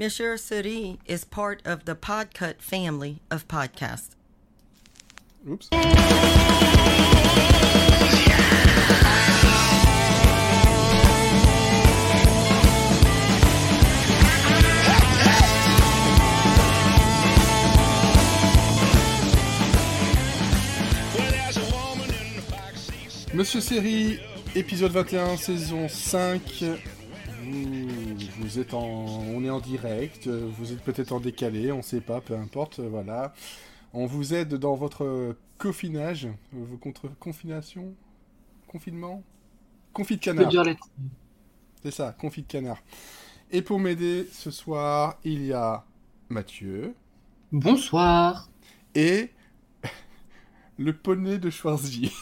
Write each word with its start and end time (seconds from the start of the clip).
Monsieur 0.00 0.36
Suri 0.38 0.96
is 1.04 1.26
part 1.26 1.60
of 1.66 1.84
the 1.84 1.94
Podcut 1.94 2.62
family 2.62 3.20
of 3.30 3.46
podcasts. 3.48 4.16
Oups. 5.46 5.68
Monsieur 23.34 23.60
Série, 23.60 24.18
épisode 24.54 24.92
21, 24.92 25.36
saison 25.36 25.88
5. 25.90 26.80
Vous, 28.50 28.58
êtes 28.58 28.74
en, 28.74 28.82
on 28.82 29.44
est 29.44 29.50
en 29.50 29.60
direct, 29.60 30.26
vous 30.26 30.72
êtes 30.72 30.82
peut-être 30.82 31.12
en 31.12 31.20
décalé, 31.20 31.70
on 31.70 31.82
sait 31.82 32.00
pas, 32.00 32.20
peu 32.20 32.34
importe, 32.34 32.80
voilà. 32.80 33.32
On 33.92 34.06
vous 34.06 34.34
aide 34.34 34.54
dans 34.54 34.74
votre 34.74 35.36
confinage, 35.56 36.26
vos 36.50 36.76
contre 36.76 37.08
confination, 37.20 37.94
confinement, 38.66 39.22
confit 39.92 40.16
de 40.16 40.20
canard. 40.20 40.50
C'est 41.84 41.92
ça, 41.92 42.12
confit 42.18 42.42
de 42.42 42.48
canard. 42.48 42.78
Et 43.52 43.62
pour 43.62 43.78
m'aider 43.78 44.26
ce 44.32 44.50
soir, 44.50 45.20
il 45.22 45.46
y 45.46 45.52
a 45.52 45.84
Mathieu. 46.28 46.96
Bonsoir. 47.52 48.50
Et 48.96 49.30
le 50.76 50.92
poney 50.92 51.38
de 51.38 51.50
Schwarzy. 51.50 52.12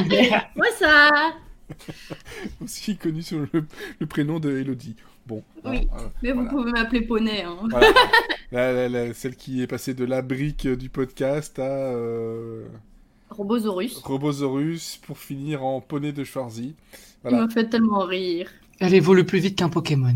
Bonsoir. 0.54 1.32
Aussi 2.62 2.96
connu 2.96 3.22
sur 3.22 3.40
le, 3.52 3.64
le 3.98 4.06
prénom 4.06 4.38
de 4.40 4.50
Elodie. 4.58 4.96
Bon. 5.26 5.42
Oui, 5.64 5.88
hein, 5.92 5.96
euh, 6.00 6.08
mais 6.22 6.32
vous 6.32 6.46
pouvez 6.48 6.70
m'appeler 6.72 7.02
Poney. 7.02 7.42
Hein. 7.42 7.56
Voilà. 7.70 7.88
La- 8.50 8.72
la- 8.72 8.88
la- 8.88 9.12
celle 9.12 9.36
qui 9.36 9.60
est 9.60 9.66
passée 9.66 9.92
de 9.92 10.06
la 10.06 10.22
brique 10.22 10.66
du 10.66 10.88
podcast 10.88 11.58
à 11.58 11.64
euh, 11.64 12.64
Robosaurus. 13.28 13.98
Robosaurus 13.98 14.96
pour 15.02 15.18
finir 15.18 15.62
en 15.62 15.82
poney 15.82 16.12
de 16.12 16.24
Schwarzy. 16.24 16.74
Il 16.92 16.96
Voilà. 17.22 17.42
m'a 17.46 17.48
fait 17.52 17.68
tellement 17.68 18.06
rire. 18.06 18.50
Elle 18.80 18.94
évolue 18.94 19.24
plus 19.24 19.40
vite 19.40 19.58
qu'un 19.58 19.68
Pokémon. 19.68 20.14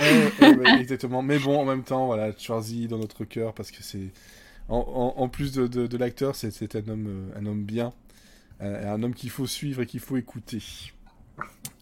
Ouais, 0.00 0.32
exactement. 0.80 1.22
Mais 1.22 1.38
bon, 1.38 1.60
en 1.60 1.64
même 1.64 1.84
temps, 1.84 2.06
voilà, 2.06 2.32
Schwarzy 2.36 2.88
dans 2.88 2.98
notre 2.98 3.24
cœur 3.24 3.54
parce 3.54 3.70
que 3.70 3.82
c'est. 3.84 4.08
En, 4.68 4.78
en- 5.16 5.22
en 5.22 5.28
plus 5.28 5.52
de, 5.52 5.68
de- 5.68 5.86
de 5.86 5.96
l'acteur, 5.96 6.34
c'est 6.34 6.74
un 6.74 6.88
homme, 6.88 7.06
euh, 7.08 7.38
un 7.40 7.46
homme 7.46 7.62
bien. 7.62 7.92
Euh, 8.62 8.94
un 8.94 9.02
homme 9.02 9.14
qu'il 9.14 9.30
faut 9.30 9.46
suivre 9.46 9.82
et 9.82 9.86
qu'il 9.86 10.00
faut 10.00 10.16
écouter. 10.16 10.62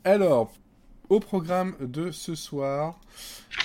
Alors, 0.05 0.53
au 1.09 1.19
programme 1.19 1.75
de 1.81 2.11
ce 2.13 2.35
soir, 2.35 3.01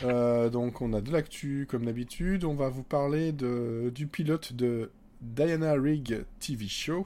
euh, 0.03 0.49
donc 0.49 0.81
on 0.81 0.93
a 0.93 1.01
de 1.01 1.11
l'actu 1.11 1.67
comme 1.69 1.85
d'habitude. 1.85 2.43
On 2.43 2.55
va 2.55 2.69
vous 2.69 2.83
parler 2.83 3.31
de, 3.31 3.91
du 3.93 4.07
pilote 4.07 4.53
de 4.53 4.89
Diana 5.21 5.73
Rigg 5.73 6.25
TV 6.39 6.67
Show, 6.67 7.05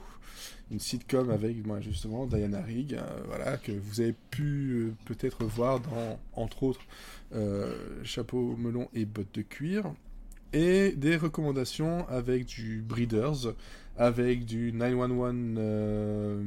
une 0.70 0.80
sitcom 0.80 1.30
avec 1.30 1.64
moi 1.66 1.80
justement 1.80 2.26
Diana 2.26 2.62
Rigg, 2.62 2.94
euh, 2.94 3.02
voilà 3.26 3.58
que 3.58 3.72
vous 3.72 4.00
avez 4.00 4.14
pu 4.30 4.94
peut-être 5.04 5.44
voir 5.44 5.80
dans 5.80 6.18
entre 6.32 6.62
autres 6.62 6.80
chapeau 8.02 8.56
melon 8.56 8.88
et 8.94 9.04
bottes 9.04 9.34
de 9.34 9.42
cuir, 9.42 9.92
et 10.52 10.92
des 10.92 11.16
recommandations 11.16 12.08
avec 12.08 12.46
du 12.46 12.80
Breeders, 12.80 13.54
avec 13.98 14.44
du 14.44 14.72
911 14.72 15.34
euh, 15.58 16.42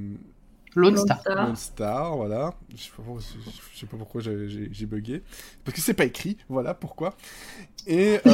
Lone 0.76 0.96
Lone 0.96 0.98
Star. 1.06 1.20
Star. 1.20 1.46
Lone 1.46 1.56
Star, 1.56 2.16
voilà. 2.16 2.54
Je 2.74 2.78
sais 2.82 2.90
pas 2.96 3.04
je 3.20 3.80
sais 3.80 3.86
pas 3.86 3.98
pourquoi 3.98 4.22
j'ai- 4.22 4.86
bugué. 4.86 5.22
Parce 5.64 5.76
que 5.76 5.82
c'est 5.82 5.94
pas 5.94 6.06
écrit, 6.06 6.38
voilà 6.50 6.74
pourquoi. 6.74 7.16
Et, 7.88 8.20
euh, 8.26 8.32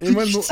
et, 0.00 0.10
moi, 0.10 0.24
de 0.24 0.30
mon, 0.30 0.42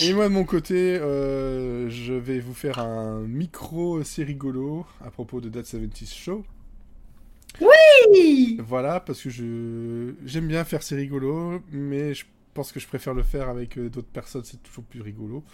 et 0.00 0.14
moi 0.14 0.28
de 0.28 0.32
mon 0.32 0.44
côté, 0.44 0.96
euh, 0.96 1.90
je 1.90 2.14
vais 2.14 2.40
vous 2.40 2.54
faire 2.54 2.78
un 2.78 3.20
micro 3.20 4.02
c'est 4.02 4.24
rigolo 4.24 4.86
à 5.04 5.10
propos 5.10 5.40
de 5.40 5.48
That 5.50 5.64
70 5.64 6.14
Show. 6.14 6.44
Oui 7.60 8.56
Voilà, 8.66 9.00
parce 9.00 9.20
que 9.20 9.28
je 9.28 10.14
j'aime 10.24 10.48
bien 10.48 10.64
faire 10.64 10.82
c'est 10.82 10.96
rigolo, 10.96 11.60
mais 11.70 12.14
je 12.14 12.24
pense 12.54 12.72
que 12.72 12.80
je 12.80 12.86
préfère 12.86 13.12
le 13.14 13.22
faire 13.22 13.48
avec 13.48 13.76
euh, 13.78 13.90
d'autres 13.90 14.08
personnes, 14.08 14.44
c'est 14.44 14.62
toujours 14.62 14.84
plus 14.84 15.02
rigolo. 15.02 15.44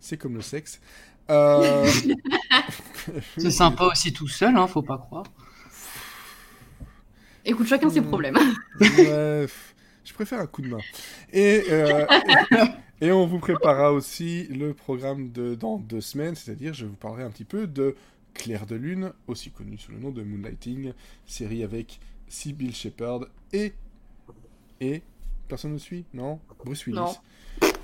C'est 0.00 0.16
comme 0.16 0.34
le 0.34 0.42
sexe. 0.42 0.80
Euh... 1.30 1.86
C'est 3.38 3.50
sympa 3.50 3.84
aussi 3.84 4.12
tout 4.12 4.28
seul, 4.28 4.56
hein, 4.56 4.66
faut 4.66 4.82
pas 4.82 4.98
croire. 4.98 5.24
Écoute, 7.44 7.66
chacun 7.66 7.88
ses 7.90 8.00
Hmm. 8.00 8.06
problèmes. 8.08 8.36
Ouais, 8.80 9.46
je 10.04 10.12
préfère 10.12 10.40
un 10.40 10.46
coup 10.46 10.62
de 10.62 10.68
main. 10.68 10.78
Et, 11.32 11.62
euh, 11.70 12.04
et 13.00 13.12
on 13.12 13.26
vous 13.26 13.38
préparera 13.38 13.92
aussi 13.92 14.44
le 14.48 14.74
programme 14.74 15.30
de 15.30 15.54
dans 15.54 15.78
deux 15.78 16.00
semaines, 16.00 16.34
c'est-à-dire 16.34 16.74
je 16.74 16.86
vous 16.86 16.96
parlerai 16.96 17.22
un 17.22 17.30
petit 17.30 17.44
peu 17.44 17.66
de 17.66 17.94
Claire 18.34 18.66
de 18.66 18.74
Lune, 18.76 19.12
aussi 19.28 19.50
connu 19.50 19.78
sous 19.78 19.92
le 19.92 19.98
nom 19.98 20.10
de 20.10 20.22
Moonlighting, 20.22 20.92
série 21.26 21.62
avec 21.62 22.00
Sybil 22.28 22.74
Shepherd 22.74 23.28
et 23.52 23.72
et 24.80 25.02
personne 25.48 25.72
ne 25.72 25.78
suit, 25.78 26.04
non? 26.12 26.40
Bruce 26.64 26.84
Willis. 26.86 26.96
Non. 26.98 27.14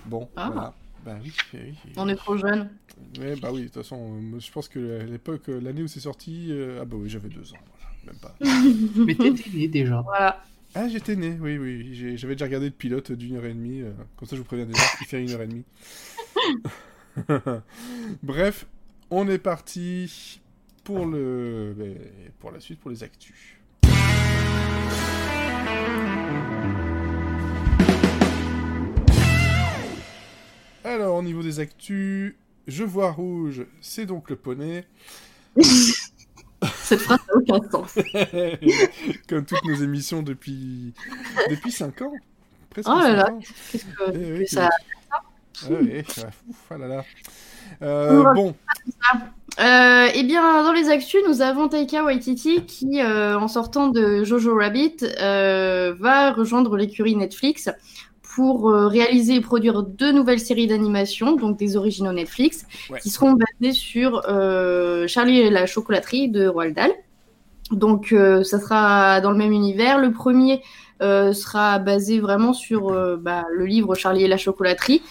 Bon, 0.06 0.28
Ah. 0.36 0.50
voilà. 0.52 0.74
Bah 1.04 1.16
oui, 1.22 1.32
oui, 1.54 1.60
oui. 1.84 1.92
On 1.96 2.08
est 2.08 2.14
trop 2.14 2.36
jeunes. 2.36 2.70
Ouais, 3.18 3.34
bah 3.36 3.50
oui, 3.52 3.62
de 3.62 3.64
toute 3.66 3.74
façon, 3.82 4.20
euh, 4.34 4.38
je 4.38 4.50
pense 4.52 4.68
que 4.68 5.02
l'époque, 5.04 5.48
euh, 5.48 5.60
l'année 5.60 5.82
où 5.82 5.88
c'est 5.88 6.00
sorti, 6.00 6.48
euh, 6.50 6.78
ah 6.80 6.84
bah 6.84 6.96
oui, 6.98 7.08
j'avais 7.08 7.28
deux 7.28 7.52
ans, 7.52 7.58
voilà, 7.72 7.90
même 8.06 8.16
pas. 8.20 8.34
Mais 9.04 9.14
t'étais 9.14 9.50
né 9.50 9.66
déjà. 9.68 10.00
Voilà. 10.02 10.44
Ah, 10.74 10.88
j'étais 10.88 11.16
né, 11.16 11.36
oui, 11.40 11.58
oui. 11.58 12.16
J'avais 12.16 12.34
déjà 12.34 12.44
regardé 12.46 12.66
le 12.66 12.72
pilote 12.72 13.12
d'une 13.12 13.36
heure 13.36 13.44
et 13.44 13.52
demie. 13.52 13.82
euh, 13.82 13.92
comme 14.16 14.28
ça, 14.28 14.36
je 14.36 14.40
vous 14.40 14.46
préviens 14.46 14.66
déjà 14.66 14.80
qu'il 14.96 15.06
fait 15.06 15.22
une 15.22 15.30
heure 15.30 15.42
et 15.42 15.48
demie. 15.48 15.64
Bref, 18.22 18.66
on 19.10 19.28
est 19.28 19.38
parti 19.38 20.40
pour 20.84 21.04
le, 21.04 21.74
ben, 21.76 21.94
pour 22.38 22.52
la 22.52 22.60
suite, 22.60 22.80
pour 22.80 22.90
les 22.90 23.02
actus. 23.02 23.56
Alors, 30.84 31.16
au 31.16 31.22
niveau 31.22 31.42
des 31.42 31.60
actus, 31.60 32.34
je 32.66 32.84
vois 32.84 33.12
rouge, 33.12 33.66
c'est 33.80 34.06
donc 34.06 34.30
le 34.30 34.36
poney. 34.36 34.84
Cette 36.84 37.00
phrase 37.00 37.18
n'a 37.28 37.56
aucun 37.56 37.70
sens. 37.70 37.94
Comme 39.28 39.44
toutes 39.44 39.64
nos 39.64 39.74
émissions 39.74 40.22
depuis 40.22 40.92
depuis 41.50 41.72
5 41.72 42.02
ans. 42.02 42.12
Presque 42.70 42.88
Oh 42.88 42.98
là 42.98 43.12
là. 43.12 43.28
Qu'est-ce 43.70 43.84
que 43.84 43.90
Eh 44.14 44.38
oui, 44.38 44.48
ça... 44.48 44.68
Ah 45.64 45.68
oui, 45.70 46.02
ah, 46.18 46.30
ouf, 46.48 46.56
ah 46.70 46.78
là 46.78 46.88
là. 46.88 47.04
Euh, 47.82 48.32
bon, 48.34 48.54
Euh, 49.60 50.08
eh 50.14 50.22
bien, 50.24 50.64
dans 50.64 50.72
les 50.72 50.88
actus, 50.88 51.20
nous 51.28 51.42
avons 51.42 51.68
Taika 51.68 52.04
Waititi 52.04 52.64
qui, 52.64 53.00
euh, 53.00 53.38
en 53.38 53.48
sortant 53.48 53.88
de 53.88 54.24
Jojo 54.24 54.56
Rabbit, 54.56 54.96
va 55.18 56.32
rejoindre 56.32 56.76
l'écurie 56.76 57.16
Netflix 57.16 57.68
pour 58.34 58.70
euh, 58.70 58.86
réaliser 58.88 59.34
et 59.34 59.40
produire 59.40 59.82
deux 59.82 60.12
nouvelles 60.12 60.40
séries 60.40 60.66
d'animation, 60.66 61.36
donc 61.36 61.58
des 61.58 61.76
originaux 61.76 62.12
Netflix, 62.12 62.64
Ouais. 62.90 62.98
qui 63.00 63.10
seront 63.10 63.32
basées 63.34 63.72
sur 63.72 64.22
euh, 64.28 65.06
Charlie 65.06 65.38
et 65.40 65.50
la 65.50 65.66
chocolaterie 65.66 66.28
de 66.28 66.46
Roald 66.46 66.74
Dahl. 66.74 66.92
Donc, 67.70 68.12
euh, 68.12 68.42
ça 68.42 68.58
sera 68.60 69.20
dans 69.20 69.30
le 69.30 69.36
même 69.36 69.52
univers. 69.52 69.98
Le 69.98 70.12
premier 70.12 70.62
euh, 71.02 71.32
sera 71.32 71.78
basé 71.78 72.20
vraiment 72.20 72.52
sur 72.52 72.88
euh, 72.90 73.16
bah, 73.16 73.44
le 73.52 73.66
livre 73.66 73.94
Charlie 73.94 74.24
et 74.24 74.28
la 74.28 74.36
chocolaterie 74.36 75.02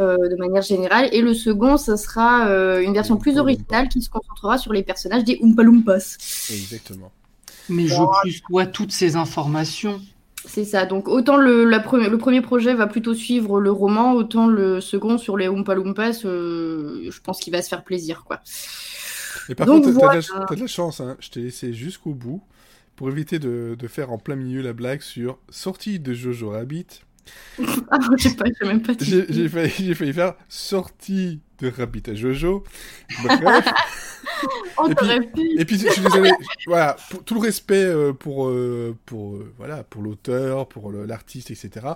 euh, 0.00 0.16
de 0.16 0.36
manière 0.36 0.62
générale. 0.62 1.08
Et 1.12 1.20
le 1.22 1.34
second, 1.34 1.76
ça 1.76 1.96
sera 1.96 2.46
euh, 2.48 2.80
une 2.80 2.92
version 2.92 3.16
plus 3.16 3.38
originale 3.38 3.88
qui 3.88 4.02
se 4.02 4.10
concentrera 4.10 4.58
sur 4.58 4.72
les 4.72 4.82
personnages 4.82 5.24
des 5.24 5.38
Oompa 5.42 5.62
Loompas. 5.62 6.16
exactement. 6.50 7.10
Mais 7.68 7.86
je 7.86 7.96
plus 8.22 8.40
vois 8.50 8.66
toutes 8.66 8.92
ces 8.92 9.16
informations. 9.16 10.00
C'est 10.50 10.64
ça. 10.64 10.86
Donc 10.86 11.08
autant 11.08 11.36
le, 11.36 11.64
la 11.64 11.78
pre- 11.78 12.08
le 12.08 12.18
premier 12.18 12.40
projet 12.40 12.74
va 12.74 12.86
plutôt 12.86 13.14
suivre 13.14 13.60
le 13.60 13.70
roman, 13.70 14.14
autant 14.14 14.46
le 14.46 14.80
second 14.80 15.18
sur 15.18 15.36
les 15.36 15.46
Oompa 15.46 15.74
Loompas, 15.74 16.24
euh, 16.24 17.10
je 17.10 17.20
pense 17.20 17.38
qu'il 17.40 17.52
va 17.52 17.60
se 17.60 17.68
faire 17.68 17.84
plaisir, 17.84 18.24
quoi. 18.24 18.40
Et 19.48 19.54
par 19.54 19.66
Donc 19.66 19.84
contre, 19.84 19.98
t'as 19.98 20.06
voilà. 20.06 20.20
de, 20.20 20.26
la- 20.38 20.46
t'as 20.46 20.54
de 20.54 20.60
la 20.60 20.66
chance, 20.66 21.00
hein. 21.00 21.16
je 21.20 21.30
t'ai 21.30 21.40
laissé 21.40 21.72
jusqu'au 21.72 22.14
bout 22.14 22.42
pour 22.96 23.10
éviter 23.10 23.38
de, 23.38 23.76
de 23.78 23.86
faire 23.88 24.10
en 24.10 24.18
plein 24.18 24.36
milieu 24.36 24.62
la 24.62 24.72
blague 24.72 25.02
sur 25.02 25.38
sortie 25.50 26.00
de 26.00 26.12
Jojo 26.14 26.50
Rabbit. 26.50 26.86
Ah, 27.90 27.98
j'ai 28.16 28.30
pas, 28.30 28.44
j'ai 28.60 28.66
même 28.66 28.82
pas 28.82 28.94
dit. 28.94 29.24
J'ai 29.28 29.48
failli, 29.48 29.70
j'ai 29.76 29.94
failli 29.94 30.12
faire 30.14 30.34
sortie 30.48 31.40
de 31.60 31.70
Rabbit 31.70 32.02
à 32.08 32.14
Jojo. 32.14 32.64
Bref. 33.24 33.64
Oh, 34.76 34.88
Et 34.88 34.94
puis- 34.94 35.26
pu. 35.26 35.60
Et 35.60 35.64
puis 35.64 35.78
je 35.78 35.88
suis 35.88 36.02
désolé, 36.02 36.30
voilà, 36.66 36.96
pour, 37.10 37.24
tout 37.24 37.34
le 37.34 37.40
respect 37.40 37.84
euh, 37.84 38.12
pour, 38.12 38.48
euh, 38.48 38.96
pour, 39.06 39.36
euh, 39.36 39.52
voilà, 39.56 39.82
pour 39.84 40.02
l'auteur, 40.02 40.68
pour 40.68 40.92
l'artiste, 40.92 41.50
etc. 41.50 41.86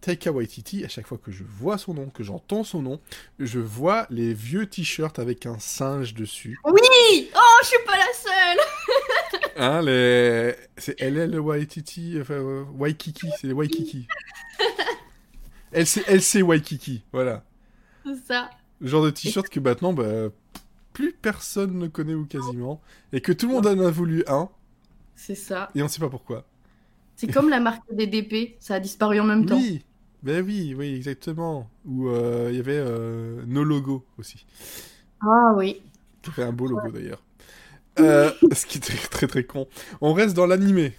Taika 0.00 0.32
Waititi, 0.32 0.84
à 0.84 0.88
chaque 0.88 1.06
fois 1.06 1.18
que 1.18 1.30
je 1.30 1.44
vois 1.44 1.78
son 1.78 1.94
nom, 1.94 2.06
que 2.08 2.24
j'entends 2.24 2.64
son 2.64 2.82
nom, 2.82 3.00
je 3.38 3.60
vois 3.60 4.06
les 4.10 4.34
vieux 4.34 4.66
t-shirts 4.66 5.18
avec 5.20 5.46
un 5.46 5.58
singe 5.60 6.14
dessus. 6.14 6.58
Oui 6.64 7.30
Oh, 7.36 7.58
je 7.62 7.68
suis 7.68 7.78
pas 7.86 7.96
la 7.96 8.12
seule 8.12 8.58
Hein, 9.56 9.82
les... 9.82 10.56
C'est 10.76 11.00
LL 11.00 11.38
Waititi, 11.38 12.18
enfin, 12.20 12.40
Waikiki, 12.76 13.28
c'est 13.40 13.46
les 13.46 13.52
Waikiki. 13.52 14.08
LC, 15.72 16.42
Waikiki, 16.42 17.02
voilà. 17.12 17.44
C'est 18.04 18.26
ça. 18.26 18.50
Le 18.82 18.88
genre 18.88 19.04
de 19.04 19.10
t-shirt 19.10 19.48
que 19.48 19.60
maintenant, 19.60 19.92
bah, 19.92 20.28
plus 20.92 21.12
personne 21.12 21.78
ne 21.78 21.86
connaît 21.86 22.14
ou 22.14 22.26
quasiment, 22.26 22.82
et 23.12 23.20
que 23.20 23.32
tout 23.32 23.46
le 23.46 23.54
monde 23.54 23.66
en 23.66 23.78
a 23.78 23.90
voulu 23.90 24.24
un. 24.26 24.48
C'est 25.14 25.36
ça. 25.36 25.70
Et 25.74 25.82
on 25.82 25.88
sait 25.88 26.00
pas 26.00 26.10
pourquoi. 26.10 26.44
C'est 27.16 27.28
comme 27.28 27.48
la 27.48 27.60
marque 27.60 27.82
des 27.92 28.08
DP, 28.08 28.56
ça 28.58 28.74
a 28.74 28.80
disparu 28.80 29.20
en 29.20 29.24
même 29.24 29.46
temps. 29.46 29.56
Oui, 29.56 29.84
ben 30.24 30.44
oui, 30.44 30.74
oui, 30.76 30.94
exactement. 30.96 31.70
Où 31.86 32.08
euh, 32.08 32.48
il 32.50 32.56
y 32.56 32.58
avait 32.58 32.76
euh, 32.76 33.42
nos 33.46 33.62
logos 33.62 34.04
aussi. 34.18 34.44
Ah 35.20 35.52
oui. 35.56 35.80
Fait 36.22 36.42
un 36.42 36.52
beau 36.52 36.66
logo 36.66 36.90
d'ailleurs. 36.90 37.22
Euh, 38.00 38.30
ce 38.52 38.66
qui 38.66 38.78
était 38.78 38.94
très 38.94 39.28
très 39.28 39.44
con. 39.44 39.68
On 40.00 40.12
reste 40.12 40.34
dans 40.34 40.46
l'animé. 40.46 40.94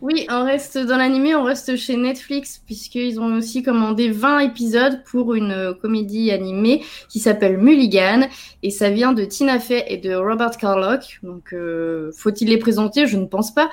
Oui, 0.00 0.26
on 0.30 0.44
reste 0.44 0.78
dans 0.78 0.96
l'animé, 0.96 1.34
on 1.34 1.44
reste 1.44 1.76
chez 1.76 1.96
Netflix, 1.96 2.62
puisqu'ils 2.64 3.20
ont 3.20 3.36
aussi 3.36 3.62
commandé 3.62 4.10
20 4.10 4.38
épisodes 4.40 5.02
pour 5.04 5.34
une 5.34 5.52
euh, 5.52 5.74
comédie 5.74 6.30
animée 6.30 6.82
qui 7.08 7.20
s'appelle 7.20 7.58
Mulligan, 7.58 8.26
et 8.62 8.70
ça 8.70 8.90
vient 8.90 9.12
de 9.12 9.24
Tina 9.24 9.58
Fey 9.58 9.84
et 9.88 9.98
de 9.98 10.14
Robert 10.14 10.56
Carlock. 10.56 11.20
Donc, 11.22 11.52
euh, 11.52 12.10
faut-il 12.16 12.48
les 12.48 12.58
présenter? 12.58 13.06
Je 13.06 13.18
ne 13.18 13.26
pense 13.26 13.52
pas. 13.52 13.70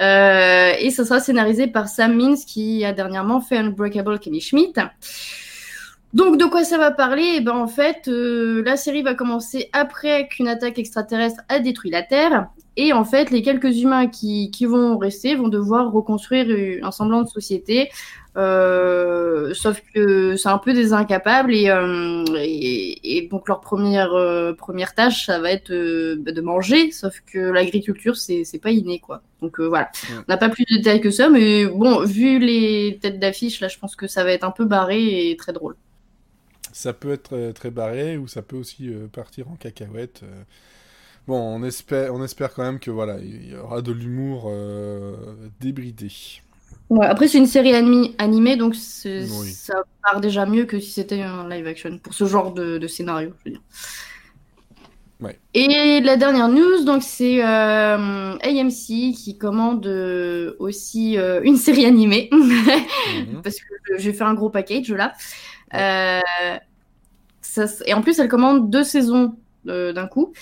Euh, 0.00 0.72
et 0.78 0.90
ça 0.90 1.04
sera 1.04 1.20
scénarisé 1.20 1.66
par 1.66 1.88
Sam 1.88 2.14
Means, 2.16 2.36
qui 2.46 2.84
a 2.84 2.92
dernièrement 2.92 3.40
fait 3.40 3.58
Unbreakable 3.58 4.18
Kelly 4.20 4.40
Schmidt. 4.40 4.80
Donc 6.14 6.38
de 6.38 6.44
quoi 6.44 6.64
ça 6.64 6.78
va 6.78 6.92
parler? 6.92 7.34
Eh 7.36 7.40
ben, 7.40 7.52
En 7.52 7.66
fait, 7.66 8.06
la 8.06 8.76
série 8.76 9.02
va 9.02 9.14
commencer 9.14 9.68
après 9.72 10.28
qu'une 10.28 10.48
attaque 10.48 10.78
extraterrestre 10.78 11.42
a 11.48 11.58
détruit 11.58 11.90
la 11.90 12.02
Terre. 12.02 12.46
Et 12.76 12.92
en 12.92 13.04
fait, 13.04 13.30
les 13.30 13.42
quelques 13.42 13.78
humains 13.78 14.06
qui, 14.06 14.50
qui 14.50 14.66
vont 14.66 14.98
rester 14.98 15.34
vont 15.34 15.48
devoir 15.48 15.92
reconstruire 15.92 16.46
un 16.82 16.90
semblant 16.90 17.22
de 17.22 17.28
société. 17.28 17.90
Euh, 18.36 19.54
sauf 19.54 19.80
que 19.94 20.36
c'est 20.36 20.50
un 20.50 20.58
peu 20.58 20.74
des 20.74 20.92
incapables 20.92 21.54
et, 21.54 21.70
euh, 21.70 22.22
et, 22.36 23.16
et, 23.16 23.28
donc 23.28 23.48
leur 23.48 23.60
première 23.62 24.12
euh, 24.12 24.52
première 24.52 24.94
tâche 24.94 25.24
ça 25.24 25.38
va 25.40 25.50
être 25.52 25.70
bah, 26.16 26.32
de 26.32 26.40
manger 26.42 26.90
sauf 26.90 27.22
que 27.24 27.38
l'agriculture 27.38 28.14
c'est 28.18 28.44
c'est 28.44 28.58
pas 28.58 28.72
inné 28.72 28.98
quoi 29.00 29.22
donc 29.40 29.58
voilà 29.58 29.90
Ouais. 30.10 30.16
on 30.18 30.24
n'a 30.32 30.36
pas 30.36 30.50
plus 30.50 30.64
de 30.70 30.76
détails 30.76 31.00
que 31.00 31.10
ça 31.10 31.30
mais 31.30 31.64
bon 31.66 32.04
vu 32.04 32.38
les 32.38 32.98
têtes 33.00 33.18
d'affiche 33.18 33.60
là 33.60 33.68
je 33.68 33.78
pense 33.78 33.96
que 33.96 34.06
ça 34.06 34.22
va 34.22 34.32
être 34.32 34.44
un 34.44 34.50
peu 34.50 34.66
barré 34.66 35.30
et 35.30 35.36
très 35.36 35.54
drôle 35.54 35.76
Ça 36.72 36.92
peut 36.92 37.12
être 37.12 37.52
très 37.52 37.70
barré 37.70 38.18
ou 38.18 38.28
ça 38.28 38.42
peut 38.42 38.56
aussi 38.56 38.90
partir 39.12 39.48
en 39.50 39.56
cacahuète. 39.56 40.22
Bon, 41.26 41.38
on 41.40 41.62
espère, 41.64 42.14
on 42.14 42.22
espère 42.22 42.54
quand 42.54 42.62
même 42.62 42.78
que 42.78 42.90
voilà, 42.90 43.18
il 43.18 43.50
y 43.50 43.56
aura 43.56 43.82
de 43.82 43.92
l'humour 43.92 44.44
euh, 44.48 45.16
débridé. 45.60 46.08
Ouais, 46.88 47.06
après, 47.06 47.26
c'est 47.26 47.38
une 47.38 47.46
série 47.46 47.74
animée, 47.74 48.56
donc 48.56 48.74
Oui. 49.04 49.52
ça 49.52 49.74
part 50.02 50.20
déjà 50.20 50.46
mieux 50.46 50.66
que 50.66 50.78
si 50.78 50.90
c'était 50.90 51.20
un 51.22 51.48
live 51.48 51.66
action 51.66 51.98
pour 51.98 52.14
ce 52.14 52.26
genre 52.26 52.52
de, 52.54 52.78
de 52.78 52.86
scénario, 52.86 53.32
je 53.40 53.50
veux 53.50 53.50
dire. 53.56 53.62
Ouais. 55.20 55.40
Et 55.54 56.00
la 56.02 56.16
dernière 56.16 56.48
news, 56.48 56.84
donc 56.84 57.02
c'est 57.02 57.42
euh, 57.42 58.36
AMC 58.42 59.14
qui 59.14 59.38
commande 59.38 59.86
euh, 59.86 60.54
aussi 60.58 61.16
euh, 61.16 61.40
une 61.42 61.56
série 61.56 61.86
animée 61.86 62.28
Mhm. 62.32 63.40
parce 63.42 63.56
que 63.56 63.98
j'ai 63.98 64.12
fait 64.12 64.24
un 64.24 64.34
gros 64.34 64.50
package 64.50 64.90
là. 64.92 65.14
Ça 67.40 67.64
et 67.86 67.94
en 67.94 68.02
plus, 68.02 68.18
elle 68.18 68.28
commande 68.28 68.70
deux 68.70 68.84
saisons 68.84 69.36
d'un 69.64 70.06
coup. 70.06 70.32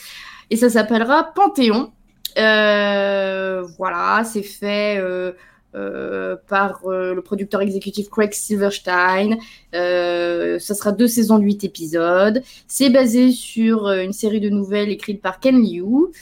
Et 0.51 0.57
ça 0.57 0.71
s'appellera 0.71 1.33
Panthéon. 1.35 1.93
Euh, 2.39 3.63
voilà, 3.79 4.25
c'est 4.25 4.43
fait 4.43 4.99
euh, 4.99 5.33
euh, 5.77 6.37
par 6.49 6.87
euh, 6.87 7.15
le 7.15 7.23
producteur 7.23 7.61
exécutif 7.61 8.09
Craig 8.09 8.33
Silverstein. 8.33 9.39
Euh, 9.75 10.61
ça 10.61 10.73
sera 10.73 10.93
deux 10.93 11.09
saisons 11.09 11.37
de 11.37 11.43
huit 11.43 11.65
épisodes. 11.65 12.45
C'est 12.69 12.91
basé 12.91 13.33
sur 13.33 13.91
une 13.91 14.13
série 14.13 14.39
de 14.39 14.51
nouvelles 14.51 14.91
écrites 14.91 15.21
par 15.21 15.41
Ken 15.41 15.61
Liu. 15.61 16.13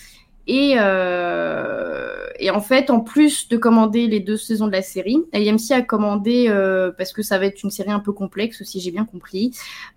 Et, 0.47 0.75
euh, 0.77 2.27
et 2.39 2.50
en 2.50 2.61
fait, 2.61 2.91
en 2.91 3.00
plus 3.00 3.49
de 3.49 3.56
commander 3.56 4.09
les 4.09 4.21
deux 4.21 4.37
saisons 4.37 4.67
de 4.67 4.73
la 4.73 4.83
série, 4.83 5.19
AMC 5.33 5.71
a 5.71 5.83
commandé, 5.83 6.47
euh, 6.49 6.91
parce 6.91 7.12
que 7.12 7.23
ça 7.23 7.39
va 7.39 7.47
être 7.47 7.62
une 7.62 7.71
série 7.71 7.93
un 7.93 8.00
peu 8.00 8.12
complexe, 8.12 8.62
si 8.65 8.81
j'ai 8.81 8.91
bien 8.91 9.05
compris, 9.05 9.53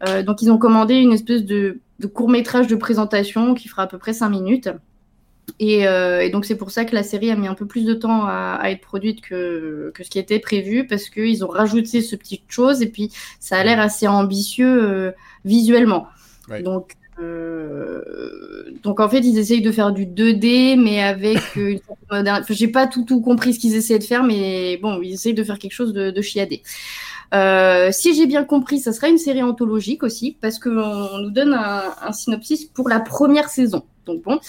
euh, 0.08 0.22
donc 0.24 0.42
ils 0.42 0.52
ont 0.52 0.58
commandé 0.58 0.96
une 0.96 1.14
espèce 1.14 1.44
de, 1.44 1.80
de 2.00 2.08
court 2.08 2.30
métrage 2.30 2.68
de 2.68 2.76
présentation 2.76 3.56
qui 3.56 3.68
fera 3.68 3.84
à 3.84 3.88
peu 3.88 3.98
près 3.98 4.14
5 4.14 4.30
minutes. 4.30 4.70
Et, 5.60 5.88
euh, 5.88 6.22
et 6.22 6.30
donc 6.30 6.46
c'est 6.46 6.58
pour 6.58 6.72
ça 6.72 6.86
que 6.86 6.96
la 6.96 7.04
série 7.04 7.32
a 7.32 7.36
mis 7.36 7.48
un 7.48 7.54
peu 7.54 7.66
plus 7.66 7.86
de 7.86 7.94
temps 7.94 8.26
à, 8.26 8.58
à 8.60 8.72
être 8.72 8.82
produite 8.82 9.22
que, 9.22 9.92
que 9.94 10.04
ce 10.04 10.10
qui 10.10 10.20
était 10.20 10.40
prévu, 10.40 10.86
parce 10.88 11.10
qu'ils 11.10 11.46
ont 11.46 11.50
rajouté 11.50 12.02
ce 12.02 12.16
petite 12.16 12.44
chose, 12.48 12.82
et 12.82 12.88
puis 12.88 13.12
ça 13.40 13.58
a 13.58 13.64
l'air 13.64 13.80
assez 13.80 14.08
ambitieux 14.08 14.84
euh, 14.84 15.12
visuellement. 15.46 16.08
Ouais. 16.50 16.62
Donc 16.62 16.94
euh, 17.20 18.02
donc 18.84 19.00
en 19.00 19.10
fait, 19.10 19.20
ils 19.20 19.38
essayent 19.38 19.62
de 19.62 19.72
faire 19.72 19.92
du 19.92 20.06
2D, 20.06 20.82
mais 20.82 21.02
avec 21.02 21.40
euh, 21.58 21.72
une 21.72 21.80
moderne. 22.12 22.42
Enfin, 22.44 22.54
j'ai 22.54 22.68
pas 22.68 22.88
tout 22.88 23.04
tout 23.04 23.22
compris 23.22 23.54
ce 23.54 23.60
qu'ils 23.60 23.76
essaient 23.76 24.00
de 24.00 24.04
faire, 24.04 24.24
mais 24.24 24.78
bon, 24.78 25.02
ils 25.02 25.14
essayent 25.14 25.34
de 25.34 25.44
faire 25.44 25.60
quelque 25.60 25.74
chose 25.74 25.94
de, 25.94 26.12
de 26.12 26.22
chiadé. 26.22 26.62
Euh, 27.34 27.90
si 27.92 28.14
j'ai 28.14 28.28
bien 28.28 28.44
compris, 28.44 28.80
ça 28.80 28.94
sera 28.94 29.08
une 29.08 29.18
série 29.18 29.44
anthologique 29.44 30.04
aussi, 30.04 30.38
parce 30.40 30.60
qu'on 30.60 30.78
on 30.78 31.18
nous 31.20 31.32
donne 31.32 31.54
un, 31.54 31.84
un 32.02 32.12
synopsis 32.12 32.66
pour 32.66 32.90
la 32.90 33.00
première 33.00 33.50
saison. 33.50 33.84
Donc 34.06 34.22
bon, 34.22 34.40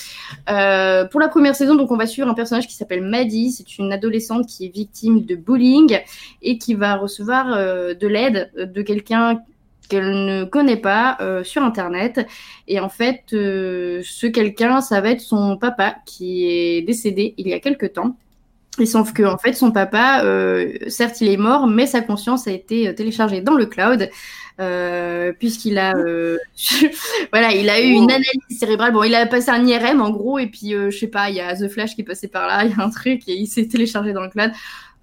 euh, 0.50 1.06
pour 1.06 1.18
la 1.18 1.28
première 1.28 1.54
saison, 1.54 1.74
donc 1.74 1.90
on 1.90 1.96
va 1.96 2.06
suivre 2.06 2.28
un 2.28 2.34
personnage 2.34 2.66
qui 2.66 2.74
s'appelle 2.74 3.02
Maddie. 3.02 3.52
C'est 3.52 3.78
une 3.78 3.92
adolescente 3.92 4.46
qui 4.46 4.66
est 4.66 4.74
victime 4.74 5.24
de 5.24 5.34
bullying 5.34 5.98
et 6.42 6.58
qui 6.58 6.74
va 6.74 6.96
recevoir 6.96 7.54
euh, 7.54 7.94
de 7.94 8.06
l'aide 8.06 8.50
de 8.54 8.82
quelqu'un 8.82 9.40
qu'elle 9.86 10.24
ne 10.26 10.44
connaît 10.44 10.76
pas 10.76 11.16
euh, 11.20 11.44
sur 11.44 11.62
internet. 11.62 12.26
Et 12.68 12.80
en 12.80 12.88
fait 12.88 13.24
euh, 13.32 14.00
ce 14.04 14.26
quelqu'un 14.26 14.80
ça 14.80 15.00
va 15.00 15.10
être 15.10 15.20
son 15.20 15.56
papa 15.56 15.96
qui 16.04 16.46
est 16.46 16.82
décédé 16.82 17.34
il 17.38 17.48
y 17.48 17.52
a 17.52 17.60
quelque 17.60 17.86
temps. 17.86 18.16
Et 18.78 18.86
sauf 18.86 19.12
que 19.12 19.22
en 19.22 19.38
fait 19.38 19.54
son 19.54 19.72
papa 19.72 20.22
euh, 20.24 20.74
certes 20.88 21.20
il 21.20 21.28
est 21.28 21.38
mort 21.38 21.66
mais 21.66 21.86
sa 21.86 22.02
conscience 22.02 22.46
a 22.46 22.52
été 22.52 22.94
téléchargée 22.94 23.40
dans 23.40 23.54
le 23.54 23.66
cloud 23.66 24.10
puisqu'il 25.38 25.78
a 25.78 25.92
voilà 27.32 27.52
il 27.52 27.68
a 27.68 27.80
eu 27.80 27.88
une 27.88 28.10
analyse 28.10 28.58
cérébrale. 28.58 28.92
Bon 28.92 29.02
il 29.02 29.14
a 29.14 29.26
passé 29.26 29.50
un 29.50 29.66
IRM 29.66 30.00
en 30.00 30.10
gros 30.10 30.38
et 30.38 30.46
puis 30.46 30.72
je 30.72 30.90
sais 30.90 31.08
pas 31.08 31.30
il 31.30 31.36
y 31.36 31.40
a 31.40 31.54
The 31.56 31.68
Flash 31.68 31.94
qui 31.94 32.02
est 32.02 32.04
passé 32.04 32.28
par 32.28 32.46
là 32.46 32.64
il 32.66 32.70
y 32.70 32.74
a 32.80 32.84
un 32.84 32.90
truc 32.90 33.22
et 33.28 33.34
il 33.34 33.46
s'est 33.46 33.66
téléchargé 33.66 34.12
dans 34.12 34.22
le 34.22 34.28
cloud. 34.28 34.52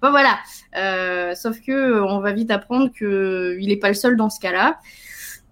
Bon 0.04 0.10
voilà, 0.10 0.38
sauf 0.74 1.60
que 1.60 1.72
euh, 1.72 2.04
on 2.04 2.20
va 2.20 2.32
vite 2.32 2.50
apprendre 2.50 2.90
que 2.92 3.56
il 3.60 3.70
est 3.70 3.76
pas 3.76 3.88
le 3.88 3.94
seul 3.94 4.16
dans 4.16 4.30
ce 4.30 4.40
cas-là, 4.40 4.78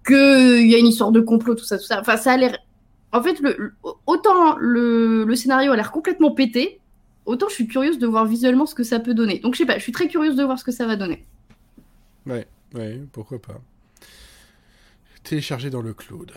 que 0.04 0.60
il 0.60 0.68
y 0.68 0.74
a 0.74 0.78
une 0.78 0.86
histoire 0.86 1.12
de 1.12 1.20
complot, 1.20 1.54
tout 1.54 1.64
ça, 1.64 1.78
tout 1.78 1.84
ça. 1.84 2.00
Enfin, 2.00 2.16
ça 2.16 2.32
a 2.32 2.36
l'air. 2.36 2.56
En 3.12 3.22
fait, 3.22 3.40
le, 3.40 3.54
le- 3.58 3.74
autant 4.06 4.56
le, 4.58 5.24
le 5.24 5.34
scénario 5.36 5.72
a 5.72 5.76
l'air 5.76 5.92
complètement 5.92 6.30
pété, 6.32 6.80
autant 7.26 7.48
je 7.48 7.54
suis 7.54 7.66
curieuse 7.66 7.98
de 7.98 8.06
voir 8.06 8.24
visuellement 8.26 8.66
ce 8.66 8.74
que 8.74 8.84
ça 8.84 9.00
peut 9.00 9.14
donner. 9.14 9.38
Donc 9.38 9.54
je 9.54 9.58
sais 9.58 9.66
pas, 9.66 9.78
je 9.78 9.82
suis 9.82 9.92
très 9.92 10.08
curieuse 10.08 10.34
de 10.36 10.42
voir 10.44 10.58
ce 10.58 10.64
que 10.64 10.72
ça 10.72 10.86
va 10.86 10.96
donner. 10.96 11.24
Ouais, 12.26 12.46
ouais, 12.74 13.00
pourquoi 13.12 13.40
pas. 13.40 13.60
Téléchargé 15.24 15.70
dans 15.70 15.82
le 15.82 15.94
cloud. 15.94 16.32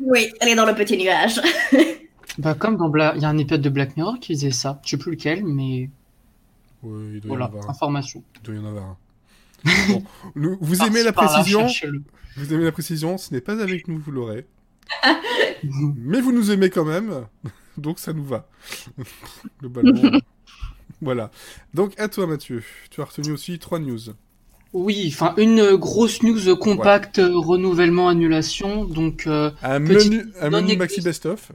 Oui, 0.00 0.32
elle 0.40 0.48
est 0.48 0.54
dans 0.54 0.66
le 0.66 0.74
petit 0.74 0.96
nuage. 0.96 1.40
Bah, 2.38 2.54
comme 2.54 2.76
dans 2.76 2.88
Bla... 2.88 3.12
il 3.16 3.22
y 3.22 3.24
a 3.24 3.28
un 3.28 3.36
épisode 3.38 3.60
de 3.60 3.68
Black 3.68 3.96
Mirror 3.96 4.20
qui 4.20 4.34
faisait 4.34 4.52
ça. 4.52 4.80
Je 4.84 4.90
sais 4.90 4.96
plus 4.96 5.10
lequel, 5.10 5.44
mais 5.44 5.90
Ouais, 6.82 7.14
il 7.14 7.20
doit 7.20 7.22
y 7.22 7.24
en 7.24 7.28
voilà, 7.28 7.44
avoir 7.46 7.66
un. 7.66 7.70
information. 7.70 8.22
Il 8.36 8.42
doit 8.42 8.54
y 8.54 8.58
en 8.58 8.64
avoir 8.66 8.84
un. 8.84 8.96
Bon, 9.88 10.02
nous- 10.34 10.58
vous 10.60 10.82
aimez 10.82 11.02
la 11.02 11.12
précision. 11.12 11.66
Vous 12.36 12.52
aimez 12.54 12.64
la 12.64 12.72
précision 12.72 13.18
Ce 13.18 13.34
n'est 13.34 13.40
pas 13.40 13.60
avec 13.60 13.88
nous, 13.88 13.98
vous 13.98 14.10
l'aurez. 14.12 14.46
Mais 15.62 16.20
vous 16.20 16.32
nous 16.32 16.50
aimez 16.50 16.70
quand 16.70 16.84
même, 16.84 17.26
donc 17.76 17.98
ça 17.98 18.12
nous 18.12 18.24
va. 18.24 18.48
Le 19.60 19.68
ballon. 19.68 20.20
voilà. 21.02 21.30
Donc 21.74 21.98
à 22.00 22.08
toi, 22.08 22.26
Mathieu. 22.26 22.62
Tu 22.90 23.00
as 23.00 23.04
retenu 23.04 23.32
aussi 23.32 23.58
trois 23.58 23.78
news. 23.78 23.98
Oui, 24.72 25.10
enfin 25.12 25.34
une 25.36 25.74
grosse 25.76 26.22
news 26.22 26.56
compacte, 26.56 27.20
renouvellement, 27.22 28.08
annulation. 28.08 28.84
Donc 28.84 29.26
euh, 29.26 29.50
Un 29.62 29.80
menu, 29.80 30.24
un 30.40 30.50
menu 30.50 30.76
maxi 30.76 31.00
best-of. 31.02 31.52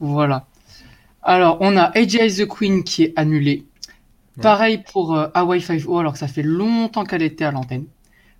voilà. 0.00 0.46
Alors 1.22 1.58
on 1.60 1.76
a 1.76 1.90
AJ 1.98 2.36
the 2.38 2.46
Queen 2.46 2.84
qui 2.84 3.02
est 3.04 3.12
annulé. 3.16 3.66
Ouais. 4.38 4.42
Pareil 4.42 4.82
pour 4.92 5.14
euh, 5.16 5.28
Hawaii 5.34 5.60
5.0 5.60 6.00
alors 6.00 6.12
que 6.14 6.18
ça 6.18 6.28
fait 6.28 6.42
longtemps 6.42 7.04
qu'elle 7.04 7.22
était 7.22 7.44
à 7.44 7.50
l'antenne. 7.50 7.84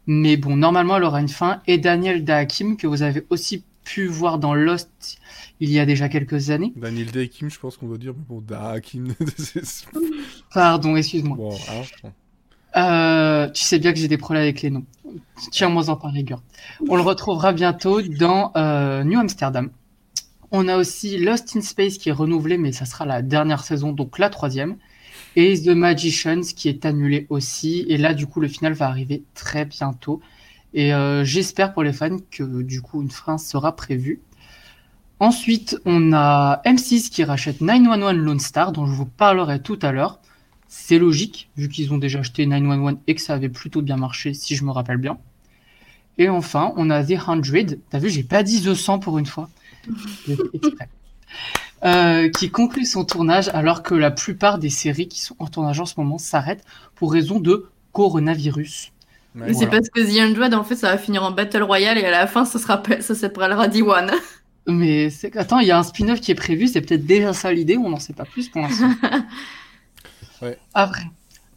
Mais 0.07 0.37
bon, 0.37 0.57
normalement 0.57 0.97
elle 0.97 1.05
aura 1.05 1.21
une 1.21 1.29
fin. 1.29 1.61
Et 1.67 1.79
Daniel 1.79 2.25
Dahakim 2.25 2.77
que 2.77 2.87
vous 2.87 3.03
avez 3.03 3.27
aussi 3.31 3.65
pu 3.85 4.07
voir 4.07 4.39
dans 4.39 4.55
Lost 4.55 5.19
il 5.61 5.71
y 5.71 5.79
a 5.79 5.87
déjà 5.87 6.09
quelques 6.09 6.51
années. 6.51 6.73
Daniel 6.77 7.11
Day 7.11 7.29
Kim, 7.29 7.51
je 7.51 7.59
pense 7.59 7.77
qu'on 7.77 7.89
doit 7.89 7.99
dire. 7.99 8.15
Mais 8.17 8.25
bon, 8.29 8.41
Da 8.41 8.81
Kim. 8.81 9.13
c'est- 9.37 9.87
Pardon, 10.55 10.97
excuse-moi. 10.97 11.37
bon, 11.37 11.51
bon. 11.51 12.13
Euh, 12.77 13.49
tu 13.51 13.63
sais 13.65 13.79
bien 13.79 13.93
que 13.93 13.99
j'ai 13.99 14.09
des 14.09 14.19
problèmes 14.19 14.43
avec 14.43 14.63
les 14.63 14.71
noms. 14.71 14.85
Tiens-moi 15.51 15.89
en 15.91 15.97
par 15.97 16.13
rigueur. 16.13 16.43
On 16.89 16.97
le 16.97 17.03
retrouvera 17.03 17.53
bientôt 17.53 18.03
dans 18.03 18.53
euh, 18.57 19.03
New 19.05 19.19
Amsterdam. 19.19 19.71
On 20.51 20.69
a 20.69 20.77
aussi 20.77 21.19
Lost 21.19 21.57
in 21.57 21.61
Space 21.61 21.99
qui 21.99 22.09
est 22.09 22.13
renouvelé, 22.13 22.57
mais 22.57 22.73
ça 22.73 22.85
sera 22.85 23.05
la 23.05 23.21
dernière 23.23 23.65
saison, 23.65 23.93
donc 23.93 24.19
la 24.19 24.31
troisième. 24.31 24.77
Et 25.39 25.57
The 25.63 25.69
Magicians 25.69 26.41
qui 26.41 26.69
est 26.69 26.85
annulé 26.85 27.29
aussi. 27.31 27.87
Et 27.89 27.97
là, 27.97 28.13
du 28.13 28.27
coup, 28.27 28.41
le 28.41 28.49
final 28.49 28.73
va 28.73 28.89
arriver 28.89 29.23
très 29.35 29.65
bientôt. 29.65 30.21
Et 30.75 30.93
euh, 30.93 31.25
j'espère 31.25 31.73
pour 31.75 31.85
les 31.85 31.93
fans 31.93 32.17
que 32.33 32.63
du 32.63 32.83
coup 32.83 33.01
une 33.01 33.11
fin 33.11 33.39
sera 33.39 33.77
prévue. 33.77 34.21
Ensuite, 35.21 35.79
on 35.85 36.13
a 36.13 36.61
M6 36.65 37.11
qui 37.11 37.23
rachète 37.23 37.61
911 37.61 38.17
Lone 38.17 38.41
Star, 38.41 38.73
dont 38.73 38.87
je 38.87 38.93
vous 38.93 39.07
parlerai 39.07 39.63
tout 39.63 39.79
à 39.81 39.93
l'heure. 39.93 40.19
C'est 40.67 40.99
logique, 40.99 41.51
vu 41.57 41.69
qu'ils 41.69 41.95
ont 41.95 41.99
déjà 41.99 42.19
acheté 42.19 42.45
911 42.45 42.97
et 43.07 43.15
que 43.15 43.21
ça 43.21 43.35
avait 43.35 43.49
plutôt 43.49 43.81
bien 43.81 43.97
marché, 43.97 44.35
si 44.35 44.57
je 44.57 44.65
me 44.65 44.73
rappelle 44.73 44.97
bien. 44.97 45.19
Et 46.19 46.29
enfin, 46.29 46.73
on 46.77 46.91
a 46.91 47.05
The 47.05 47.17
100. 47.17 47.43
T'as 47.91 48.01
vu, 48.01 48.11
j'ai 48.11 48.25
pas 48.25 48.43
dit 48.43 48.61
The 48.61 48.75
100 48.75 48.99
pour 48.99 49.19
une 49.19 49.27
fois. 49.27 49.49
Euh, 51.85 52.29
qui 52.29 52.51
conclut 52.51 52.85
son 52.85 53.05
tournage 53.05 53.51
alors 53.51 53.85
que 53.85 53.95
la 53.95 54.11
plupart 54.11 54.59
des 54.59 54.69
séries 54.69 55.07
qui 55.07 55.21
sont 55.21 55.37
en 55.39 55.47
tournage 55.47 55.79
en 55.79 55.87
ce 55.87 55.95
moment 55.97 56.19
s'arrêtent 56.19 56.65
pour 56.97 57.13
raison 57.13 57.39
de 57.39 57.69
coronavirus. 57.93 58.91
Ouais, 59.37 59.55
c'est 59.55 59.69
parce 59.69 59.89
que 59.89 60.01
The 60.01 60.29
Android, 60.29 60.59
en 60.59 60.65
fait, 60.65 60.75
ça 60.75 60.91
va 60.91 60.99
finir 60.99 61.23
en 61.23 61.31
Battle 61.31 61.63
Royale 61.63 61.99
et 61.99 62.05
à 62.05 62.11
la 62.11 62.27
fin, 62.27 62.45
ça, 62.45 62.59
sera, 62.59 62.83
ça 63.01 63.15
s'appellera 63.15 63.69
D1. 63.69 64.13
Mais 64.67 65.09
attends, 65.37 65.61
il 65.61 65.69
y 65.69 65.71
a 65.71 65.79
un 65.79 65.85
spin-off 65.85 66.21
qui 66.21 66.33
est 66.33 66.35
prévu, 66.35 66.67
c'est 66.67 66.81
peut-être 66.81 67.07
déjà 67.07 67.33
ça 67.33 67.53
l'idée, 67.53 67.77
on 67.77 67.91
n'en 67.91 68.01
sait 68.01 68.13
pas 68.13 68.25
plus 68.25 68.49
pour 68.49 68.61
l'instant. 68.63 68.91
ouais. 70.43 70.59
Après, 70.75 71.07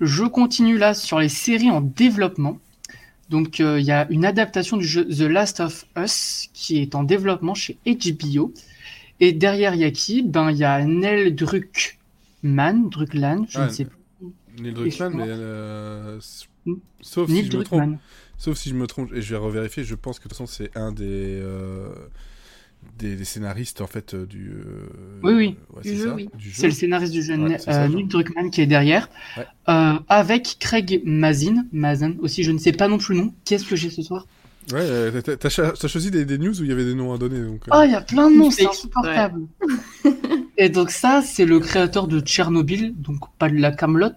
je 0.01 0.24
continue 0.24 0.78
là 0.78 0.94
sur 0.94 1.20
les 1.20 1.30
séries 1.30 1.72
en 1.72 1.82
développement. 1.82 2.60
Donc, 3.30 3.60
il 3.60 3.66
euh, 3.66 3.80
y 3.80 3.92
a 3.92 4.06
une 4.12 4.25
adaptation 4.25 4.78
du 4.78 4.86
jeu 4.86 5.04
The 5.06 5.22
Last 5.22 5.62
of 5.62 5.86
Us 5.98 6.48
qui 6.54 6.80
est 6.80 6.94
en 6.94 7.04
développement 7.04 7.56
chez 7.56 7.78
HBO. 7.86 8.54
Et 9.22 9.34
derrière, 9.34 9.75
il 9.75 9.82
y 9.82 9.86
a 9.86 9.92
qui 9.92 10.24
Ben, 10.24 10.51
il 10.51 10.58
y 10.58 10.63
a 10.63 10.84
Nel 10.84 11.36
Druckmann, 11.36 12.90
Druckmann, 12.90 13.46
je 13.48 13.60
ouais, 13.60 13.66
ne 13.66 13.70
sais 13.70 13.86
plus. 13.86 13.98
Neil 14.60 14.74
Druckmann, 14.74 15.13
mais 15.16 15.25
euh, 15.28 16.20
sauf, 17.01 17.30
si 17.30 17.46
je 17.46 17.58
me 17.58 17.63
trompe, 17.63 18.00
sauf 18.38 18.58
si 18.58 18.70
je 18.70 18.75
me 18.75 18.88
trompe, 18.88 19.13
et 19.13 19.22
je 19.22 19.30
vais 19.30 19.40
revérifier, 19.40 19.84
je 19.84 19.94
pense 19.94 20.18
que 20.18 20.24
de 20.24 20.30
toute 20.30 20.40
façon, 20.40 20.51
c'est 20.51 20.75
un 20.75 20.92
des, 20.92 21.06
euh, 21.06 21.94
des, 22.98 23.16
des, 23.16 23.24
scénaristes 23.24 23.80
en 23.82 23.88
fait 23.88 24.16
euh, 24.16 24.25
du. 24.25 24.54
oui, 25.22 25.34
oui. 25.34 25.56
Ouais, 25.75 25.84
du, 25.84 25.96
jeu, 25.96 26.04
ça, 26.04 26.16
oui. 26.16 26.30
du 26.34 26.50
jeu. 26.50 26.56
C'est 26.56 26.68
le 26.68 26.74
scénariste 26.74 27.13
du 27.13 27.22
jeu, 27.22 27.38
ouais, 27.38 27.58
euh, 27.68 27.88
Neil 27.90 28.08
Druckmann, 28.08 28.50
qui 28.50 28.62
est 28.62 28.68
derrière, 28.68 29.08
ouais. 29.38 29.46
avec 30.10 30.58
Craig 30.60 31.04
Mazin, 31.06 31.68
Mazin 31.72 32.16
aussi, 32.22 32.42
je 32.42 32.51
ne 32.51 32.58
sais 32.58 32.74
pas 32.74 32.88
non 32.88 32.98
plus 32.98 33.13
le 33.13 33.22
nom. 33.22 33.34
Qu'est-ce 33.46 33.66
que 33.66 33.75
j'ai 33.75 33.92
ce 33.92 34.01
soir? 34.01 34.25
Ouais, 34.72 35.22
t'as 35.22 35.88
choisi 35.88 36.12
des, 36.12 36.24
des, 36.24 36.38
news 36.38 36.60
où 36.60 36.63
il 36.63 36.70
y 36.70 36.72
avait 36.72 36.86
des 36.86 36.94
noms 36.94 37.13
à 37.13 37.18
donner. 37.18 37.41
Donc, 37.41 37.62
oh, 37.72 37.82
il 37.84 37.91
y 37.91 37.96
a 37.96 38.01
plein 38.01 38.30
de 38.30 38.38
noms, 38.38 38.51
c'est 38.51 38.68
insupportable. 38.68 39.41
et 40.58 40.70
donc 40.70 40.91
ça, 40.91 41.22
c'est 41.22 41.46
le 41.46 41.60
créateur 41.60 42.08
de 42.08 42.20
Tchernobyl, 42.20 42.94
donc 42.96 43.20
pas 43.38 43.50
de 43.50 43.58
la 43.58 43.72
Camelot. 43.72 44.12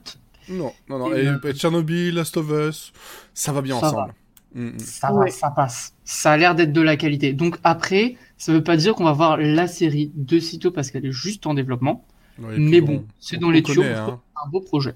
Non, 0.49 0.73
non, 0.89 0.99
non. 0.99 1.15
Et, 1.15 1.27
et 1.45 1.53
Tchernobyl, 1.55 2.15
Last 2.15 2.37
of 2.37 2.51
Us, 2.51 2.93
ça 3.33 3.53
va 3.53 3.63
bien 3.63 3.81
ça 3.81 3.87
ensemble. 3.87 4.13
Va. 4.55 4.61
Mm 4.61 4.69
-hmm. 4.69 4.79
Ça 4.79 5.13
va, 5.13 5.31
ça 5.31 5.51
passe. 5.51 5.95
Ça 6.05 6.33
a 6.33 6.37
l'air 6.37 6.55
d'être 6.55 6.73
de 6.73 6.83
la 6.83 6.97
qualité. 6.97 7.33
Donc 7.33 7.57
après, 7.65 8.17
ça 8.37 8.53
veut 8.53 8.63
pas 8.63 8.77
dire 8.77 8.95
qu'on 8.95 9.05
va 9.05 9.13
voir 9.13 9.37
la 9.37 9.67
série 9.67 10.13
de 10.15 10.39
sitôt 10.39 10.71
parce 10.71 10.91
qu'elle 10.91 11.07
est 11.07 11.19
juste 11.27 11.47
en 11.47 11.55
développement. 11.55 12.05
Ouais, 12.39 12.59
mais 12.59 12.81
bon, 12.81 12.97
bon 12.97 13.07
c'est 13.19 13.39
dans 13.39 13.51
les 13.51 13.63
tuyaux. 13.63 13.83
Hein. 13.83 14.21
Un 14.45 14.49
beau 14.51 14.61
projet. 14.61 14.95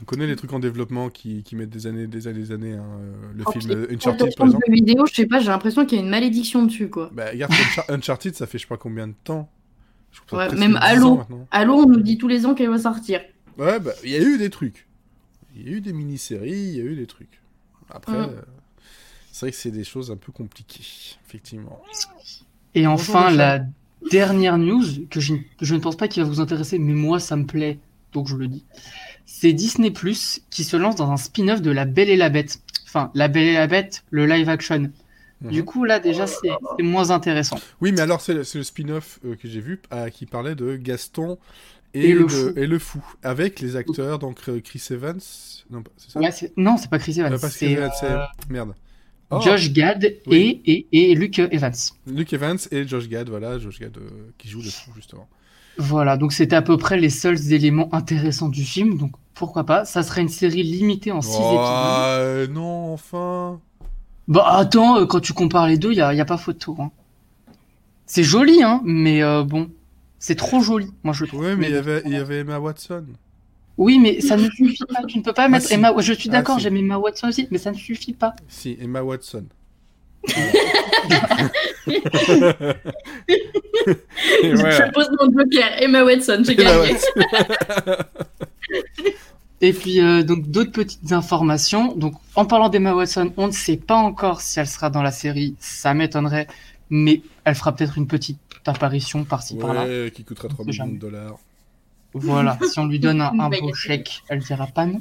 On 0.00 0.04
connaît 0.04 0.26
les 0.26 0.36
trucs 0.36 0.52
en 0.52 0.60
développement 0.60 1.10
qui, 1.10 1.42
qui 1.42 1.56
mettent 1.56 1.70
des 1.70 1.86
années, 1.86 2.06
des 2.06 2.28
années, 2.28 2.38
des 2.38 2.52
années. 2.52 2.74
Hein. 2.74 2.86
Le 3.34 3.44
oh, 3.44 3.52
film 3.52 3.86
Uncharted, 3.90 4.34
par 4.36 4.46
exemple. 4.46 4.70
vidéo, 4.70 5.06
je 5.06 5.14
sais 5.14 5.26
pas, 5.26 5.40
j'ai 5.40 5.48
l'impression 5.48 5.84
qu'il 5.86 5.98
y 5.98 6.00
a 6.00 6.04
une 6.04 6.10
malédiction 6.10 6.64
dessus, 6.64 6.88
quoi. 6.88 7.10
Bah, 7.12 7.30
regarde, 7.32 7.52
Uncharted, 7.88 8.34
ça 8.34 8.46
fait 8.46 8.58
je 8.58 8.62
sais 8.62 8.68
pas 8.68 8.76
combien 8.76 9.08
de 9.08 9.14
temps? 9.24 9.50
Ouais, 10.32 10.52
même 10.54 10.78
Halo. 10.80 11.22
Halo, 11.50 11.74
on 11.74 11.86
nous 11.86 12.00
dit 12.00 12.18
tous 12.18 12.28
les 12.28 12.46
ans 12.46 12.54
qu'elle 12.54 12.70
va 12.70 12.78
sortir. 12.78 13.20
Ouais, 13.58 13.80
bah, 13.80 13.92
il 14.04 14.10
y 14.10 14.16
a 14.16 14.20
eu 14.20 14.38
des 14.38 14.50
trucs. 14.50 14.86
Il 15.56 15.68
y 15.68 15.74
a 15.74 15.76
eu 15.76 15.80
des 15.80 15.92
mini-séries, 15.92 16.52
il 16.52 16.76
y 16.76 16.80
a 16.80 16.84
eu 16.84 16.94
des 16.94 17.06
trucs. 17.06 17.40
Après, 17.90 18.16
euh, 18.16 18.28
c'est 19.32 19.46
vrai 19.46 19.50
que 19.50 19.56
c'est 19.56 19.70
des 19.70 19.84
choses 19.84 20.10
un 20.10 20.16
peu 20.16 20.30
compliquées, 20.30 21.16
effectivement. 21.26 21.82
Et 22.74 22.86
enfin, 22.86 23.30
la 23.30 23.64
dernière 24.10 24.58
news, 24.58 24.84
que 25.10 25.20
je, 25.20 25.34
je 25.60 25.74
ne 25.74 25.80
pense 25.80 25.96
pas 25.96 26.06
qu'il 26.06 26.22
va 26.22 26.28
vous 26.28 26.40
intéresser, 26.40 26.78
mais 26.78 26.92
moi, 26.92 27.18
ça 27.18 27.34
me 27.34 27.46
plaît, 27.46 27.78
donc 28.12 28.28
je 28.28 28.36
le 28.36 28.46
dis. 28.46 28.64
C'est 29.40 29.52
Disney 29.52 29.92
Plus 29.92 30.40
qui 30.50 30.64
se 30.64 30.76
lance 30.76 30.96
dans 30.96 31.12
un 31.12 31.16
spin-off 31.16 31.62
de 31.62 31.70
La 31.70 31.84
Belle 31.84 32.10
et 32.10 32.16
la 32.16 32.28
Bête. 32.28 32.58
Enfin, 32.86 33.12
La 33.14 33.28
Belle 33.28 33.46
et 33.46 33.52
la 33.54 33.68
Bête, 33.68 34.02
le 34.10 34.26
live 34.26 34.48
action. 34.48 34.90
Mhm. 35.42 35.50
Du 35.52 35.64
coup, 35.64 35.84
là, 35.84 36.00
déjà, 36.00 36.26
c'est 36.26 36.48
moins 36.82 37.10
intéressant. 37.10 37.60
Oui, 37.80 37.92
mais 37.92 38.00
alors, 38.00 38.20
c'est 38.20 38.34
le, 38.34 38.42
le 38.52 38.62
spin-off 38.64 39.20
euh, 39.24 39.36
que 39.36 39.46
j'ai 39.48 39.60
vu 39.60 39.80
euh, 39.92 40.08
qui 40.08 40.26
parlait 40.26 40.56
de 40.56 40.74
Gaston 40.74 41.38
et, 41.94 42.08
Et 42.10 42.14
le 42.14 42.24
de- 42.24 42.28
fou. 42.28 42.52
et 42.56 42.66
le 42.66 42.78
fou, 42.80 43.00
avec 43.22 43.60
les 43.60 43.76
acteurs, 43.76 44.18
donc 44.18 44.40
euh, 44.48 44.60
Chris 44.60 44.82
Evans. 44.90 45.20
Non, 45.70 45.84
c'est 45.96 46.10
ça? 46.10 46.18
Ouais, 46.20 46.30
non, 46.56 46.76
c'est 46.76 46.90
pas 46.90 46.98
Chris 46.98 47.20
Evans. 47.20 47.38
Pas 47.38 47.48
Chris 47.48 47.76
C'est 47.76 47.78
euh, 47.78 48.18
Merde. 48.50 48.74
Oh, 49.30 49.40
Josh 49.40 49.70
Gad 49.72 50.16
Oui. 50.26 50.62
et, 50.66 50.86
et, 50.90 51.12
et 51.12 51.14
Luke 51.14 51.38
Evans. 51.38 51.74
Luke 52.08 52.32
Evans 52.32 52.58
et 52.72 52.88
Josh 52.88 53.08
Gad, 53.08 53.28
voilà, 53.28 53.58
Josh 53.60 53.78
Gad 53.78 53.96
euh, 53.98 54.32
qui 54.36 54.48
joue 54.48 54.62
le 54.62 54.70
fou, 54.70 54.90
justement. 54.96 55.28
Voilà, 55.76 56.16
donc 56.16 56.32
c'était 56.32 56.56
à 56.56 56.62
peu 56.62 56.76
près 56.76 56.98
les 56.98 57.10
seuls 57.10 57.52
éléments 57.52 57.88
intéressants 57.94 58.48
du 58.48 58.64
film, 58.64 58.98
donc 58.98 59.12
pourquoi 59.38 59.64
pas. 59.64 59.84
Ça 59.84 60.02
serait 60.02 60.20
une 60.22 60.28
série 60.28 60.62
limitée 60.62 61.12
en 61.12 61.20
6 61.22 61.30
Oh, 61.40 61.44
épisodes. 61.44 61.66
euh, 61.68 62.46
non, 62.48 62.92
enfin. 62.92 63.60
Bah 64.26 64.46
attends, 64.48 64.98
euh, 65.00 65.06
quand 65.06 65.20
tu 65.20 65.32
compares 65.32 65.66
les 65.68 65.78
deux, 65.78 65.92
il 65.92 65.98
y 65.98 66.00
a, 66.02 66.12
y 66.12 66.20
a 66.20 66.24
pas 66.24 66.36
photo. 66.36 66.76
Hein. 66.78 66.90
C'est 68.04 68.24
joli, 68.24 68.62
hein, 68.62 68.80
mais 68.84 69.22
euh, 69.22 69.42
bon, 69.44 69.70
c'est 70.18 70.34
trop 70.34 70.60
joli, 70.60 70.90
moi 71.02 71.14
je 71.14 71.24
trouve. 71.24 71.40
Ouais, 71.40 71.56
mais 71.56 71.66
il 71.68 71.70
y 71.70 71.72
bon. 71.74 71.78
avait, 71.78 72.02
il 72.06 72.12
y 72.12 72.16
avait 72.16 72.38
Emma 72.40 72.58
Watson. 72.58 73.04
Oui, 73.78 73.98
mais 74.00 74.20
ça 74.20 74.36
ne 74.36 74.48
suffit 74.50 74.84
pas. 74.92 75.04
Tu 75.06 75.18
ne 75.18 75.22
peux 75.22 75.32
pas 75.32 75.48
mettre 75.48 75.66
si. 75.66 75.74
Emma. 75.74 75.92
Je 75.98 76.12
suis 76.12 76.28
Ah, 76.30 76.32
d'accord, 76.32 76.56
si. 76.56 76.62
j'aime 76.62 76.76
Emma 76.76 76.98
Watson 76.98 77.28
aussi, 77.28 77.46
mais 77.50 77.58
ça 77.58 77.70
ne 77.70 77.76
suffit 77.76 78.12
pas. 78.12 78.34
Si, 78.48 78.76
Emma 78.80 79.02
Watson. 79.02 79.44
Je 84.42 84.92
pose 84.92 85.08
mon 85.20 85.30
joker, 85.38 85.70
Emma 85.80 86.04
Watson, 86.04 86.42
j'ai 86.44 86.54
gagné. 86.56 86.96
Et 89.60 89.72
puis 89.72 90.00
euh, 90.00 90.22
donc 90.22 90.48
d'autres 90.48 90.70
petites 90.72 91.12
informations. 91.12 91.94
Donc 91.94 92.14
en 92.36 92.44
parlant 92.44 92.68
d'Emma 92.68 92.94
Watson, 92.94 93.32
on 93.36 93.48
ne 93.48 93.52
sait 93.52 93.76
pas 93.76 93.96
encore 93.96 94.40
si 94.40 94.60
elle 94.60 94.68
sera 94.68 94.90
dans 94.90 95.02
la 95.02 95.10
série. 95.12 95.56
Ça 95.58 95.94
m'étonnerait, 95.94 96.46
mais 96.90 97.22
elle 97.44 97.54
fera 97.54 97.74
peut-être 97.74 97.98
une 97.98 98.06
petite 98.06 98.38
apparition 98.66 99.24
par-ci 99.24 99.56
par-là. 99.56 99.84
Ouais, 99.84 100.12
qui 100.14 100.24
coûtera 100.24 100.48
3 100.48 100.64
On 100.66 100.72
sait 100.72 100.82
millions 100.84 100.94
de 100.94 100.98
dollars. 100.98 101.38
Voilà, 102.14 102.58
si 102.70 102.78
on 102.78 102.86
lui 102.86 102.98
donne 102.98 103.20
un, 103.20 103.38
un 103.38 103.48
beau 103.48 103.74
chèque, 103.74 104.22
elle 104.28 104.40
dira 104.40 104.66
pas 104.66 104.86
non. 104.86 105.00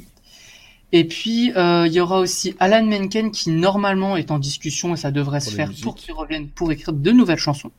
Et 0.93 1.03
puis, 1.05 1.51
euh, 1.57 1.85
il 1.85 1.93
y 1.93 1.99
aura 1.99 2.19
aussi 2.19 2.55
Alan 2.59 2.85
Menken 2.85 3.31
qui 3.31 3.49
normalement 3.49 4.15
est 4.15 4.31
en 4.31 4.39
discussion 4.39 4.93
et 4.93 4.97
ça 4.97 5.11
devrait 5.11 5.39
Pour 5.39 5.49
se 5.49 5.55
faire 5.55 5.69
musiques. 5.69 5.83
pour 5.83 5.95
qu'il 5.95 6.13
revienne 6.13 6.47
pour 6.47 6.71
écrire 6.71 6.93
de 6.93 7.11
nouvelles 7.11 7.37
chansons. 7.37 7.71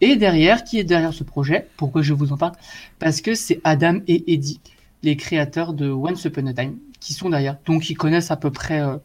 Et 0.00 0.16
derrière, 0.16 0.64
qui 0.64 0.78
est 0.78 0.84
derrière 0.84 1.12
ce 1.12 1.24
projet 1.24 1.68
Pourquoi 1.76 2.02
je 2.02 2.14
vous 2.14 2.32
en 2.32 2.36
parle? 2.36 2.52
Parce 2.98 3.20
que 3.20 3.34
c'est 3.34 3.60
Adam 3.64 4.00
et 4.06 4.32
Eddie, 4.32 4.60
les 5.02 5.16
créateurs 5.16 5.74
de 5.74 5.90
Once 5.90 6.24
Upon 6.24 6.46
a 6.46 6.54
Time, 6.54 6.78
qui 7.00 7.14
sont 7.14 7.30
derrière. 7.30 7.58
Donc 7.66 7.90
ils 7.90 7.96
connaissent 7.96 8.30
à 8.30 8.36
peu 8.36 8.50
près 8.50 8.80
euh, 8.80 8.96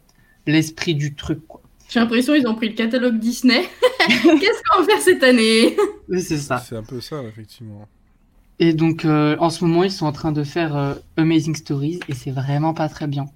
l'esprit 0.46 0.94
du 0.94 1.14
truc. 1.14 1.46
Quoi. 1.46 1.60
J'ai 1.88 2.00
l'impression 2.00 2.34
qu'ils 2.34 2.46
ont 2.46 2.54
pris 2.54 2.68
le 2.68 2.74
catalogue 2.74 3.18
Disney. 3.18 3.62
Qu'est-ce 4.08 4.62
qu'on 4.68 4.80
va 4.80 4.86
faire 4.86 5.00
cette 5.00 5.22
année? 5.22 5.76
Oui, 6.08 6.20
c'est 6.20 6.38
ça. 6.38 6.58
C'est 6.58 6.76
un 6.76 6.82
peu 6.82 7.00
ça, 7.00 7.22
effectivement. 7.22 7.86
Et 8.58 8.72
donc, 8.72 9.04
euh, 9.04 9.36
en 9.38 9.50
ce 9.50 9.64
moment, 9.64 9.82
ils 9.84 9.90
sont 9.90 10.06
en 10.06 10.12
train 10.12 10.32
de 10.32 10.44
faire 10.44 10.76
euh, 10.76 10.94
Amazing 11.16 11.54
Stories 11.54 12.00
et 12.08 12.14
c'est 12.14 12.30
vraiment 12.30 12.74
pas 12.74 12.88
très 12.88 13.06
bien. 13.06 13.26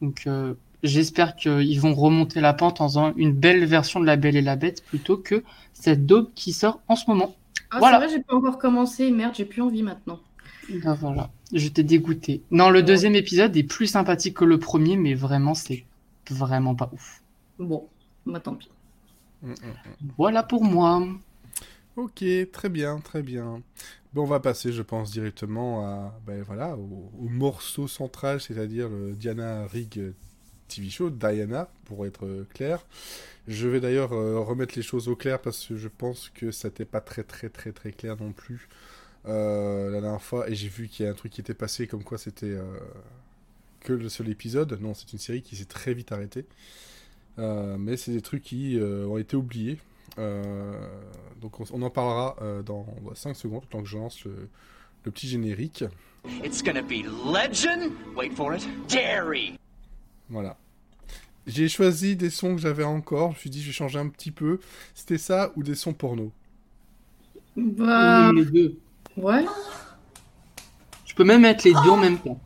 Donc, 0.00 0.24
euh, 0.26 0.54
j'espère 0.82 1.34
qu'ils 1.36 1.80
vont 1.80 1.94
remonter 1.94 2.40
la 2.40 2.52
pente 2.52 2.80
en 2.80 2.88
faisant 2.88 3.12
une 3.16 3.32
belle 3.32 3.64
version 3.64 4.00
de 4.00 4.06
La 4.06 4.16
Belle 4.16 4.36
et 4.36 4.42
la 4.42 4.56
Bête 4.56 4.84
plutôt 4.84 5.16
que 5.16 5.42
cette 5.72 6.06
daube 6.06 6.30
qui 6.34 6.52
sort 6.52 6.80
en 6.88 6.96
ce 6.96 7.04
moment. 7.08 7.34
Ah, 7.70 7.78
Voilà. 7.78 8.00
C'est 8.00 8.06
vrai, 8.06 8.16
j'ai 8.16 8.22
pas 8.22 8.34
encore 8.34 8.58
commencé. 8.58 9.10
Merde, 9.10 9.34
j'ai 9.36 9.44
plus 9.44 9.62
envie 9.62 9.82
maintenant. 9.82 10.20
Ben 10.70 10.94
voilà, 10.94 11.30
j'étais 11.52 11.82
dégoûté. 11.82 12.42
Non, 12.50 12.70
le 12.70 12.82
deuxième 12.82 13.14
épisode 13.14 13.56
est 13.56 13.64
plus 13.64 13.86
sympathique 13.86 14.36
que 14.36 14.44
le 14.44 14.58
premier, 14.58 14.96
mais 14.96 15.14
vraiment, 15.14 15.54
c'est 15.54 15.84
vraiment 16.30 16.74
pas 16.74 16.90
ouf. 16.92 17.22
Bon, 17.58 17.88
bah 18.26 18.40
tant 18.40 18.54
pis. 18.54 18.70
Mm, 19.42 19.50
mm, 19.50 19.52
mm. 19.52 20.08
Voilà 20.16 20.42
pour 20.42 20.64
moi. 20.64 21.06
Ok, 21.96 22.24
très 22.52 22.68
bien, 22.68 22.98
très 23.00 23.22
bien. 23.22 23.62
Bon, 24.12 24.22
on 24.22 24.26
va 24.26 24.40
passer, 24.40 24.72
je 24.72 24.82
pense, 24.82 25.10
directement 25.10 25.86
à, 25.86 26.18
ben, 26.26 26.42
voilà, 26.42 26.76
au, 26.76 27.10
au 27.20 27.28
morceau 27.28 27.86
central, 27.88 28.40
c'est-à-dire 28.40 28.88
le 28.88 29.12
Diana 29.12 29.66
Rigg 29.66 30.14
TV 30.68 30.88
show, 30.90 31.10
Diana, 31.10 31.68
pour 31.84 32.06
être 32.06 32.46
clair. 32.54 32.84
Je 33.46 33.68
vais 33.68 33.80
d'ailleurs 33.80 34.12
euh, 34.12 34.40
remettre 34.40 34.74
les 34.76 34.82
choses 34.82 35.08
au 35.08 35.16
clair 35.16 35.40
parce 35.40 35.66
que 35.66 35.76
je 35.76 35.88
pense 35.88 36.30
que 36.34 36.50
ça 36.50 36.68
n'était 36.68 36.86
pas 36.86 37.00
très 37.00 37.22
très 37.22 37.50
très 37.50 37.72
très 37.72 37.92
clair 37.92 38.16
non 38.18 38.32
plus 38.32 38.68
euh, 39.26 39.90
la 39.90 40.00
dernière 40.00 40.22
fois 40.22 40.48
et 40.50 40.54
j'ai 40.54 40.68
vu 40.68 40.88
qu'il 40.88 41.04
y 41.06 41.08
a 41.08 41.12
un 41.12 41.14
truc 41.14 41.32
qui 41.32 41.40
était 41.40 41.54
passé 41.54 41.86
comme 41.86 42.04
quoi 42.04 42.18
c'était 42.18 42.46
euh, 42.46 42.62
que 43.80 43.92
le 43.92 44.08
seul 44.08 44.28
épisode. 44.28 44.78
Non, 44.80 44.94
c'est 44.94 45.12
une 45.12 45.18
série 45.18 45.42
qui 45.42 45.56
s'est 45.56 45.64
très 45.64 45.94
vite 45.94 46.12
arrêtée. 46.12 46.46
Euh, 47.38 47.76
mais 47.78 47.96
c'est 47.96 48.12
des 48.12 48.22
trucs 48.22 48.42
qui 48.42 48.78
euh, 48.78 49.06
ont 49.06 49.18
été 49.18 49.36
oubliés. 49.36 49.78
Euh, 50.18 50.88
donc 51.40 51.58
on, 51.60 51.64
on 51.72 51.82
en 51.82 51.90
parlera 51.90 52.36
euh, 52.42 52.62
dans 52.62 52.86
5 53.14 53.34
secondes, 53.34 53.64
tant 53.68 53.82
que 53.82 53.88
je 53.88 53.96
lance 53.96 54.24
le, 54.24 54.48
le 55.04 55.10
petit 55.10 55.26
générique. 55.28 55.84
It's 56.42 56.62
gonna 56.62 56.82
be 56.82 57.02
legend. 57.04 57.92
Wait 58.16 58.30
for 58.30 58.54
it. 58.54 58.66
Dairy. 58.88 59.58
Voilà. 60.30 60.56
J'ai 61.46 61.68
choisi 61.68 62.16
des 62.16 62.30
sons 62.30 62.54
que 62.54 62.60
j'avais 62.62 62.84
encore. 62.84 63.32
Je 63.32 63.36
me 63.36 63.40
suis 63.40 63.50
dit, 63.50 63.60
je 63.60 63.66
vais 63.66 63.72
changer 63.72 63.98
un 63.98 64.08
petit 64.08 64.30
peu. 64.30 64.60
C'était 64.94 65.18
ça 65.18 65.52
ou 65.56 65.62
des 65.62 65.74
sons 65.74 65.92
porno? 65.92 66.32
Bah, 67.56 68.32
Les 68.32 68.44
deux. 68.46 68.78
Ouais. 69.16 69.44
Je 71.06 71.14
peux 71.14 71.24
même 71.24 71.42
mettre 71.42 71.64
les 71.66 71.72
deux 71.72 71.90
en 71.90 71.96
même 71.96 72.18
temps. 72.18 72.40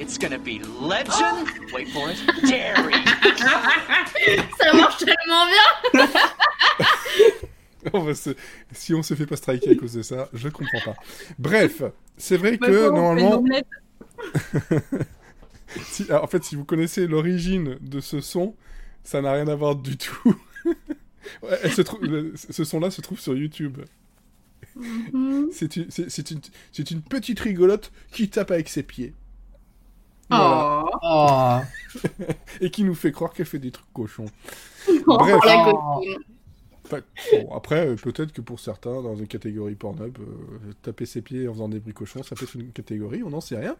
It's 0.00 0.18
gonna 0.18 0.38
be 0.38 0.60
legend. 0.80 1.46
Wait 1.74 1.86
for 1.86 2.10
it. 2.10 2.16
Dairy. 2.48 2.94
Ça 4.58 4.72
marche 4.72 4.98
tellement 4.98 5.46
bien. 5.94 6.06
On 7.92 8.00
va 8.00 8.14
se- 8.14 8.30
Si 8.72 8.94
on 8.94 9.02
se 9.02 9.12
fait 9.14 9.26
pas 9.26 9.36
striker 9.36 9.72
à 9.72 9.74
cause 9.74 9.92
de 9.92 10.00
ça, 10.02 10.28
je 10.32 10.48
comprends 10.48 10.80
pas. 10.84 10.94
Bref, 11.38 11.82
c'est 12.16 12.38
vrai 12.38 12.56
Bah, 12.56 12.66
que 12.68 12.88
normalement, 12.90 13.44
si- 15.82 16.04
alors, 16.08 16.24
en 16.24 16.26
fait, 16.28 16.42
si 16.44 16.56
vous 16.56 16.64
connaissez 16.64 17.06
l'origine 17.06 17.76
de 17.82 18.00
ce 18.00 18.20
son, 18.22 18.54
ça 19.02 19.20
n'a 19.20 19.32
rien 19.32 19.48
à 19.48 19.54
voir 19.54 19.76
du 19.76 19.98
tout. 19.98 20.34
Ouais, 21.42 21.58
elle 21.62 21.72
se 21.72 21.82
trouve- 21.82 22.04
le- 22.04 22.32
ce 22.36 22.64
son-là 22.64 22.90
se 22.90 23.00
trouve 23.02 23.18
sur 23.20 23.36
YouTube. 23.36 23.78
Mhm. 24.76 25.48
C'est 25.52 26.90
une, 26.90 27.02
petite 27.02 27.40
rigolote 27.40 27.92
qui 28.12 28.28
tape 28.28 28.50
avec 28.50 28.68
ses 28.68 28.82
pieds. 28.82 29.14
Voilà. 30.30 30.84
Oh. 31.02 31.58
Et 32.60 32.70
qui 32.70 32.84
nous 32.84 32.94
fait 32.94 33.12
croire 33.12 33.32
qu'elle 33.32 33.46
fait 33.46 33.58
des 33.58 33.70
trucs 33.70 33.92
cochons. 33.92 34.26
Oh, 35.06 35.16
Bref. 35.16 35.40
Oh. 35.72 36.04
Enfin, 36.84 37.00
bon, 37.32 37.54
après, 37.54 37.86
euh, 37.86 37.96
peut-être 37.96 38.32
que 38.32 38.42
pour 38.42 38.60
certains, 38.60 39.00
dans 39.00 39.16
une 39.16 39.26
catégorie 39.26 39.74
Pornhub, 39.74 40.18
euh, 40.18 40.72
taper 40.82 41.06
ses 41.06 41.22
pieds 41.22 41.48
en 41.48 41.54
faisant 41.54 41.70
des 41.70 41.80
bruits 41.80 41.94
cochons, 41.94 42.22
ça 42.22 42.34
peut 42.36 42.44
être 42.44 42.54
une 42.54 42.70
catégorie, 42.70 43.22
on 43.22 43.30
n'en 43.30 43.40
sait 43.40 43.56
rien. 43.56 43.76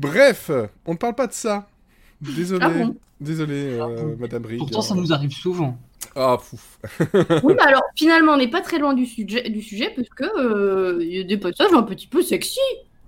Bref, 0.00 0.50
on 0.84 0.92
ne 0.92 0.96
parle 0.96 1.14
pas 1.14 1.28
de 1.28 1.32
ça. 1.32 1.68
Désolé, 2.20 2.60
Ah 2.64 2.68
bon 2.70 2.96
désolé, 3.20 3.78
euh, 3.80 4.16
Madame 4.18 4.44
Rigg. 4.46 4.58
Pourtant, 4.58 4.82
ça 4.82 4.94
nous 4.94 5.12
arrive 5.12 5.32
souvent. 5.32 5.78
Ah, 6.14 6.38
pouf. 6.38 6.78
Oui, 7.44 7.54
bah 7.56 7.64
alors 7.66 7.82
finalement, 7.94 8.32
on 8.32 8.36
n'est 8.38 8.50
pas 8.50 8.62
très 8.62 8.78
loin 8.78 8.94
du 8.94 9.04
sujet, 9.06 9.48
du 9.50 9.60
sujet 9.62 9.92
parce 9.94 10.08
que 10.08 10.24
euh, 10.38 11.02
il 11.04 11.14
y 11.16 11.20
a 11.20 11.24
des 11.24 11.36
passages 11.36 11.72
un 11.72 11.82
petit 11.82 12.06
peu 12.06 12.22
sexy. 12.22 12.60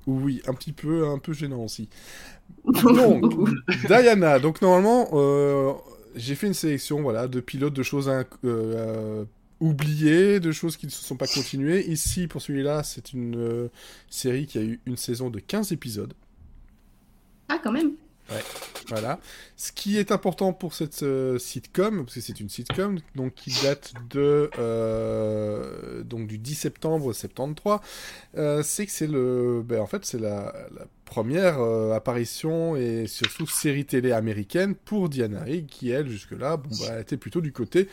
Oui, 0.07 0.43
un 0.47 0.55
petit 0.55 0.73
peu, 0.73 1.07
un 1.07 1.19
peu 1.19 1.33
gênant 1.33 1.65
aussi. 1.65 1.89
Donc, 2.65 3.25
Diana, 3.87 4.39
donc 4.39 4.61
normalement, 4.63 5.09
euh, 5.13 5.73
j'ai 6.17 6.35
fait 6.35 6.47
une 6.47 6.55
sélection 6.55 7.01
voilà, 7.03 7.29
de 7.29 7.41
pilotes, 7.41 7.75
de 7.75 7.83
choses 7.83 8.09
inc- 8.09 8.27
euh, 8.45 8.75
euh, 8.77 9.25
oubliées, 9.61 10.41
de 10.41 10.51
choses 10.53 10.77
qui 10.77 10.87
ne 10.87 10.91
se 10.91 11.05
sont 11.05 11.17
pas 11.17 11.27
continuées. 11.27 11.87
Ici, 11.91 12.27
pour 12.27 12.41
celui-là, 12.43 12.83
c'est 12.83 13.13
une 13.13 13.37
euh, 13.37 13.69
série 14.11 14.47
qui 14.47 14.59
a 14.59 14.63
eu 14.63 14.81
une 14.87 14.97
saison 14.97 15.29
de 15.31 15.39
15 15.41 15.73
épisodes. 15.73 16.15
ah, 17.49 17.59
quand 17.63 17.73
même. 17.73 17.93
Voilà. 18.89 19.21
Ce 19.57 19.71
qui 19.73 19.99
est 19.99 20.13
important 20.13 20.53
pour 20.53 20.73
cette 20.75 21.03
euh, 21.03 21.39
sitcom, 21.39 22.05
parce 22.05 22.15
que 22.15 22.21
c'est 22.21 22.41
une 22.41 22.49
sitcom, 22.49 22.99
donc 23.15 23.35
qui 23.35 23.53
date 23.63 23.93
de 24.11 24.51
euh, 24.59 26.03
donc 26.05 26.27
du 26.27 26.39
10 26.39 26.55
septembre 26.55 27.13
73, 27.13 27.81
euh, 28.37 28.63
c'est 28.63 28.87
que 28.87 28.93
c'est 28.93 29.07
le, 29.07 29.63
ben, 29.65 29.81
en 29.81 29.87
fait 29.87 30.05
c'est 30.05 30.21
la, 30.21 30.55
première 31.05 31.59
euh, 31.61 31.93
apparition 31.93 32.77
et 32.77 33.07
surtout 33.07 33.47
série 33.47 33.87
télé 33.87 34.13
américaine 34.13 34.75
pour 34.75 35.09
Diana 35.09 35.43
Rigg, 35.43 35.67
qui 35.67 35.91
elle 35.91 36.09
jusque-là, 36.09 36.57
bon 36.59 36.69
bah, 36.81 37.01
était 37.01 37.17
plutôt 37.17 37.41
du 37.41 37.53
côté 37.53 37.89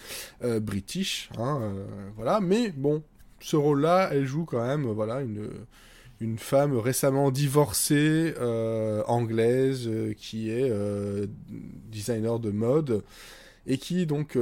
british, 0.62 1.30
hein, 1.38 1.74
voilà. 2.16 2.40
Mais 2.42 2.72
bon, 2.76 3.04
ce 3.40 3.56
rôle-là, 3.56 4.10
elle 4.12 4.26
joue 4.26 4.46
quand 4.46 4.66
même, 4.66 4.84
voilà, 4.84 5.22
une 5.22 5.50
une 6.20 6.38
femme 6.38 6.78
récemment 6.78 7.32
divorcée 7.32 8.34
euh, 8.40 9.04
anglaise 9.08 9.88
euh, 9.88 10.14
qui 10.14 10.50
est 10.50 10.70
euh, 10.72 11.28
designer 11.50 12.40
de 12.40 12.52
mode 12.52 13.04
et 13.68 13.78
qui 13.78 14.06
donc 14.06 14.38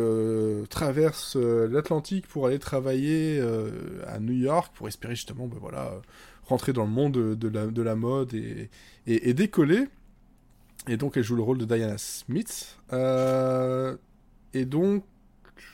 traverse 0.70 1.38
l'Atlantique 1.38 2.28
pour 2.28 2.46
aller 2.46 2.60
travailler 2.60 3.42
à 4.06 4.20
New 4.20 4.34
York 4.34 4.74
pour 4.76 4.90
espérer 4.90 5.16
justement 5.16 5.48
ben 5.48 5.60
voilà 5.62 6.02
rentrer 6.44 6.74
dans 6.74 6.84
le 6.84 6.92
monde 6.92 7.14
de, 7.14 7.48
la, 7.48 7.68
de 7.68 7.82
la 7.82 7.96
mode 7.96 8.34
et, 8.34 8.70
et, 9.08 9.34
décoller. 9.34 9.88
Et 10.90 10.98
donc 10.98 11.16
elle 11.16 11.24
joue 11.24 11.38
le 11.38 11.42
rôle 11.42 11.58
de 11.58 11.64
Diana 11.64 11.98
Smith. 11.98 12.78
Et 14.54 14.66
donc 14.66 15.06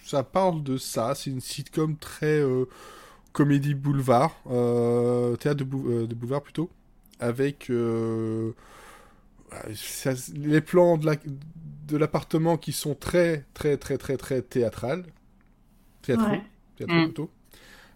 ça 0.06 0.22
parle 0.22 0.62
de 0.62 0.78
ça. 0.78 1.16
C'est 1.16 1.32
une 1.32 1.42
sitcom 1.42 1.98
très 1.98 2.44
comédie 3.34 3.74
boulevard, 3.76 4.42
euh, 4.50 5.36
théâtre 5.38 5.60
de, 5.60 5.64
bou- 5.64 5.90
euh, 5.90 6.08
de 6.08 6.16
boulevard 6.16 6.42
plutôt, 6.42 6.70
avec 7.20 7.70
euh, 7.70 8.52
ça- 9.76 10.14
les 10.36 10.62
plans 10.62 10.98
de 10.98 11.06
la- 11.06 11.16
de 11.88 11.98
l'appartement 11.98 12.58
qui 12.58 12.72
sont 12.72 12.96
très 12.96 13.46
très 13.54 13.78
très 13.78 13.98
très 13.98 14.18
très 14.18 14.42
théâtral, 14.42 15.06
théâtraux, 16.02 16.28
Ouais. 16.32 16.42
théâtraux 16.78 16.98
Mm. 16.98 17.06
plutôt. 17.06 17.30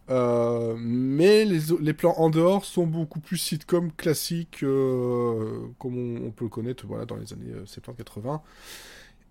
Euh, 0.09 0.75
mais 0.79 1.45
les, 1.45 1.59
les 1.81 1.93
plans 1.93 2.15
en 2.17 2.29
dehors 2.29 2.65
sont 2.65 2.85
beaucoup 2.87 3.19
plus 3.21 3.37
sitcom 3.37 3.91
classiques, 3.93 4.59
comme 4.61 5.97
on, 5.97 6.27
on 6.27 6.31
peut 6.31 6.45
le 6.45 6.49
connaître 6.49 6.85
voilà, 6.87 7.05
dans 7.05 7.15
les 7.17 7.33
années 7.33 7.53
70-80. 7.65 8.41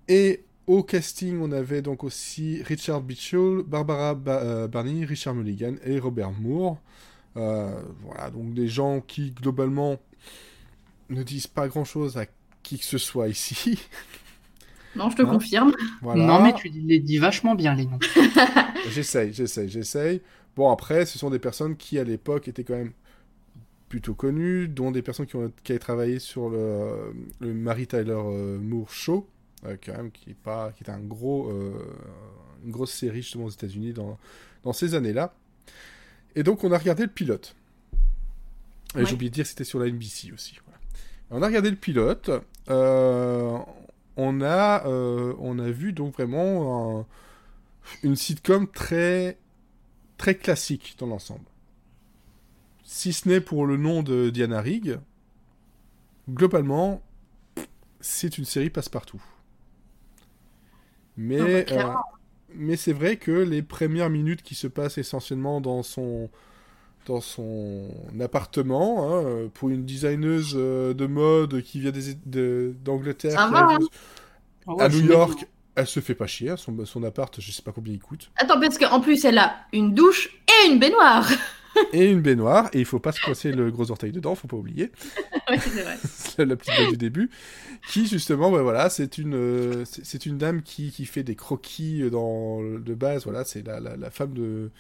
Et 0.08 0.44
au 0.66 0.82
casting, 0.82 1.40
on 1.40 1.52
avait 1.52 1.82
donc 1.82 2.04
aussi 2.04 2.62
Richard 2.62 3.02
Beechall, 3.02 3.62
Barbara 3.66 4.14
Ba- 4.14 4.42
euh, 4.42 4.68
Barney, 4.68 5.04
Richard 5.04 5.34
Mulligan 5.34 5.74
et 5.84 5.98
Robert 5.98 6.32
Moore. 6.32 6.78
Euh, 7.36 7.80
voilà, 8.02 8.30
donc 8.30 8.54
des 8.54 8.68
gens 8.68 9.00
qui 9.00 9.30
globalement 9.32 9.98
ne 11.10 11.22
disent 11.22 11.46
pas 11.46 11.68
grand-chose 11.68 12.16
à 12.16 12.26
qui 12.62 12.78
que 12.78 12.84
ce 12.84 12.98
soit 12.98 13.28
ici. 13.28 13.78
Non, 14.94 15.08
je 15.08 15.16
te 15.16 15.22
Hein 15.22 15.26
confirme. 15.26 15.74
voilà. 16.02 16.26
Non, 16.26 16.42
mais 16.42 16.52
tu 16.52 16.68
les 16.68 17.00
dis 17.00 17.16
vachement 17.18 17.54
bien, 17.54 17.74
les 17.74 17.86
noms. 17.86 17.98
J'essaye, 18.90 19.32
j'essaye, 19.32 19.68
j'essaye. 19.70 20.20
Bon, 20.56 20.70
après, 20.70 21.06
ce 21.06 21.18
sont 21.18 21.30
des 21.30 21.38
personnes 21.38 21.76
qui, 21.76 21.98
à 21.98 22.04
l'époque, 22.04 22.48
étaient 22.48 22.64
quand 22.64 22.74
même 22.76 22.92
plutôt 23.88 24.14
connues, 24.14 24.68
dont 24.68 24.90
des 24.90 25.02
personnes 25.02 25.26
qui 25.26 25.36
ont 25.36 25.52
qui 25.64 25.72
avaient 25.72 25.78
travaillé 25.78 26.18
sur 26.18 26.50
le, 26.50 27.14
le 27.40 27.54
Mary 27.54 27.86
Tyler 27.86 28.12
euh, 28.16 28.58
Moore 28.58 28.90
Show, 28.90 29.26
quand 29.84 29.92
même, 29.96 30.10
qui 30.10 30.30
est 30.30 30.34
pas, 30.34 30.72
qui 30.72 30.84
est 30.84 30.90
un 30.90 31.00
gros, 31.00 31.50
euh, 31.50 31.94
une 32.64 32.70
grosse 32.70 32.92
série 32.92 33.22
justement 33.22 33.44
aux 33.44 33.50
États-Unis 33.50 33.92
dans, 33.92 34.18
dans 34.62 34.72
ces 34.72 34.94
années-là. 34.94 35.34
Et 36.34 36.42
donc, 36.42 36.64
on 36.64 36.72
a 36.72 36.78
regardé 36.78 37.02
le 37.04 37.10
pilote. 37.10 37.54
Et 38.94 38.98
Ouais. 38.98 39.06
J'ai 39.06 39.14
oublié 39.14 39.30
de 39.30 39.34
dire 39.34 39.44
que 39.44 39.50
c'était 39.50 39.64
sur 39.64 39.78
la 39.78 39.86
NBC 39.86 40.32
aussi. 40.32 40.58
voilà. 40.66 40.80
On 41.30 41.42
a 41.42 41.46
regardé 41.46 41.70
le 41.70 41.76
pilote. 41.76 42.30
euh, 42.70 43.58
on 44.16 44.40
a, 44.42 44.86
euh, 44.86 45.34
on 45.38 45.58
a 45.58 45.70
vu 45.70 45.92
donc 45.94 46.12
vraiment 46.14 47.00
un- 47.00 47.06
une 48.02 48.14
sitcom 48.14 48.68
très, 48.68 49.38
très 50.18 50.36
classique 50.36 50.94
dans 50.98 51.06
l'ensemble. 51.06 51.44
Si 52.84 53.12
ce 53.14 53.28
n'est 53.28 53.40
pour 53.40 53.66
le 53.66 53.76
nom 53.78 54.02
de 54.02 54.28
Diana 54.30 54.60
Rigg, 54.60 54.98
globalement, 56.30 57.02
c'est 58.00 58.36
une 58.38 58.44
série 58.44 58.70
passe-partout. 58.70 59.22
Mais, 61.22 61.66
bah, 61.70 61.72
euh, 61.72 61.94
mais 62.54 62.76
c'est 62.76 62.92
vrai 62.92 63.16
que 63.16 63.30
les 63.32 63.62
premières 63.62 64.10
minutes 64.10 64.42
qui 64.42 64.54
se 64.54 64.66
passent 64.66 64.98
essentiellement 64.98 65.60
dans 65.60 65.82
son, 65.82 66.30
dans 67.06 67.20
son 67.20 67.88
appartement, 68.20 69.18
hein, 69.18 69.48
pour 69.54 69.70
une 69.70 69.84
designeuse 69.86 70.54
euh, 70.56 70.94
de 70.94 71.06
mode 71.06 71.62
qui 71.62 71.80
vient 71.80 71.92
de- 72.26 72.74
d'Angleterre, 72.84 73.46
hein. 73.52 73.66
Ah 73.66 73.66
ouais, 73.68 73.78
à 74.78 74.88
New 74.88 75.00
York, 75.00 75.46
elle 75.74 75.86
se 75.86 76.00
fait 76.00 76.14
pas 76.14 76.26
chier, 76.26 76.50
hein, 76.50 76.56
son, 76.56 76.84
son 76.84 77.02
appart, 77.04 77.40
je 77.40 77.52
sais 77.52 77.62
pas 77.62 77.72
combien 77.72 77.92
il 77.94 78.00
coûte. 78.00 78.30
Attends, 78.36 78.60
parce 78.60 78.78
qu'en 78.78 79.00
plus, 79.00 79.24
elle 79.24 79.38
a 79.38 79.56
une 79.72 79.94
douche 79.94 80.28
et 80.48 80.68
une 80.68 80.78
baignoire. 80.78 81.28
Et 81.92 82.10
une 82.10 82.20
baignoire, 82.20 82.68
et 82.72 82.80
il 82.80 82.84
faut 82.84 82.98
pas 82.98 83.12
se 83.12 83.20
coincer 83.20 83.52
le 83.52 83.70
gros 83.70 83.90
orteil 83.90 84.12
dedans, 84.12 84.34
faut 84.34 84.48
pas 84.48 84.56
oublier. 84.56 84.92
oui, 85.50 85.56
c'est 85.60 85.82
vrai. 85.82 85.96
La 86.46 86.56
petite 86.56 86.74
blague 86.74 86.90
du 86.90 86.96
début, 86.96 87.30
qui 87.88 88.06
justement, 88.06 88.50
ouais, 88.50 88.62
voilà, 88.62 88.90
c'est 88.90 89.18
une, 89.18 89.34
euh, 89.34 89.84
c'est 89.84 90.04
c'est 90.04 90.26
une 90.26 90.38
dame 90.38 90.62
qui, 90.62 90.90
qui 90.90 91.06
fait 91.06 91.22
des 91.22 91.36
croquis 91.36 92.08
dans 92.10 92.62
de 92.62 92.94
base, 92.94 93.24
voilà, 93.24 93.44
c'est 93.44 93.66
la, 93.66 93.80
la, 93.80 93.96
la 93.96 94.10
femme 94.10 94.34
de, 94.34 94.70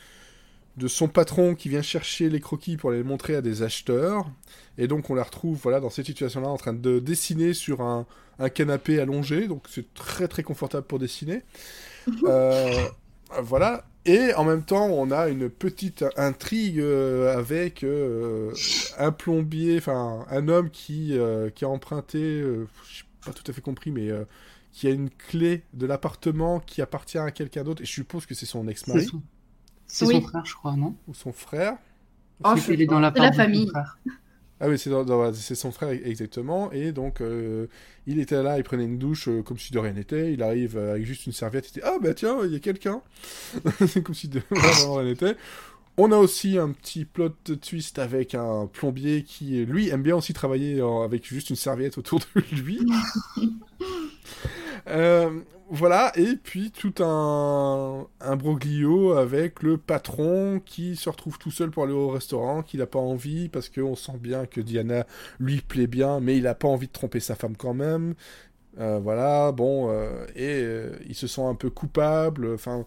de 0.76 0.88
son 0.88 1.08
patron 1.08 1.54
qui 1.54 1.68
vient 1.68 1.82
chercher 1.82 2.30
les 2.30 2.40
croquis 2.40 2.76
pour 2.76 2.90
les 2.90 3.02
montrer 3.02 3.36
à 3.36 3.42
des 3.42 3.62
acheteurs, 3.62 4.30
et 4.78 4.86
donc 4.88 5.10
on 5.10 5.14
la 5.14 5.22
retrouve, 5.22 5.58
voilà, 5.62 5.80
dans 5.80 5.90
cette 5.90 6.06
situation-là, 6.06 6.48
en 6.48 6.56
train 6.56 6.72
de 6.72 6.98
dessiner 6.98 7.52
sur 7.52 7.82
un, 7.82 8.06
un 8.38 8.48
canapé 8.48 9.00
allongé, 9.00 9.48
donc 9.48 9.64
c'est 9.68 9.92
très 9.94 10.28
très 10.28 10.42
confortable 10.42 10.86
pour 10.86 10.98
dessiner. 10.98 11.42
Euh, 12.24 12.88
voilà. 13.42 13.84
Et 14.04 14.34
en 14.34 14.44
même 14.44 14.64
temps, 14.64 14.86
on 14.86 15.10
a 15.12 15.28
une 15.28 15.48
petite 15.48 16.04
intrigue 16.16 16.80
euh, 16.80 17.36
avec 17.38 17.84
euh, 17.84 18.52
un 18.98 19.12
plombier, 19.12 19.78
enfin 19.78 20.26
un 20.28 20.48
homme 20.48 20.70
qui, 20.70 21.16
euh, 21.16 21.50
qui 21.50 21.64
a 21.64 21.68
emprunté, 21.68 22.18
euh, 22.20 22.66
je 22.88 23.02
n'ai 23.04 23.08
pas 23.24 23.32
tout 23.32 23.44
à 23.48 23.52
fait 23.54 23.60
compris, 23.60 23.92
mais 23.92 24.10
euh, 24.10 24.24
qui 24.72 24.88
a 24.88 24.90
une 24.90 25.08
clé 25.10 25.62
de 25.72 25.86
l'appartement 25.86 26.58
qui 26.60 26.82
appartient 26.82 27.18
à 27.18 27.30
quelqu'un 27.30 27.62
d'autre. 27.62 27.82
Et 27.82 27.84
je 27.86 27.92
suppose 27.92 28.26
que 28.26 28.34
c'est 28.34 28.46
son 28.46 28.64
C'est 28.64 28.70
ex-mari 28.72 29.04
son... 29.06 29.22
c'est 29.86 30.04
Oui. 30.06 30.14
son 30.14 30.22
frère, 30.22 30.44
je 30.46 30.54
crois, 30.54 30.76
non? 30.76 30.96
Ou 31.06 31.14
son 31.14 31.32
frère. 31.32 31.76
Oh, 32.44 32.54
je- 32.56 32.62
qu'il 32.66 32.82
est 32.82 32.86
dans 32.86 32.98
la 33.00 33.10
la 33.14 33.32
famille. 33.32 33.70
Ah 34.64 34.68
oui, 34.68 34.78
c'est 34.78 34.90
dans- 34.90 35.04
son 35.56 35.72
frère 35.72 35.90
exactement. 35.90 36.70
Et 36.70 36.92
donc, 36.92 37.20
euh, 37.20 37.66
il 38.06 38.20
était 38.20 38.40
là, 38.44 38.58
il 38.58 38.62
prenait 38.62 38.84
une 38.84 38.96
douche 38.96 39.26
euh, 39.26 39.42
comme 39.42 39.58
si 39.58 39.72
de 39.72 39.78
rien 39.80 39.92
n'était. 39.92 40.32
Il 40.32 40.40
arrive 40.40 40.76
euh, 40.78 40.92
avec 40.92 41.04
juste 41.04 41.26
une 41.26 41.32
serviette. 41.32 41.68
Il 41.70 41.72
dit 41.74 41.80
Ah 41.82 41.96
bah 42.00 42.14
tiens, 42.14 42.38
il 42.44 42.52
y 42.52 42.56
a 42.56 42.60
quelqu'un. 42.60 43.02
c'est 43.88 44.02
comme 44.04 44.14
si 44.14 44.28
de 44.28 44.40
rien 44.52 45.02
n'était. 45.02 45.34
On 45.98 46.10
a 46.10 46.16
aussi 46.16 46.58
un 46.58 46.70
petit 46.70 47.04
plot 47.04 47.34
twist 47.60 47.98
avec 47.98 48.34
un 48.34 48.66
plombier 48.66 49.24
qui, 49.24 49.64
lui, 49.64 49.90
aime 49.90 50.02
bien 50.02 50.16
aussi 50.16 50.32
travailler 50.32 50.80
avec 51.04 51.26
juste 51.26 51.50
une 51.50 51.56
serviette 51.56 51.98
autour 51.98 52.20
de 52.20 52.40
lui. 52.56 52.80
Euh, 54.88 55.40
voilà, 55.70 56.12
et 56.16 56.34
puis 56.34 56.72
tout 56.72 57.02
un, 57.04 58.06
un 58.20 58.36
broglio 58.36 59.12
avec 59.12 59.62
le 59.62 59.78
patron 59.78 60.60
qui 60.64 60.96
se 60.96 61.08
retrouve 61.08 61.38
tout 61.38 61.52
seul 61.52 61.70
pour 61.70 61.84
aller 61.84 61.92
au 61.92 62.08
restaurant, 62.08 62.62
qu'il 62.62 62.80
n'a 62.80 62.86
pas 62.86 62.98
envie 62.98 63.48
parce 63.48 63.68
qu'on 63.68 63.94
sent 63.94 64.18
bien 64.20 64.44
que 64.44 64.60
Diana 64.60 65.06
lui 65.38 65.60
plaît 65.60 65.86
bien, 65.86 66.18
mais 66.20 66.36
il 66.36 66.42
n'a 66.42 66.54
pas 66.54 66.68
envie 66.68 66.88
de 66.88 66.92
tromper 66.92 67.20
sa 67.20 67.36
femme 67.36 67.56
quand 67.56 67.74
même. 67.74 68.14
Euh, 68.78 68.98
voilà, 69.02 69.52
bon, 69.52 69.90
euh, 69.90 70.26
et 70.34 70.62
euh, 70.62 70.96
il 71.06 71.14
se 71.14 71.26
sent 71.26 71.42
un 71.42 71.54
peu 71.54 71.70
coupable. 71.70 72.52
Enfin, 72.54 72.84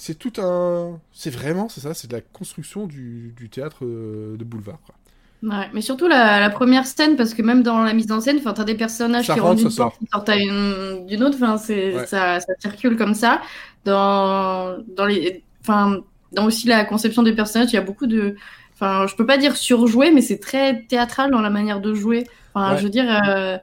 c'est 0.00 0.16
tout 0.16 0.32
un. 0.40 1.00
C'est 1.12 1.30
vraiment, 1.30 1.68
c'est 1.68 1.80
ça, 1.80 1.92
c'est 1.92 2.06
de 2.08 2.12
la 2.14 2.20
construction 2.20 2.86
du, 2.86 3.34
du 3.36 3.48
théâtre 3.50 3.78
euh, 3.84 4.36
de 4.36 4.44
boulevard. 4.44 4.78
Quoi. 4.86 4.94
Ouais, 5.42 5.68
mais 5.72 5.80
surtout 5.80 6.06
la, 6.08 6.38
la 6.40 6.50
première 6.50 6.86
scène, 6.86 7.16
parce 7.16 7.34
que 7.34 7.42
même 7.42 7.62
dans 7.64 7.82
la 7.82 7.94
mise 7.94 8.10
en 8.12 8.20
scène, 8.20 8.40
t'as 8.42 8.64
des 8.64 8.74
personnages 8.76 9.26
Ça 9.26 9.34
qui 9.34 9.40
rentre, 9.40 9.62
rentrent 9.62 9.62
d'une 9.62 9.70
ça 9.70 9.82
porte, 9.84 9.98
qui 9.98 10.06
sortent 10.12 11.06
d'une 11.08 11.22
autre, 11.24 11.36
enfin, 11.36 11.58
c'est, 11.58 11.94
Ouais. 11.94 12.06
ça, 12.06 12.38
ça 12.40 12.52
circule 12.60 12.96
comme 12.96 13.14
ça. 13.14 13.40
Dans, 13.84 14.78
dans 14.96 15.06
les, 15.06 15.42
enfin, 15.62 16.00
dans 16.32 16.46
aussi 16.46 16.66
la 16.68 16.84
conception 16.84 17.22
des 17.22 17.32
personnages, 17.34 17.70
il 17.72 17.74
y 17.76 17.78
a 17.78 17.82
beaucoup 17.82 18.06
de, 18.06 18.36
enfin, 18.74 19.06
je 19.08 19.14
peux 19.16 19.26
pas 19.26 19.38
dire 19.38 19.56
surjoué, 19.56 20.10
mais 20.12 20.20
c'est 20.22 20.38
très 20.38 20.82
théâtral 20.82 21.30
dans 21.30 21.40
la 21.40 21.50
manière 21.50 21.80
de 21.80 21.94
jouer. 21.94 22.24
Enfin, 22.54 22.72
Ouais. 22.72 22.78
je 22.78 22.84
veux 22.84 22.90
dire, 22.90 23.08
euh, 23.28 23.56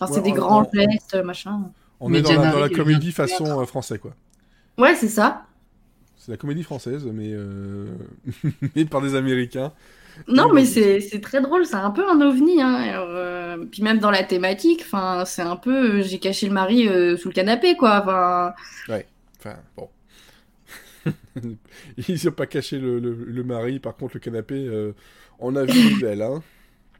enfin, 0.00 0.12
c'est 0.12 0.22
des 0.22 0.32
on- 0.32 0.34
grands 0.34 0.62
on- 0.66 0.72
gestes, 0.80 1.14
machin. 1.24 1.60
On 2.00 2.08
Mais 2.08 2.18
est 2.18 2.22
dans 2.22 2.32
la, 2.42 2.68
dans 2.68 2.74
comédie 2.74 3.12
façon 3.12 3.60
euh, 3.60 3.64
français, 3.66 3.98
quoi. 3.98 4.12
Ouais, 4.78 4.94
c'est 4.94 5.08
ça. 5.08 5.44
C'est 6.28 6.32
la 6.32 6.36
comédie 6.36 6.62
française, 6.62 7.06
mais, 7.06 7.32
euh... 7.32 7.86
mais 8.76 8.84
par 8.84 9.00
des 9.00 9.14
Américains. 9.14 9.72
Non, 10.26 10.52
mais 10.52 10.64
c'est 10.64 11.20
très 11.20 11.40
drôle, 11.40 11.64
c'est 11.64 11.76
un 11.76 11.90
peu 11.90 12.08
un 12.08 12.20
ovni. 12.20 12.60
Hein. 12.60 12.74
Alors, 12.74 13.08
euh, 13.10 13.64
puis 13.70 13.82
même 13.82 13.98
dans 13.98 14.10
la 14.10 14.24
thématique, 14.24 14.84
c'est 15.26 15.42
un 15.42 15.56
peu, 15.56 16.00
euh, 16.00 16.02
j'ai 16.02 16.18
caché 16.18 16.46
le 16.48 16.52
mari 16.52 16.88
euh, 16.88 17.16
sous 17.16 17.28
le 17.28 17.34
canapé, 17.34 17.76
quoi. 17.76 18.00
Enfin, 18.02 18.54
Enfin, 19.38 19.62
bon. 19.76 19.88
Ils 22.08 22.24
n'ont 22.24 22.32
pas 22.32 22.46
caché 22.46 22.78
le, 22.78 22.98
le- 22.98 23.14
le 23.24 23.44
mari, 23.44 23.78
par 23.80 23.96
contre, 23.96 24.14
le 24.14 24.20
canapé, 24.20 24.92
on 25.38 25.56
a 25.56 25.64
vu 25.64 25.82
une 25.82 25.98
belle, 25.98 26.22
hein. 26.22 26.42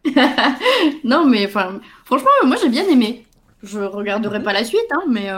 non, 1.05 1.27
mais 1.27 1.47
enfin, 1.47 1.81
franchement, 2.05 2.29
moi 2.45 2.57
j'ai 2.61 2.69
bien 2.69 2.88
aimé. 2.88 3.27
Je 3.62 3.81
regarderai 3.81 4.43
pas 4.43 4.53
la 4.53 4.64
suite, 4.64 4.81
hein, 4.93 5.03
mais 5.09 5.29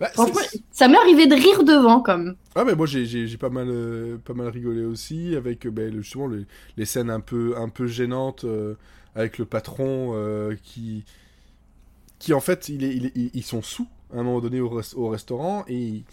Bah, 0.00 0.10
franchement, 0.14 0.40
ça 0.72 0.88
m'est 0.88 0.98
arrivé 0.98 1.26
de 1.26 1.34
rire 1.34 1.64
devant, 1.64 2.00
comme. 2.00 2.36
Ah 2.56 2.64
mais 2.64 2.74
moi 2.76 2.86
j'ai 2.86 3.36
pas 3.36 3.48
mal 3.50 3.68
euh, 3.68 4.16
pas 4.18 4.32
mal 4.34 4.48
rigolé 4.48 4.84
aussi 4.84 5.34
avec 5.34 5.64
le- 5.90 6.02
justement 6.02 6.28
les, 6.28 6.46
les 6.76 6.84
scènes 6.84 7.10
un 7.10 7.18
peu 7.20 7.56
un 7.56 7.68
peu 7.68 7.86
gênantes 7.88 8.44
euh, 8.44 8.74
avec 9.16 9.38
le 9.38 9.44
patron 9.44 10.12
euh, 10.14 10.54
qui 10.62 11.04
qui 12.18 12.32
en 12.32 12.40
fait 12.40 12.68
il 12.68 12.84
est, 12.84 12.94
il 12.96 13.06
est- 13.06 13.12
ils- 13.16 13.30
sont 13.42 13.62
sous 13.62 13.88
à 14.14 14.18
un 14.20 14.22
moment 14.22 14.40
donné 14.40 14.60
au, 14.60 14.80
au 14.96 15.08
restaurant 15.08 15.64
et 15.68 15.76
il, 15.76 16.04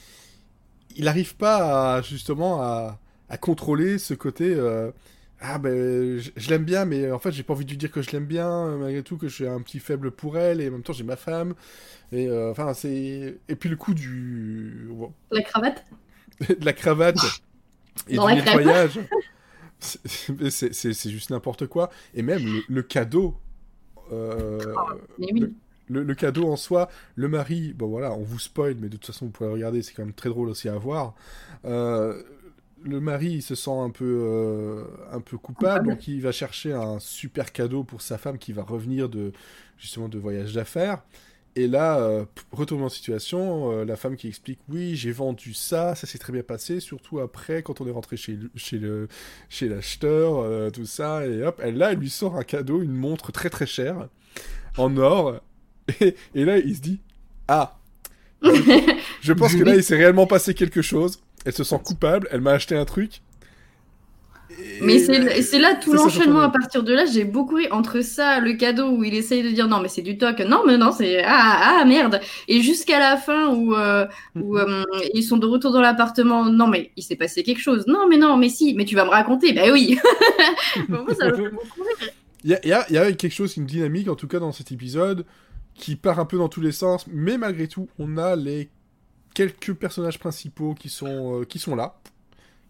il 0.95 1.07
arrive 1.07 1.35
pas 1.35 1.95
à 1.95 2.01
justement 2.01 2.61
à, 2.61 2.99
à 3.29 3.37
contrôler 3.37 3.97
ce 3.97 4.13
côté 4.13 4.53
ah 5.41 5.57
ben 5.57 6.19
je, 6.19 6.31
je 6.35 6.49
l'aime 6.49 6.63
bien 6.65 6.85
mais 6.85 7.11
en 7.11 7.19
fait 7.19 7.31
j'ai 7.31 7.43
pas 7.43 7.53
envie 7.53 7.65
de 7.65 7.71
lui 7.71 7.77
dire 7.77 7.91
que 7.91 8.01
je 8.01 8.11
l'aime 8.11 8.25
bien 8.25 8.49
euh, 8.49 8.77
malgré 8.77 9.03
tout 9.03 9.17
que 9.17 9.27
je 9.27 9.33
suis 9.35 9.47
un 9.47 9.61
petit 9.61 9.79
faible 9.79 10.11
pour 10.11 10.37
elle 10.37 10.61
et 10.61 10.69
en 10.69 10.71
même 10.73 10.83
temps 10.83 10.93
j'ai 10.93 11.03
ma 11.03 11.15
femme 11.15 11.55
et 12.11 12.27
euh, 12.27 12.51
enfin 12.51 12.73
c'est 12.73 13.39
et 13.49 13.55
puis 13.55 13.69
le 13.69 13.75
coup 13.75 13.93
du 13.93 14.87
La 15.31 15.41
cravate? 15.41 15.85
De 16.49 16.65
la 16.65 16.73
cravate 16.73 17.17
et 18.07 18.15
Dans 18.15 18.27
du 18.27 18.35
nettoyage. 18.35 18.99
C'est- 19.79 21.09
juste 21.09 21.29
n'importe 21.31 21.67
quoi. 21.67 21.89
Et 22.13 22.21
même 22.21 22.43
le, 22.43 22.61
le 22.67 22.83
cadeau. 22.83 23.35
euh, 24.11 24.59
oui. 25.19 25.27
le, 25.39 25.53
le- 25.89 26.03
le 26.03 26.15
cadeau 26.15 26.49
en 26.51 26.55
soi, 26.55 26.89
le 27.15 27.27
mari, 27.27 27.73
bon 27.73 27.87
voilà, 27.87 28.11
on 28.13 28.23
vous 28.23 28.39
spoil, 28.39 28.75
mais 28.79 28.87
de 28.89 28.97
toute 28.97 29.07
façon 29.07 29.25
vous 29.25 29.31
pouvez 29.31 29.49
regarder, 29.49 29.81
c'est 29.81 29.93
quand 29.93 30.03
même 30.05 30.13
très 30.13 30.29
drôle 30.29 30.49
aussi 30.49 30.69
à 30.69 30.77
voir. 30.77 31.15
Euh, 31.65 32.21
le 32.83 32.99
mari, 32.99 33.27
il 33.33 33.41
se 33.41 33.55
sent 33.55 33.71
un 33.71 33.89
peu, 33.89 34.05
euh, 34.05 34.83
un 35.11 35.21
peu 35.21 35.37
coupable, 35.37 35.87
donc 35.89 36.07
il 36.07 36.21
va 36.21 36.31
chercher 36.31 36.73
un 36.73 36.99
super 36.99 37.51
cadeau 37.51 37.83
pour 37.83 38.01
sa 38.01 38.17
femme 38.17 38.37
qui 38.37 38.53
va 38.53 38.63
revenir 38.63 39.09
de 39.09 39.31
justement 39.77 40.09
de 40.09 40.17
voyage 40.19 40.53
d'affaires. 40.53 41.01
Et 41.57 41.67
là, 41.67 41.99
euh, 41.99 42.23
retournement 42.53 42.87
de 42.87 42.91
situation, 42.93 43.71
euh, 43.73 43.85
la 43.85 43.97
femme 43.97 44.15
qui 44.15 44.27
explique 44.29 44.59
oui, 44.69 44.95
j'ai 44.95 45.11
vendu 45.11 45.53
ça, 45.53 45.95
ça 45.95 46.07
s'est 46.07 46.17
très 46.17 46.31
bien 46.31 46.43
passé, 46.43 46.79
surtout 46.79 47.19
après 47.19 47.61
quand 47.61 47.81
on 47.81 47.87
est 47.87 47.91
rentré 47.91 48.15
chez 48.17 48.33
le- 48.33 48.51
chez 48.55 48.77
le 48.79 49.09
chez 49.49 49.67
l'acheteur, 49.67 50.37
euh, 50.39 50.69
tout 50.69 50.85
ça, 50.85 51.27
et 51.27 51.43
hop, 51.43 51.59
elle 51.63 51.77
là, 51.77 51.91
elle 51.91 51.99
lui 51.99 52.09
sort 52.09 52.37
un 52.37 52.43
cadeau, 52.43 52.81
une 52.81 52.93
montre 52.95 53.31
très 53.33 53.49
très 53.49 53.65
chère 53.67 54.07
en 54.77 54.97
or, 54.97 55.41
et, 56.01 56.15
et 56.35 56.45
là 56.45 56.57
il 56.59 56.75
se 56.75 56.81
dit 56.81 57.01
ah, 57.49 57.77
je 59.21 59.33
pense 59.33 59.55
que 59.55 59.63
là 59.63 59.75
il 59.75 59.83
s'est 59.83 59.95
réellement 59.97 60.27
passé 60.27 60.53
quelque 60.53 60.81
chose. 60.81 61.19
Elle 61.45 61.53
se 61.53 61.63
sent 61.63 61.79
coupable, 61.83 62.27
elle 62.31 62.41
m'a 62.41 62.51
acheté 62.51 62.75
un 62.75 62.85
truc. 62.85 63.21
Et- 64.51 64.81
Mais 64.81 64.99
c'est 64.99 65.59
là 65.59 65.75
tout 65.75 65.93
l'enchaînement 65.93 66.41
à 66.41 66.49
partir 66.49 66.83
de 66.83 66.93
là, 66.93 67.05
j'ai 67.05 67.23
beaucoup 67.23 67.55
ri. 67.55 67.67
Entre 67.71 68.01
ça, 68.01 68.39
le 68.41 68.53
cadeau 68.53 68.89
où 68.89 69.03
il 69.05 69.13
essaye 69.15 69.43
de 69.43 69.49
dire 69.49 69.67
non 69.69 69.79
mais 69.79 69.87
c'est 69.87 70.01
du 70.01 70.17
toc, 70.17 70.39
non 70.41 70.63
mais 70.67 70.77
non 70.77 70.91
c'est 70.91 71.23
ah 71.23 71.79
ah 71.81 71.85
merde, 71.85 72.19
et 72.49 72.61
jusqu'à 72.61 72.99
la 72.99 73.15
fin 73.15 73.47
où 73.55 73.73
euh, 73.75 74.05
où 74.35 74.57
euh, 74.57 74.83
ils 75.13 75.23
sont 75.23 75.37
de 75.37 75.47
retour 75.47 75.71
dans 75.71 75.79
l'appartement, 75.79 76.45
non 76.45 76.67
mais 76.67 76.91
il 76.97 77.03
s'est 77.03 77.15
passé 77.15 77.43
quelque 77.43 77.61
chose, 77.61 77.85
non 77.87 78.07
mais 78.09 78.17
non 78.17 78.35
mais 78.35 78.49
si, 78.49 78.73
mais 78.75 78.83
tu 78.83 78.95
vas 78.95 79.05
me 79.05 79.09
raconter, 79.09 79.53
bah 79.53 79.71
oui. 79.71 79.97
Bon, 80.89 81.03
moi, 81.05 81.15
ça 81.15 81.27
y 82.43 82.49
y 82.51 82.57
il 82.89 82.93
y 82.93 82.97
a 82.97 83.11
quelque 83.13 83.33
chose, 83.33 83.55
une 83.55 83.65
dynamique, 83.65 84.09
en 84.09 84.15
tout 84.15 84.27
cas 84.27 84.39
dans 84.39 84.51
cet 84.51 84.71
épisode, 84.73 85.25
qui 85.75 85.95
part 85.95 86.19
un 86.19 86.25
peu 86.25 86.37
dans 86.37 86.49
tous 86.49 86.61
les 86.61 86.73
sens, 86.73 87.05
mais 87.07 87.37
malgré 87.37 87.67
tout, 87.69 87.87
on 87.99 88.17
a 88.17 88.35
les 88.35 88.69
quelques 89.33 89.73
personnages 89.73 90.19
principaux 90.19 90.73
qui 90.73 90.89
sont, 90.89 91.41
euh, 91.41 91.45
qui 91.45 91.59
sont 91.59 91.75
là, 91.75 91.99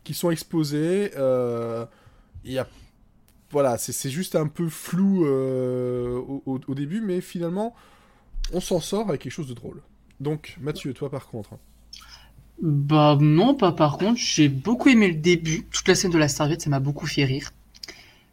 qui 0.04 0.14
sont 0.14 0.32
exposés. 0.32 1.12
euh, 1.18 1.86
Il 2.46 2.54
y 2.54 2.60
a... 2.60 2.68
Voilà, 3.52 3.78
c'est 3.78 4.10
juste 4.10 4.36
un 4.38 4.48
peu 4.48 4.70
flou 4.70 5.26
euh, 5.26 6.16
au, 6.18 6.42
au- 6.46 6.60
au 6.68 6.74
début, 6.76 7.02
mais 7.02 7.20
finalement, 7.20 7.76
on 8.54 8.62
s'en 8.62 8.80
sort 8.80 9.10
avec 9.10 9.22
quelque 9.22 9.34
chose 9.34 9.50
de 9.50 9.54
drôle. 9.54 9.82
Donc, 10.22 10.56
Mathieu, 10.62 10.94
toi 10.94 11.10
par 11.10 11.28
contre. 11.28 11.52
Bah 12.62 13.18
non, 13.20 13.54
pas 13.56 13.72
par 13.74 13.98
contre. 13.98 14.20
J'ai 14.20 14.48
beaucoup 14.48 14.88
aimé 14.90 15.10
le 15.10 15.16
début. 15.16 15.66
Toute 15.72 15.88
la 15.88 15.96
scène 15.96 16.12
de 16.12 16.18
la 16.18 16.28
serviette, 16.30 16.62
ça 16.62 16.70
m'a 16.70 16.80
beaucoup 16.80 17.08
fait 17.08 17.26
rire. 17.26 17.52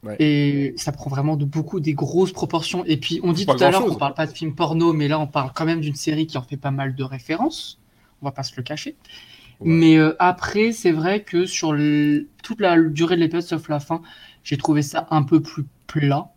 Ouais. 0.05 0.17
Et 0.21 0.75
ça 0.77 0.93
prend 0.93 1.11
vraiment 1.11 1.37
de 1.37 1.45
beaucoup 1.45 1.81
des 1.81 1.95
grosses 1.95 2.33
proportions. 2.33 2.85
Et 2.85 2.97
puis 2.99 3.19
on 3.25 3.33
dit 3.33 3.45
tout 3.47 3.57
à 3.61 3.71
l'heure 3.73 3.85
qu'on 3.87 3.97
parle 3.97 4.15
pas 4.15 4.27
de 4.27 4.33
film 4.33 4.55
porno, 4.55 4.93
mais 4.93 5.09
là 5.09 5.19
on 5.19 5.27
parle 5.27 5.51
quand 5.55 5.65
même 5.65 5.81
d'une 5.81 5.97
série 5.97 6.27
qui 6.29 6.39
en 6.39 6.43
fait 6.43 6.57
pas 6.57 6.71
mal 6.71 6.95
de 6.95 7.03
références. 7.03 7.81
On 8.23 8.27
va 8.27 8.33
pas 8.33 8.43
se 8.43 8.55
le 8.57 8.63
cacher. 8.63 8.97
Ouais. 9.61 9.69
Mais 9.69 9.99
euh, 9.99 10.15
après, 10.19 10.73
c'est 10.73 10.93
vrai 10.93 11.23
que 11.25 11.47
sur 11.47 11.73
le- 11.73 12.29
toute 12.43 12.61
la 12.61 12.81
durée 12.81 13.17
de 13.17 13.21
l'épisode, 13.23 13.43
sauf 13.43 13.69
la 13.69 13.81
fin, 13.81 14.03
j'ai 14.45 14.57
trouvé 14.57 14.83
ça 14.83 15.07
un 15.11 15.23
peu 15.23 15.41
plus 15.43 15.65
plat. 15.87 16.33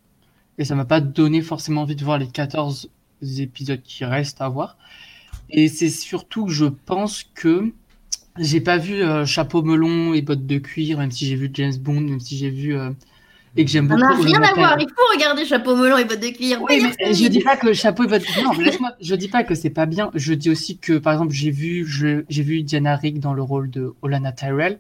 Et 0.58 0.66
ça 0.66 0.76
m'a 0.76 0.86
pas 0.86 1.02
donné 1.02 1.42
forcément 1.42 1.84
envie 1.84 1.96
de 1.96 2.04
voir 2.06 2.18
les 2.20 2.28
14 2.28 2.92
épisodes 3.40 3.82
qui 3.84 4.06
restent 4.06 4.42
à 4.42 4.50
voir. 4.50 4.78
Et 5.50 5.68
c'est 5.68 5.90
surtout 5.90 6.46
que 6.46 6.52
je 6.52 6.66
pense 6.66 7.24
que 7.36 7.74
j'ai 8.40 8.62
pas 8.62 8.78
vu 8.78 8.96
euh, 9.04 9.26
Chapeau 9.26 9.64
melon 9.64 10.14
et 10.14 10.22
bottes 10.22 10.46
de 10.48 10.58
cuir, 10.60 10.98
même 11.00 11.12
si 11.12 11.26
j'ai 11.28 11.36
vu 11.36 11.50
James 11.54 11.76
Bond, 11.78 12.02
même 12.02 12.20
si 12.20 12.38
j'ai 12.38 12.50
vu. 12.50 12.76
euh, 12.78 12.92
et 13.58 13.66
que 13.66 13.72
j'aime 13.72 13.88
Ça 13.90 13.96
beaucoup. 13.96 14.08
n'a 14.08 14.16
rien 14.24 14.42
à 14.42 14.54
voir, 14.54 14.78
il 14.80 14.88
faut 14.88 15.14
regarder 15.18 15.46
Chapeau 15.46 15.76
melon 15.76 15.98
et 15.98 16.06
bottes 16.06 16.22
de 16.22 16.30
cuir. 16.30 16.62
oui, 16.62 16.82
mais 17.00 17.14
je 17.14 17.28
dis 17.28 17.42
pas 17.42 17.58
que 17.58 17.74
chapeau 17.74 18.04
et 18.04 18.08
bottes 18.08 18.22
de 18.22 18.26
cuir. 18.28 18.52
Laisse-moi. 18.60 18.92
Je 19.02 19.16
dis 19.16 19.28
pas 19.28 19.44
que 19.44 19.56
c'est 19.56 19.70
pas 19.70 19.86
bien. 19.86 20.10
Je 20.16 20.34
dis 20.34 20.50
aussi 20.50 20.78
que, 20.78 20.98
par 20.98 21.14
exemple, 21.14 21.34
j'ai 21.34 21.52
vu, 21.52 21.86
je- 21.86 22.24
j'ai 22.30 22.44
vu 22.44 22.64
Diana 22.64 22.96
Rigg 22.96 23.20
dans 23.20 23.34
le 23.34 23.42
rôle 23.42 23.70
de 23.70 23.94
Olana 24.02 24.32
Tyrell 24.32 24.80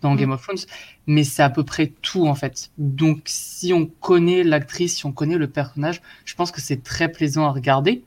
dans 0.00 0.12
Mm. 0.14 0.16
Game 0.18 0.30
of 0.32 0.42
Thrones, 0.42 0.58
mais 1.06 1.24
c'est 1.24 1.42
à 1.42 1.48
peu 1.50 1.64
près 1.64 1.92
tout 2.02 2.26
en 2.26 2.34
fait. 2.34 2.70
Donc, 2.78 3.22
si 3.24 3.72
on 3.72 3.86
connaît 3.86 4.42
l'actrice, 4.44 4.96
si 4.98 5.06
on 5.06 5.12
connaît 5.12 5.38
le 5.38 5.48
personnage, 5.48 6.02
je 6.26 6.34
pense 6.34 6.50
que 6.52 6.60
c'est 6.60 6.82
très 6.82 7.10
plaisant 7.10 7.46
à 7.46 7.50
regarder. 7.50 8.04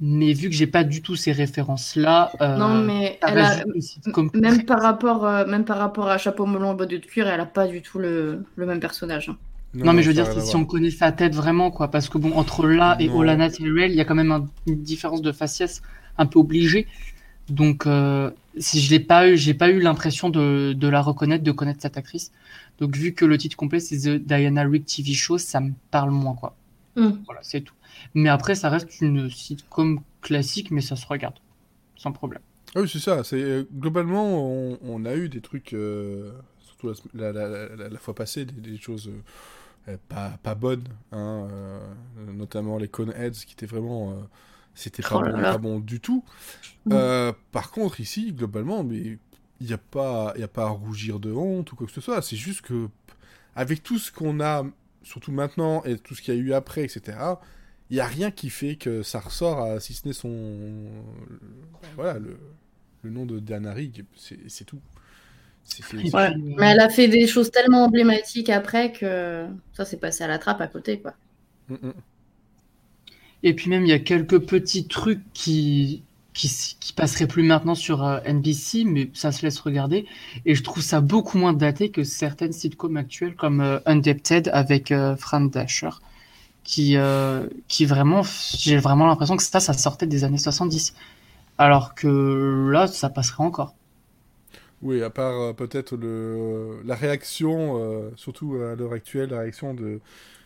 Mais 0.00 0.32
vu 0.32 0.48
que 0.50 0.54
j'ai 0.56 0.66
pas 0.66 0.82
du 0.84 1.02
tout 1.02 1.14
ces 1.16 1.32
références-là, 1.32 2.32
euh, 2.40 2.56
Non 2.56 2.74
mais 2.82 3.18
ça 3.22 3.28
elle 3.30 3.38
a, 3.38 3.48
reste 3.48 3.58
juste 3.74 3.96
une 3.96 4.02
sitcom 4.02 4.30
même 4.34 4.64
par 4.64 4.82
rapport 4.82 5.24
euh, 5.24 5.46
même 5.46 5.64
par 5.64 5.78
rapport 5.78 6.08
à 6.08 6.18
Chapeau 6.18 6.46
melon 6.46 6.72
et 6.72 6.76
bottes 6.76 6.90
de 6.90 6.96
cuir, 6.98 7.28
elle 7.28 7.40
a 7.40 7.46
pas 7.46 7.66
du 7.68 7.80
tout 7.80 7.98
le, 7.98 8.44
le 8.56 8.66
même 8.66 8.80
personnage. 8.80 9.28
hein. 9.28 9.36
Non, 9.76 9.92
mais 9.92 10.02
je 10.02 10.08
veux 10.08 10.14
dire, 10.14 10.26
si 10.26 10.38
voir. 10.52 10.54
on 10.62 10.64
connaît 10.66 10.90
sa 10.92 11.10
tête 11.10 11.34
vraiment, 11.34 11.72
quoi. 11.72 11.90
Parce 11.90 12.08
que 12.08 12.16
bon, 12.16 12.32
entre 12.34 12.68
là 12.68 12.96
et 13.00 13.08
Non. 13.08 13.16
Olana 13.18 13.50
Tyrell, 13.50 13.90
il 13.90 13.96
y 13.96 14.00
a 14.00 14.04
quand 14.04 14.14
même 14.14 14.30
un- 14.30 14.46
une 14.68 14.80
différence 14.82 15.20
de 15.20 15.32
faciès 15.32 15.82
un 16.16 16.26
peu 16.26 16.38
obligée. 16.38 16.86
Donc, 17.48 17.86
euh, 17.86 18.30
si 18.56 18.80
je 18.80 18.90
l'ai 18.90 19.00
pas 19.00 19.28
eu, 19.28 19.36
j'ai 19.36 19.52
pas 19.54 19.70
eu 19.70 19.80
l'impression 19.80 20.30
de, 20.30 20.74
de 20.74 20.88
la 20.88 21.00
reconnaître, 21.02 21.42
de 21.42 21.50
connaître 21.52 21.82
cette 21.82 21.96
actrice. 21.96 22.30
Donc, 22.78 22.96
vu 22.96 23.14
que 23.14 23.24
le 23.24 23.36
titre 23.36 23.56
complet 23.56 23.80
c'est 23.80 23.98
The 23.98 24.24
Diana 24.24 24.62
Rigg 24.62 24.84
TV 24.86 25.12
Show, 25.12 25.38
ça 25.38 25.58
me 25.60 25.72
parle 25.90 26.10
moins, 26.10 26.34
quoi. 26.34 26.54
Hmm. 26.96 27.10
Voilà, 27.26 27.40
c'est 27.42 27.60
tout. 27.62 27.74
Mais 28.14 28.28
après, 28.28 28.54
ça 28.54 28.68
reste 28.70 29.00
une 29.00 29.30
sitcom 29.30 30.02
classique, 30.22 30.70
mais 30.70 30.80
ça 30.80 30.96
se 30.96 31.06
regarde 31.06 31.38
sans 31.96 32.12
problème. 32.12 32.42
Ah 32.74 32.80
oui, 32.80 32.88
c'est 32.88 32.98
ça. 32.98 33.22
C'est 33.22 33.40
euh, 33.40 33.64
globalement, 33.72 34.24
on, 34.44 34.78
on 34.82 35.04
a 35.04 35.14
eu 35.14 35.28
des 35.28 35.40
trucs, 35.40 35.72
euh, 35.74 36.32
surtout 36.60 36.92
la, 37.14 37.32
la, 37.32 37.48
la, 37.48 37.76
la- 37.76 37.88
la 37.88 37.98
fois 37.98 38.14
passée, 38.14 38.44
des, 38.44 38.52
des 38.72 38.78
choses 38.78 39.08
euh, 39.08 39.22
euh, 39.92 39.98
pas, 40.08 40.38
pas 40.42 40.54
bonnes, 40.56 40.84
hein, 41.12 41.48
euh, 41.50 42.32
notamment 42.34 42.78
les 42.78 42.88
Coneheads 42.88 43.44
qui 43.46 43.54
étaient 43.54 43.66
vraiment, 43.66 44.12
euh, 44.12 44.16
c'était 44.74 45.02
pas, 45.04 45.18
Oh 45.18 45.22
bon, 45.22 45.44
pas 45.44 45.58
bon 45.58 45.80
du 45.80 46.00
tout. 46.00 46.24
Mm. 46.86 46.94
Euh, 46.94 47.32
par 47.52 47.70
contre, 47.72 48.00
ici, 48.00 48.32
globalement, 48.32 48.84
mais 48.84 49.18
il 49.60 49.66
n'y 49.66 49.72
a 49.74 49.78
pas, 49.78 50.32
il 50.36 50.40
y 50.42 50.44
a 50.44 50.48
pas 50.48 50.64
à 50.66 50.70
rougir 50.70 51.20
de 51.20 51.32
honte 51.32 51.72
ou 51.72 51.76
quoi 51.76 51.86
que 51.88 51.92
ce 51.94 52.00
soit. 52.02 52.22
C'est 52.22 52.36
juste 52.36 52.62
que 52.62 52.88
avec 53.54 53.82
tout 53.82 53.98
ce 53.98 54.12
qu'on 54.12 54.40
a, 54.40 54.64
surtout 55.02 55.32
maintenant 55.32 55.82
et 55.84 55.98
tout 55.98 56.14
ce 56.14 56.22
qu'il 56.22 56.34
y 56.34 56.38
a 56.38 56.40
eu 56.40 56.52
après, 56.54 56.84
etc. 56.84 57.40
Il 57.94 57.98
n'y 57.98 58.00
a 58.00 58.06
rien 58.06 58.32
qui 58.32 58.50
fait 58.50 58.74
que 58.74 59.04
ça 59.04 59.20
ressort, 59.20 59.60
à, 59.60 59.78
si 59.78 59.94
ce 59.94 60.08
n'est 60.08 60.12
son, 60.12 60.32
voilà, 61.94 62.18
le, 62.18 62.36
le 63.02 63.10
nom 63.10 63.24
de 63.24 63.38
Diana 63.38 63.72
Rigg, 63.72 64.04
c'est 64.16 64.64
tout. 64.64 64.80
Ouais. 65.92 66.00
puis, 66.00 66.10
euh, 66.12 66.30
Mais 66.58 66.72
elle 66.72 66.80
a 66.80 66.88
fait 66.88 67.06
des 67.06 67.28
choses 67.28 67.52
tellement 67.52 67.84
emblématiques 67.84 68.50
après 68.50 68.90
que 68.90 69.46
ça 69.74 69.84
s'est 69.84 69.98
passé 69.98 70.24
à 70.24 70.26
la 70.26 70.38
trappe 70.38 70.60
à 70.60 70.66
côté, 70.66 70.98
quoi. 70.98 71.14
Mm, 71.68 71.74
mm. 71.74 71.92
Et 73.44 73.54
puis 73.54 73.70
même, 73.70 73.84
il 73.84 73.90
y 73.90 73.92
a 73.92 74.00
quelques 74.00 74.40
petits 74.40 74.88
trucs 74.88 75.22
qui, 75.32 76.02
qui, 76.32 76.76
qui 76.80 76.92
passeraient 76.94 77.28
plus 77.28 77.44
maintenant 77.44 77.76
sur 77.76 78.04
euh, 78.04 78.18
NBC, 78.26 78.82
mais 78.86 79.08
ça 79.14 79.30
se 79.30 79.42
laisse 79.42 79.60
regarder. 79.60 80.04
Et 80.46 80.56
je 80.56 80.64
trouve 80.64 80.82
ça 80.82 81.00
beaucoup 81.00 81.38
moins 81.38 81.52
daté 81.52 81.90
que 81.92 82.02
certaines 82.02 82.52
sitcoms 82.52 82.96
actuelles 82.96 83.36
comme 83.36 83.60
euh, 83.60 83.78
Undebted 83.86 84.50
avec 84.52 84.90
euh, 84.90 85.14
Fran 85.14 85.42
Dasher, 85.42 85.90
qui, 86.64 86.96
euh, 86.96 87.48
qui 87.68 87.86
vraiment, 87.86 88.22
j'ai 88.58 88.78
vraiment 88.78 89.06
l'impression 89.06 89.36
que 89.36 89.42
ça, 89.44 89.60
ça 89.60 89.72
sortait 89.74 90.06
des 90.06 90.24
années 90.24 90.38
70. 90.38 90.94
Alors 91.58 91.94
que 91.94 92.70
là, 92.72 92.86
ça 92.88 93.10
passerait 93.10 93.44
encore. 93.44 93.74
Oui, 94.82 95.02
à 95.02 95.10
part 95.10 95.34
euh, 95.40 95.52
peut-être 95.52 95.96
le 95.96 96.82
la 96.84 96.94
réaction, 96.94 97.78
euh, 97.78 98.10
surtout 98.16 98.56
à 98.56 98.74
l'heure 98.74 98.92
actuelle, 98.92 99.30
la 99.30 99.40
réaction 99.40 99.72
de, 99.74 100.00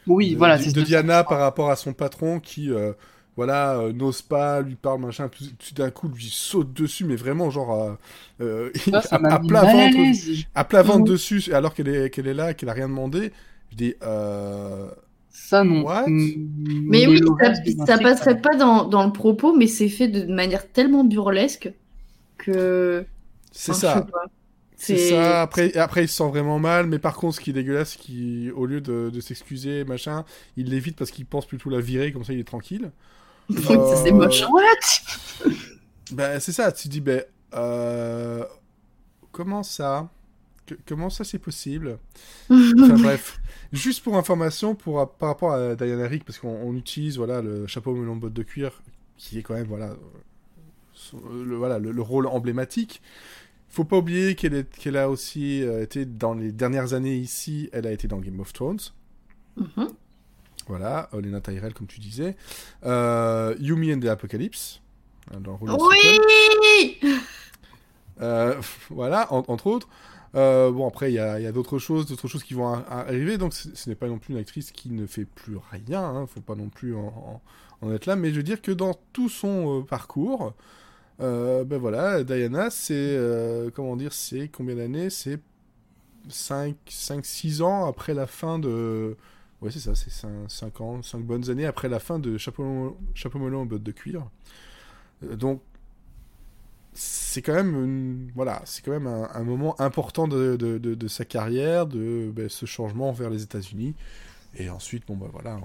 Oui, 0.07 0.35
de, 0.35 0.35
voilà, 0.35 0.59
de- 0.59 0.70
de 0.70 0.83
Diana 0.83 1.24
par 1.24 1.40
rapport 1.40 1.70
à 1.70 1.76
son 1.76 1.94
patron 1.94 2.40
qui, 2.40 2.70
euh, 2.72 2.92
voilà, 3.37 3.78
euh, 3.78 3.92
n'ose 3.92 4.22
pas, 4.22 4.62
lui 4.62 4.76
parle, 4.76 5.00
machin, 5.02 5.28
tout, 5.28 5.44
tout 5.59 5.74
d'un 5.74 5.90
coup, 5.90 6.09
lui 6.09 6.28
saute 6.31 6.72
dessus, 6.74 7.04
mais 7.04 7.16
vraiment, 7.16 7.50
genre, 7.50 7.72
euh, 7.85 7.94
euh, 8.42 8.72
Ça, 8.92 9.02
ça 9.02 9.18
à, 9.28 9.40
plat 9.40 9.64
à 9.64 9.66
ventre, 9.66 10.00
à 10.54 10.64
plat 10.64 10.83
ventre 10.83 11.04
Mhm. 11.04 11.12
dessus, 11.12 11.52
alors 11.54 11.74
qu'elle 11.74 11.88
est, 11.88 12.11
qu'elle 12.11 12.26
est 12.28 12.35
là, 12.35 12.54
qu'elle 12.54 12.68
a 12.70 12.74
rien 12.74 12.88
demandé. 12.88 13.33
Je 13.72 13.76
dis, 13.76 13.94
euh, 14.02 14.90
Ça, 15.31 15.64
non. 15.64 15.85
What? 15.85 16.07
Mm, 16.07 16.47
Mais 16.88 17.07
oui, 17.07 17.21
ça, 17.87 17.99
passerait 17.99 18.41
pas 18.41 18.57
dans, 18.57 18.85
dans 18.87 19.05
le 19.07 19.12
propos, 19.12 19.55
mais 19.57 19.67
c'est 19.67 19.88
fait 19.88 20.09
de 20.09 20.25
manière 20.33 20.71
tellement 20.71 21.05
burlesque 21.05 21.73
que. 22.38 23.07
c'est 23.53 23.75
Enfin, 23.75 23.75
ça. 23.75 24.07
C'est 24.77 24.97
ça. 24.97 25.43
Après, 25.43 25.77
après, 25.77 26.05
il 26.05 26.09
se 26.09 26.17
sent 26.17 26.29
vraiment 26.29 26.59
mal. 26.59 26.87
Mais 26.87 26.99
par 26.99 27.17
contre, 27.17 27.37
ce 27.37 27.41
qui 27.41 27.51
est 27.51 27.53
dégueulasse, 27.53 27.99
c'est 27.99 28.53
qu'au 28.53 28.67
lieu 28.67 28.81
de, 28.81 29.11
de 29.11 29.21
s'excuser, 29.21 29.85
machin, 29.85 30.25
il 30.57 30.71
l'évite 30.71 30.97
parce 30.97 31.11
qu'il 31.11 31.27
pense 31.27 31.47
plutôt 31.47 31.71
la 31.71 31.81
virer, 31.81 32.12
comme 32.12 32.25
ça 32.25 32.33
il 32.33 32.41
est 32.41 32.45
tranquille. 32.45 32.93
Ça 33.51 33.97
c'est 33.97 34.12
Euh, 34.12 34.12
moche. 34.12 34.43
What? 34.49 35.51
Ben, 36.11 36.41
c'est 36.41 36.53
ça. 36.53 36.73
Tu 36.73 36.85
te 36.88 36.93
dis, 36.93 37.01
ben, 37.01 37.23
euh, 37.55 38.45
comment 39.33 39.62
ça? 39.62 40.11
Que- 40.68 40.74
Comment 40.87 41.09
ça 41.11 41.24
c'est 41.24 41.38
possible? 41.38 41.98
Enfin 42.50 42.96
bref. 43.02 43.40
Juste 43.72 44.02
pour 44.04 44.16
information, 44.16 44.74
pour, 44.74 45.11
par 45.16 45.31
rapport 45.31 45.52
à 45.52 45.74
Diana 45.74 46.07
Rigg, 46.07 46.22
parce 46.24 46.38
qu'on 46.38 46.48
on 46.62 46.74
utilise 46.76 47.16
voilà, 47.16 47.40
le 47.42 47.66
chapeau 47.66 47.94
melon 47.94 48.16
botte 48.16 48.33
de 48.35 48.42
cuir, 48.42 48.83
qui 49.16 49.38
est 49.38 49.42
quand 49.42 49.54
même 49.54 49.66
voilà, 49.66 49.90
euh, 49.90 51.44
le, 51.44 51.57
voilà, 51.57 51.78
le, 51.78 51.90
le 51.92 52.02
rôle 52.02 52.26
emblématique. 52.26 53.00
Il 53.70 53.74
faut 53.74 53.85
pas 53.85 53.98
oublier 53.98 54.35
qu'elle 54.35 54.96
a 54.96 55.11
aussi 55.11 55.62
euh, 55.62 55.83
été 55.83 56.04
dans 56.07 56.33
les 56.35 56.52
dernières 56.52 56.94
années 56.94 57.16
ici, 57.16 57.68
elle 57.72 57.87
a 57.87 57.92
été 57.92 58.09
dans 58.09 58.18
Game 58.18 58.40
of 58.40 58.52
Thrones. 58.52 58.78
Mhm. 59.57 59.88
Voilà, 60.66 61.09
Olena 61.12 61.40
Tyrell, 61.40 61.72
comme 61.74 61.87
tu 61.87 61.98
disais. 62.00 62.37
Euh, 62.85 63.54
Yumi 63.59 63.92
and 63.94 64.00
the 64.00 64.07
Apocalypse. 64.07 64.81
hein, 65.33 65.40
Dans 65.40 65.59
Oui 65.62 67.00
euh, 68.20 68.54
voilà, 68.90 69.33
en- 69.33 69.44
entre 69.48 69.66
autres. 69.66 69.88
Euh, 70.35 70.71
bon, 70.71 70.87
après, 70.87 71.11
il 71.11 71.14
y 71.14 71.19
a, 71.19 71.53
d'autres 71.53 71.79
choses, 71.79 72.07
d'autres 72.07 72.29
choses 72.29 72.45
qui 72.45 72.55
vont 72.55 72.69
arriver, 72.69 73.38
donc 73.38 73.55
ce 73.55 73.88
n'est 73.88 73.97
pas 73.97 74.09
non 74.09 74.19
plus 74.19 74.35
une 74.35 74.41
actrice 74.41 74.73
qui 74.73 74.91
ne 74.91 75.07
fait 75.07 75.25
plus 75.25 75.57
rien, 75.71 76.03
hein, 76.03 76.27
faut 76.27 76.41
pas 76.41 76.55
non 76.55 76.69
plus 76.69 76.95
en, 76.95 77.41
être 77.93 78.07
là, 78.07 78.17
mais 78.17 78.31
je 78.31 78.37
veux 78.37 78.43
dire 78.43 78.61
que 78.61 78.73
dans 78.73 78.95
tout 79.12 79.29
son 79.29 79.81
euh, 79.81 79.83
parcours, 79.83 80.55
euh, 81.21 81.64
ben 81.64 81.79
voilà, 81.79 82.25
Diana, 82.25 82.71
c'est, 82.71 83.19
comment 83.75 83.97
dire, 83.97 84.12
c'est 84.12 84.49
combien 84.49 84.77
d'années? 84.77 85.11
C'est 85.11 85.41
5, 86.29 86.77
5, 86.88 87.25
6 87.25 87.62
ans 87.62 87.87
après 87.87 88.14
la 88.14 88.27
fin 88.27 88.59
de... 88.59 89.17
Ouais, 89.61 89.71
c'est 89.73 89.81
ça, 89.81 89.95
c'est 89.95 90.12
5, 90.12 90.81
ans, 90.81 91.03
5 91.03 91.23
bonnes 91.23 91.51
années 91.51 91.67
après 91.67 91.88
la 91.88 91.99
fin 91.99 92.19
de 92.21 92.38
Chapeau, 92.38 92.97
Chapeau 93.14 93.38
melon 93.41 93.62
en 93.62 93.67
botte 93.67 93.83
de 93.83 93.93
cuir. 93.93 94.29
Donc, 95.23 95.62
c'est 96.99 97.43
quand 97.43 97.55
même 97.55 98.29
voilà 98.35 98.61
c'est 98.65 98.85
quand 98.85 98.91
même 98.91 99.07
un, 99.07 99.45
moment 99.45 99.81
important 99.81 100.27
de, 100.27 101.09
sa 101.09 101.25
carrière 101.25 101.87
de 101.87 102.31
ben, 102.35 102.49
ce 102.49 102.67
changement 102.67 103.13
vers 103.13 103.31
les 103.31 103.45
États-Unis. 103.45 103.95
Et 104.57 104.69
ensuite 104.69 105.07
bon 105.07 105.17
bah 105.17 105.29
voilà 105.33 105.61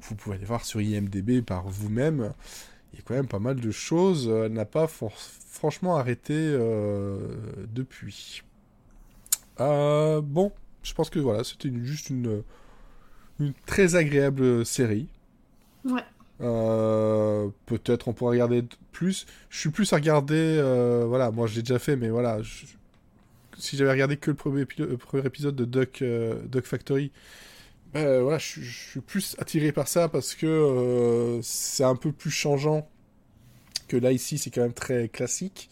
vous 0.00 0.14
pouvez 0.14 0.36
aller 0.36 0.44
voir 0.44 0.64
sur 0.64 0.80
IMDb 0.82 1.40
par 1.40 1.68
vous-même. 1.68 2.34
Il 2.92 2.98
y 2.98 3.00
a 3.00 3.02
quand 3.06 3.14
même 3.14 3.28
pas 3.28 3.38
mal 3.38 3.58
de 3.58 3.70
choses 3.70 4.28
elle 4.28 4.52
n'a 4.52 4.66
pas 4.66 4.86
franchement 4.86 5.96
arrêté 5.96 6.34
euh, 6.34 7.36
depuis. 7.72 8.42
Euh, 9.60 10.20
bon 10.20 10.52
je 10.82 10.92
pense 10.92 11.08
que 11.08 11.18
voilà 11.18 11.44
c'était 11.44 11.72
juste 11.82 12.10
une 12.10 12.42
une 13.40 13.54
très 13.64 13.94
agréable 13.94 14.66
série. 14.66 15.08
Ouais. 15.86 16.04
Euh, 16.40 17.48
peut-être 17.66 18.08
on 18.08 18.12
pourra 18.12 18.32
regarder 18.32 18.64
plus. 18.92 19.26
Je 19.50 19.58
suis 19.58 19.70
plus 19.70 19.92
à 19.92 19.96
regarder. 19.96 20.34
euh, 20.36 21.04
voilà, 21.06 21.30
moi 21.30 21.46
je 21.46 21.56
l'ai 21.56 21.62
déjà 21.62 21.78
fait, 21.78 21.96
mais 21.96 22.08
voilà. 22.10 22.38
si 23.58 23.76
j'avais 23.76 23.90
regardé 23.92 24.16
que 24.16 24.30
le 24.30 24.36
premier, 24.36 24.62
épisode 25.24 25.56
de 25.56 25.64
Duck, 25.64 26.02
euh, 26.02 26.40
Duck 26.46 26.66
Factory, 26.66 27.12
ben, 27.92 28.22
voilà, 28.22 28.38
je, 28.38 28.60
suis- 28.60 29.00
plus 29.00 29.36
attiré 29.38 29.72
par 29.72 29.88
ça 29.88 30.08
parce 30.08 30.34
que 30.34 31.40
c'est 31.42 31.84
un 31.84 31.96
peu 31.96 32.12
plus 32.12 32.30
changeant 32.30 32.88
que 33.88 33.96
là 33.96 34.12
ici, 34.12 34.38
c'est 34.38 34.50
quand 34.50 34.62
même 34.62 34.72
très 34.74 35.08
classique. 35.08 35.70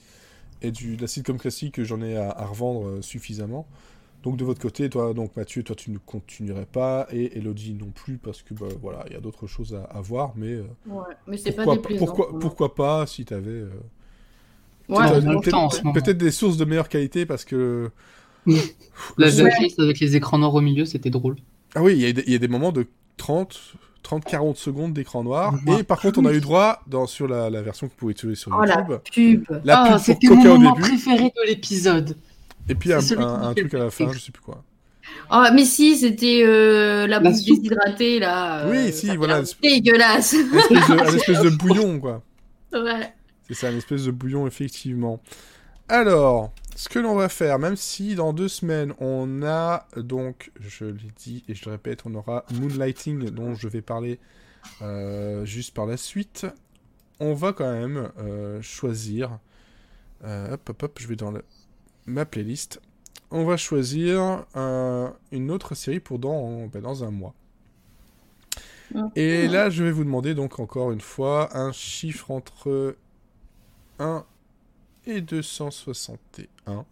Et 0.62 0.70
du, 0.70 0.96
de 0.96 1.02
la 1.02 1.08
sitcom 1.08 1.38
classique, 1.38 1.82
j'en 1.82 2.02
ai 2.02 2.16
à, 2.16 2.32
revendre 2.46 3.02
suffisamment. 3.04 3.66
Donc 4.22 4.36
de 4.36 4.44
votre 4.44 4.60
côté, 4.60 4.88
toi, 4.88 5.12
donc 5.14 5.36
Mathieu, 5.36 5.62
toi 5.64 5.74
tu 5.74 5.90
ne 5.90 5.98
continuerais 5.98 6.66
pas, 6.70 7.08
et 7.12 7.38
Elodie 7.38 7.74
non 7.74 7.90
plus, 7.92 8.18
parce 8.18 8.42
que 8.42 8.54
bah, 8.54 8.66
voilà, 8.80 9.04
il 9.08 9.12
y 9.14 9.16
a 9.16 9.20
d'autres 9.20 9.46
choses 9.48 9.74
à, 9.74 9.82
à 9.96 10.00
voir, 10.00 10.32
mais 10.36 10.52
euh, 10.52 10.62
Ouais, 10.86 11.02
mais 11.26 11.36
c'est 11.36 11.50
pas 11.52 11.64
pourquoi, 11.64 11.76
déplaisant. 11.90 12.38
pourquoi, 12.40 12.74
pas 12.74 13.06
si 13.06 13.24
t'avais 13.24 13.50
euh, 13.50 13.68
Ouais, 14.88 14.98
on 14.98 15.00
a 15.00 15.10
peut-être- 15.10 15.24
le 15.46 15.50
temps 15.50 15.64
en 15.64 15.70
ce 15.70 15.74
peut-être 15.76 15.84
moment. 15.84 15.94
peut-être 16.00 16.18
des 16.18 16.30
sources 16.30 16.56
de 16.56 16.64
meilleure 16.64 16.88
qualité 16.88 17.26
parce 17.26 17.44
que 17.44 17.90
La 19.18 19.26
avec 19.78 20.00
les 20.00 20.16
écrans 20.16 20.38
noirs 20.38 20.54
au 20.54 20.60
milieu, 20.60 20.84
c'était 20.84 21.10
drôle. 21.10 21.36
ah 21.74 21.82
oui 21.82 21.94
il 21.94 22.00
y, 22.00 22.06
a 22.06 22.12
des- 22.12 22.24
il 22.26 22.32
y 22.32 22.36
a 22.36 22.38
des 22.38 22.48
moments 22.48 22.72
de 22.72 22.86
30 23.16 23.74
30 24.02 24.24
40 24.24 24.56
secondes 24.56 24.92
d'écran 24.92 25.22
noir 25.22 25.54
Ouais. 25.66 25.80
et 25.80 25.82
par 25.84 26.00
contre 26.00 26.18
on 26.20 26.24
a 26.26 26.32
eu 26.32 26.40
droit 26.40 26.82
dans 26.88 27.06
sur 27.06 27.28
la, 27.28 27.50
la 27.50 27.62
version 27.62 27.86
que 27.86 27.92
vous 27.92 27.98
pouvez 27.98 28.14
trouver 28.14 28.34
sur 28.34 28.50
Oh 28.56 28.64
la 28.64 28.84
YouTube 29.14 29.44
pub. 29.46 29.60
la 29.64 29.80
ah, 29.80 29.84
pub 29.84 29.92
pour 29.94 30.00
c'était 30.04 30.28
mon 30.28 30.40
au 30.40 30.58
moment 30.58 30.72
début 30.74 30.82
préféré 30.88 31.24
de 31.24 31.46
l'épisode. 31.48 32.16
Et 32.68 32.74
puis 32.74 32.92
un, 32.92 32.98
un- 33.18 33.48
un 33.48 33.54
truc 33.54 33.74
à 33.74 33.78
la 33.78 33.90
fin 33.90 34.12
je 34.12 34.18
sais 34.18 34.32
plus 34.32 34.42
quoi 34.42 34.64
Oh, 35.32 35.44
mais 35.52 35.64
si, 35.64 35.96
c'était 35.96 36.42
euh, 36.46 37.08
la, 37.08 37.18
La 37.18 37.20
bouffe 37.20 37.40
soupe. 37.40 37.60
déshydratée, 37.60 38.20
là. 38.20 38.68
Oui, 38.70 38.76
euh, 38.76 38.92
si, 38.92 39.06
ça 39.06 39.12
fait 39.12 39.18
voilà. 39.18 39.42
Dégueulasse. 39.60 40.34
un 40.34 40.38
espèce 40.58 40.88
de, 40.88 40.92
un 41.10 41.14
espèce 41.16 41.40
de 41.42 41.50
bouillon 41.50 41.98
quoi 42.00 42.22
ouais. 42.72 43.12
C'est 43.48 43.54
ça, 43.54 43.70
une 43.72 43.78
espèce 43.78 44.04
de 44.04 44.12
bouillon, 44.12 44.46
effectivement. 44.46 45.20
Alors, 45.88 46.52
ce 46.76 46.88
que 46.88 47.00
l'on 47.00 47.16
va 47.16 47.28
faire, 47.28 47.58
même 47.58 47.74
si 47.74 48.14
dans 48.14 48.32
deux 48.32 48.46
semaines, 48.48 48.94
on 49.00 49.42
a, 49.42 49.88
donc, 49.96 50.52
je 50.60 50.84
l'ai 50.84 51.10
dit 51.18 51.42
et 51.48 51.54
je 51.56 51.64
le 51.66 51.72
répète, 51.72 52.02
on 52.06 52.14
aura 52.14 52.44
Moonlighting, 52.54 53.30
dont 53.30 53.54
je 53.56 53.66
vais 53.66 53.82
parler 53.82 54.20
euh, 54.82 55.44
juste 55.44 55.74
par 55.74 55.86
la 55.86 55.96
suite, 55.96 56.46
on 57.18 57.34
va 57.34 57.52
quand 57.52 57.70
même 57.70 58.08
euh, 58.20 58.62
choisir... 58.62 59.38
euh, 60.24 60.54
hop, 60.54 60.68
hop, 60.70 60.82
hop, 60.84 60.98
je 61.00 61.08
vais 61.08 61.16
dans 61.16 61.32
le- 61.32 61.44
ma 62.06 62.24
playlist. 62.24 62.80
On 63.30 63.44
va 63.44 63.56
choisir 63.56 64.44
euh, 64.56 65.08
une 65.30 65.50
autre 65.50 65.74
série 65.74 66.00
pour 66.00 66.18
dans, 66.18 66.66
ben, 66.66 66.82
dans 66.82 67.04
un 67.04 67.10
mois. 67.10 67.34
Et 69.16 69.48
là, 69.48 69.70
je 69.70 69.82
vais 69.84 69.90
vous 69.90 70.04
demander 70.04 70.34
donc 70.34 70.60
encore 70.60 70.92
une 70.92 71.00
fois 71.00 71.56
un 71.56 71.72
chiffre 71.72 72.30
entre 72.30 72.96
1 73.98 74.24
et 75.06 75.22
261. 75.22 76.84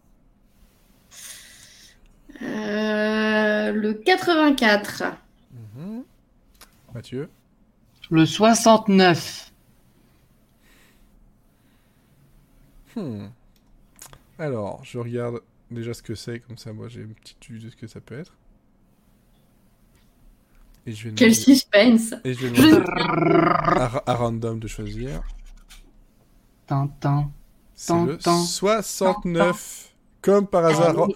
Euh, 2.42 3.72
le 3.72 3.92
84. 3.92 5.02
Mhm. 5.52 6.04
Mathieu? 6.94 7.28
Le 8.10 8.24
69. 8.24 9.52
Hmm. 12.96 13.26
Alors, 14.40 14.80
je 14.84 14.98
regarde 14.98 15.40
déjà 15.70 15.92
ce 15.94 16.02
que 16.02 16.14
c'est, 16.14 16.40
comme 16.40 16.56
ça 16.58 16.72
moi 16.72 16.88
j'ai 16.88 17.02
une 17.02 17.14
petite 17.14 17.44
vue 17.48 17.58
de 17.58 17.68
ce 17.70 17.76
que 17.76 17.86
ça 17.86 18.00
peut 18.00 18.18
être. 18.18 18.34
Et 20.86 20.92
je 20.92 21.08
vais 21.08 21.14
Quel 21.14 21.28
demander, 21.30 21.34
suspense. 21.44 22.14
et 22.24 22.32
je 22.34 22.46
vais 22.46 22.54
Je- 22.56 22.62
demander 22.62 22.90
à, 23.78 24.02
à 24.10 24.14
random 24.14 24.58
de 24.58 24.66
choisir. 24.66 25.20
Tintin. 26.66 27.30
C'est 27.74 27.92
le 28.04 28.16
Tintin. 28.16 28.38
69. 28.44 29.86
Comme 30.22 30.46
par 30.46 30.64
hasard. 30.66 31.06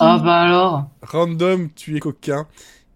Ah 0.00 0.18
bah 0.18 0.40
alors. 0.42 0.90
random, 1.02 1.70
tu 1.74 1.96
es 1.96 2.00
coquin. 2.00 2.46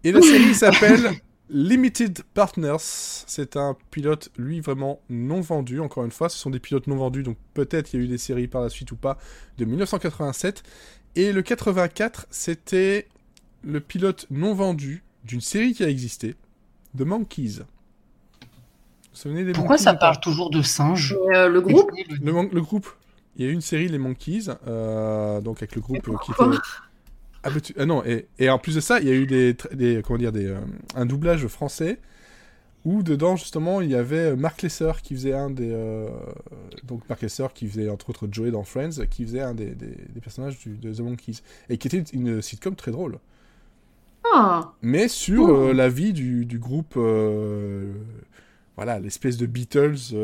Et 0.03 0.11
la 0.11 0.21
série 0.21 0.53
s'appelle 0.55 1.11
Limited 1.49 2.23
Partners. 2.33 2.77
C'est 2.79 3.57
un 3.57 3.75
pilote, 3.91 4.31
lui, 4.37 4.61
vraiment 4.61 4.99
non 5.09 5.41
vendu. 5.41 5.79
Encore 5.79 6.05
une 6.05 6.11
fois, 6.11 6.29
ce 6.29 6.37
sont 6.37 6.49
des 6.49 6.59
pilotes 6.59 6.87
non 6.87 6.95
vendus, 6.95 7.23
donc 7.23 7.37
peut-être 7.53 7.93
il 7.93 7.99
y 7.99 8.01
a 8.01 8.05
eu 8.05 8.07
des 8.07 8.17
séries 8.17 8.47
par 8.47 8.61
la 8.61 8.69
suite 8.69 8.91
ou 8.91 8.95
pas, 8.95 9.17
de 9.57 9.65
1987. 9.65 10.63
Et 11.15 11.31
le 11.31 11.41
84, 11.41 12.27
c'était 12.31 13.07
le 13.63 13.79
pilote 13.79 14.25
non 14.31 14.53
vendu 14.53 15.03
d'une 15.23 15.41
série 15.41 15.73
qui 15.73 15.83
a 15.83 15.89
existé, 15.89 16.35
The 16.97 17.01
Monkeys. 17.01 17.59
Vous 17.59 18.47
vous 19.11 19.19
souvenez 19.19 19.43
des 19.43 19.51
Pourquoi 19.51 19.75
Monkeys 19.75 19.83
ça 19.83 19.93
parle 19.93 20.19
toujours 20.19 20.49
de 20.49 20.61
singes 20.61 21.15
euh, 21.33 21.47
le 21.47 21.61
groupe 21.61 21.91
le, 22.21 22.61
groupe. 22.61 22.89
Il 23.35 23.45
y 23.45 23.47
a 23.47 23.51
eu 23.51 23.53
une 23.53 23.61
série, 23.61 23.87
les 23.87 23.99
Monkeys, 23.99 24.49
euh, 24.67 25.39
donc 25.39 25.57
avec 25.57 25.75
le 25.75 25.81
groupe 25.81 26.03
qui 26.23 26.31
était. 26.31 26.43
Ah, 27.43 27.85
non, 27.85 28.03
et, 28.05 28.27
et 28.39 28.49
en 28.49 28.57
plus 28.57 28.75
de 28.75 28.79
ça, 28.81 28.99
il 29.01 29.07
y 29.07 29.11
a 29.11 29.13
eu 29.13 29.25
des, 29.27 29.55
comment 30.05 30.17
dire, 30.19 30.31
des, 30.31 30.47
euh, 30.47 30.59
un 30.95 31.05
doublage 31.05 31.45
français 31.47 31.99
où 32.85 33.01
dedans 33.01 33.37
justement 33.37 33.79
il 33.79 33.89
y 33.91 33.95
avait 33.95 34.35
Marc 34.35 34.61
Lesser 34.61 34.91
qui 35.01 35.13
faisait 35.15 35.33
un 35.33 35.49
des, 35.49 35.71
euh, 35.71 36.07
donc 36.83 37.07
Marc 37.07 37.21
Lesser 37.21 37.47
qui 37.53 37.67
faisait 37.67 37.89
entre 37.89 38.09
autres 38.09 38.27
Joey 38.31 38.51
dans 38.51 38.63
Friends, 38.63 39.05
qui 39.09 39.23
faisait 39.23 39.41
un 39.41 39.53
des, 39.53 39.67
des- 39.67 39.95
des 40.09 40.19
personnages 40.21 40.57
du- 40.59 40.75
de 40.77 40.93
The 40.93 40.99
Monkeys 40.99 41.41
et 41.69 41.77
qui 41.77 41.87
était 41.87 42.03
une 42.13 42.41
sitcom 42.41 42.75
très 42.75 42.91
drôle, 42.91 43.19
Ah, 44.33 44.73
mais 44.81 45.07
sur 45.07 45.43
Oh. 45.43 45.69
euh, 45.69 45.73
la 45.73 45.89
vie 45.89 46.11
du, 46.13 46.45
du 46.45 46.59
groupe. 46.59 46.95
euh, 46.97 47.93
voilà, 48.75 48.99
l'espèce 48.99 49.37
de 49.37 49.45
Beatles 49.45 50.15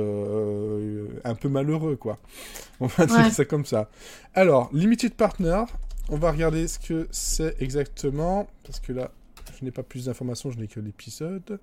un 1.24 1.36
peu 1.36 1.50
malheureux, 1.50 1.96
quoi. 1.96 2.18
On 2.80 2.88
va 2.88 3.06
dire 3.06 3.18
Ouais. 3.18 3.30
ça 3.30 3.46
comme 3.46 3.64
ça. 3.66 3.90
Alors, 4.34 4.70
Limited 4.74 5.14
Partner, 5.14 5.64
on 6.10 6.17
va 6.17 6.32
regarder 6.32 6.67
ce 6.67 6.80
que 6.80 7.08
c'est 7.12 7.62
exactement, 7.62 8.48
parce 8.63 8.80
que 8.80 8.93
là, 8.93 9.12
je 9.58 9.63
n'ai 9.63 9.72
pas 9.72 9.84
plus 9.84 10.06
d'informations, 10.06 10.52
je 10.52 10.58
n'ai 10.60 10.67
que 10.67 10.80
l'épisode. 10.80 11.60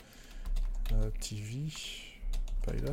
Euh, 0.92 1.10
TV, 1.20 1.66
Pilot. 2.62 2.92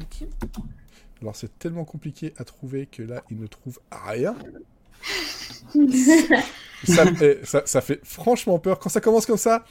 Alors, 1.22 1.36
c'est 1.36 1.60
tellement 1.60 1.86
compliqué 1.86 2.34
à 2.38 2.44
trouver 2.44 2.88
que 2.88 3.04
là, 3.04 3.24
il 3.30 3.40
ne 3.40 3.48
trouve 3.48 3.80
rien. 3.92 4.36
ça, 6.86 7.06
ça, 7.44 7.62
ça 7.66 7.82
fait 7.82 8.00
franchement 8.04 8.58
peur. 8.60 8.80
Quand 8.80 8.90
ça 8.90 9.02
commence 9.02 9.26
comme 9.26 9.38
ça, 9.38 9.64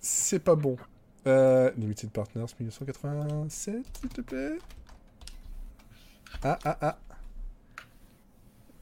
c'est 0.00 0.40
pas 0.40 0.56
bon. 0.56 0.76
Euh, 1.26 1.70
Limited 1.76 2.10
Partners 2.10 2.46
1987, 2.60 3.74
s'il 4.00 4.08
te 4.10 4.20
plaît. 4.20 4.58
Ah, 6.42 6.58
ah, 6.64 6.78
ah. 6.80 6.98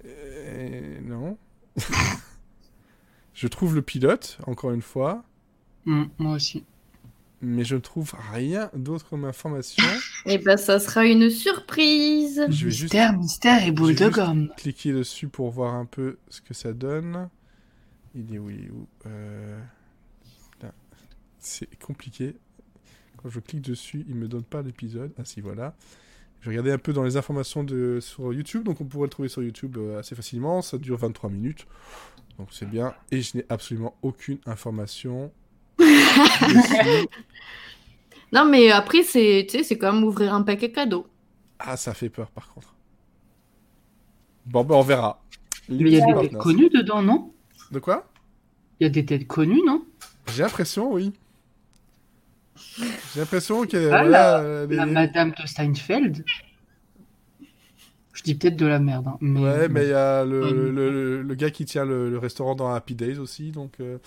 Euh, 0.05 1.00
non. 1.02 1.37
je 3.35 3.46
trouve 3.48 3.74
le 3.74 3.82
pilote, 3.82 4.38
encore 4.46 4.70
une 4.72 4.82
fois, 4.82 5.24
Hmm, 5.85 6.04
moi 6.18 6.35
aussi. 6.35 6.62
mais 7.40 7.64
je 7.64 7.74
ne 7.74 7.80
trouve 7.80 8.12
rien 8.32 8.70
d'autre 8.74 9.08
comme 9.08 9.24
information. 9.24 9.82
et 10.26 10.38
ben 10.38 10.56
ça 10.56 10.78
sera 10.78 11.04
une 11.06 11.28
surprise. 11.28 12.44
Je 12.48 12.64
vais 12.66 12.70
juste 12.70 12.82
Mystère, 12.94 13.12
mystère 13.18 13.66
et 13.66 13.72
boule 13.72 13.96
je 13.96 14.04
vais 14.04 14.11
de 14.11 14.14
gomme. 14.14 14.48
cliquer 14.56 14.92
dessus 14.92 15.26
pour 15.28 15.50
voir 15.50 15.74
un 15.74 15.85
peu 15.87 16.18
ce 16.28 16.40
que 16.40 16.54
ça 16.54 16.72
donne. 16.72 17.28
Il 18.14 18.32
est 18.35 18.38
où 18.38 18.48
Il 18.50 18.66
est 18.66 18.70
où 18.70 18.87
Euh, 19.06 19.61
là. 20.62 20.72
C'est 21.40 21.74
compliqué. 21.80 22.37
Quand 23.16 23.28
je 23.28 23.40
clique 23.40 23.62
dessus, 23.62 24.04
il 24.08 24.14
me 24.14 24.28
donne 24.28 24.44
pas 24.44 24.62
l'épisode. 24.62 25.12
Ah 25.18 25.24
si, 25.24 25.40
voilà. 25.40 25.74
Je 26.42 26.50
regardais 26.50 26.72
un 26.72 26.78
peu 26.78 26.92
dans 26.92 27.05
les 27.05 27.16
informations 27.16 27.64
de... 27.64 27.98
sur 28.00 28.33
YouTube, 28.33 28.64
donc 28.64 28.81
on 28.81 28.85
pourrait 28.85 29.07
le 29.07 29.11
trouver 29.11 29.28
sur 29.28 29.42
YouTube 29.42 29.76
euh, 29.78 29.98
assez 29.98 30.14
facilement. 30.14 30.61
Ça 30.61 30.76
dure 30.76 30.98
23 30.98 31.31
minutes, 31.31 31.66
donc 32.38 32.48
c'est 32.50 32.68
bien. 32.68 32.94
Et 33.11 33.22
je 33.22 33.38
n'ai 33.38 33.46
absolument 33.48 33.96
aucune 34.02 34.38
information. 34.46 35.33
Non, 38.33 38.46
mais 38.46 38.70
après, 38.70 39.02
c'est 39.02 39.46
tu 39.48 39.59
sais, 39.59 39.64
c'est 39.64 39.76
quand 39.76 39.92
même 39.92 40.05
ouvrir 40.05 40.33
un 40.35 40.42
paquet 40.42 40.72
cadeau. 40.72 41.07
Ah, 41.59 41.76
ça 41.76 41.92
fait 41.92 42.09
peur 42.09 42.31
par 42.31 42.48
contre. 42.48 42.74
Bon, 44.46 44.64
ben 44.64 44.74
on 44.74 44.83
verra. 44.83 45.22
Mais 45.68 45.76
il 45.76 45.88
y 45.88 46.00
a 46.00 46.07
des 46.07 46.28
têtes 46.28 46.38
connues 46.38 46.70
dedans, 46.70 47.02
non? 47.02 47.33
De 47.70 47.78
quoi? 47.78 48.11
Il 48.81 48.85
y 48.85 48.87
a 48.87 48.90
des 48.90 49.05
têtes 49.05 49.26
connues, 49.26 49.61
non? 49.66 49.85
J'ai 50.28 50.42
l'impression, 50.42 50.92
oui. 50.92 51.12
J'ai 53.14 53.20
l'impression 53.20 53.66
que 53.66 53.77
Ah, 53.90 54.03
voilà, 54.03 54.38
euh, 54.40 54.66
les- 54.66 54.77
La 54.77 54.87
Madame 54.87 55.33
de 55.40 55.46
Steinfeld. 55.46 56.25
Je 58.14 58.22
dis 58.22 58.35
peut-être 58.35 58.57
de 58.57 58.66
la 58.66 58.79
merde. 58.79 59.07
hein, 59.09 59.16
mais... 59.20 59.40
Ouais, 59.40 59.68
mais 59.68 59.85
il 59.85 59.88
y 59.90 59.94
a 59.94 60.25
le, 60.25 60.42
Ouais. 60.44 60.51
le, 60.53 60.70
le- 60.70 61.22
le 61.22 61.35
gars 61.35 61.51
qui 61.51 61.64
tient 61.64 61.85
le, 61.85 62.11
le 62.11 62.18
restaurant 62.18 62.55
dans 62.55 62.72
Happy 62.72 62.94
Days 62.94 63.18
aussi, 63.18 63.51
donc 63.53 63.72
euh, 63.81 63.98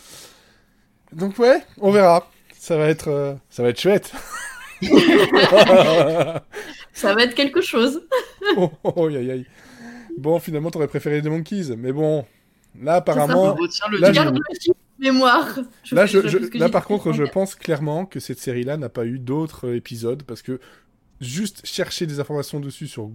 donc 1.12 1.38
ouais, 1.40 1.64
on 1.80 1.92
verra. 1.92 2.30
Ça 2.58 2.78
va 2.78 2.88
être 2.88 3.08
euh, 3.10 3.34
ça 3.50 3.64
va 3.64 3.70
être 3.70 3.80
chouette. 3.82 4.12
Ça 6.94 7.14
va 7.14 7.24
être 7.24 7.36
quelque 7.36 7.62
chose. 7.62 8.02
oh, 8.58 8.72
oh, 8.84 8.94
oh, 8.96 9.08
aïe, 9.08 9.32
aïe. 9.32 9.46
Bon, 10.18 10.40
finalement, 10.40 10.72
t'aurais 10.72 10.88
préféré 10.88 11.20
les 11.22 11.30
Monkeys, 11.30 11.76
mais 11.78 11.92
bon, 11.92 12.26
là 12.82 12.96
apparemment, 12.96 13.56
le 13.92 13.98
Là, 14.00 14.14
je- 14.14 14.72
Mémoire. 14.98 15.60
Je 15.84 15.96
là, 15.96 16.06
je, 16.06 16.26
je 16.28 16.68
par 16.68 16.86
contre, 16.86 17.12
je 17.12 17.24
pense 17.24 17.56
clairement 17.56 18.06
que 18.06 18.20
cette 18.20 18.40
série-là 18.40 18.78
n'a 18.78 18.90
pas 18.90 19.06
eu 19.06 19.20
d'autres 19.20 19.74
épisodes 19.74 20.24
parce 20.24 20.42
que 20.42 20.60
juste 21.22 21.66
chercher 21.66 22.06
des 22.06 22.20
informations 22.20 22.60
dessus 22.60 22.88
sur 22.88 23.10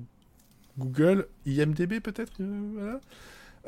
Google, 0.78 1.26
IMDb 1.46 2.00
peut-être, 2.00 2.32
euh, 2.40 2.60
voilà, 2.74 3.00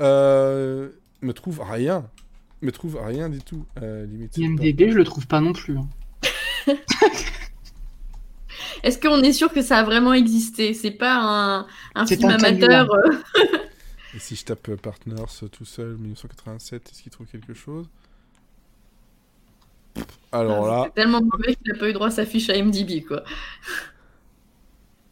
euh, 0.01 0.89
me 1.21 1.33
trouve 1.33 1.61
rien, 1.61 2.09
me 2.61 2.71
trouve 2.73 2.99
rien 3.03 3.29
du 3.29 3.41
tout. 3.41 3.65
Euh, 3.83 4.07
limite. 4.07 4.37
IMDB, 4.37 4.91
je 4.91 4.97
le 4.97 5.05
trouve 5.05 5.27
pas 5.27 5.41
non 5.41 5.53
plus. 5.53 5.77
hein. 5.79 5.89
Est-ce 8.83 8.99
qu'on 8.99 9.23
est 9.23 9.33
sûr 9.33 9.53
que 9.53 9.63
ça 9.63 9.79
a 9.79 9.85
vraiment 9.85 10.13
existé? 10.13 10.75
C'est 10.75 10.91
pas 10.91 11.65
un, 11.95 12.07
film 12.07 12.25
un 12.25 12.35
amateur 12.35 12.89
Et 14.15 14.19
si 14.19 14.35
je 14.35 14.45
tape 14.45 14.75
Partners 14.77 15.49
tout 15.53 15.65
seul, 15.65 15.97
1987, 15.99 16.91
est-ce 16.91 17.03
qu'il 17.03 17.13
trouve 17.13 17.29
quelque 17.29 17.55
chose? 17.55 17.89
Alors 20.33 20.67
là, 20.67 20.85
C'est 20.87 20.95
tellement 20.95 21.21
mauvais 21.23 21.55
qu'il 21.57 21.73
a 21.73 21.79
pas 21.79 21.89
eu 21.89 21.93
droit 21.93 22.09
à 22.09 22.11
sa 22.11 22.27
fiche 22.27 22.49
à 22.51 22.55
MDB, 22.63 23.03
quoi. 23.05 23.23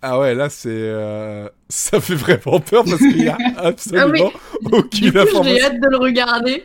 ah 0.02 0.18
ouais, 0.18 0.34
là 0.34 0.48
c'est, 0.48 0.70
euh, 0.70 1.46
ça 1.68 2.00
fait 2.00 2.14
vraiment 2.14 2.58
peur 2.60 2.84
parce 2.84 3.06
qu'il 3.06 3.22
y 3.22 3.28
a 3.28 3.36
absolument 3.56 4.32
aucune 4.72 5.10
Du 5.10 5.12
coup, 5.12 5.42
j'ai 5.42 5.60
information. 5.60 5.66
hâte 5.66 5.80
de 5.80 5.88
le 5.90 5.96
regarder. 5.98 6.64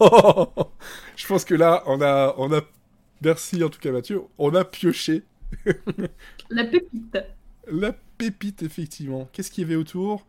Oh 0.00 0.46
je 1.16 1.26
pense 1.26 1.44
que 1.44 1.54
là, 1.54 1.82
on 1.86 2.00
a, 2.00 2.34
on 2.38 2.52
a, 2.52 2.60
merci 3.22 3.62
en 3.64 3.68
tout 3.70 3.80
cas 3.80 3.90
Mathieu, 3.92 4.22
on 4.38 4.54
a 4.54 4.64
pioché 4.64 5.24
La 6.50 6.64
pépite. 6.64 7.18
la 7.66 7.92
pépite 8.18 8.62
effectivement. 8.62 9.28
Qu'est-ce 9.32 9.50
qu'il 9.50 9.62
y 9.62 9.66
avait 9.66 9.76
autour? 9.76 10.24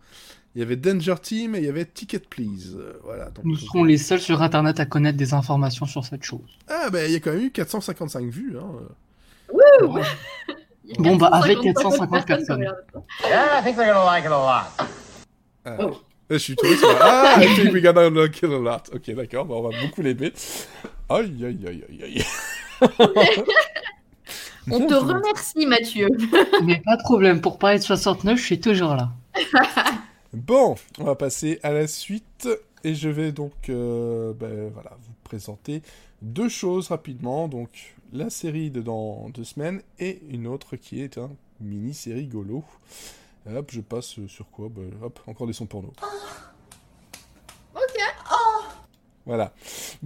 Il 0.55 0.59
y 0.59 0.61
avait 0.61 0.77
Danger 0.77 1.15
Team 1.21 1.55
et 1.55 1.59
il 1.59 1.65
y 1.65 1.69
avait 1.69 1.83
Ticket 1.85 2.19
Please. 2.19 2.75
Euh, 2.77 2.93
Voilà. 3.03 3.25
Donc, 3.25 3.43
Nous 3.43 3.57
serons 3.57 3.83
les 3.83 3.97
seuls 3.97 4.21
sur 4.21 4.41
Internet 4.41 4.79
à 4.79 4.85
connaître 4.85 5.17
des 5.17 5.33
informations 5.33 5.85
sur 5.85 6.05
cette 6.05 6.23
chose. 6.23 6.39
Ah 6.69 6.89
bah 6.89 7.05
il 7.05 7.11
y 7.11 7.15
a 7.15 7.19
quand 7.19 7.31
même 7.31 7.41
eu 7.41 7.51
455 7.51 8.29
vues. 8.29 8.55
Hein. 8.57 8.69
A 9.49 9.53
Bon, 10.99 11.15
bah, 11.17 11.29
avec 11.33 11.59
450 11.61 12.25
450 12.25 12.25
personnes. 12.25 12.61
Yeah, 13.27 13.59
I 13.59 13.63
think 13.63 13.75
they're 13.75 13.87
gonna 13.93 14.05
like 14.05 14.23
it 14.23 14.31
a 14.31 14.37
lot. 14.37 14.87
Ah, 15.65 15.77
Oh. 15.79 15.97
Je 16.29 16.37
suis 16.37 16.55
tombé 16.55 16.75
sur 16.77 16.89
Ah, 17.01 17.35
I 17.39 17.47
think 17.55 17.73
we're 17.73 17.81
gonna 17.81 18.09
like 18.09 18.37
it 18.37 18.43
a 18.45 18.47
lot. 18.47 18.89
Ok, 18.93 19.13
d'accord, 19.15 19.45
bah, 19.45 19.55
on 19.57 19.63
va 19.69 19.77
beaucoup 19.81 20.01
l'aimer. 20.01 20.31
Aïe, 21.09 21.45
aïe, 21.45 21.59
aïe, 21.67 21.83
aïe, 21.89 22.03
aïe. 22.03 22.25
On 24.71 24.79
Mon 24.79 24.87
te 24.87 24.87
Dieu. 24.87 24.97
remercie, 24.97 25.65
Mathieu. 25.67 26.07
Mais 26.63 26.81
pas 26.83 26.95
de 26.97 27.01
problème, 27.03 27.41
pour 27.41 27.59
parler 27.59 27.77
de 27.77 27.83
69, 27.83 28.37
je 28.39 28.43
suis 28.43 28.59
toujours 28.59 28.95
là. 28.95 29.09
Bon, 30.35 30.75
on 30.99 31.05
va 31.05 31.15
passer 31.15 31.61
à 31.63 31.71
la 31.71 31.87
suite 31.87 32.49
et 32.83 32.93
je 32.93 33.07
vais 33.07 33.31
donc 33.31 33.69
euh, 33.69 34.33
ben, 34.33 34.69
voilà, 34.73 34.91
vous 35.01 35.13
présenter 35.23 35.81
deux 36.21 36.49
choses 36.49 36.89
rapidement. 36.89 37.47
Donc 37.47 37.95
la 38.11 38.29
série 38.29 38.69
de 38.69 38.81
dans 38.81 39.29
deux 39.29 39.45
semaines 39.45 39.81
et 39.97 40.19
une 40.29 40.45
autre 40.47 40.75
qui 40.75 41.01
est 41.01 41.17
un 41.17 41.31
mini-série 41.61 42.27
Golo. 42.27 42.65
Hop, 43.49 43.71
je 43.71 43.79
passe 43.79 44.19
sur 44.27 44.51
quoi? 44.51 44.67
Bah, 44.69 44.81
Hop, 45.03 45.21
encore 45.25 45.47
des 45.47 45.53
sons 45.53 45.67
porno. 45.67 45.93
Ok. 47.73 48.01
Voilà. 49.25 49.53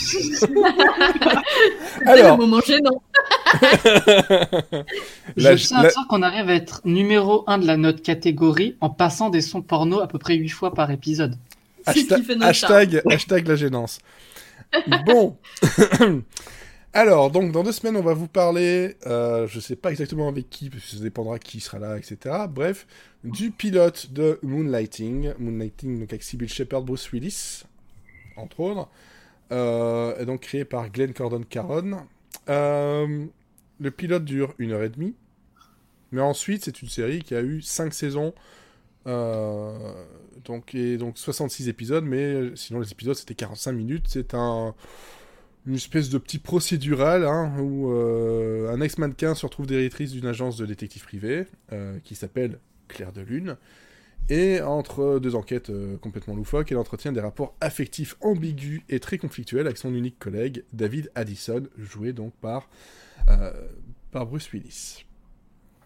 C'est 0.00 0.48
Alors, 2.06 2.38
le 2.38 2.46
moment 2.46 2.60
gênant. 2.62 3.02
La- 5.36 5.56
je 5.56 5.66
tiens 5.66 5.78
à 5.78 5.82
la- 5.84 5.90
dire 5.90 6.06
qu'on 6.08 6.22
arrive 6.22 6.48
à 6.48 6.54
être 6.54 6.80
numéro 6.84 7.44
1 7.46 7.58
de 7.58 7.66
la 7.66 7.76
note 7.76 8.02
catégorie 8.02 8.76
en 8.80 8.90
passant 8.90 9.30
des 9.30 9.40
sons 9.40 9.62
porno 9.62 10.00
à 10.00 10.08
peu 10.08 10.18
près 10.18 10.34
8 10.34 10.48
fois 10.48 10.74
par 10.74 10.90
épisode. 10.90 11.36
Hashtag, 11.86 13.02
hashtag, 13.10 13.46
la 13.48 13.56
gênance. 13.56 13.98
Bon. 15.06 15.36
Alors, 16.94 17.30
donc, 17.30 17.52
dans 17.52 17.62
deux 17.62 17.72
semaines, 17.72 17.96
on 17.96 18.02
va 18.02 18.14
vous 18.14 18.28
parler, 18.28 18.96
euh, 19.06 19.46
je 19.46 19.60
sais 19.60 19.76
pas 19.76 19.90
exactement 19.90 20.28
avec 20.28 20.48
qui, 20.50 20.70
parce 20.70 20.82
que 20.84 20.96
ça 20.96 21.02
dépendra 21.02 21.38
qui 21.38 21.60
sera 21.60 21.78
là, 21.78 21.96
etc. 21.98 22.34
Bref, 22.48 22.86
du 23.24 23.50
pilote 23.50 24.08
de 24.12 24.38
Moonlighting. 24.42 25.32
Moonlighting, 25.38 26.00
donc 26.00 26.10
avec 26.12 26.22
Sybil 26.22 26.48
Shepherd, 26.48 26.84
Bruce 26.84 27.10
Willis, 27.12 27.62
entre 28.36 28.60
autres. 28.60 28.88
Euh, 29.52 30.18
et 30.18 30.26
donc 30.26 30.40
créé 30.40 30.64
par 30.64 30.90
Glenn 30.90 31.12
Cordon 31.12 31.42
Caron. 31.48 31.98
Euh, 32.48 33.26
le 33.80 33.90
pilote 33.90 34.24
dure 34.24 34.54
une 34.58 34.72
heure 34.72 34.82
et 34.82 34.88
demie. 34.88 35.14
Mais 36.12 36.20
ensuite, 36.20 36.64
c'est 36.64 36.82
une 36.82 36.88
série 36.88 37.22
qui 37.22 37.34
a 37.34 37.42
eu 37.42 37.60
cinq 37.60 37.92
saisons. 37.92 38.32
Euh, 39.06 40.04
donc, 40.44 40.74
et 40.74 40.96
donc 40.96 41.18
66 41.18 41.68
épisodes, 41.68 42.04
mais 42.04 42.22
euh, 42.22 42.56
sinon 42.56 42.80
les 42.80 42.90
épisodes 42.90 43.14
c'était 43.14 43.34
45 43.34 43.72
minutes. 43.72 44.04
C'est 44.08 44.34
un, 44.34 44.74
une 45.66 45.74
espèce 45.74 46.08
de 46.10 46.18
petit 46.18 46.38
procédural 46.38 47.24
hein, 47.24 47.58
où 47.58 47.92
euh, 47.92 48.72
un 48.72 48.80
ex-mannequin 48.80 49.34
se 49.34 49.46
retrouve 49.46 49.66
directrice 49.66 50.12
d'une 50.12 50.26
agence 50.26 50.56
de 50.56 50.66
détective 50.66 51.04
privé 51.04 51.46
euh, 51.72 51.98
qui 52.04 52.14
s'appelle 52.14 52.58
Claire 52.88 53.12
de 53.12 53.20
Lune. 53.20 53.56
Et 54.30 54.60
entre 54.60 55.18
deux 55.18 55.34
enquêtes 55.34 55.72
complètement 56.02 56.34
loufoques, 56.34 56.70
elle 56.70 56.76
entretient 56.76 57.12
des 57.12 57.20
rapports 57.20 57.54
affectifs 57.62 58.14
ambigus 58.20 58.82
et 58.90 59.00
très 59.00 59.16
conflictuels 59.16 59.64
avec 59.64 59.78
son 59.78 59.94
unique 59.94 60.18
collègue, 60.18 60.64
David 60.74 61.10
Addison, 61.14 61.62
joué 61.78 62.12
donc 62.12 62.34
par, 62.42 62.68
par 64.10 64.26
Bruce 64.26 64.50
Willis. 64.52 65.04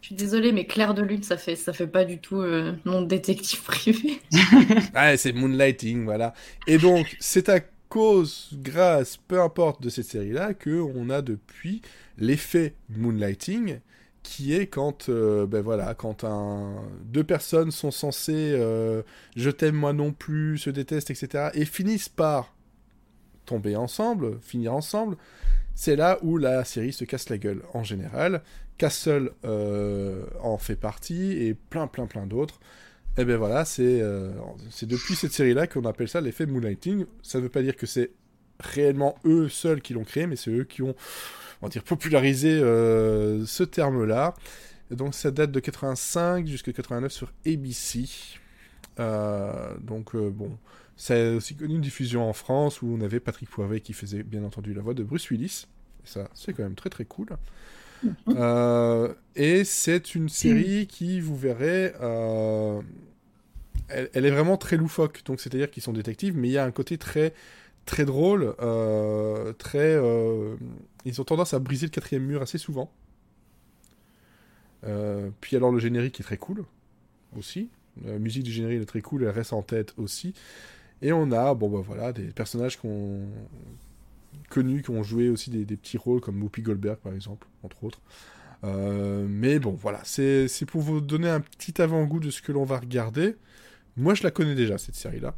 Je 0.02 0.08
suis 0.08 0.14
désolée, 0.16 0.50
mais 0.50 0.66
Claire 0.66 0.94
de 0.94 1.02
Lune, 1.02 1.22
ça 1.22 1.36
fait, 1.36 1.54
ça 1.54 1.72
fait 1.72 1.86
pas 1.86 2.04
du 2.04 2.18
tout 2.18 2.40
euh, 2.40 2.72
nom 2.84 3.02
de 3.02 3.06
détective 3.06 3.62
privé. 3.64 4.20
Ah, 4.94 5.16
c'est 5.16 5.32
Moonlighting, 5.32 6.04
voilà. 6.04 6.34
Et 6.66 6.76
donc, 6.78 7.16
c'est 7.20 7.48
à 7.48 7.60
cause, 7.88 8.48
grâce, 8.54 9.16
peu 9.16 9.40
importe 9.40 9.80
de 9.80 9.88
cette 9.88 10.06
série-là, 10.06 10.54
que 10.54 10.80
on 10.80 11.08
a 11.08 11.22
depuis 11.22 11.82
l'effet 12.18 12.74
Moonlighting, 12.90 13.78
qui 14.24 14.54
est 14.54 14.66
quand, 14.66 15.08
euh, 15.08 15.46
ben 15.46 15.62
voilà, 15.62 15.94
quand 15.94 16.24
un, 16.24 16.82
deux 17.04 17.24
personnes 17.24 17.70
sont 17.70 17.90
censées 17.92 18.54
euh, 18.54 19.02
je 19.36 19.50
t'aime 19.50 19.76
moi 19.76 19.92
non 19.92 20.12
plus, 20.12 20.58
se 20.58 20.70
détestent, 20.70 21.10
etc., 21.10 21.50
et 21.54 21.64
finissent 21.64 22.08
par 22.08 22.54
tomber 23.46 23.76
ensemble, 23.76 24.38
finir 24.40 24.74
ensemble, 24.74 25.16
c'est 25.74 25.96
là 25.96 26.18
où 26.22 26.36
la 26.38 26.64
série 26.64 26.92
se 26.92 27.04
casse 27.04 27.28
la 27.28 27.38
gueule 27.38 27.62
en 27.72 27.82
général. 27.82 28.42
Castle 28.78 29.30
euh, 29.44 30.26
en 30.40 30.58
fait 30.58 30.76
partie 30.76 31.32
et 31.32 31.54
plein 31.54 31.86
plein 31.86 32.06
plein 32.06 32.26
d'autres. 32.26 32.60
Et 33.18 33.24
bien 33.24 33.36
voilà, 33.36 33.64
c'est 33.64 34.00
euh, 34.00 34.32
c'est 34.70 34.86
depuis 34.86 35.14
cette 35.14 35.32
série-là 35.32 35.66
qu'on 35.66 35.84
appelle 35.84 36.08
ça 36.08 36.20
l'effet 36.20 36.46
Moonlighting. 36.46 37.06
Ça 37.22 37.38
ne 37.38 37.44
veut 37.44 37.48
pas 37.48 37.62
dire 37.62 37.76
que 37.76 37.86
c'est 37.86 38.10
réellement 38.58 39.16
eux 39.24 39.48
seuls 39.48 39.82
qui 39.82 39.92
l'ont 39.92 40.04
créé, 40.04 40.26
mais 40.26 40.36
c'est 40.36 40.50
eux 40.50 40.64
qui 40.64 40.82
ont, 40.82 40.94
popularisé 41.84 42.50
euh, 42.50 43.44
ce 43.46 43.62
terme-là. 43.62 44.34
Donc 44.90 45.14
ça 45.14 45.30
date 45.30 45.52
de 45.52 45.60
85 45.60 46.46
jusqu'à 46.46 46.72
89 46.72 47.12
sur 47.12 47.32
ABC. 47.46 48.06
Donc 48.98 50.16
bon, 50.16 50.58
ça 50.96 51.14
a 51.14 51.32
aussi 51.32 51.54
connu 51.56 51.74
une 51.74 51.80
diffusion 51.80 52.28
en 52.28 52.32
France 52.32 52.82
où 52.82 52.86
on 52.86 53.00
avait 53.00 53.20
Patrick 53.20 53.48
Poivet 53.48 53.80
qui 53.80 53.92
faisait 53.92 54.22
bien 54.22 54.44
entendu 54.44 54.74
la 54.74 54.82
voix 54.82 54.94
de 54.94 55.02
Bruce 55.02 55.30
Willis. 55.30 55.66
Et 56.04 56.08
ça, 56.08 56.28
c'est 56.34 56.52
quand 56.52 56.62
même 56.62 56.74
très 56.74 56.90
très 56.90 57.04
cool. 57.04 57.28
Euh, 58.28 59.14
et 59.36 59.64
c'est 59.64 60.14
une 60.14 60.28
série 60.28 60.86
qui, 60.86 61.20
vous 61.20 61.36
verrez, 61.36 61.92
euh, 62.00 62.80
elle, 63.88 64.10
elle 64.12 64.26
est 64.26 64.30
vraiment 64.30 64.56
très 64.56 64.76
loufoque. 64.76 65.22
Donc, 65.24 65.40
c'est-à-dire 65.40 65.70
qu'ils 65.70 65.82
sont 65.82 65.92
détectives, 65.92 66.36
mais 66.36 66.48
il 66.48 66.52
y 66.52 66.58
a 66.58 66.64
un 66.64 66.70
côté 66.70 66.98
très 66.98 67.32
très 67.84 68.04
drôle, 68.04 68.54
euh, 68.60 69.52
très. 69.54 70.00
ils 71.04 71.20
ont 71.20 71.24
tendance 71.24 71.52
à 71.52 71.58
briser 71.58 71.86
le 71.86 71.90
quatrième 71.90 72.24
mur 72.24 72.42
assez 72.42 72.58
souvent. 72.58 72.92
Puis 75.40 75.56
alors 75.56 75.70
le 75.70 75.78
générique 75.78 76.18
est 76.18 76.24
très 76.24 76.38
cool 76.38 76.64
aussi. 77.36 77.68
La 78.04 78.18
musique 78.18 78.42
du 78.42 78.50
générique 78.50 78.82
est 78.82 78.86
très 78.86 79.00
cool, 79.00 79.24
elle 79.24 79.30
reste 79.30 79.52
en 79.52 79.62
tête 79.62 79.94
aussi. 79.96 80.34
Et 81.02 81.12
on 81.12 81.30
a, 81.32 81.52
bon 81.54 81.68
bah 81.68 81.82
voilà, 81.84 82.12
des 82.12 82.28
personnages 82.28 82.76
qu'on 82.78 83.26
connus 84.48 84.82
qui 84.82 84.90
ont 84.90 85.02
joué 85.02 85.28
aussi 85.28 85.50
des, 85.50 85.64
des 85.64 85.76
petits 85.76 85.96
rôles 85.98 86.20
comme 86.20 86.42
Whoopi 86.42 86.62
Goldberg 86.62 86.98
par 86.98 87.12
exemple, 87.12 87.46
entre 87.62 87.82
autres. 87.84 88.00
Euh, 88.64 89.26
mais 89.28 89.58
bon, 89.58 89.72
voilà, 89.72 90.00
c'est 90.04 90.46
pour 90.66 90.80
vous 90.80 91.00
donner 91.00 91.28
un 91.28 91.40
petit 91.40 91.82
avant-goût 91.82 92.20
de 92.20 92.30
ce 92.30 92.40
que 92.42 92.52
l'on 92.52 92.64
va 92.64 92.78
regarder. 92.78 93.34
Moi, 93.96 94.14
je 94.14 94.22
la 94.22 94.30
connais 94.30 94.54
déjà, 94.54 94.78
cette 94.78 94.94
série-là. 94.94 95.34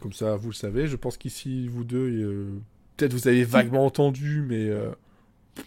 Comme 0.00 0.12
ça, 0.12 0.34
vous 0.36 0.48
le 0.48 0.54
savez. 0.54 0.86
Je 0.88 0.96
pense 0.96 1.16
qu'ici, 1.16 1.68
vous 1.68 1.84
deux, 1.84 2.08
euh, 2.10 2.58
peut-être 2.96 3.12
vous 3.12 3.28
avez 3.28 3.44
vaguement 3.44 3.84
entendu, 3.86 4.42
mais 4.46 4.68
euh, 4.68 4.90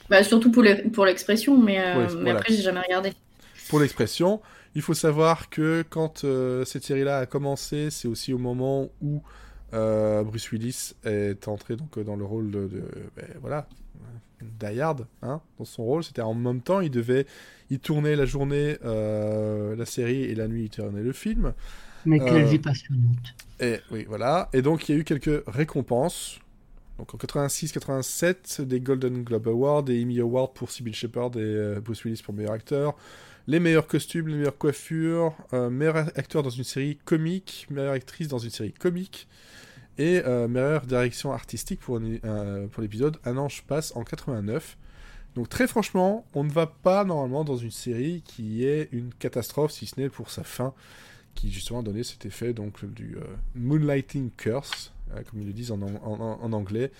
Bah, 0.09 0.23
surtout 0.23 0.51
pour 0.51 1.05
l'expression, 1.05 1.57
mais, 1.61 1.77
l'ex- 1.99 2.15
mais 2.15 2.21
voilà. 2.23 2.39
après, 2.39 2.53
j'ai 2.53 2.61
jamais 2.63 2.81
regardé. 2.81 3.13
pour 3.69 3.79
l'expression, 3.79 4.41
il 4.75 4.81
faut 4.81 4.93
savoir 4.93 5.49
que 5.49 5.83
quand 5.89 6.23
euh, 6.23 6.65
cette 6.65 6.83
série-là 6.83 7.19
a 7.19 7.25
commencé, 7.25 7.89
c'est 7.89 8.07
aussi 8.07 8.33
au 8.33 8.37
moment 8.37 8.89
où 9.01 9.21
euh, 9.73 10.23
Bruce 10.23 10.51
Willis 10.51 10.93
est 11.03 11.47
entré 11.47 11.75
donc 11.75 11.97
euh, 11.97 12.03
dans 12.03 12.15
le 12.15 12.25
rôle 12.25 12.51
de, 12.51 12.67
de- 12.67 12.83
ben, 13.15 13.25
voilà 13.41 13.67
Die 14.41 14.81
Hard, 14.81 15.07
hein, 15.21 15.41
dans 15.57 15.65
son 15.65 15.83
rôle. 15.83 16.03
C'était 16.03 16.21
en 16.21 16.33
même 16.33 16.61
temps, 16.61 16.81
il 16.81 16.91
devait, 16.91 17.25
il 17.69 17.79
tournait 17.79 18.15
la 18.15 18.25
journée 18.25 18.77
euh, 18.83 19.75
la 19.75 19.85
série 19.85 20.23
et 20.23 20.35
la 20.35 20.47
nuit 20.47 20.65
il 20.65 20.69
tournait 20.69 21.01
le 21.01 21.13
film. 21.13 21.53
Mais 22.05 22.19
quelle 22.19 22.43
vie 22.45 22.59
passionnante. 22.59 23.33
Et 23.61 23.79
oui, 23.91 24.05
voilà. 24.07 24.49
Et 24.51 24.61
donc, 24.61 24.89
il 24.89 24.91
y 24.91 24.97
a 24.97 24.99
eu 24.99 25.03
quelques 25.05 25.43
récompenses. 25.47 26.39
Donc, 26.97 27.13
en 27.15 27.17
86-87, 27.17 28.61
des 28.63 28.81
Golden 28.81 29.23
Globe 29.23 29.47
Awards, 29.47 29.83
des 29.83 30.03
Emmy 30.03 30.19
Awards 30.19 30.51
pour 30.51 30.69
Sybil 30.69 30.93
Shepherd 30.93 31.37
et 31.37 31.79
Bruce 31.79 32.03
Willis 32.03 32.21
pour 32.23 32.33
meilleur 32.33 32.51
acteur. 32.51 32.95
Les 33.47 33.59
meilleurs 33.59 33.87
costumes, 33.87 34.27
les 34.29 34.35
meilleures 34.37 34.57
coiffures, 34.57 35.33
euh, 35.53 35.69
meilleur 35.69 35.97
acteur 35.97 36.43
dans 36.43 36.49
une 36.49 36.63
série 36.63 36.97
comique, 37.03 37.67
meilleure 37.69 37.91
actrice 37.93 38.27
dans 38.29 38.37
une 38.39 38.49
série 38.49 38.71
comique, 38.71 39.27
et 39.97 40.21
euh, 40.25 40.47
meilleure 40.47 40.85
direction 40.85 41.33
artistique 41.33 41.81
euh, 41.89 42.67
pour 42.67 42.81
l'épisode 42.81 43.17
Un 43.25 43.37
ange 43.37 43.63
passe 43.67 43.93
en 43.95 44.03
89. 44.03 44.77
Donc 45.35 45.49
très 45.49 45.67
franchement, 45.67 46.25
on 46.33 46.43
ne 46.43 46.51
va 46.51 46.67
pas 46.67 47.03
normalement 47.03 47.43
dans 47.43 47.57
une 47.57 47.71
série 47.71 48.21
qui 48.25 48.65
est 48.65 48.87
une 48.91 49.13
catastrophe, 49.13 49.71
si 49.71 49.87
ce 49.87 49.99
n'est 49.99 50.09
pour 50.09 50.29
sa 50.29 50.43
fin, 50.43 50.73
qui 51.35 51.51
justement 51.51 51.79
a 51.79 51.83
donné 51.83 52.03
cet 52.03 52.25
effet 52.25 52.53
donc 52.53 52.85
du 52.85 53.17
euh, 53.17 53.23
Moonlighting 53.55 54.29
Curse, 54.37 54.93
comme 55.29 55.41
ils 55.41 55.47
le 55.47 55.53
disent 55.53 55.71
en, 55.71 55.81
en- 55.81 56.39
en- 56.41 56.53
anglais, 56.53 56.91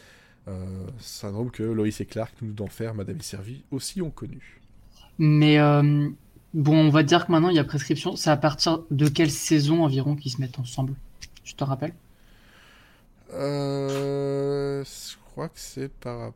syndrome 1.00 1.50
que 1.52 1.64
Lois 1.64 1.88
et 1.88 2.06
Clark, 2.06 2.34
nous 2.42 2.52
d'enfer, 2.52 2.94
Madame 2.94 3.18
et 3.18 3.24
Servie, 3.24 3.64
aussi 3.72 4.02
ont 4.02 4.12
connu. 4.12 4.60
Mais 5.18 5.58
bon, 6.54 6.76
on 6.88 6.90
va 6.90 7.04
dire 7.04 7.26
que 7.26 7.32
maintenant 7.32 7.50
il 7.50 7.56
y 7.56 7.60
a 7.60 7.64
prescription. 7.64 8.16
C'est 8.16 8.30
à 8.30 8.38
partir 8.38 8.84
de 8.92 9.08
quelle 9.08 9.32
saison 9.32 9.84
environ 9.84 10.16
qu'ils 10.16 10.32
se 10.32 10.42
mettent 10.42 10.60
ensemble? 10.60 10.96
Je 11.44 11.56
te 11.56 11.64
rappelle? 11.64 11.94
Euh, 13.32 14.84
je 14.84 15.16
crois 15.26 15.50
que 15.50 15.60
c'est 15.60 15.90
par 15.90 16.34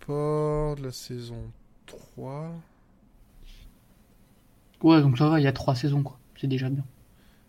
rapport 0.00 0.76
de 0.76 0.82
la 0.82 0.92
saison 0.92 1.52
3. 1.86 2.52
Ouais, 4.82 5.00
donc 5.02 5.18
ça 5.18 5.28
va, 5.28 5.38
il 5.40 5.44
y 5.44 5.46
a 5.46 5.52
trois 5.52 5.74
saisons, 5.76 6.02
quoi. 6.02 6.18
C'est 6.40 6.46
déjà 6.48 6.68
bien. 6.68 6.84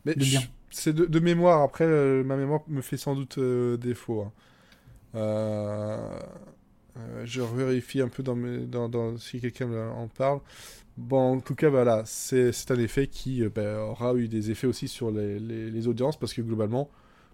Mais 0.06 0.16
De 0.16 0.26
bien. 0.26 0.50
c'est 0.70 0.94
de, 0.94 1.06
de 1.06 1.20
mémoire. 1.20 1.62
Après, 1.62 1.86
euh, 1.86 2.24
ma 2.24 2.36
mémoire 2.38 2.62
me 2.68 2.82
fait 2.82 2.98
sans 2.98 3.16
doute 3.16 3.38
euh, 3.38 3.78
défaut. 3.78 4.22
hein. 4.24 4.32
Euh, 5.16 6.20
je 7.24 7.42
vérifie 7.42 8.02
un 8.02 8.10
peu 8.10 8.24
dans 8.24 8.36
mes- 8.36 8.66
dans, 8.66 8.90
dans- 8.90 9.18
si 9.18 9.40
quelqu'un 9.42 9.70
en 9.92 10.08
parle. 10.08 10.40
Bon, 11.00 11.38
en 11.38 11.40
tout 11.40 11.56
cas, 11.56 11.70
voilà, 11.70 12.04
c'est 12.06 12.52
un 12.72 12.80
effet 12.80 13.08
qui 13.08 13.42
euh, 13.44 13.50
bah, 13.50 13.80
aura 13.86 14.16
eu 14.16 14.28
des 14.28 14.52
effets 14.52 14.68
aussi 14.68 14.88
sur 14.90 15.12
les, 15.12 15.40
les- 15.40 15.88
audiences 15.88 16.20
parce 16.20 16.34
que 16.34 16.42
globalement, 16.42 16.90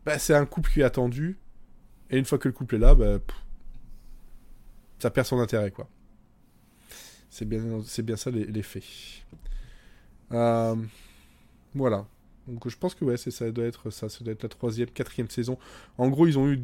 bah, 0.05 0.20
c'est 0.20 0.36
un 0.36 0.45
couple 0.45 0.70
qui 0.72 0.82
est 0.82 0.84
attendu. 0.84 1.38
Et 2.11 2.18
une 2.20 2.26
fois 2.26 2.38
que 2.39 2.47
le 2.49 2.53
couple 2.53 2.76
est 2.76 2.80
là, 2.80 2.95
bah, 2.95 3.20
ça 4.99 5.09
perd 5.09 5.28
son 5.28 5.39
intérêt, 5.39 5.72
quoi. 5.72 5.88
C'est 7.30 7.45
bien, 7.47 7.61
bien 8.03 8.16
ça 8.16 8.32
l'e- 8.32 8.45
l'effet. 8.51 8.82
Euh, 10.32 10.76
voilà. 11.74 12.05
Donc 12.47 12.70
je 12.70 12.78
pense 12.78 12.95
que 12.95 13.05
ouais, 13.05 13.18
ça 13.18 13.51
doit 13.51 13.66
être 13.66 13.89
ça, 13.91 14.09
ça 14.09 14.24
doit 14.24 14.34
être 14.34 14.43
la 14.43 14.49
troisième, 14.49 14.89
quatrième 14.89 15.30
saison. 15.30 15.57
En 15.97 16.09
gros, 16.09 16.28
ils 16.28 16.39
ont 16.39 16.49
eu 16.49 16.61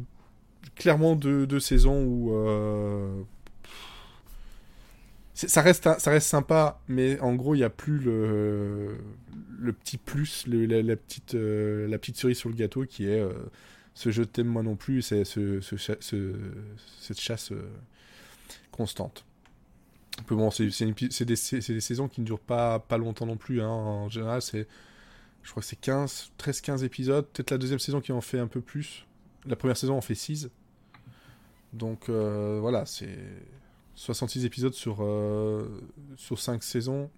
clairement 0.76 1.16
deux, 1.16 1.46
deux 1.46 1.60
saisons 1.60 2.04
où 2.04 2.34
euh, 2.34 3.22
ça 5.34 5.62
reste, 5.62 5.88
ça 5.98 6.10
reste 6.10 6.28
sympa, 6.28 6.80
mais 6.88 7.18
en 7.20 7.34
gros, 7.34 7.54
il 7.54 7.58
n'y 7.58 7.64
a 7.64 7.70
plus 7.70 7.98
le, 7.98 8.96
le 9.58 9.72
petit 9.72 9.96
plus, 9.98 10.46
la, 10.46 10.96
petite, 10.96 11.34
euh, 11.34 11.88
la 11.88 11.98
petite 11.98 12.16
cerise 12.16 12.38
sur 12.38 12.48
le 12.50 12.54
gâteau 12.54 12.84
qui 12.84 13.06
est 13.06 13.20
euh, 13.20 13.32
ce 13.94 14.10
jeu 14.10 14.26
t'aime 14.26 14.48
moi 14.48 14.62
non 14.62 14.76
plus, 14.76 15.02
c'est 15.02 15.24
ce, 15.24 15.60
cette 15.60 17.20
chasse 17.20 17.52
euh, 17.52 17.68
constante. 18.70 19.24
Bon, 20.28 20.50
c'est 20.50 20.66
des, 20.66 21.24
des 21.24 21.80
saisons 21.80 22.08
qui 22.08 22.20
ne 22.20 22.26
durent 22.26 22.38
pas, 22.38 22.78
pas 22.78 22.98
longtemps 22.98 23.26
non 23.26 23.36
plus. 23.36 23.62
hein. 23.62 23.68
En 23.68 24.08
général, 24.10 24.42
c'est, 24.42 24.68
je 25.42 25.50
crois 25.50 25.62
que 25.62 25.68
c'est 25.68 25.80
15, 25.80 26.32
13-15 26.38 26.84
épisodes. 26.84 27.26
Peut-être 27.32 27.50
la 27.50 27.58
deuxième 27.58 27.78
saison 27.78 28.00
qui 28.00 28.12
en 28.12 28.20
fait 28.20 28.38
un 28.38 28.46
peu 28.46 28.60
plus. 28.60 29.06
La 29.46 29.56
première 29.56 29.76
saison 29.76 29.96
en 29.96 30.02
fait 30.02 30.14
6. 30.14 30.50
Donc 31.72 32.08
euh, 32.08 32.58
voilà, 32.60 32.84
c'est 32.86 33.16
66 33.94 34.44
épisodes 34.44 34.74
sur, 34.74 34.98
euh, 35.00 35.68
sur 36.16 36.38
5 36.38 36.62
saisons. 36.62 37.10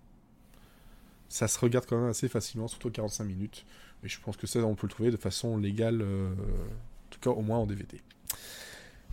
Ça 1.29 1.49
se 1.49 1.59
regarde 1.59 1.87
quand 1.89 1.99
même 1.99 2.11
assez 2.11 2.29
facilement, 2.29 2.69
surtout 2.69 2.91
45 2.91 3.25
minutes. 3.25 3.65
Et 4.03 4.09
je 4.09 4.21
pense 4.21 4.37
que 4.37 4.47
ça, 4.47 4.61
on 4.61 4.75
peut 4.75 4.87
le 4.87 4.93
trouver 4.93 5.11
de 5.11 5.17
façon 5.17 5.57
légale, 5.57 6.03
euh, 6.03 6.31
en 6.33 7.11
tout 7.11 7.21
cas 7.21 7.31
au 7.31 7.41
moins 7.43 7.59
en 7.59 7.67
DVD. 7.67 8.01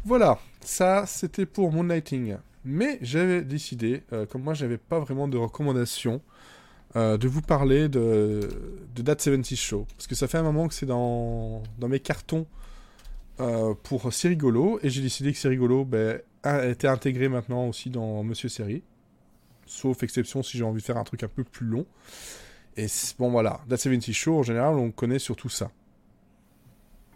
Voilà, 0.03 0.39
ça 0.61 1.05
c'était 1.05 1.45
pour 1.45 1.71
Moonlighting. 1.71 2.37
Mais 2.63 2.99
j'avais 3.01 3.43
décidé, 3.43 4.03
euh, 4.13 4.25
comme 4.25 4.43
moi 4.43 4.53
j'avais 4.53 4.77
pas 4.77 4.99
vraiment 4.99 5.27
de 5.27 5.37
recommandations, 5.37 6.21
de 6.93 7.25
vous 7.25 7.41
parler 7.41 7.87
de, 7.87 8.49
de 8.93 9.01
That 9.01 9.19
70 9.19 9.55
Show. 9.55 9.87
Parce 9.95 10.07
que 10.07 10.15
ça 10.15 10.27
fait 10.27 10.37
un 10.37 10.43
moment 10.43 10.67
que 10.67 10.73
c'est 10.73 10.85
dans, 10.85 11.63
dans 11.79 11.87
mes 11.87 12.01
cartons 12.01 12.45
pour 13.83 14.11
C'est 14.11 14.27
rigolo. 14.27 14.77
Et 14.83 14.89
j'ai 14.89 15.01
décidé 15.01 15.31
que 15.31 15.37
C'est 15.37 15.47
rigolo 15.47 15.85
ben, 15.85 16.19
été 16.43 16.87
intégré 16.87 17.29
maintenant 17.29 17.67
aussi 17.67 17.89
dans 17.89 18.23
Monsieur 18.23 18.49
Série. 18.49 18.83
Sauf 19.65 20.03
exception 20.03 20.43
si 20.43 20.57
j'ai 20.57 20.63
envie 20.63 20.81
de 20.81 20.85
faire 20.85 20.97
un 20.97 21.03
truc 21.03 21.23
un 21.23 21.27
peu 21.27 21.43
plus 21.43 21.65
long. 21.65 21.85
Et 22.77 22.87
bon 23.19 23.29
voilà, 23.29 23.59
That 23.69 23.77
70 23.77 24.13
Show 24.13 24.39
en 24.39 24.43
général 24.43 24.75
on 24.75 24.91
connaît 24.91 25.19
surtout 25.19 25.49
ça. 25.49 25.71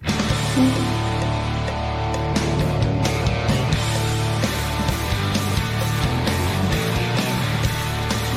Bon, 0.06 0.12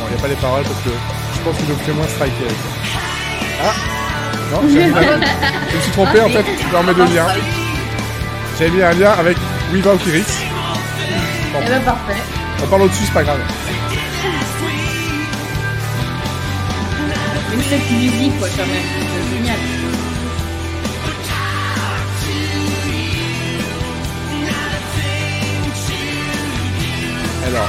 il 0.07 0.11
n'y 0.11 0.19
a 0.19 0.23
pas 0.23 0.29
les 0.29 0.35
paroles 0.37 0.63
parce 0.65 0.83
que 0.83 0.91
je 0.91 1.41
pense 1.43 1.59
que 1.59 1.65
je 1.67 1.73
fais 1.73 1.93
moins 1.93 2.07
striker 2.07 2.45
avec 2.45 2.57
ça. 2.57 2.69
Ah 3.61 3.75
Non, 4.53 4.69
je 4.69 5.77
me 5.77 5.81
suis 5.81 5.93
trompé 5.93 6.21
en 6.21 6.29
fait 6.29 6.73
dans 6.73 6.83
mes 6.83 6.95
deux 6.95 7.15
liens. 7.15 7.27
J'avais 8.59 8.71
mis 8.71 8.83
un 8.83 8.93
lien 8.95 9.11
avec 9.11 9.37
We 9.73 9.83
Valkyries. 9.83 10.48
Bon, 11.53 11.61
Eh 11.65 11.69
ben 11.69 11.81
parfait. 11.83 12.21
on 12.63 12.67
parle 12.69 12.83
au-dessus, 12.83 13.05
c'est 13.05 13.13
pas 13.13 13.25
grave. 13.25 13.41
Mais 17.57 17.63
cette 17.65 17.91
musique, 17.91 18.39
quoi, 18.39 18.49
quand 18.57 18.67
même. 18.67 18.83
C'est 19.31 19.37
génial. 19.37 19.57
Alors, 27.47 27.69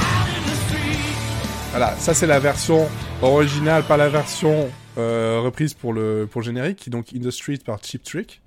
voilà, 1.70 1.94
ça 1.98 2.12
c'est 2.12 2.26
la 2.26 2.38
version 2.38 2.88
originale, 3.22 3.82
pas 3.84 3.96
la 3.96 4.08
version 4.08 4.68
euh, 4.98 5.40
reprise 5.42 5.72
pour 5.74 5.92
le, 5.92 6.28
pour 6.30 6.42
le 6.42 6.44
générique, 6.44 6.76
qui 6.78 6.90
est 6.90 6.92
donc 6.92 7.06
In 7.14 7.20
the 7.20 7.30
Street 7.30 7.58
par 7.64 7.78
Cheap 7.82 8.02
Trick, 8.02 8.40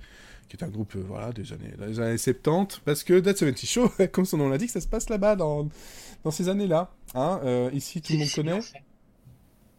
qui 0.53 0.63
est 0.63 0.67
un 0.67 0.69
groupe 0.69 0.95
euh, 0.95 1.03
voilà, 1.07 1.31
des, 1.31 1.51
années, 1.51 1.73
des 1.77 1.99
années 1.99 2.17
70, 2.17 2.81
parce 2.85 3.03
que 3.03 3.19
Dead 3.19 3.35
70 3.35 3.67
Show, 3.67 3.91
comme 4.11 4.25
son 4.25 4.37
nom 4.37 4.49
l'indique, 4.49 4.69
ça 4.69 4.81
se 4.81 4.87
passe 4.87 5.09
là-bas, 5.09 5.35
dans, 5.35 5.67
dans 6.23 6.31
ces 6.31 6.47
années-là. 6.47 6.91
Hein, 7.15 7.39
euh, 7.43 7.69
ici, 7.73 8.01
tout 8.01 8.13
le 8.13 8.19
monde 8.19 8.29
connaît? 8.33 8.59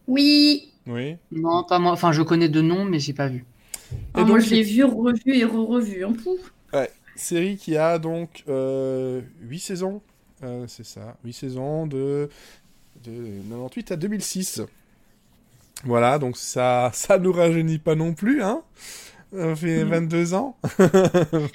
Oui. 0.07 0.73
Oui. 0.87 1.15
Non, 1.31 1.63
pas 1.63 1.79
moi. 1.79 1.91
Enfin, 1.91 2.11
je 2.11 2.21
connais 2.21 2.49
de 2.49 2.61
nom, 2.61 2.85
mais 2.85 2.99
j'ai 2.99 3.13
pas 3.13 3.27
vu. 3.27 3.45
Ah, 4.13 4.23
moi, 4.25 4.39
je 4.39 4.49
l'ai 4.49 4.63
vu, 4.63 4.83
revu 4.83 5.37
et 5.37 5.45
re-revu. 5.45 6.03
Hein. 6.03 6.13
Pouf. 6.21 6.53
Série 7.15 7.55
qui 7.55 7.77
a 7.77 7.97
donc 7.97 8.43
euh, 8.49 9.21
8 9.41 9.59
saisons. 9.59 10.01
Euh, 10.43 10.65
c'est 10.67 10.85
ça, 10.85 11.15
8 11.23 11.33
saisons 11.33 11.87
de, 11.87 12.29
de 13.05 13.39
98 13.49 13.91
à 13.93 13.95
2006. 13.95 14.61
Voilà, 15.85 16.19
donc 16.19 16.35
ça 16.35 16.91
ça 16.93 17.17
nous 17.17 17.31
rajeunit 17.31 17.79
pas 17.79 17.95
non 17.95 18.13
plus, 18.13 18.43
hein 18.43 18.61
On 19.37 19.55
fait 19.55 19.83
Mhm. 19.83 19.89
22 19.89 20.33
ans. 20.33 20.57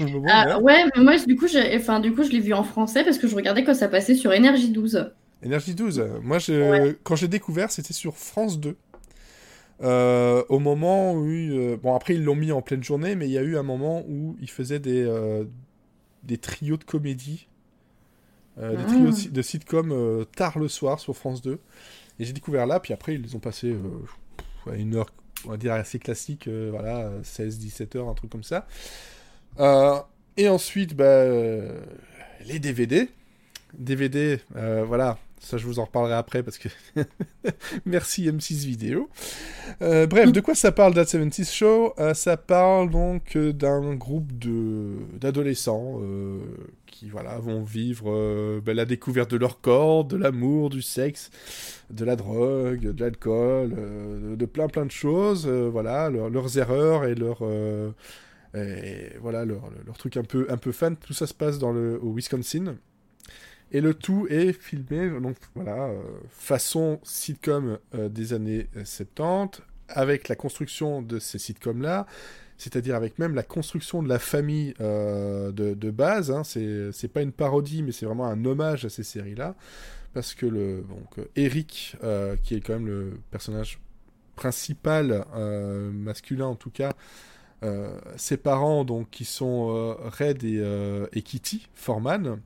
Bon, 0.01 0.24
Ah, 0.28 0.59
ouais, 0.61 0.85
mais 0.97 1.03
moi, 1.03 1.16
du 1.18 1.37
coup, 1.37 1.47
j'ai- 1.49 1.76
enfin, 1.76 2.01
du 2.01 2.12
coup, 2.14 2.22
je 2.24 2.31
l'ai 2.31 2.41
vu 2.41 2.53
en 2.53 2.62
français 2.64 3.05
parce 3.05 3.18
que 3.18 3.26
je 3.28 3.35
regardais 3.35 3.64
quand 3.64 3.74
ça 3.74 3.89
passait 3.89 4.14
sur 4.14 4.33
Énergie 4.33 4.70
12. 4.70 5.12
Énergie 5.43 5.74
12. 5.74 6.05
Moi, 6.22 6.39
je, 6.39 6.93
quand 7.03 7.16
j'ai 7.16 7.28
découvert, 7.28 7.70
c'était 7.70 7.93
sur 7.95 8.16
France 8.16 8.61
2. 8.61 8.76
Euh, 9.83 10.43
au 10.51 10.59
moment 10.59 11.14
où... 11.14 11.24
euh, 11.26 11.76
bon, 11.83 11.95
après, 11.95 12.14
ils 12.14 12.22
l'ont 12.24 12.35
mis 12.35 12.53
en 12.53 12.61
pleine 12.61 12.85
journée, 12.85 13.14
mais 13.14 13.26
il 13.26 13.33
y 13.33 13.39
a 13.39 13.43
eu 13.43 13.57
un 13.57 13.62
moment 13.62 14.05
où 14.09 14.37
ils 14.41 14.51
faisaient 14.51 14.78
des, 14.78 15.03
euh, 15.05 15.45
des 16.22 16.37
trios 16.39 16.76
de 16.76 16.85
comédie. 16.85 17.47
euh, 18.59 18.72
des 18.76 18.83
Ah. 18.83 18.87
trios 18.87 19.07
de, 19.07 19.12
si- 19.12 19.31
de 19.31 19.43
sitcom 19.43 20.26
tard 20.37 20.59
le 20.59 20.68
soir 20.68 21.01
sur 21.01 21.16
France 21.16 21.41
2. 21.41 21.59
Et 22.18 22.24
j'ai 22.24 22.35
découvert 22.35 22.66
là, 22.66 22.78
puis 22.81 22.93
après, 22.93 23.14
ils 23.14 23.22
les 23.22 23.35
ont 23.35 23.39
passés 23.39 23.74
à 24.70 24.74
une 24.74 24.97
heure, 24.97 25.07
on 25.47 25.51
va 25.51 25.57
dire, 25.57 25.72
assez 25.72 25.99
classique, 25.99 26.49
euh, 26.49 26.68
voilà, 26.70 27.11
16-17 27.22 27.97
heures, 27.97 28.09
un 28.09 28.14
truc 28.14 28.30
comme 28.30 28.45
ça. 28.45 28.66
Euh, 29.59 29.99
et 30.36 30.49
ensuite, 30.49 30.95
bah, 30.95 31.05
euh, 31.05 31.80
les 32.47 32.59
DVD. 32.59 33.09
DVD, 33.74 34.41
voilà, 34.51 35.18
ça 35.41 35.57
je 35.59 35.66
vous 35.66 35.78
en 35.78 35.84
reparlerai 35.86 36.14
après 36.14 36.43
parce 36.43 36.59
que 36.59 36.68
merci 37.86 38.28
M6 38.30 38.64
Vidéo. 38.66 39.09
Euh, 39.82 40.07
bref, 40.07 40.30
de 40.32 40.41
quoi 40.41 40.55
ça 40.55 40.70
parle 40.70 40.95
That 40.95 41.07
70 41.07 41.51
Show? 41.53 41.95
Euh, 41.99 42.14
Ça 42.14 42.36
parle 42.36 42.91
donc 42.91 43.36
euh, 43.36 43.53
d'un 43.53 43.95
groupe 43.95 44.30
d'adolescents 45.18 46.01
qui 46.86 47.09
voilà 47.09 47.38
vont 47.38 47.62
vivre 47.62 48.61
ben, 48.61 48.76
la 48.76 48.84
découverte 48.84 49.30
de 49.30 49.36
leur 49.38 49.61
corps, 49.61 50.05
de 50.05 50.16
l'amour, 50.16 50.70
du 50.70 50.82
sexe, 50.82 51.30
de 51.91 52.05
la 52.05 52.16
drogue, 52.16 52.80
de 52.93 53.01
l'alcool, 53.03 53.74
de 54.36 54.47
plein 54.47 54.68
plein 54.68 54.84
de 54.86 54.91
choses. 54.91 55.47
voilà, 55.49 56.11
leur- 56.11 56.30
leurs 56.30 56.59
erreurs 56.59 57.05
et 57.05 57.14
leurs 57.14 57.43
et 58.55 59.12
voilà 59.20 59.45
leur, 59.45 59.70
leur 59.86 59.97
truc 59.97 60.16
un 60.16 60.24
peu 60.24 60.47
un 60.51 60.57
peu. 60.57 60.72
Tout 61.07 61.12
ça 61.14 61.26
se 61.26 61.34
passe 61.34 61.59
dans 61.59 61.72
le 61.72 61.99
au 62.03 62.12
Wisconsin. 62.12 62.76
Et 63.73 63.81
le 63.81 63.95
tout 63.95 64.27
est 64.29 64.53
filmé, 64.53 65.09
donc 65.21 65.37
voilà, 65.55 65.87
euh, 65.87 66.03
façon 66.31 66.99
sitcom 67.05 67.79
euh, 67.95 68.09
des 68.09 68.33
années 68.33 68.68
euh, 68.77 68.85
70, 68.85 69.62
avec 69.89 70.29
la 70.29 70.37
construction 70.37 71.03
de 71.03 71.18
ces 71.18 71.39
sitcoms-là, 71.39 72.07
c'est-à-dire 72.61 72.95
avec 72.95 73.18
même 73.18 73.35
la 73.35 73.43
construction 73.43 74.03
de 74.03 74.09
la 74.09 74.18
famille 74.18 74.75
euh, 74.81 75.51
de, 75.53 75.91
base. 75.91 76.31
Hein, 76.31 76.43
c'est 76.45 77.12
pas 77.12 77.23
une 77.23 77.33
parodie, 77.33 77.83
mais 77.83 77.93
c'est 77.93 78.07
vraiment 78.07 78.27
un 78.27 78.45
hommage 78.45 78.85
à 78.85 78.91
ces 78.91 79.03
séries-là. 79.03 79.55
Parce 80.12 80.35
que 80.35 80.47
le, 80.47 80.85
donc, 80.89 81.18
euh, 81.18 81.25
Eric, 81.37 81.97
euh, 82.03 82.37
qui 82.43 82.57
est 82.57 82.61
quand 82.61 82.75
même 82.75 82.87
le 82.87 83.12
personnage 83.31 83.79
principal, 84.35 85.25
euh, 85.35 85.91
masculin 85.91 86.47
en 86.47 86.57
tout 86.57 86.71
cas, 86.71 86.93
euh, 87.62 87.99
ses 88.16 88.37
parents, 88.37 88.85
donc, 88.85 89.11
qui 89.11 89.25
sont 89.25 89.71
euh, 89.71 89.95
Red 90.18 90.45
et, 90.45 90.59
euh, 90.59 91.07
et 91.12 91.23
Kitty 91.23 91.68
Foreman, 91.75 92.41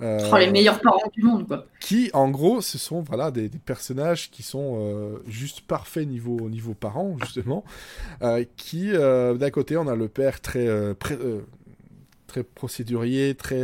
euh, 0.00 0.18
Oh, 0.32 0.36
les 0.36 0.50
meilleurs 0.50 0.80
parents 0.80 1.10
du 1.12 1.22
monde, 1.22 1.46
quoi. 1.46 1.66
qui 1.80 2.10
en 2.12 2.30
gros 2.30 2.60
ce 2.60 2.78
sont 2.78 3.00
voilà 3.02 3.30
des, 3.30 3.48
des 3.48 3.58
personnages 3.58 4.30
qui 4.30 4.42
sont 4.42 4.78
euh, 4.80 5.18
juste 5.26 5.62
parfaits 5.62 6.06
niveau 6.06 6.48
niveau 6.48 6.74
parents 6.74 7.16
justement 7.22 7.64
euh, 8.22 8.44
qui 8.56 8.92
d'un 8.92 9.50
côté 9.50 9.76
on 9.76 9.86
a 9.88 9.96
le 9.96 10.08
père 10.08 10.40
très 10.40 10.94
pré- 10.94 11.18
très 12.26 12.42
procédurier 12.44 13.34
très 13.34 13.62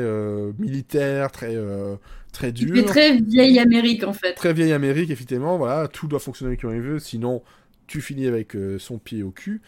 militaire 0.59 1.31
très 1.31 1.57
très 2.33 2.51
dur 2.53 2.75
C'est 2.77 2.85
très 2.85 3.17
vieille 3.21 3.59
Amérique, 3.61 4.03
en 4.05 4.13
fait. 4.13 4.35
très 4.35 4.53
vieille 4.53 4.73
Amérique 4.73 5.11
effectivement 5.11 5.57
voilà 5.57 5.87
tout 5.89 6.09
doit 6.09 6.19
fonctionner 6.19 6.57
comme 6.57 6.75
il 6.75 6.81
veut 6.81 6.99
sinon 6.99 7.43
tu 7.87 8.01
finis 8.01 8.27
avec 8.27 8.55
euh, 8.57 8.79
son 8.79 8.99
pied 8.99 9.23
au 9.23 9.31
cul. 9.31 9.61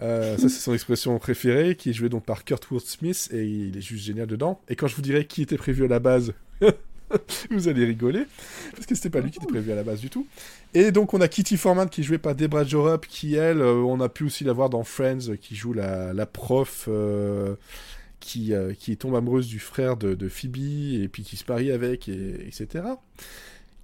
Euh, 0.00 0.36
ça, 0.36 0.48
c'est 0.48 0.60
son 0.60 0.74
expression 0.74 1.18
préférée, 1.18 1.76
qui 1.76 1.90
est 1.90 1.92
jouée 1.92 2.08
donc 2.08 2.24
par 2.24 2.44
Kurt 2.44 2.66
Smith, 2.80 3.28
et 3.32 3.44
il 3.44 3.76
est 3.76 3.82
juste 3.82 4.04
génial 4.04 4.26
dedans. 4.26 4.60
Et 4.68 4.76
quand 4.76 4.86
je 4.86 4.96
vous 4.96 5.02
dirai 5.02 5.26
qui 5.26 5.42
était 5.42 5.56
prévu 5.56 5.84
à 5.84 5.88
la 5.88 5.98
base, 5.98 6.32
vous 7.50 7.68
allez 7.68 7.84
rigoler, 7.84 8.24
parce 8.72 8.86
que 8.86 8.94
c'était 8.94 9.10
pas 9.10 9.20
lui 9.20 9.30
qui 9.30 9.38
était 9.38 9.46
prévu 9.46 9.72
à 9.72 9.74
la 9.74 9.82
base 9.82 10.00
du 10.00 10.10
tout. 10.10 10.26
Et 10.74 10.92
donc, 10.92 11.14
on 11.14 11.20
a 11.20 11.28
Kitty 11.28 11.56
Foreman, 11.56 11.88
qui 11.88 12.02
est 12.02 12.04
jouée 12.04 12.18
par 12.18 12.34
Debra 12.34 12.64
Jorup, 12.64 13.06
qui, 13.06 13.34
elle, 13.34 13.60
euh, 13.60 13.74
on 13.74 14.00
a 14.00 14.08
pu 14.08 14.24
aussi 14.24 14.44
la 14.44 14.52
voir 14.52 14.70
dans 14.70 14.84
Friends, 14.84 15.36
qui 15.40 15.56
joue 15.56 15.72
la, 15.72 16.26
prof... 16.26 16.88
qui, 18.20 18.52
qui 18.78 18.96
tombe 18.96 19.14
amoureuse 19.14 19.46
du 19.46 19.58
frère 19.58 19.96
de, 19.96 20.28
Phoebe 20.28 20.56
et 20.56 21.08
puis 21.08 21.22
qui 21.22 21.36
se 21.36 21.44
marie 21.48 21.70
avec, 21.70 22.08
et, 22.08 22.46
etc 22.46 22.82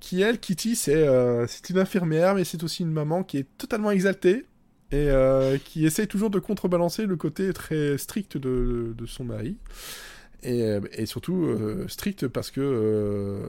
qui 0.05 0.21
elle, 0.21 0.39
Kitty, 0.39 0.77
c'est 0.77 0.95
euh, 0.95 1.47
c'est 1.47 1.71
une 1.71 1.79
infirmière, 1.79 2.35
mais 2.35 2.45
c'est 2.45 2.63
aussi 2.63 2.83
une 2.83 2.93
maman 2.93 3.25
qui 3.25 3.39
est 3.39 3.49
totalement 3.57 3.91
exaltée 3.91 4.45
et 4.93 5.09
euh, 5.09 5.57
qui 5.57 5.87
essaye 5.87 6.07
toujours 6.07 6.29
de 6.29 6.39
contrebalancer 6.39 7.07
le 7.07 7.17
côté 7.17 7.51
très 7.55 7.97
strict 7.97 8.37
de, 8.37 8.95
son 9.07 9.25
mari. 9.25 9.57
Et, 10.43 10.63
euh, 10.63 11.07
surtout 11.07 11.49
strict 11.89 12.29
parce 12.29 12.51
que 12.51 13.49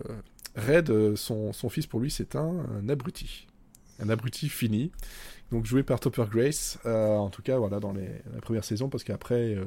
Red, 0.55 1.15
son, 1.17 1.51
fils 1.69 1.87
pour 1.87 1.99
lui, 1.99 2.09
c'est 2.09 2.37
un, 2.37 2.87
abruti. 2.87 3.47
Un 3.99 4.07
abruti 4.07 4.47
fini. 4.47 4.93
Donc 5.51 5.65
joué 5.65 5.83
par 5.83 5.99
Topper 5.99 6.25
Grace, 6.31 6.79
en 6.85 7.29
tout 7.29 7.41
cas 7.41 7.57
voilà 7.57 7.81
dans 7.81 7.91
les, 7.91 8.07
la 8.33 8.39
première 8.39 8.63
saison, 8.63 8.87
parce 8.87 9.03
qu'après, 9.03 9.57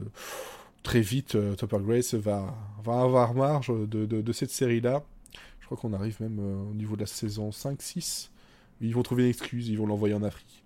très 0.82 1.02
vite, 1.02 1.36
Topper 1.58 1.80
Grace 1.82 2.14
va, 2.14 2.56
va 2.82 3.02
avoir 3.02 3.34
marge 3.34 3.68
de, 3.68 4.06
de, 4.06 4.32
cette 4.32 4.50
série-là. 4.50 5.04
Je 5.17 5.17
crois 5.68 5.76
qu'on 5.78 5.92
arrive 5.92 6.16
même 6.20 6.38
euh, 6.40 6.70
au 6.70 6.74
niveau 6.74 6.94
de 6.96 7.00
la 7.00 7.06
saison 7.06 7.50
5-6. 7.50 8.30
Ils 8.80 8.94
vont 8.94 9.02
trouver 9.02 9.24
une 9.24 9.30
excuse, 9.30 9.68
ils 9.68 9.76
vont 9.76 9.86
l'envoyer 9.86 10.14
en 10.14 10.22
Afrique. 10.22 10.64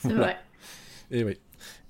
C'est 0.00 0.08
Voilà. 0.08 0.22
vrai. 0.22 0.36
Et 1.10 1.24
oui. 1.24 1.38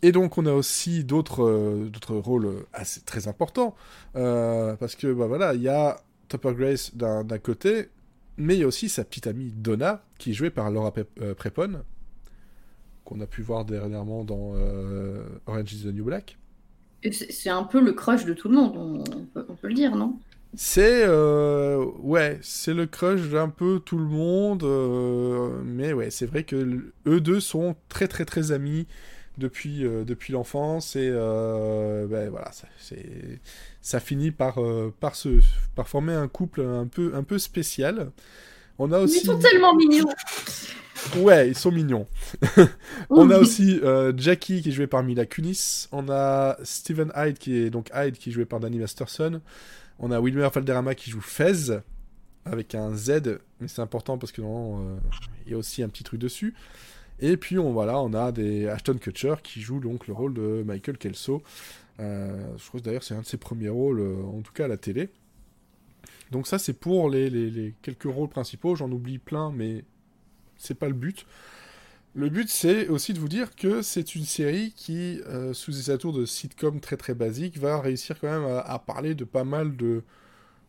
Et 0.03 0.11
donc 0.13 0.37
on 0.39 0.47
a 0.47 0.53
aussi 0.53 1.05
d'autres 1.05 1.45
euh, 1.45 1.89
d'autres 1.89 2.17
rôles 2.17 2.47
euh, 2.47 2.67
assez 2.73 3.01
très 3.03 3.29
importants 3.29 3.75
euh, 4.17 4.75
parce 4.77 4.97
que 4.97 5.13
bah 5.13 5.27
voilà 5.27 5.55
il 5.55 5.63
y 5.63 5.69
a 5.69 6.01
Topper 6.29 6.55
Grace 6.55 6.95
d'un 6.97 7.25
côté, 7.39 7.89
mais 8.37 8.55
il 8.57 8.61
y 8.61 8.65
a 8.65 8.67
aussi 8.67 8.89
sa 8.89 9.05
petite 9.05 9.27
amie 9.27 9.53
Donna 9.53 10.03
qui 10.19 10.31
est 10.31 10.35
jouée 10.35 10.51
par 10.51 10.71
Laura 10.71 10.93
Pe- 10.93 11.07
euh, 11.21 11.35
Prepon 11.35 11.83
qu'on 13.05 13.21
a 13.21 13.27
pu 13.27 13.43
voir 13.43 13.65
dernièrement 13.65 14.25
dans 14.25 14.53
euh, 14.57 15.25
Orange 15.47 15.73
is 15.73 15.83
the 15.85 15.93
New 15.95 16.05
Black. 16.05 16.39
Et 17.05 17.13
C'est 17.13 17.51
un 17.51 17.65
peu 17.65 17.81
le 17.81 17.93
crush 17.93 18.25
de 18.25 18.33
tout 18.35 18.49
le 18.49 18.55
monde, 18.55 18.77
on, 18.77 19.01
on 19.17 19.25
peut, 19.27 19.45
on 19.49 19.55
peut 19.57 19.69
le 19.69 19.75
dire, 19.75 19.97
non? 19.97 20.19
C'est 20.55 21.05
euh, 21.07 21.83
ouais, 22.01 22.39
c'est 22.43 22.75
le 22.75 22.87
crush 22.87 23.23
d'un 23.31 23.49
peu 23.49 23.81
tout 23.81 23.97
le 23.97 24.05
monde, 24.05 24.65
euh, 24.65 25.63
mais 25.65 25.95
ouais, 25.95 26.11
c'est 26.11 26.27
vrai 26.27 26.45
que 26.45 26.93
eux 27.07 27.21
deux 27.21 27.41
sont 27.41 27.75
très 27.89 28.07
très 28.07 28.27
très 28.27 28.53
amis 28.53 28.87
depuis 29.39 29.87
euh, 29.87 30.05
depuis 30.05 30.35
l'enfance 30.35 30.95
et 30.95 31.11
ben 31.11 32.29
voilà, 32.31 32.53
ça, 32.53 32.69
c'est 32.79 33.41
ça 33.81 33.99
finit 33.99 34.31
par 34.31 34.59
par 35.01 35.17
se 35.17 35.41
par 35.75 35.89
former 35.89 36.13
un 36.15 36.29
couple 36.29 36.61
un 36.61 36.87
peu 36.87 37.13
un 37.15 37.23
peu 37.23 37.39
spécial. 37.39 38.13
On 38.79 38.93
a 38.93 38.99
Ils 38.99 39.05
aussi 39.05 39.21
sont 39.25 39.39
tellement 39.39 39.75
mignons. 39.75 40.09
ouais, 41.17 41.49
ils 41.49 41.57
sont 41.59 41.71
mignons. 41.73 42.07
On 43.11 43.31
a 43.31 43.39
aussi 43.39 43.81
euh, 43.83 44.13
Jackie 44.17 44.63
qui 44.63 44.71
est 44.71 44.73
joué 44.73 44.87
par 44.87 45.03
Mila 45.03 45.27
Kunis. 45.27 45.89
On 45.93 46.09
a 46.09 46.57
Steven 46.63 47.13
Hyde 47.17 47.39
qui 47.39 47.57
est 47.57 47.71
donc 47.71 47.91
Hyde 47.95 48.17
qui 48.19 48.31
est 48.31 48.33
joué 48.33 48.45
par 48.45 48.61
Danny 48.61 48.79
Masterson. 48.79 49.41
On 49.99 50.11
a 50.11 50.21
Wilmer 50.21 50.49
Valderrama 50.53 50.95
qui 50.95 51.11
joue 51.11 51.21
Fez 51.21 51.81
avec 52.45 52.75
un 52.75 52.95
Z, 52.95 53.39
mais 53.61 53.69
c'est 53.69 53.83
important 53.83 54.19
parce 54.19 54.33
que 54.33 54.43
non, 54.43 54.81
euh, 54.81 54.97
il 55.47 55.53
y 55.53 55.55
a 55.55 55.59
aussi 55.59 55.83
un 55.83 55.89
petit 55.89 56.03
truc 56.03 56.21
dessus. 56.21 56.55
Et 57.21 57.37
puis 57.37 57.59
on 57.59 57.73
voilà, 57.73 58.01
on 58.01 58.13
a 58.15 58.33
des 58.33 58.67
Ashton 58.67 58.95
Kutcher 58.99 59.35
qui 59.43 59.61
joue 59.61 59.79
donc 59.79 60.09
le 60.09 60.13
rôle 60.15 60.35
de 60.35 60.65
Michael 60.67 60.99
Kelso. 60.99 61.43
Euh, 62.01 62.45
je 62.57 62.67
crois 62.69 62.81
d'ailleurs 62.81 63.05
c'est 63.05 63.15
un 63.15 63.21
de 63.21 63.27
ses 63.27 63.37
premiers 63.37 63.69
rôles, 63.69 64.01
euh, 64.01 64.17
en 64.25 64.41
tout 64.41 64.53
cas 64.53 64.65
à 64.65 64.69
la 64.69 64.77
télé. 64.77 65.09
Donc 66.33 66.47
ça 66.49 66.59
c'est 66.59 66.73
pour 66.73 67.11
les, 67.11 67.31
les- 67.31 67.51
les 67.51 67.75
quelques 67.83 68.05
rôles 68.05 68.29
principaux. 68.29 68.75
J'en 68.75 68.91
oublie 68.91 69.19
plein, 69.19 69.53
mais 69.53 69.85
c'est 70.57 70.75
pas 70.75 70.89
le 70.89 70.95
but. 70.95 71.27
Le 72.15 72.29
but, 72.29 72.49
c'est 72.51 72.89
aussi 72.89 73.15
de 73.15 73.19
vous 73.19 73.29
dire 73.29 73.57
que 73.57 73.81
c'est 73.81 74.15
une 74.15 74.25
série 74.25 74.73
qui, 74.77 75.21
euh, 75.27 75.55
sous 75.55 75.73
ses 75.73 75.91
atours 75.91 76.13
de 76.13 76.27
sitcom 76.27 76.79
très 76.79 76.99
très 76.99 77.15
basique, 77.15 77.57
va 77.59 77.81
réussir 77.81 78.21
quand 78.21 78.31
même 78.31 78.63
à, 78.65 78.79
parler 78.79 79.15
de 79.15 79.25
pas 79.25 79.45
mal 79.45 79.77
de, 79.77 80.03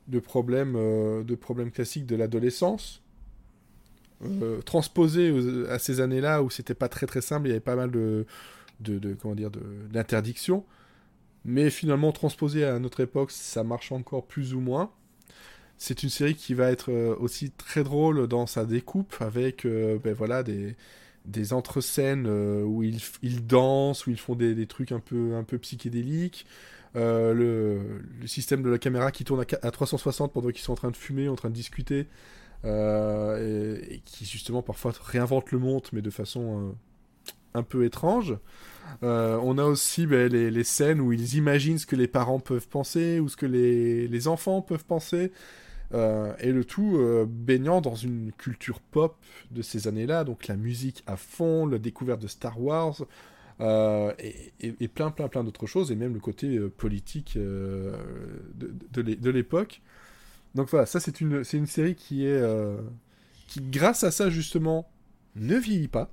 de 0.07 0.19
problèmes, 0.19 0.75
euh, 0.77 1.23
de 1.23 1.35
problèmes 1.35 1.71
classiques 1.71 2.05
de 2.05 2.15
l'adolescence, 2.15 3.01
euh, 4.23 4.61
à 5.69 5.79
ces 5.79 5.99
années-là 5.99 6.43
où 6.43 6.49
c'était 6.49 6.73
pas 6.73 6.87
très 6.87 7.05
très 7.07 7.21
simple, 7.21 7.47
il 7.47 7.49
y 7.49 7.51
avait 7.51 7.59
pas 7.59 7.75
mal 7.75 7.91
de, 7.91 8.25
de, 8.79 9.13
comment 9.15 9.35
dire, 9.35 9.51
d'interdictions, 9.91 10.63
mais 11.43 11.69
finalement 11.69 12.13
transposé 12.13 12.63
à 12.63 12.79
notre 12.79 13.01
époque, 13.01 13.31
ça 13.31 13.65
marche 13.65 13.91
encore 13.91 14.25
plus 14.25 14.53
ou 14.53 14.61
moins. 14.61 14.91
C'est 15.77 16.03
une 16.03 16.09
série 16.09 16.35
qui 16.35 16.53
va 16.53 16.71
être 16.71 16.89
euh, 16.89 17.15
aussi 17.19 17.51
très 17.51 17.83
drôle 17.83 18.27
dans 18.27 18.47
sa 18.47 18.65
découpe, 18.65 19.13
avec 19.19 19.65
ben 19.65 20.13
voilà 20.13 20.43
des 20.43 20.77
des 21.26 21.53
entre-scènes 21.53 22.26
euh, 22.28 22.63
où 22.63 22.84
ils, 22.84 22.99
ils 23.21 23.45
dansent, 23.45 24.05
où 24.07 24.11
ils 24.11 24.19
font 24.19 24.36
des, 24.36 24.55
des 24.55 24.67
trucs 24.67 24.91
un 24.91 24.99
peu, 24.99 25.36
un 25.36 25.43
peu 25.43 25.57
psychédéliques. 25.57 26.45
Euh, 26.95 27.34
le, 27.34 28.28
système 28.28 28.61
de 28.61 28.69
la 28.69 28.78
caméra 28.78 29.11
qui 29.11 29.24
tourne 29.24 29.39
à, 29.41 29.45
qua- 29.45 29.59
à 29.63 29.71
360 29.71 30.32
pendant 30.32 30.49
qu'ils 30.49 30.61
sont 30.61 30.74
en 30.74 30.76
train 30.76 30.91
de 30.91 30.95
fumer, 30.95 31.28
en 31.28 31.36
train 31.36 31.49
de 31.49 31.55
discuter, 31.55 32.07
euh, 32.65 33.80
et, 33.89 34.01
qui 34.05 34.26
justement 34.26 34.61
parfois 34.61 34.93
réinvente 35.03 35.51
le 35.51 35.59
monde, 35.59 35.88
mais 35.91 36.01
de 36.01 36.09
façon 36.11 36.76
un 37.55 37.63
peu 37.63 37.86
étrange. 37.86 38.38
On 39.01 39.57
a 39.57 39.63
aussi 39.63 40.05
ben, 40.07 40.32
les, 40.32 40.51
les 40.51 40.63
scènes 40.63 41.01
où 41.01 41.11
ils 41.13 41.36
imaginent 41.36 41.80
ce 41.80 41.86
que 41.86 41.95
les 41.95 42.07
parents 42.07 42.39
peuvent 42.39 42.67
penser, 42.67 43.19
ou 43.19 43.28
ce 43.28 43.38
que 43.38 43.45
les, 43.45 44.07
les 44.07 44.28
enfants 44.28 44.61
peuvent 44.61 44.86
penser. 44.86 45.32
Euh, 45.93 46.34
et 46.39 46.51
le 46.51 46.65
tout 46.65 46.97
euh, 46.97 47.25
baignant 47.29 47.81
dans 47.81 47.95
une 47.95 48.31
culture 48.31 48.79
pop 48.79 49.15
de 49.51 49.61
ces 49.61 49.88
années-là, 49.88 50.23
donc 50.23 50.47
la 50.47 50.55
musique 50.55 51.03
à 51.07 51.17
fond, 51.17 51.67
la 51.67 51.77
découverte 51.77 52.21
de 52.21 52.27
Star 52.27 52.59
Wars, 52.61 53.03
euh, 53.61 54.11
et, 54.59 54.88
plein 54.88 55.11
plein 55.11 55.27
plein 55.27 55.43
d'autres 55.43 55.67
choses, 55.67 55.91
et 55.91 55.95
même 55.95 56.13
le 56.13 56.19
côté 56.19 56.59
politique 56.77 57.34
de, 57.38 57.93
de 58.55 59.01
l'é- 59.01 59.15
de 59.15 59.29
l'époque. 59.29 59.81
Donc 60.55 60.69
voilà, 60.69 60.86
ça 60.86 60.99
c'est 60.99 61.21
une, 61.21 61.43
série 61.43 61.95
qui 61.95 62.25
est... 62.25 62.41
qui 63.47 63.61
grâce 63.61 64.03
à 64.03 64.11
ça 64.11 64.29
justement 64.29 64.88
ne 65.36 65.57
vieillit 65.57 65.88
pas. 65.88 66.11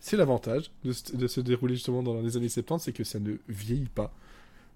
C'est 0.00 0.16
l'avantage 0.16 0.70
de, 0.84 0.92
se- 0.92 1.40
dérouler 1.40 1.74
justement 1.74 2.02
dans 2.02 2.20
les 2.20 2.36
années 2.36 2.48
70, 2.48 2.84
c'est 2.84 2.92
que 2.92 3.02
ça 3.04 3.18
ne 3.18 3.34
vieillit 3.48 3.88
pas. 3.88 4.14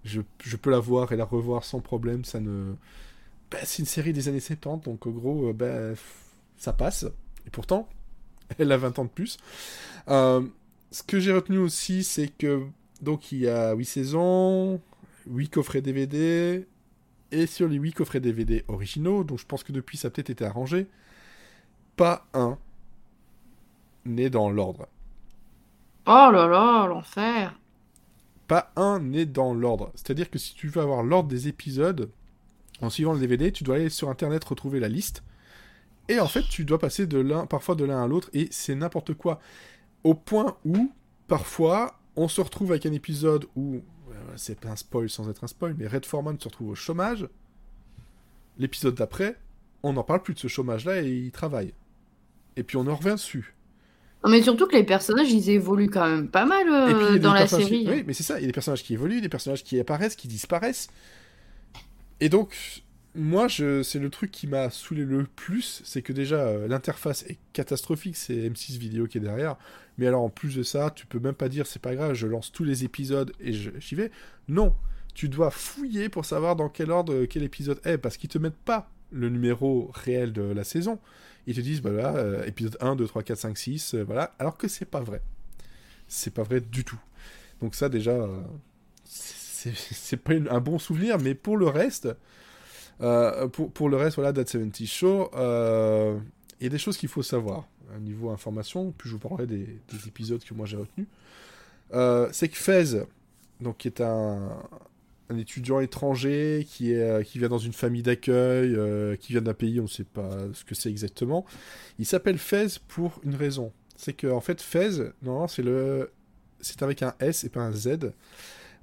Je 0.03 0.21
peux 0.57 0.71
la 0.71 0.79
voir 0.79 1.11
et 1.13 1.15
la 1.17 1.25
revoir 1.25 1.63
sans 1.63 1.79
problème, 1.79 2.25
ça 2.25 2.39
ne... 2.39 2.73
Bah, 3.51 3.57
c'est 3.63 3.79
une 3.79 3.85
série 3.85 4.13
des 4.13 4.29
années 4.29 4.39
70, 4.39 4.85
donc 4.85 5.05
en 5.05 5.11
gros, 5.11 5.49
euh, 5.49 5.53
bah, 5.53 5.99
ça 6.57 6.71
passe. 6.71 7.05
Et 7.45 7.49
pourtant, 7.49 7.87
elle 8.57 8.71
a 8.71 8.77
20 8.77 8.99
ans 8.99 9.05
de 9.05 9.09
plus. 9.09 9.37
Euh, 10.07 10.41
ce 10.89 11.03
que 11.03 11.19
j'ai 11.19 11.33
retenu 11.33 11.57
aussi, 11.57 12.03
c'est 12.03 12.29
que 12.29 12.65
donc 13.01 13.31
il 13.31 13.39
y 13.39 13.49
a 13.49 13.73
8 13.73 13.85
saisons, 13.85 14.81
8 15.27 15.49
coffrets 15.49 15.81
DVD, 15.81 16.65
et 17.31 17.45
sur 17.45 17.67
les 17.67 17.77
8 17.77 17.93
coffrets 17.93 18.19
DVD 18.19 18.63
originaux, 18.67 19.23
donc 19.23 19.39
je 19.39 19.45
pense 19.45 19.63
que 19.63 19.71
depuis 19.71 19.97
ça 19.97 20.07
a 20.07 20.11
peut-être 20.11 20.29
été 20.29 20.45
arrangé, 20.45 20.87
pas 21.97 22.27
un 22.33 22.57
n'est 24.05 24.29
dans 24.29 24.49
l'ordre. 24.49 24.87
Oh 26.07 26.29
là 26.31 26.47
là, 26.47 26.87
l'enfer. 26.87 27.57
Pas 28.47 28.71
un 28.75 28.99
n'est 28.99 29.25
dans 29.25 29.53
l'ordre. 29.53 29.91
C'est-à-dire 29.95 30.29
que 30.29 30.39
si 30.39 30.55
tu 30.55 30.67
veux 30.67 30.81
avoir 30.81 31.03
l'ordre 31.03 31.29
des 31.29 31.47
épisodes, 31.47 32.09
en 32.81 32.89
suivant 32.89 33.13
le 33.13 33.19
DVD, 33.19 33.51
tu 33.51 33.63
dois 33.63 33.75
aller 33.75 33.89
sur 33.89 34.09
internet 34.09 34.43
retrouver 34.43 34.79
la 34.79 34.87
liste. 34.89 35.23
Et 36.09 36.19
en 36.19 36.27
fait, 36.27 36.43
tu 36.49 36.65
dois 36.65 36.79
passer 36.79 37.05
de 37.07 37.19
l'un, 37.19 37.45
parfois 37.45 37.75
de 37.75 37.85
l'un 37.85 38.03
à 38.03 38.07
l'autre, 38.07 38.29
et 38.33 38.47
c'est 38.51 38.75
n'importe 38.75 39.13
quoi. 39.13 39.39
Au 40.03 40.13
point 40.15 40.57
où, 40.65 40.91
parfois, 41.27 41.99
on 42.15 42.27
se 42.27 42.41
retrouve 42.41 42.71
avec 42.71 42.85
un 42.85 42.91
épisode 42.91 43.45
où, 43.55 43.75
euh, 44.09 44.13
c'est 44.35 44.59
pas 44.59 44.69
un 44.69 44.75
spoil 44.75 45.09
sans 45.09 45.29
être 45.29 45.43
un 45.43 45.47
spoil, 45.47 45.75
mais 45.77 45.87
Red 45.87 46.05
Foreman 46.05 46.39
se 46.39 46.47
retrouve 46.47 46.69
au 46.69 46.75
chômage. 46.75 47.27
L'épisode 48.57 48.95
d'après, 48.95 49.37
on 49.83 49.93
n'en 49.93 50.03
parle 50.03 50.21
plus 50.21 50.33
de 50.33 50.39
ce 50.39 50.47
chômage-là 50.47 51.01
et 51.01 51.09
il 51.09 51.31
travaille. 51.31 51.73
Et 52.57 52.63
puis 52.63 52.77
on 52.77 52.87
en 52.87 52.95
revient 52.95 53.13
dessus. 53.13 53.55
Mais 54.27 54.41
surtout 54.43 54.67
que 54.67 54.75
les 54.75 54.83
personnages, 54.83 55.31
ils 55.31 55.49
évoluent 55.49 55.89
quand 55.89 56.07
même 56.07 56.27
pas 56.27 56.45
mal 56.45 56.67
euh, 56.69 56.89
Et 56.89 56.93
puis, 57.05 57.13
des 57.13 57.19
dans 57.19 57.33
la 57.33 57.47
série. 57.47 57.85
qui- 57.85 57.89
Oui, 57.89 58.03
mais 58.05 58.13
c'est 58.13 58.21
ça, 58.23 58.37
il 58.37 58.41
y 58.41 58.43
a 58.43 58.47
des 58.47 58.53
personnages 58.53 58.83
qui 58.83 58.93
évoluent, 58.93 59.21
des 59.21 59.29
personnages 59.29 59.63
qui 59.63 59.79
apparaissent, 59.79 60.15
qui 60.15 60.27
disparaissent. 60.27 60.89
Et 62.21 62.29
donc, 62.29 62.83
moi, 63.15 63.49
je... 63.49 63.83
c'est 63.83 63.99
le 63.99 64.09
truc 64.09 64.31
qui 64.31 64.47
m'a 64.47 64.69
saoulé 64.69 65.03
le 65.03 65.25
plus, 65.25 65.81
c'est 65.83 66.01
que 66.01 66.13
déjà, 66.13 66.37
euh, 66.37 66.67
l'interface 66.67 67.23
est 67.23 67.37
catastrophique, 67.53 68.15
c'est 68.15 68.35
M6 68.49 68.77
Vidéo 68.77 69.07
qui 69.07 69.17
est 69.17 69.21
derrière. 69.21 69.57
Mais 69.97 70.07
alors, 70.07 70.21
en 70.23 70.29
plus 70.29 70.55
de 70.55 70.63
ça, 70.63 70.91
tu 70.95 71.05
peux 71.05 71.19
même 71.19 71.35
pas 71.35 71.49
dire, 71.49 71.67
c'est 71.67 71.81
pas 71.81 71.95
grave, 71.95 72.13
je 72.13 72.27
lance 72.27 72.51
tous 72.53 72.63
les 72.63 72.85
épisodes 72.85 73.33
et 73.41 73.53
je- 73.53 73.71
j'y 73.79 73.95
vais. 73.95 74.11
Non, 74.47 74.73
tu 75.13 75.29
dois 75.29 75.51
fouiller 75.51 76.09
pour 76.09 76.25
savoir 76.25 76.55
dans 76.55 76.69
quel 76.69 76.91
ordre 76.91 77.25
quel 77.25 77.43
épisode 77.43 77.81
est, 77.85 77.97
parce 77.97 78.17
qu'ils 78.17 78.29
te 78.29 78.37
mettent 78.37 78.55
pas 78.55 78.89
le 79.11 79.29
numéro 79.29 79.91
réel 79.93 80.31
de 80.33 80.41
la 80.43 80.63
saison. 80.63 80.99
Ils 81.47 81.55
te 81.55 81.61
disent, 81.61 81.81
bah 81.81 81.91
là, 81.91 82.15
euh, 82.15 82.45
épisode 82.45 82.77
1, 82.81 82.95
2, 82.95 83.07
3, 83.07 83.23
4, 83.23 83.39
5, 83.39 83.57
6, 83.57 83.95
euh, 83.95 84.03
voilà, 84.03 84.33
alors 84.39 84.57
que 84.57 84.67
c'est 84.69 84.85
pas 84.85 85.01
vrai. 85.01 85.21
C'est 86.07 86.33
pas 86.33 86.43
vrai 86.43 86.61
du 86.61 86.83
tout. 86.85 86.99
Donc 87.61 87.75
ça 87.75 87.89
déjà, 87.89 88.11
euh, 88.11 88.41
c'est 89.91 90.17
pas 90.17 90.33
un 90.33 90.59
bon 90.59 90.79
souvenir, 90.79 91.17
mais 91.19 91.35
pour 91.35 91.57
le 91.57 91.67
reste, 91.67 92.09
euh, 93.01 93.47
pour, 93.47 93.71
pour 93.71 93.89
le 93.89 93.97
reste, 93.97 94.15
voilà, 94.15 94.33
That 94.33 94.45
70 94.45 94.87
Show, 94.87 95.31
euh, 95.35 96.19
il 96.59 96.63
y 96.63 96.67
a 96.67 96.69
des 96.69 96.77
choses 96.77 96.97
qu'il 96.97 97.09
faut 97.09 97.23
savoir 97.23 97.67
à 97.95 97.99
niveau 97.99 98.29
information, 98.29 98.93
puis 98.97 99.09
je 99.09 99.15
vous 99.15 99.19
parlerai 99.19 99.47
des, 99.47 99.65
des 99.89 100.07
épisodes 100.07 100.43
que 100.43 100.53
moi 100.53 100.65
j'ai 100.65 100.77
retenus. 100.77 101.07
Euh, 101.93 102.29
c'est 102.31 102.47
que 102.47 102.57
Fez, 102.57 103.03
donc 103.59 103.77
qui 103.77 103.87
est 103.87 104.01
un, 104.01 104.49
un 105.29 105.37
étudiant 105.37 105.79
étranger 105.79 106.65
qui, 106.69 106.93
est, 106.93 107.25
qui 107.25 107.39
vient 107.39 107.49
dans 107.49 107.57
une 107.57 107.73
famille 107.73 108.03
d'accueil, 108.03 108.77
qui 109.17 109.33
vient 109.33 109.41
d'un 109.41 109.53
pays, 109.53 109.79
on 109.79 109.83
ne 109.83 109.89
sait 109.89 110.05
pas 110.05 110.37
ce 110.53 110.63
que 110.63 110.75
c'est 110.75 110.89
exactement, 110.89 111.45
il 111.99 112.05
s'appelle 112.05 112.37
Fez 112.37 112.67
pour 112.87 113.19
une 113.23 113.35
raison. 113.35 113.73
C'est 113.97 114.13
que 114.13 114.27
en 114.27 114.41
fait 114.41 114.61
Fez, 114.61 115.11
non, 115.21 115.47
c'est 115.47 115.63
le, 115.63 116.11
c'est 116.61 116.81
avec 116.83 117.03
un 117.03 117.13
S 117.19 117.43
et 117.43 117.49
pas 117.49 117.61
un 117.61 117.71
Z. 117.71 118.13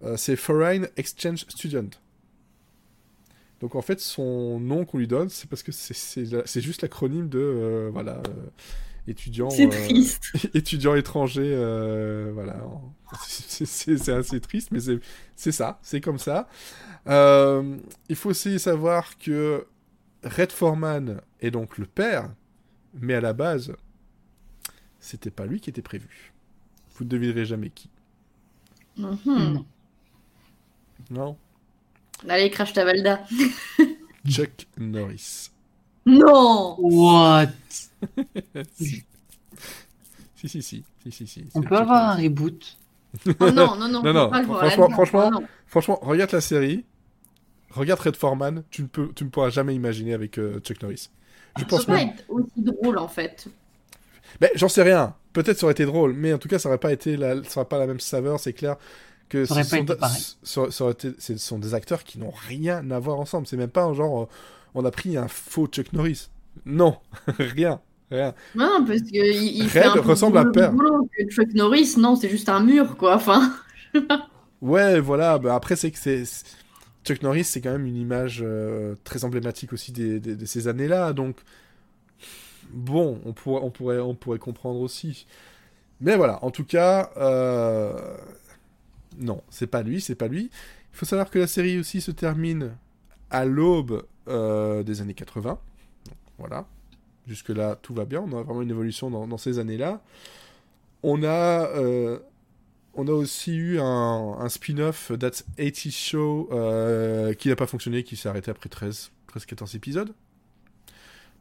Euh, 0.03 0.17
c'est 0.17 0.37
Foreign 0.37 0.89
Exchange 0.97 1.45
Student. 1.49 1.91
Donc 3.61 3.75
en 3.75 3.83
fait, 3.83 3.99
son 4.01 4.61
nom 4.61 4.85
qu'on 4.85 4.99
lui 4.99 5.09
donne, 5.09 5.29
c'est 5.29 5.49
parce 5.51 5.63
que 5.65 5.73
c'est- 5.73 6.61
juste 6.61 6.83
l'acronyme 6.83 7.29
de 7.29 7.39
euh, 7.41 7.91
voilà 7.93 8.19
euh, 8.29 8.47
étudiant 9.09 9.51
C'est 9.51 9.67
euh, 9.67 9.71
triste. 9.71 10.31
étudiant 10.55 10.95
étranger. 10.95 11.51
euh, 11.53 12.31
voilà, 12.33 12.57
c'est- 13.27 14.09
assez 14.09 14.41
triste, 14.41 14.71
mais 14.71 14.79
c'est 14.81 15.01
c'est 15.35 15.51
ça, 15.53 15.81
c'est 15.83 16.01
comme 16.01 16.19
ça. 16.19 16.49
Euh, 17.09 17.77
il 18.09 18.15
faut 18.17 18.31
aussi 18.31 18.61
savoir 18.61 19.19
que 19.19 19.67
Red 20.23 20.53
Foreman 20.53 21.21
est 21.41 21.51
donc 21.51 21.79
le 21.79 21.87
père, 21.87 22.31
mais 22.95 23.15
à 23.15 23.21
la 23.21 23.33
base, 23.33 23.73
c'était 25.01 25.31
pas 25.31 25.47
lui 25.47 25.61
qui 25.61 25.71
était 25.71 25.83
prévu. 25.83 26.33
Vous 26.95 27.05
ne 27.05 27.09
devinerez 27.09 27.45
jamais 27.45 27.71
qui. 27.71 27.91
Mhm. 28.97 29.19
Non. 29.27 29.67
Non, 31.11 31.37
Allez, 32.29 32.51
crash 32.51 32.73
ta 32.73 32.85
Valda. 32.85 33.23
Chuck 34.27 34.67
Norris. 34.77 35.51
Non 36.07 36.77
What? 36.79 37.49
Si. 38.75 39.05
si, 40.37 40.49
si, 40.49 40.63
si, 40.63 40.85
si, 41.03 41.11
si, 41.13 41.27
si, 41.27 41.45
On 41.55 41.61
peut 41.63 41.69
Chuck 41.71 41.81
avoir 41.81 42.11
un 42.11 42.15
reboot 42.15 42.77
Oh 43.41 43.51
non, 43.51 43.77
non, 43.77 43.89
non, 43.89 44.03
Non, 44.03 44.13
non, 44.13 44.31
pas 44.31 44.43
franchement- 44.45 44.91
franchement, 44.91 45.31
non. 45.31 45.43
Franchement, 45.67 45.99
regarde 46.03 46.33
la 46.33 46.41
série, 46.41 46.85
regarde 47.71 48.01
Red 48.01 48.17
Foreman, 48.17 48.63
tu 48.71 48.83
ne, 48.83 48.87
peux, 48.87 49.11
tu 49.15 49.25
ne 49.25 49.31
pourras 49.31 49.51
jamais 49.51 49.75
imaginer 49.75 50.15
avec 50.15 50.39
euh, 50.39 50.61
Chuck 50.61 50.81
Norris. 50.83 51.11
Je 51.57 51.63
Ça 51.63 51.67
pense 51.69 51.85
peut 51.87 51.93
pas 51.93 51.99
même... 51.99 52.09
être 52.11 52.25
aussi 52.29 52.51
drôle 52.57 52.99
en 52.99 53.09
fait. 53.09 53.49
Mais 54.41 54.51
j'en 54.55 54.69
sais 54.69 54.83
rien. 54.83 55.15
Peut-être 55.33 55.59
ça 55.59 55.67
aurait 55.67 55.73
été 55.73 55.87
drôle, 55.87 56.13
mais 56.13 56.33
en 56.33 56.39
tout 56.39 56.49
cas, 56.49 56.59
ça 56.59 56.69
aurait 56.69 56.79
pas 56.79 56.93
été 56.93 57.17
la, 57.17 57.43
ça 57.45 57.61
aurait 57.61 57.69
pas 57.69 57.79
la 57.79 57.87
même 57.87 58.01
saveur. 58.01 58.39
C'est 58.41 58.53
clair 58.53 58.77
que 59.29 59.45
Ça 59.45 59.55
aurait 59.55 59.65
ce 59.65 59.69
sont, 59.71 59.83
été- 59.83 59.95
ce 61.19 61.37
des 61.59 61.75
acteurs 61.75 62.05
qui 62.05 62.19
n'ont 62.19 62.33
rien 62.49 62.91
à 62.91 62.99
voir 62.99 63.19
ensemble. 63.21 63.47
C'est 63.47 63.57
même 63.57 63.71
pas 63.71 63.85
un 63.85 63.95
genre, 63.95 64.23
euh, 64.23 64.27
on 64.75 64.85
a 64.85 64.91
pris 64.91 65.17
un 65.17 65.29
faux 65.29 65.67
Chuck 65.67 65.93
Norris. 65.93 66.29
Non, 66.67 66.97
rien, 67.39 67.81
rien. 68.11 68.35
Non, 68.55 68.85
parce 68.87 69.01
que 69.03 69.09
il, 69.17 69.59
il 69.59 69.69
fait 69.69 69.85
un 69.85 69.93
peu 69.93 70.65
à 70.65 70.71
boulot- 70.71 71.09
que 71.17 71.29
Chuck 71.31 71.53
Norris, 71.55 71.95
non, 71.99 72.17
c'est 72.17 72.29
juste 72.31 72.49
un 72.49 72.61
mur 72.61 72.97
quoi. 72.97 73.15
Enfin, 73.17 73.53
Ouais, 74.61 74.99
voilà. 75.01 75.39
Bah 75.39 75.55
après, 75.55 75.77
c'est 75.77 75.91
que 75.91 75.99
c'est 75.99 76.25
c'est- 76.25 76.47
Chuck 77.05 77.23
Norris, 77.23 77.45
c'est 77.45 77.61
quand 77.61 77.71
même 77.71 77.87
une 77.87 77.97
image 77.97 78.41
euh, 78.45 78.95
très 79.05 79.25
emblématique 79.25 79.73
aussi 79.73 79.93
des- 79.93 80.19
des- 80.21 80.35
de 80.37 80.45
ces 80.45 80.69
années-là. 80.69 81.13
Donc, 81.13 81.37
bon, 82.71 83.21
on 83.25 83.33
pourrait, 83.33 83.63
on 83.63 83.71
pourrait, 83.71 83.99
on 84.01 84.15
pourrait 84.15 84.39
comprendre 84.39 84.81
aussi. 84.81 85.27
Mais 86.01 86.17
voilà, 86.17 86.45
en 86.45 86.51
tout 86.51 86.65
cas, 86.65 87.11
euh, 87.17 87.93
non, 89.19 89.43
c'est 89.51 89.67
pas 89.67 89.83
lui, 89.83 90.01
c'est 90.01 90.15
pas 90.15 90.29
lui. 90.29 90.51
Il 90.93 90.97
faut 90.97 91.07
savoir 91.07 91.31
que 91.31 91.39
la 91.39 91.47
série 91.47 91.79
aussi 91.79 92.01
se 92.01 92.11
termine 92.11 92.77
à 93.31 93.45
l'aube 93.45 94.05
euh, 94.29 94.83
des 94.83 95.01
années 95.01 95.15
80. 95.15 95.51
Donc, 95.51 96.17
voilà. 96.39 96.67
Jusque-là, 97.27 97.77
tout 97.83 97.95
va 97.95 98.05
bien. 98.05 98.21
On 98.21 98.39
a 98.39 98.43
vraiment 98.43 98.63
une 98.63 98.71
évolution 98.71 99.11
dans, 99.11 99.39
ces 99.39 99.59
années-là. 99.59 100.03
On 101.03 101.23
a, 101.23 101.67
euh, 101.77 102.19
on 102.95 103.07
a 103.07 103.13
aussi 103.13 103.55
eu 103.55 103.79
un, 103.81 104.49
spin-off 104.49 105.13
That's 105.19 105.45
80 105.59 105.91
Show 105.91 106.49
euh, 106.53 107.35
qui 107.35 107.49
n'a 107.49 107.57
pas 107.57 107.67
fonctionné, 107.67 108.03
qui 108.03 108.17
s'est 108.17 108.29
arrêté 108.29 108.51
après 108.51 108.69
13, 108.69 109.11
13-14 109.35 109.77
épisodes. 109.77 110.15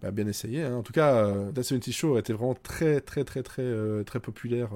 Bah, 0.02 0.12
bien 0.12 0.28
essayé. 0.28 0.64
hein. 0.64 0.76
En 0.76 0.84
tout 0.84 0.94
cas, 0.94 1.32
That's 1.54 1.68
70 1.68 1.92
Show 1.94 2.16
a 2.18 2.20
été 2.20 2.34
vraiment 2.34 2.56
très, 2.56 3.00
très, 3.00 3.24
très, 3.24 3.44
très, 3.44 4.04
très 4.04 4.20
populaire. 4.20 4.70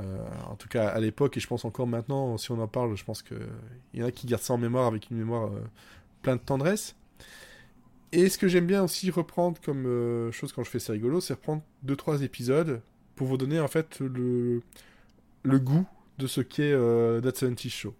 Euh, 0.00 0.28
en 0.48 0.56
tout 0.56 0.68
cas, 0.68 0.88
à 0.88 1.00
l'époque, 1.00 1.36
et 1.36 1.40
je 1.40 1.46
pense 1.46 1.64
encore 1.64 1.86
maintenant, 1.86 2.36
si 2.36 2.50
on 2.50 2.60
en 2.60 2.68
parle, 2.68 2.96
je 2.96 3.04
pense 3.04 3.22
qu'il 3.22 3.38
y 3.94 4.02
en 4.02 4.06
a 4.06 4.10
qui 4.10 4.26
gardent 4.26 4.42
ça 4.42 4.54
en 4.54 4.58
mémoire 4.58 4.86
avec 4.86 5.10
une 5.10 5.16
mémoire 5.16 5.46
euh, 5.46 5.60
plein 6.22 6.36
de 6.36 6.40
tendresse. 6.40 6.96
Et 8.12 8.28
ce 8.28 8.38
que 8.38 8.48
j'aime 8.48 8.66
bien 8.66 8.82
aussi 8.82 9.10
reprendre 9.10 9.60
comme 9.60 9.86
euh, 9.86 10.30
chose 10.32 10.52
quand 10.52 10.62
je 10.62 10.70
fais 10.70 10.78
c'est 10.78 10.92
rigolo, 10.92 11.20
c'est 11.20 11.34
reprendre 11.34 11.62
2-3 11.86 12.22
épisodes 12.22 12.80
pour 13.14 13.26
vous 13.26 13.36
donner 13.36 13.58
en 13.58 13.68
fait 13.68 13.98
le, 14.00 14.62
le 15.42 15.58
goût 15.58 15.86
de 16.18 16.26
ce 16.26 16.40
qu'est 16.40 16.72
euh, 16.72 17.20
That 17.20 17.34
70 17.34 17.70
Show. 17.70 17.94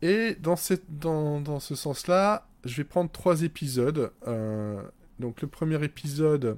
Et 0.00 0.36
dans, 0.40 0.56
cette, 0.56 0.98
dans, 0.98 1.40
dans 1.40 1.60
ce 1.60 1.74
sens-là, 1.74 2.48
je 2.64 2.76
vais 2.76 2.84
prendre 2.84 3.10
trois 3.10 3.42
épisodes. 3.42 4.12
Donc 5.18 5.42
le 5.42 5.48
premier 5.48 5.82
épisode, 5.84 6.56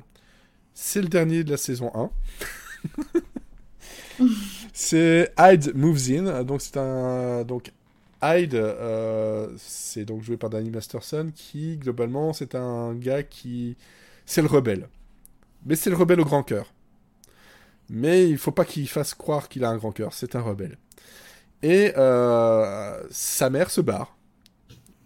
c'est 0.74 1.00
le 1.00 1.08
dernier 1.08 1.42
de 1.42 1.50
la 1.50 1.56
saison 1.56 1.90
1. 1.94 2.10
c'est 4.72 5.32
Hyde 5.38 5.72
Moves 5.74 6.10
In. 6.10 6.44
Donc 6.44 6.60
c'est 6.60 6.76
un... 6.76 7.44
Donc 7.44 7.72
Hyde, 8.22 8.54
euh, 8.54 9.48
c'est 9.56 10.04
donc 10.04 10.22
joué 10.22 10.36
par 10.36 10.50
Danny 10.50 10.70
Masterson, 10.70 11.30
qui 11.34 11.78
globalement 11.78 12.32
c'est 12.32 12.54
un 12.54 12.94
gars 12.94 13.22
qui... 13.22 13.76
C'est 14.26 14.42
le 14.42 14.48
rebelle. 14.48 14.88
Mais 15.66 15.74
c'est 15.74 15.90
le 15.90 15.96
rebelle 15.96 16.20
au 16.20 16.24
grand 16.24 16.42
cœur. 16.42 16.72
Mais 17.88 18.28
il 18.28 18.38
faut 18.38 18.52
pas 18.52 18.64
qu'il 18.64 18.88
fasse 18.88 19.14
croire 19.14 19.48
qu'il 19.48 19.64
a 19.64 19.70
un 19.70 19.76
grand 19.76 19.92
cœur, 19.92 20.12
c'est 20.12 20.36
un 20.36 20.40
rebelle. 20.40 20.76
Et 21.62 21.92
euh, 21.96 23.02
sa 23.10 23.50
mère 23.50 23.70
se 23.70 23.80
barre. 23.80 24.16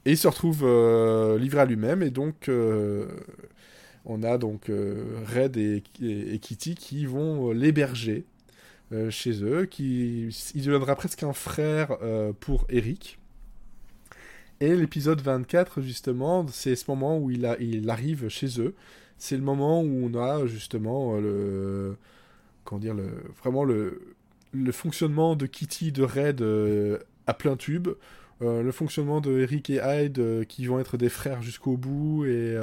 Et 0.04 0.12
il 0.12 0.18
se 0.18 0.28
retrouve 0.28 0.62
euh, 0.64 1.38
livré 1.38 1.60
à 1.60 1.64
lui-même. 1.64 2.02
Et 2.02 2.10
donc, 2.10 2.50
on 4.04 4.22
a 4.22 4.38
donc 4.38 4.66
Red 4.68 5.56
et, 5.56 5.82
Kitty 6.40 6.74
qui 6.74 7.06
vont 7.06 7.52
l'héberger 7.52 8.26
euh, 8.92 9.10
chez 9.10 9.42
eux. 9.42 9.66
Qui, 9.66 10.28
il 10.54 10.64
deviendra 10.64 10.94
presque 10.94 11.22
un 11.22 11.32
frère 11.32 11.96
euh, 12.02 12.32
pour 12.38 12.66
Eric. 12.68 13.18
Et 14.60 14.74
l'épisode 14.74 15.20
24, 15.20 15.80
justement, 15.80 16.46
c'est 16.48 16.76
ce 16.76 16.84
moment 16.88 17.18
où 17.18 17.30
il, 17.30 17.46
a, 17.46 17.58
il 17.60 17.88
arrive 17.90 18.28
chez 18.28 18.60
eux. 18.60 18.74
C'est 19.18 19.36
le 19.36 19.42
moment 19.42 19.80
où 19.80 20.10
on 20.10 20.20
a 20.20 20.46
justement 20.46 21.16
euh, 21.16 21.20
le 21.20 21.96
comment 22.64 22.80
dire, 22.80 22.94
le, 22.94 23.10
vraiment 23.42 23.64
le, 23.64 24.14
le 24.52 24.72
fonctionnement 24.72 25.36
de 25.36 25.46
Kitty, 25.46 25.92
de 25.92 26.02
Red 26.02 26.42
à 27.26 27.34
plein 27.34 27.56
tube, 27.56 27.88
le 28.40 28.72
fonctionnement 28.72 29.20
de 29.20 29.40
Eric 29.40 29.68
et 29.70 29.80
Hyde 29.82 30.46
qui 30.46 30.66
vont 30.66 30.78
être 30.78 30.96
des 30.96 31.10
frères 31.10 31.42
jusqu'au 31.42 31.76
bout 31.76 32.24
et, 32.24 32.56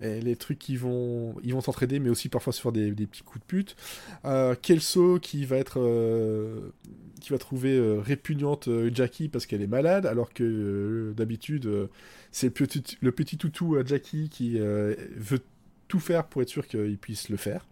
et 0.00 0.20
les 0.20 0.36
trucs 0.36 0.58
qui 0.58 0.76
vont 0.76 1.34
ils 1.42 1.52
vont 1.52 1.60
s'entraider 1.60 1.98
mais 1.98 2.10
aussi 2.10 2.28
parfois 2.28 2.52
se 2.52 2.60
faire 2.60 2.72
des, 2.72 2.90
des 2.92 3.06
petits 3.06 3.22
coups 3.22 3.40
de 3.40 3.46
pute. 3.46 3.76
Euh, 4.24 4.54
Kelso 4.60 5.18
qui 5.18 5.44
va 5.44 5.56
être 5.56 5.80
euh, 5.80 6.72
qui 7.20 7.30
va 7.30 7.38
trouver 7.38 7.76
euh, 7.76 8.00
répugnante 8.00 8.68
Jackie 8.92 9.28
parce 9.28 9.46
qu'elle 9.46 9.62
est 9.62 9.66
malade 9.66 10.06
alors 10.06 10.32
que 10.32 11.12
d'habitude 11.16 11.88
c'est 12.32 12.46
le 12.46 12.52
petit, 12.52 12.98
le 13.00 13.12
petit 13.12 13.36
toutou 13.36 13.76
à 13.76 13.84
Jackie 13.84 14.28
qui 14.28 14.58
veut 14.58 15.40
tout 15.88 16.00
faire 16.00 16.24
pour 16.24 16.42
être 16.42 16.48
sûr 16.48 16.66
qu'il 16.66 16.98
puisse 16.98 17.28
le 17.28 17.36
faire. 17.36 17.66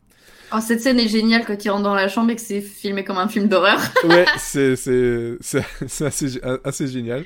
Oh, 0.53 0.59
cette 0.61 0.81
scène 0.81 0.99
est 0.99 1.09
géniale 1.09 1.45
quand 1.47 1.65
il 1.65 1.71
rentre 1.71 1.85
dans 1.85 1.95
la 1.95 2.09
chambre 2.09 2.31
et 2.31 2.37
que 2.37 2.41
c'est 2.41 2.61
filmé 2.61 3.05
comme 3.05 3.19
un 3.19 3.29
film 3.29 3.49
d'horreur. 3.49 3.81
ouais, 4.05 4.27
c'est 4.39 4.73
assez 6.05 6.41
assez 6.65 6.87
génial. 6.89 7.25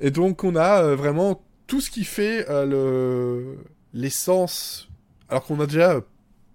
Et 0.00 0.10
donc 0.10 0.44
on 0.44 0.54
a 0.56 0.94
vraiment 0.94 1.42
tout 1.66 1.80
ce 1.80 1.90
qui 1.90 2.04
fait 2.04 2.48
euh, 2.48 2.64
le 2.64 3.58
l'essence. 3.94 4.88
Alors 5.28 5.44
qu'on 5.44 5.58
a 5.60 5.66
déjà 5.66 6.00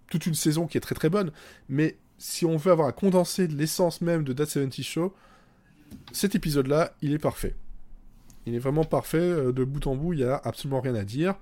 toute 0.09 0.25
une 0.25 0.35
saison 0.35 0.67
qui 0.67 0.77
est 0.77 0.81
très 0.81 0.95
très 0.95 1.09
bonne, 1.09 1.31
mais 1.69 1.97
si 2.17 2.45
on 2.45 2.57
veut 2.57 2.71
avoir 2.71 2.87
un 2.87 2.91
condensé 2.91 3.47
de 3.47 3.55
l'essence 3.55 4.01
même 4.01 4.23
de 4.23 4.33
That 4.33 4.45
70 4.45 4.83
Show, 4.83 5.13
cet 6.11 6.35
épisode-là, 6.35 6.93
il 7.01 7.13
est 7.13 7.19
parfait. 7.19 7.55
Il 8.45 8.55
est 8.55 8.59
vraiment 8.59 8.83
parfait 8.85 9.17
euh, 9.17 9.51
de 9.51 9.63
bout 9.63 9.85
en 9.87 9.95
bout. 9.95 10.13
Il 10.13 10.19
y 10.19 10.23
a 10.23 10.35
absolument 10.43 10.81
rien 10.81 10.95
à 10.95 11.03
dire. 11.03 11.35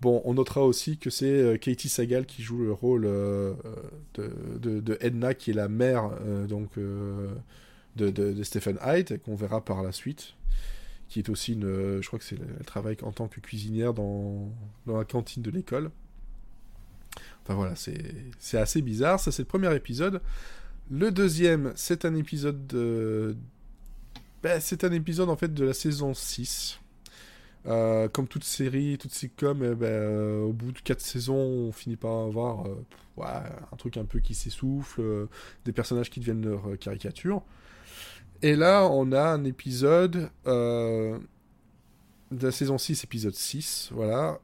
Bon, 0.00 0.20
on 0.24 0.34
notera 0.34 0.62
aussi 0.62 0.98
que 0.98 1.08
c'est 1.10 1.26
euh, 1.26 1.56
Katie 1.56 1.88
Sagal 1.88 2.26
qui 2.26 2.42
joue 2.42 2.58
le 2.58 2.72
rôle 2.72 3.04
euh, 3.06 3.54
de, 4.14 4.98
Edna, 5.00 5.34
qui 5.34 5.50
est 5.50 5.54
la 5.54 5.68
mère 5.68 6.10
euh, 6.26 6.46
donc 6.46 6.70
euh, 6.78 7.28
de- 7.96 8.10
de 8.10 8.42
Stephen 8.42 8.78
Hyde, 8.84 9.20
qu'on 9.24 9.34
verra 9.34 9.64
par 9.64 9.82
la 9.82 9.92
suite, 9.92 10.34
qui 11.08 11.18
est 11.18 11.28
aussi 11.28 11.52
une, 11.52 11.64
euh, 11.64 12.02
je 12.02 12.06
crois 12.06 12.18
que 12.18 12.24
c'est, 12.24 12.38
elle 12.58 12.66
travaille 12.66 12.96
en 13.02 13.12
tant 13.12 13.28
que 13.28 13.40
cuisinière 13.40 13.94
dans, 13.94 14.50
la 14.86 15.04
cantine 15.04 15.42
de 15.42 15.50
l'école. 15.50 15.90
Enfin 17.42 17.54
voilà, 17.54 17.74
c'est, 17.76 18.58
assez 18.58 18.82
bizarre. 18.82 19.20
Ça, 19.20 19.30
c'est 19.30 19.42
le 19.42 19.48
premier 19.48 19.74
épisode. 19.74 20.20
Le 20.90 21.10
deuxième, 21.10 21.72
c'est 21.76 22.04
un 22.04 22.14
épisode 22.14 22.66
de... 22.66 23.36
ben, 24.42 24.60
c'est 24.60 24.84
un 24.84 24.92
épisode 24.92 25.28
en 25.28 25.36
fait 25.36 25.52
de 25.52 25.64
la 25.64 25.74
saison 25.74 26.14
6. 26.14 26.80
Euh, 27.66 28.08
comme 28.08 28.28
toute 28.28 28.44
série, 28.44 28.98
toute 28.98 29.12
sitcom, 29.12 29.62
eh 29.62 29.74
ben, 29.74 29.86
euh, 29.86 30.40
au 30.42 30.52
bout 30.52 30.72
de 30.72 30.80
4 30.80 31.00
saisons, 31.00 31.34
on 31.34 31.72
finit 31.72 31.96
par 31.96 32.12
avoir 32.26 32.66
ouais, 33.16 33.26
un 33.26 33.76
truc 33.76 33.96
un 33.96 34.04
peu 34.04 34.20
qui 34.20 34.34
s'essouffle, 34.34 35.28
des 35.64 35.72
personnages 35.72 36.10
qui 36.10 36.20
deviennent 36.20 36.44
leur 36.44 36.78
caricature. 36.78 37.42
Et 38.44 38.56
là, 38.56 38.86
on 38.90 39.10
a 39.12 39.22
un 39.22 39.42
épisode 39.44 40.28
euh, 40.46 41.18
de 42.30 42.46
la 42.46 42.52
saison 42.52 42.76
6, 42.76 43.02
épisode 43.02 43.34
6, 43.34 43.88
voilà, 43.94 44.38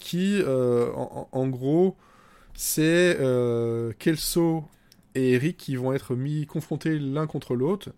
qui, 0.00 0.42
euh, 0.42 0.90
en, 0.92 1.46
gros, 1.46 1.96
c'est 2.54 3.16
euh, 3.20 3.92
Kelso 4.00 4.64
et 5.14 5.34
Eric 5.34 5.58
qui 5.58 5.76
vont 5.76 5.92
être 5.92 6.16
mis 6.16 6.44
confrontés 6.46 6.98
l'un 6.98 7.28
contre 7.28 7.54
l'autre 7.54 7.90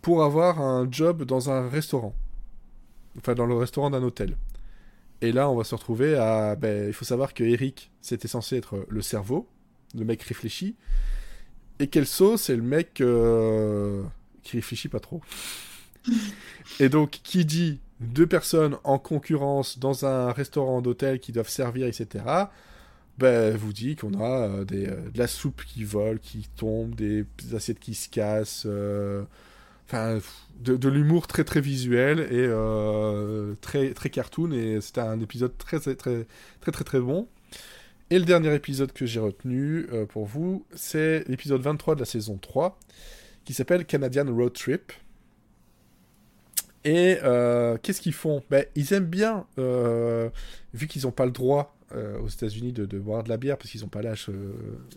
pour 0.00 0.24
avoir 0.24 0.62
un 0.62 0.90
job 0.90 1.24
dans 1.24 1.50
un 1.50 1.68
restaurant. 1.68 2.14
enfin 3.18 3.34
dans 3.34 3.44
le 3.44 3.56
restaurant 3.56 3.90
d'un 3.90 4.02
hôtel. 4.02 4.38
Et 5.20 5.32
là, 5.32 5.50
on 5.50 5.54
va 5.54 5.64
se 5.64 5.74
retrouver 5.74 6.16
à. 6.16 6.56
Ben, 6.56 6.86
il 6.86 6.94
faut 6.94 7.04
savoir 7.04 7.34
que 7.34 7.44
Eric, 7.44 7.92
c'était 8.00 8.26
censé 8.26 8.56
être 8.56 8.86
le 8.88 9.02
cerveau, 9.02 9.46
le 9.94 10.06
mec 10.06 10.22
réfléchi. 10.22 10.76
Et 11.78 11.88
Kelso, 11.88 12.38
c'est 12.38 12.56
le 12.56 12.62
mec 12.62 13.02
qui 14.42 14.56
réfléchit 14.56 14.88
pas 14.88 15.00
trop. 15.00 15.20
et 16.80 16.88
donc, 16.88 17.20
qui 17.22 17.44
dit 17.44 17.80
deux 18.00 18.26
personnes 18.26 18.76
en 18.84 18.98
concurrence 18.98 19.78
dans 19.78 20.06
un 20.06 20.32
restaurant 20.32 20.80
d'hôtel 20.82 21.20
qui 21.20 21.32
doivent 21.32 21.48
servir, 21.48 21.86
etc., 21.86 22.24
ben, 23.20 23.54
vous 23.54 23.74
dit 23.74 23.96
qu'on 23.96 24.14
a 24.18 24.48
euh, 24.48 24.64
euh, 24.72 25.10
de 25.10 25.18
la 25.18 25.26
soupe 25.26 25.62
qui 25.66 25.84
vole, 25.84 26.18
qui 26.20 26.48
tombe, 26.56 26.94
des 26.94 27.26
assiettes 27.54 27.78
qui 27.78 27.94
se 27.94 28.08
cassent. 28.08 28.64
euh, 28.66 29.22
Enfin, 29.86 30.20
de, 30.60 30.88
l'humour 30.88 31.26
très 31.26 31.42
très 31.42 31.60
visuel 31.60 32.20
et 32.20 32.48
très 33.60 33.92
très 33.92 34.08
cartoon. 34.08 34.52
Et 34.52 34.80
c'était 34.80 35.00
un 35.00 35.20
épisode 35.20 35.58
très 35.58 35.80
très 35.80 35.96
très 35.96 36.26
très 36.60 36.70
très 36.70 36.84
très 36.84 37.00
bon. 37.00 37.26
Et 38.10 38.18
le 38.20 38.24
dernier 38.24 38.54
épisode 38.54 38.92
que 38.92 39.04
j'ai 39.04 39.18
retenu 39.18 39.86
pour 40.10 40.26
vous, 40.26 40.64
c'est 40.76 41.24
l'épisode 41.26 41.60
23 41.60 41.96
de 41.96 42.00
la 42.00 42.06
saison 42.06 42.38
3, 42.40 42.78
qui 43.44 43.54
s'appelle 43.54 43.84
Canadian 43.84 44.26
Road 44.34 44.52
Trip. 44.52 44.92
Et 46.84 47.18
euh, 47.22 47.76
qu'est-ce 47.82 48.00
qu'ils 48.00 48.14
font? 48.14 48.42
Ben, 48.50 48.64
Ils 48.74 48.92
aiment 48.92 49.06
bien, 49.06 49.46
euh, 49.58 50.30
vu 50.72 50.86
qu'ils 50.86 51.02
n'ont 51.02 51.10
pas 51.10 51.26
le 51.26 51.32
droit 51.32 51.76
euh, 51.94 52.18
aux 52.20 52.28
États-Unis 52.28 52.72
de, 52.72 52.98
boire 52.98 53.22
de 53.22 53.28
la 53.28 53.36
bière 53.36 53.58
parce 53.58 53.70
qu'ils 53.70 53.82
n'ont 53.82 53.88
pas 53.88 54.02
l'âge 54.02 54.30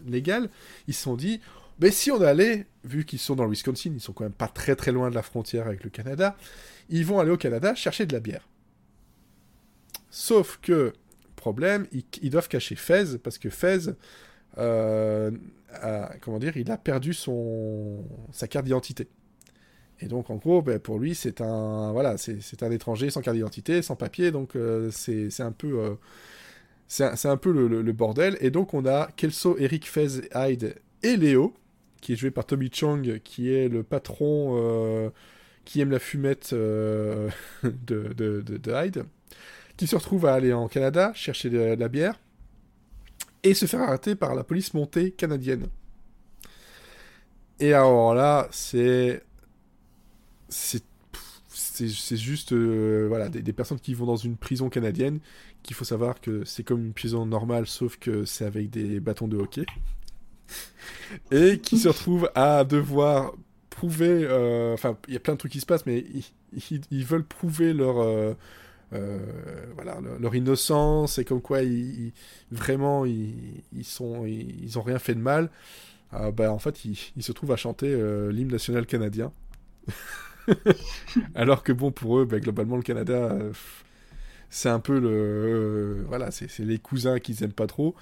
légal, 0.08 0.50
ils 0.88 0.94
se 0.94 1.04
sont 1.04 1.16
dit 1.16 1.42
mais 1.80 1.90
si 1.90 2.12
on 2.12 2.22
allait, 2.22 2.68
vu 2.84 3.04
qu'ils 3.04 3.20
sont 3.20 3.36
dans 3.36 3.46
le 3.46 3.50
Wisconsin, 3.50 3.92
ils 3.94 4.00
sont 4.00 4.14
quand 4.14 4.24
même 4.24 4.32
pas 4.32 4.48
très 4.48 4.76
très 4.76 4.92
loin 4.92 5.10
de 5.10 5.16
la 5.16 5.24
frontière 5.24 5.66
avec 5.66 5.84
le 5.84 5.90
Canada, 5.90 6.38
ils 6.90 7.06
vont 7.06 7.20
aller 7.20 7.32
au 7.32 7.38
Canada 7.38 7.74
chercher 7.74 8.06
de 8.06 8.14
la 8.14 8.20
bière. 8.20 8.48
Sauf 10.12 10.60
que, 10.62 10.94
problème, 11.36 11.88
ils, 11.92 12.06
ils 12.22 12.30
doivent 12.30 12.48
cacher 12.48 12.76
Fez, 12.76 13.18
parce 13.18 13.40
que 13.40 13.50
Fez, 13.50 13.90
comment 16.22 16.40
dire, 16.40 16.58
il 16.58 16.72
a 16.72 16.78
perdu 16.78 17.14
son, 17.14 18.04
sa 18.32 18.48
carte 18.48 18.66
d'identité. 18.66 19.08
Et 20.00 20.08
donc, 20.08 20.30
en 20.30 20.36
gros, 20.36 20.62
ben, 20.62 20.80
pour 20.80 21.00
lui, 21.00 21.16
c'est 21.16 21.42
un, 21.42 21.92
voilà, 21.92 22.18
c'est 22.18 22.64
un 22.64 22.72
étranger 22.72 23.10
sans 23.10 23.22
carte 23.22 23.36
d'identité, 23.36 23.82
sans 23.82 23.96
papier, 23.96 24.32
donc 24.32 24.56
euh, 24.56 24.90
c'est 24.92 25.30
un 25.40 25.52
peu, 25.52 25.80
euh, 25.80 25.96
c'est 26.88 27.26
un, 27.26 27.38
peu 27.38 27.52
le, 27.52 27.92
bordel. 27.94 28.38
Et 28.42 28.52
donc, 28.52 28.74
on 28.74 28.86
a 28.86 29.10
Kelso, 29.16 29.58
Eric, 29.58 29.88
Fez, 29.88 30.30
Hyde 30.36 30.76
et 31.04 31.16
Léo, 31.16 31.54
qui 32.02 32.14
est 32.14 32.16
joué 32.16 32.32
par 32.32 32.46
Tommy 32.46 32.70
Chong, 32.72 33.22
qui 33.24 33.54
est 33.54 33.70
le 33.70 33.84
patron 33.84 34.56
euh, 34.58 35.10
qui 35.64 35.80
aime 35.80 35.92
la 35.92 36.00
fumette 36.00 36.54
de, 36.54 37.30
de, 37.64 38.14
de, 38.14 38.42
de 38.42 38.72
Hyde, 38.72 39.06
qui 39.78 39.88
se 39.88 39.96
retrouve 39.96 40.26
à 40.26 40.34
aller 40.34 40.54
en 40.54 40.68
Canada 40.68 41.14
chercher 41.16 41.50
de 41.50 41.60
la 41.60 41.88
bière 41.88 42.20
et 43.44 43.54
se 43.54 43.66
faire 43.66 43.82
arrêter 43.82 44.16
par 44.16 44.36
la 44.36 44.44
police 44.44 44.74
montée 44.74 45.12
canadienne. 45.12 45.68
Et 47.60 47.74
alors 47.74 48.14
là, 48.16 48.48
c'est. 48.52 49.24
C'est. 50.50 50.84
C'est 51.76 52.18
juste 52.18 52.54
euh, 52.54 53.08
voilà, 53.10 53.30
des, 53.30 53.54
personnes 53.54 53.80
qui 53.80 53.96
vont 53.96 54.06
dans 54.06 54.16
une 54.16 54.38
prison 54.38 54.70
canadienne, 54.70 55.20
qu'il 55.64 55.76
faut 55.76 55.86
savoir 55.86 56.22
que 56.22 56.46
c'est 56.46 56.64
comme 56.64 56.86
une 56.86 56.94
prison 56.94 57.26
normale, 57.26 57.66
sauf 57.66 57.98
que 57.98 58.26
c'est 58.26 58.46
avec 58.46 58.70
des 58.70 59.00
bâtons 59.00 59.28
de 59.28 59.38
hockey 59.38 59.66
et 61.32 61.60
qui 61.60 61.80
se 61.80 61.88
retrouvent 61.88 62.30
à 62.36 62.64
devoir 62.64 63.34
prouver. 63.72 64.26
euh, 64.30 64.74
Enfin, 64.74 64.98
il 65.08 65.14
y 65.16 65.18
a 65.18 65.20
plein 65.20 65.34
de 65.34 65.40
trucs 65.40 65.52
qui 65.52 65.62
se 65.62 65.66
passent, 65.66 65.86
mais 65.88 66.06
ils, 66.92 67.06
veulent 67.06 67.26
prouver 67.26 67.74
leur. 67.74 68.00
euh, 68.00 68.34
voilà, 69.76 70.00
leur, 70.20 70.36
innocence 70.36 71.18
et 71.18 71.26
comme 71.26 71.42
quoi 71.42 71.62
ils, 71.62 72.12
vraiment 72.52 73.06
ils, 73.06 73.64
ils 73.76 73.86
sont 73.86 74.26
ils, 74.26 74.78
ont 74.78 74.82
rien 74.82 75.00
fait 75.00 75.16
de 75.16 75.20
mal. 75.20 75.50
Ah, 76.12 76.32
bah, 76.32 76.52
en 76.52 76.60
fait, 76.60 76.86
ils, 76.86 77.24
se 77.24 77.32
trouvent 77.32 77.52
à 77.52 77.58
chanter 77.58 77.88
euh, 77.92 78.32
l'hymne 78.32 78.52
national 78.52 78.86
canadien. 78.86 79.32
Alors 81.36 81.64
que 81.64 81.72
bon, 81.72 81.92
pour 81.92 82.20
eux, 82.20 82.26
bah, 82.26 82.40
globalement, 82.40 82.76
le 82.78 82.84
Canada, 82.84 83.14
euh, 83.14 83.52
c'est 84.50 84.70
un 84.70 84.80
peu 84.80 85.00
le. 85.00 85.10
euh, 85.10 86.04
voilà, 86.08 86.30
c'est 86.32 86.60
les 86.60 86.78
cousins 86.78 87.20
qu'ils 87.20 87.44
aiment 87.44 87.54
pas 87.54 87.68
trop. 87.68 87.96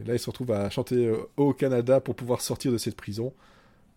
Et 0.00 0.04
là, 0.04 0.14
ils 0.14 0.20
se 0.20 0.30
retrouvent 0.30 0.52
à 0.52 0.70
chanter 0.70 1.08
euh, 1.08 1.16
au 1.36 1.52
Canada 1.52 2.00
pour 2.00 2.14
pouvoir 2.14 2.40
sortir 2.40 2.70
de 2.72 2.78
cette 2.78 2.96
prison. 2.96 3.32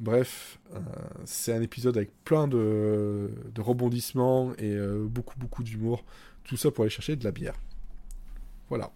Bref, 0.04 0.60
euh, 0.76 0.80
c'est 1.24 1.54
un 1.54 1.62
épisode 1.62 1.96
avec 1.96 2.12
plein 2.26 2.50
de, 2.50 3.30
rebondissements 3.58 4.52
et 4.58 4.74
euh, 4.74 5.06
beaucoup, 5.08 5.40
beaucoup 5.40 5.64
d'humour. 5.64 6.04
Tout 6.44 6.58
ça 6.58 6.72
pour 6.72 6.84
aller 6.84 6.90
chercher 6.90 7.16
de 7.16 7.24
la 7.24 7.32
bière. 7.32 7.56
Voilà. 8.68 8.92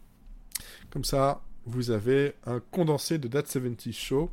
Comme 0.90 1.06
ça, 1.06 1.42
vous 1.66 1.92
avez 1.92 2.34
un 2.46 2.60
condensé 2.60 3.20
de 3.20 3.30
That 3.30 3.46
70 3.46 3.94
Show. 3.94 4.30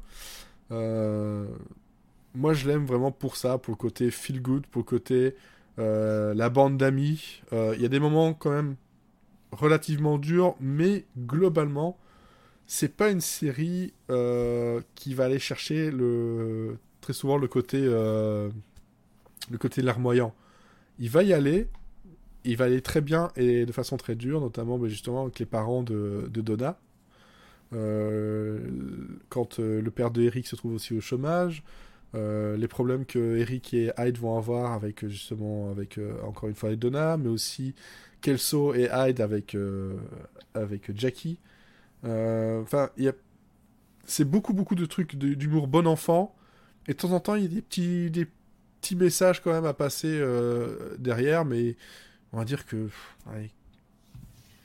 Euh, 0.72 1.46
moi, 2.34 2.54
je 2.54 2.66
l'aime 2.66 2.86
vraiment 2.86 3.12
pour 3.12 3.36
ça, 3.36 3.56
pour 3.56 3.70
le 3.70 3.76
côté 3.78 4.10
feel 4.10 4.42
good, 4.42 4.66
pour 4.66 4.80
le 4.80 4.86
côté 4.86 5.36
la 5.78 6.50
bande 6.50 6.76
d'amis. 6.76 7.40
Il 7.52 7.80
y 7.80 7.84
a 7.84 7.88
des 7.88 8.00
moments 8.00 8.34
quand 8.34 8.50
même 8.50 8.74
relativement 9.52 10.18
durs, 10.18 10.56
mais 10.58 11.04
globalement, 11.16 11.96
c'est 12.66 12.96
pas 12.96 13.10
une 13.10 13.20
série 13.20 13.92
euh, 14.10 14.80
qui 14.94 15.14
va 15.14 15.24
aller 15.24 15.38
chercher 15.38 15.90
le 15.90 16.78
très 17.04 17.12
souvent 17.12 17.36
le 17.36 17.48
côté 17.48 17.78
euh, 17.80 18.48
le 19.50 19.58
côté 19.58 19.82
larmoyant. 19.82 20.34
Il 20.98 21.10
va 21.10 21.22
y 21.22 21.34
aller, 21.34 21.68
il 22.44 22.56
va 22.56 22.64
aller 22.64 22.80
très 22.80 23.02
bien 23.02 23.30
et 23.36 23.66
de 23.66 23.72
façon 23.72 23.96
très 23.98 24.14
dure, 24.14 24.40
notamment 24.40 24.78
ben, 24.78 24.88
justement 24.88 25.24
avec 25.24 25.38
les 25.38 25.46
parents 25.46 25.82
de, 25.82 26.30
Donna. 26.32 26.78
Euh, 27.74 28.58
quand 29.28 29.58
euh, 29.58 29.82
le 29.82 29.90
père 29.90 30.10
de 30.10 30.22
Eric 30.22 30.46
se 30.46 30.56
trouve 30.56 30.74
aussi 30.74 30.94
au 30.94 31.00
chômage, 31.00 31.62
les 32.14 32.68
problèmes 32.68 33.06
que 33.06 33.38
Eric 33.38 33.74
et 33.74 33.90
Hyde 33.98 34.18
vont 34.18 34.38
avoir 34.38 34.72
avec 34.72 35.04
justement 35.08 35.72
avec 35.72 35.98
encore 36.22 36.48
une 36.48 36.54
fois 36.54 36.74
Donna, 36.76 37.16
mais 37.16 37.28
aussi 37.28 37.74
Kelso 38.20 38.72
et 38.72 38.88
Hyde 38.92 39.20
avec 39.20 39.56
avec 40.54 40.96
Jackie. 40.96 41.38
Euh, 42.04 42.62
Enfin, 42.62 42.90
il 42.96 43.04
y 43.04 43.08
a 43.08 43.12
c'est 44.06 44.24
beaucoup 44.24 44.52
beaucoup 44.52 44.74
de 44.74 44.84
trucs 44.86 45.16
d'humour 45.16 45.66
bon 45.66 45.86
enfant 45.86 46.34
et 46.86 46.92
de 46.92 46.98
temps 46.98 47.12
en 47.12 47.20
temps 47.20 47.36
il 47.36 47.42
y 47.42 47.46
a 47.46 47.48
des 47.48 47.62
petits 47.62 48.10
des 48.10 48.26
petits 48.80 48.96
messages 48.96 49.40
quand 49.42 49.52
même 49.52 49.64
à 49.64 49.72
passer 49.72 50.10
euh, 50.10 50.96
derrière, 50.98 51.44
mais 51.46 51.76
on 52.32 52.36
va 52.36 52.44
dire 52.44 52.66
que 52.66 52.84
pff, 52.84 53.16
allez, 53.32 53.50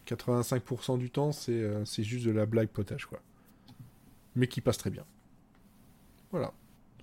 85% 0.08 0.98
du 0.98 1.10
temps 1.10 1.32
c'est 1.32 1.54
euh, 1.54 1.86
c'est 1.86 2.04
juste 2.04 2.26
de 2.26 2.32
la 2.32 2.46
blague 2.46 2.68
potage 2.68 3.06
quoi, 3.06 3.22
mais 4.36 4.48
qui 4.48 4.60
passe 4.60 4.78
très 4.78 4.90
bien. 4.90 5.06
Voilà. 6.32 6.54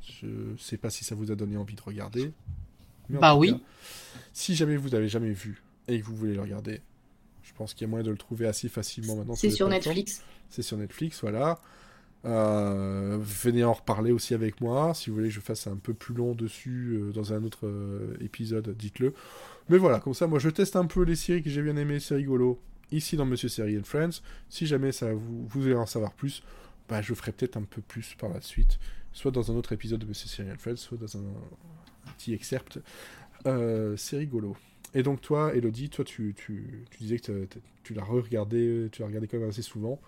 Je 0.03 0.55
sais 0.59 0.77
pas 0.77 0.91
si 0.91 1.05
ça 1.05 1.15
vous 1.15 1.33
a 1.33 1.35
donné 1.35 1.57
envie 1.57 1.75
de 1.75 1.83
regarder. 1.83 2.33
mais 3.09 3.19
Bah 3.19 3.35
oui. 3.35 3.55
cas, 3.55 3.61
si 4.33 4.55
jamais 4.55 4.77
vous 4.77 4.91
n'avez 4.91 5.09
jamais 5.09 5.33
vu 5.33 5.63
et 5.89 6.01
que 6.01 6.07
vous 6.07 6.15
voulez 6.15 6.35
le 6.35 6.43
regarder, 6.43 6.81
pense 7.57 7.75
qu'il 7.75 7.83
y 7.83 7.85
a 7.85 7.89
moyen 7.89 8.05
de 8.05 8.11
le 8.11 8.17
trouver 8.17 8.47
assez 8.47 8.69
facilement 8.69 9.17
maintenant. 9.17 9.35
C'est 9.35 9.51
sur. 9.51 9.69
Netflix. 9.69 10.23
C'est 10.49 10.63
sur 10.63 10.77
Netflix, 10.77 11.21
voilà. 11.21 11.61
Euh, 12.25 13.19
venez 13.21 13.63
en 13.63 13.73
reparler 13.73 14.11
aussi 14.11 14.35
avec 14.35 14.61
moi. 14.61 14.95
Si 14.95 15.11
vous 15.11 15.17
voulez 15.17 15.29
que 15.29 15.35
je 15.35 15.41
fasse 15.41 15.67
un 15.67 15.77
peu 15.77 15.95
plus 15.95 16.15
long 16.15 16.35
dessus 16.35 16.99
euh, 16.99 17.13
dans 17.13 17.33
un 17.33 17.45
autre 17.45 17.67
euh, 17.67 18.17
épisode, 18.21 18.75
dites-le. 18.77 19.15
Mais 19.69 19.79
voilà, 19.79 20.01
comme 20.01 20.15
ça, 20.15 20.27
moi 20.27 20.39
je 20.39 20.51
teste 20.51 20.77
un 20.77 20.87
peu 20.87 21.03
les 21.03 21.17
séries 21.17 21.43
que 21.43 21.51
j'ai 21.51 21.63
bien 21.63 21.77
aimées, 21.77 22.01
c'est 22.01 22.17
rigolo. 22.17 22.61
Ici 22.93 23.17
dans 23.17 23.27
Monsieur 23.27 23.49
Série 23.49 23.79
and 23.79 23.85
Friends. 23.85 24.23
Si 24.49 24.67
jamais 24.67 24.93
ça 24.93 25.13
vous, 25.13 25.47
vous 25.47 25.61
voulez 25.61 25.75
en 25.75 25.87
savoir 25.87 26.13
plus, 26.13 26.43
bah, 26.89 27.03
je 27.03 27.15
ferai 27.15 27.33
peut-être 27.33 27.57
un 27.57 27.63
peu 27.63 27.81
plus 27.81 28.15
par 28.19 28.31
la 28.31 28.41
suite. 28.41 28.79
Soit 29.13 29.31
dans 29.31 29.51
un 29.51 29.55
autre 29.55 29.73
épisode 29.73 30.01
de 30.01 30.07
Monsieur 30.07 30.29
Série 30.29 30.51
and 30.51 30.59
Friends, 30.59 30.77
soit 30.77 30.99
dans 30.99 31.17
un, 31.17 31.21
un 31.21 32.13
petit 32.17 32.33
excerpt. 32.35 32.81
C'est 33.97 34.17
rigolo. 34.17 34.57
Et 34.95 35.03
donc 35.03 35.21
toi, 35.21 35.55
Elodie, 35.55 35.91
toi 35.91 36.05
tu, 36.05 36.35
tu, 36.37 36.85
tu 36.91 36.99
disais 36.99 37.19
que 37.19 37.47
tu 37.83 37.95
l'as 37.95 38.05
re-regardé, 38.05 38.89
tu 38.93 39.01
l'as 39.03 39.09
regardé 39.09 39.29
quand 39.29 39.39
même 39.39 39.49
assez 39.49 39.63
souvent. 39.63 40.01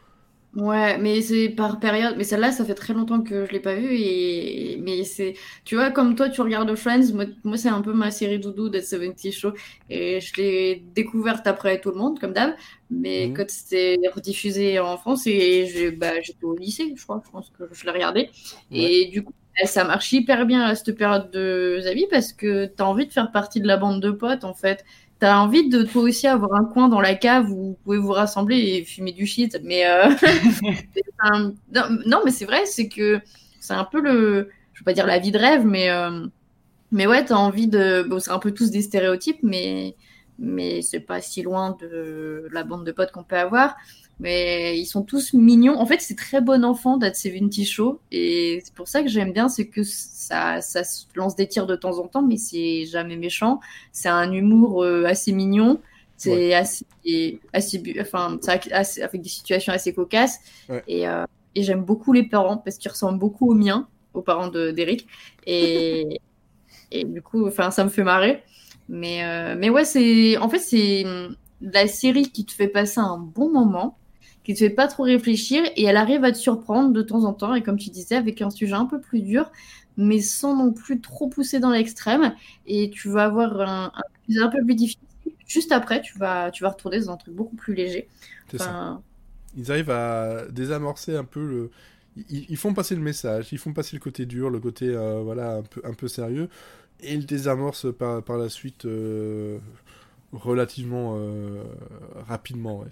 Ouais, 0.55 0.97
mais 0.99 1.21
c'est 1.21 1.51
par 1.51 1.79
période. 1.79 2.15
Mais 2.17 2.25
celle-là, 2.25 2.53
ça 2.53 2.65
fait 2.65 2.75
très 2.75 2.95
longtemps 2.95 3.23
que 3.23 3.45
je 3.47 3.53
l'ai 3.53 3.61
pas 3.61 3.75
vue. 3.75 3.95
Et... 3.95 4.79
Mais 4.83 5.05
c'est. 5.05 5.35
Tu 5.65 5.75
vois, 5.77 5.91
comme 5.91 6.15
toi, 6.17 6.31
tu 6.31 6.41
regardes 6.41 6.75
Friends, 6.75 7.13
moi, 7.13 7.27
moi, 7.45 7.59
c'est 7.59 7.69
un 7.69 7.83
peu 7.83 7.93
ma 7.93 8.11
série 8.11 8.39
doudou 8.39 8.69
de 8.71 8.81
70 8.81 9.33
Show. 9.33 9.53
Et 9.91 10.21
je 10.21 10.35
l'ai 10.37 10.77
découverte 10.95 11.47
après 11.47 11.81
tout 11.81 11.91
le 11.91 11.97
monde, 11.97 12.19
comme 12.19 12.33
d'hab. 12.33 12.55
Mais 12.91 13.31
Mhm. 13.31 13.37
quand 13.37 13.49
c'était 13.51 13.99
rediffusé 14.15 14.79
en 14.81 14.97
France, 14.97 15.27
et 15.27 15.91
bah, 15.93 16.19
j'étais 16.23 16.45
au 16.45 16.57
lycée, 16.57 16.95
je 16.97 17.03
crois, 17.05 17.23
je 17.25 17.31
pense 17.31 17.51
que 17.51 17.65
je 17.73 17.85
l'ai 17.85 17.91
regardé. 17.93 18.31
Et 18.73 19.07
du 19.13 19.23
coup, 19.25 19.35
ça 19.67 19.85
marche 19.85 20.13
hyper 20.13 20.47
bien 20.47 20.63
à 20.63 20.75
cette 20.75 20.97
période 20.97 21.31
de 21.31 21.81
sa 21.83 21.95
vie 21.95 22.07
parce 22.11 22.33
que 22.33 22.67
t'as 22.67 22.85
envie 22.85 23.07
de 23.07 23.13
faire 23.13 23.33
partie 23.33 23.61
de 23.61 23.67
la 23.67 23.77
bande 23.77 24.01
de 24.03 24.11
potes, 24.11 24.45
en 24.45 24.55
fait. 24.55 24.85
T'as 25.19 25.37
envie 25.39 25.69
de 25.69 25.83
toi 25.83 26.03
aussi 26.03 26.27
avoir 26.29 26.55
un 26.55 26.65
coin 26.65 26.89
dans 26.89 27.01
la 27.01 27.15
cave 27.15 27.51
où 27.51 27.57
vous 27.71 27.79
pouvez 27.85 27.99
vous 27.99 28.13
rassembler 28.13 28.57
et 28.59 28.85
fumer 28.85 29.13
du 29.13 29.27
shit. 29.27 29.59
Mais 29.65 29.87
euh, 29.87 30.11
un- 31.21 31.55
non, 32.07 32.21
mais 32.25 32.31
c'est 32.31 32.45
vrai, 32.45 32.67
c'est 32.67 32.89
que 32.89 33.21
c'est 33.61 33.75
un 33.75 33.85
peu 33.85 34.01
le, 34.01 34.51
je 34.73 34.81
veux 34.81 34.85
pas 34.85 34.93
dire 34.93 35.07
la 35.07 35.19
vie 35.19 35.33
de 35.33 35.39
rêve, 35.39 35.65
mais 35.67 35.91
euh, 35.91 36.27
mais 36.93 37.07
ouais, 37.07 37.25
t'as 37.25 37.37
envie 37.37 37.69
de, 37.69 38.03
bon, 38.09 38.19
c'est 38.21 38.31
un 38.31 38.39
peu 38.39 38.53
tous 38.53 38.71
des 38.71 38.83
stéréotypes, 38.83 39.41
mais 39.43 39.97
mais 40.39 40.83
c'est 40.83 41.01
pas 41.01 41.21
si 41.21 41.43
loin 41.43 41.77
de 41.81 42.49
la 42.53 42.65
bande 42.65 42.87
de 42.87 42.93
potes 42.93 43.13
qu'on 43.13 43.25
peut 43.25 43.37
avoir. 43.39 43.77
Mais 44.21 44.79
ils 44.79 44.87
sont 44.87 45.03
tous 45.03 45.33
mignons. 45.33 45.79
En 45.79 45.87
fait, 45.87 46.01
c'est 46.01 46.17
très 46.17 46.41
bon 46.41 46.65
enfant 46.65 46.97
d'être 46.97 47.17
70 47.17 47.65
Show. 47.65 48.01
Et 48.11 48.61
c'est 48.65 48.75
pour 48.75 48.89
ça 48.89 49.03
que 49.03 49.09
j'aime 49.09 49.33
bien, 49.33 49.49
c'est 49.49 49.69
que 49.69 49.83
ça, 49.85 50.61
ça 50.61 50.83
se 50.85 51.07
lance 51.15 51.37
des 51.37 51.47
tirs 51.47 51.67
de 51.67 51.77
temps 51.77 51.99
en 51.99 52.09
temps, 52.09 52.23
mais 52.23 52.37
c'est 52.37 52.85
jamais 52.87 53.17
méchant. 53.17 53.61
C'est 53.93 54.09
un 54.09 54.33
humour 54.33 54.83
euh, 54.83 55.05
assez 55.05 55.33
mignon. 55.33 55.81
C'est 56.17 56.53
assez, 56.55 56.85
assez, 57.53 57.81
enfin, 58.01 58.39
assez- 58.73 59.03
avec 59.03 59.23
des 59.23 59.29
situations 59.29 59.73
assez 59.73 59.95
cocasses. 59.95 60.41
Ouais. 60.69 60.83
Et, 60.89 61.07
euh, 61.09 61.25
et 61.55 61.63
j'aime 61.63 61.85
beaucoup 61.85 62.13
les 62.13 62.25
parents 62.25 62.57
parce 62.59 62.77
qu'ils 62.79 62.91
ressemblent 62.91 63.19
beaucoup 63.21 63.51
aux 63.51 63.55
miens, 63.55 63.89
aux 64.15 64.23
parents 64.23 64.49
de- 64.49 64.73
d'Eric. 64.73 65.07
Et, 65.47 66.21
et 66.91 67.05
du 67.05 67.23
coup, 67.23 67.47
enfin, 67.47 67.71
ça 67.71 67.85
me 67.85 67.91
fait 67.91 68.05
marrer. 68.05 68.43
Mais, 68.89 69.25
euh, 69.25 69.55
mais 69.59 69.71
ouais, 69.71 69.85
c'est, 69.85 70.39
en 70.39 70.49
fait, 70.49 70.59
c'est 70.61 71.05
la 71.61 71.87
série 71.89 72.31
qui 72.33 72.45
te 72.47 72.53
fait 72.53 72.69
passer 72.69 73.01
un 73.01 73.19
bon 73.19 73.51
moment, 73.53 73.98
qui 74.49 74.55
te 74.55 74.61
fait 74.61 74.71
pas 74.71 74.89
trop 74.89 75.03
réfléchir 75.03 75.63
et 75.77 75.85
elle 75.85 75.99
arrive 75.99 76.25
à 76.25 76.33
te 76.33 76.39
surprendre 76.39 76.91
de 76.91 77.03
temps 77.03 77.25
en 77.25 77.35
temps. 77.35 77.55
Et 77.55 77.63
comme 77.63 77.77
tu 77.77 77.91
disais, 77.91 78.15
avec 78.15 78.41
un 78.41 78.49
sujet 78.49 78.73
un 78.73 78.87
peu 78.87 78.99
plus 78.99 79.21
dur, 79.21 79.53
mais 79.99 80.23
sans 80.23 80.57
non 80.57 80.73
plus 80.73 81.03
trop 81.03 81.29
pousser 81.29 81.61
dans 81.61 81.69
l'extrême. 81.69 82.35
Et 82.67 82.89
tu 82.89 83.11
vas 83.11 83.25
avoir 83.25 83.61
un, 83.61 83.93
un 84.41 84.49
peu 84.49 84.65
plus 84.65 84.75
difficile. 84.75 85.03
Juste 85.47 85.71
après, 85.71 86.01
tu 86.01 86.17
vas, 86.17 86.51
tu 86.51 86.63
vas 86.63 86.71
retourner 86.71 86.99
dans 86.99 87.11
un 87.11 87.19
truc 87.19 87.35
beaucoup 87.35 87.57
plus 87.57 87.75
léger. 87.75 88.09
Ça. 88.57 89.03
Ils 89.55 89.71
arrivent 89.71 89.91
à 89.91 90.47
désamorcer 90.51 91.15
un 91.15 91.25
peu 91.25 91.47
le. 91.47 91.71
Ils, 92.31 92.47
ils 92.49 92.57
font 92.57 92.73
passer 92.73 92.95
le 92.95 93.03
message, 93.03 93.53
ils 93.53 93.59
font 93.59 93.75
passer 93.75 93.97
le 93.97 94.01
côté 94.01 94.25
dur, 94.25 94.49
le 94.49 94.61
côté 94.61 94.89
euh, 94.89 95.21
voilà 95.23 95.57
un 95.57 95.63
peu 95.63 95.83
un 95.85 95.93
peu 95.93 96.09
sérieux, 96.09 96.49
et 97.01 97.13
ils 97.13 97.27
désamorcent 97.27 97.95
par, 97.97 98.23
par 98.23 98.39
la 98.39 98.49
suite 98.49 98.87
euh, 98.87 99.59
relativement 100.33 101.15
euh, 101.17 101.63
rapidement. 102.29 102.81
Ouais. 102.81 102.87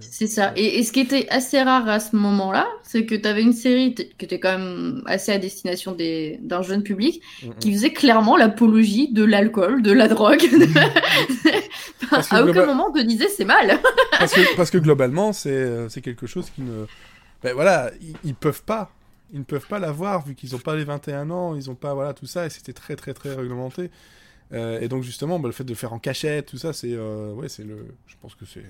C'est, 0.00 0.26
ça. 0.26 0.52
Et, 0.54 0.78
et 0.78 0.82
ce 0.82 0.92
qui 0.92 1.00
était 1.00 1.26
assez 1.30 1.62
rare 1.62 1.88
à 1.88 1.98
ce 1.98 2.14
moment-là, 2.14 2.66
c'est 2.82 3.06
que 3.06 3.14
tu 3.14 3.26
avais 3.26 3.40
une 3.42 3.54
série 3.54 3.94
qui 3.94 4.04
était 4.24 4.38
quand 4.38 4.58
même 4.58 5.02
assez 5.06 5.32
à 5.32 5.38
destination 5.38 5.92
des- 5.92 6.38
d'un 6.42 6.60
jeune 6.62 6.82
public, 6.82 7.22
Mm, 7.42 7.48
mm. 7.48 7.54
qui 7.60 7.72
faisait 7.72 7.92
clairement 7.92 8.36
l'apologie 8.36 9.10
de 9.12 9.24
l'alcool, 9.24 9.80
de 9.82 9.92
la 9.92 10.08
drogue. 10.08 10.42
Parce 12.10 12.32
à 12.32 12.42
aucun 12.42 12.52
global- 12.52 12.66
moment 12.66 12.88
on 12.90 12.92
te 12.92 13.00
disait 13.02 13.28
c'est 13.28 13.44
mal. 13.44 13.78
parce, 14.18 14.32
que, 14.34 14.56
parce 14.56 14.70
que 14.70 14.78
globalement, 14.78 15.32
c'est, 15.32 15.50
euh, 15.50 15.88
c'est 15.88 16.00
quelque 16.00 16.26
chose 16.26 16.50
qui 16.50 16.62
ne. 16.62 16.84
Ben 17.42 17.54
voilà, 17.54 17.90
ils, 18.00 18.14
ils 18.24 18.34
peuvent 18.34 18.62
pas. 18.62 18.90
Ils 19.32 19.38
ne 19.40 19.44
peuvent 19.44 19.66
pas 19.66 19.78
l'avoir 19.78 20.24
vu 20.24 20.34
qu'ils 20.34 20.52
n'ont 20.52 20.58
pas 20.58 20.76
les 20.76 20.84
21 20.84 21.30
ans, 21.30 21.56
ils 21.56 21.66
n'ont 21.68 21.74
pas 21.74 21.92
voilà 21.94 22.12
tout 22.12 22.26
ça, 22.26 22.46
et 22.46 22.50
c'était 22.50 22.72
très 22.72 22.94
très 22.94 23.14
très 23.14 23.34
réglementé. 23.34 23.90
Euh, 24.52 24.80
et 24.80 24.88
donc 24.88 25.02
justement, 25.02 25.38
ben, 25.38 25.48
le 25.48 25.52
fait 25.52 25.64
de 25.64 25.70
le 25.70 25.74
faire 25.74 25.92
en 25.92 25.98
cachette, 25.98 26.46
tout 26.46 26.58
ça, 26.58 26.72
c'est 26.72 26.92
euh, 26.92 27.32
ouais, 27.32 27.48
c'est 27.48 27.64
le. 27.64 27.86
Je 28.06 28.14
pense 28.20 28.34
que 28.34 28.44
c'est 28.44 28.64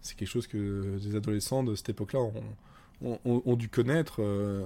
c'est 0.00 0.16
quelque 0.16 0.28
chose 0.28 0.46
que 0.46 0.96
des 1.02 1.16
adolescents 1.16 1.62
de 1.64 1.74
cette 1.74 1.88
époque-là 1.88 2.20
ont, 2.20 2.32
ont, 3.02 3.18
ont- 3.24 3.42
ont 3.44 3.56
dû 3.56 3.68
connaître 3.68 4.22
euh, 4.22 4.62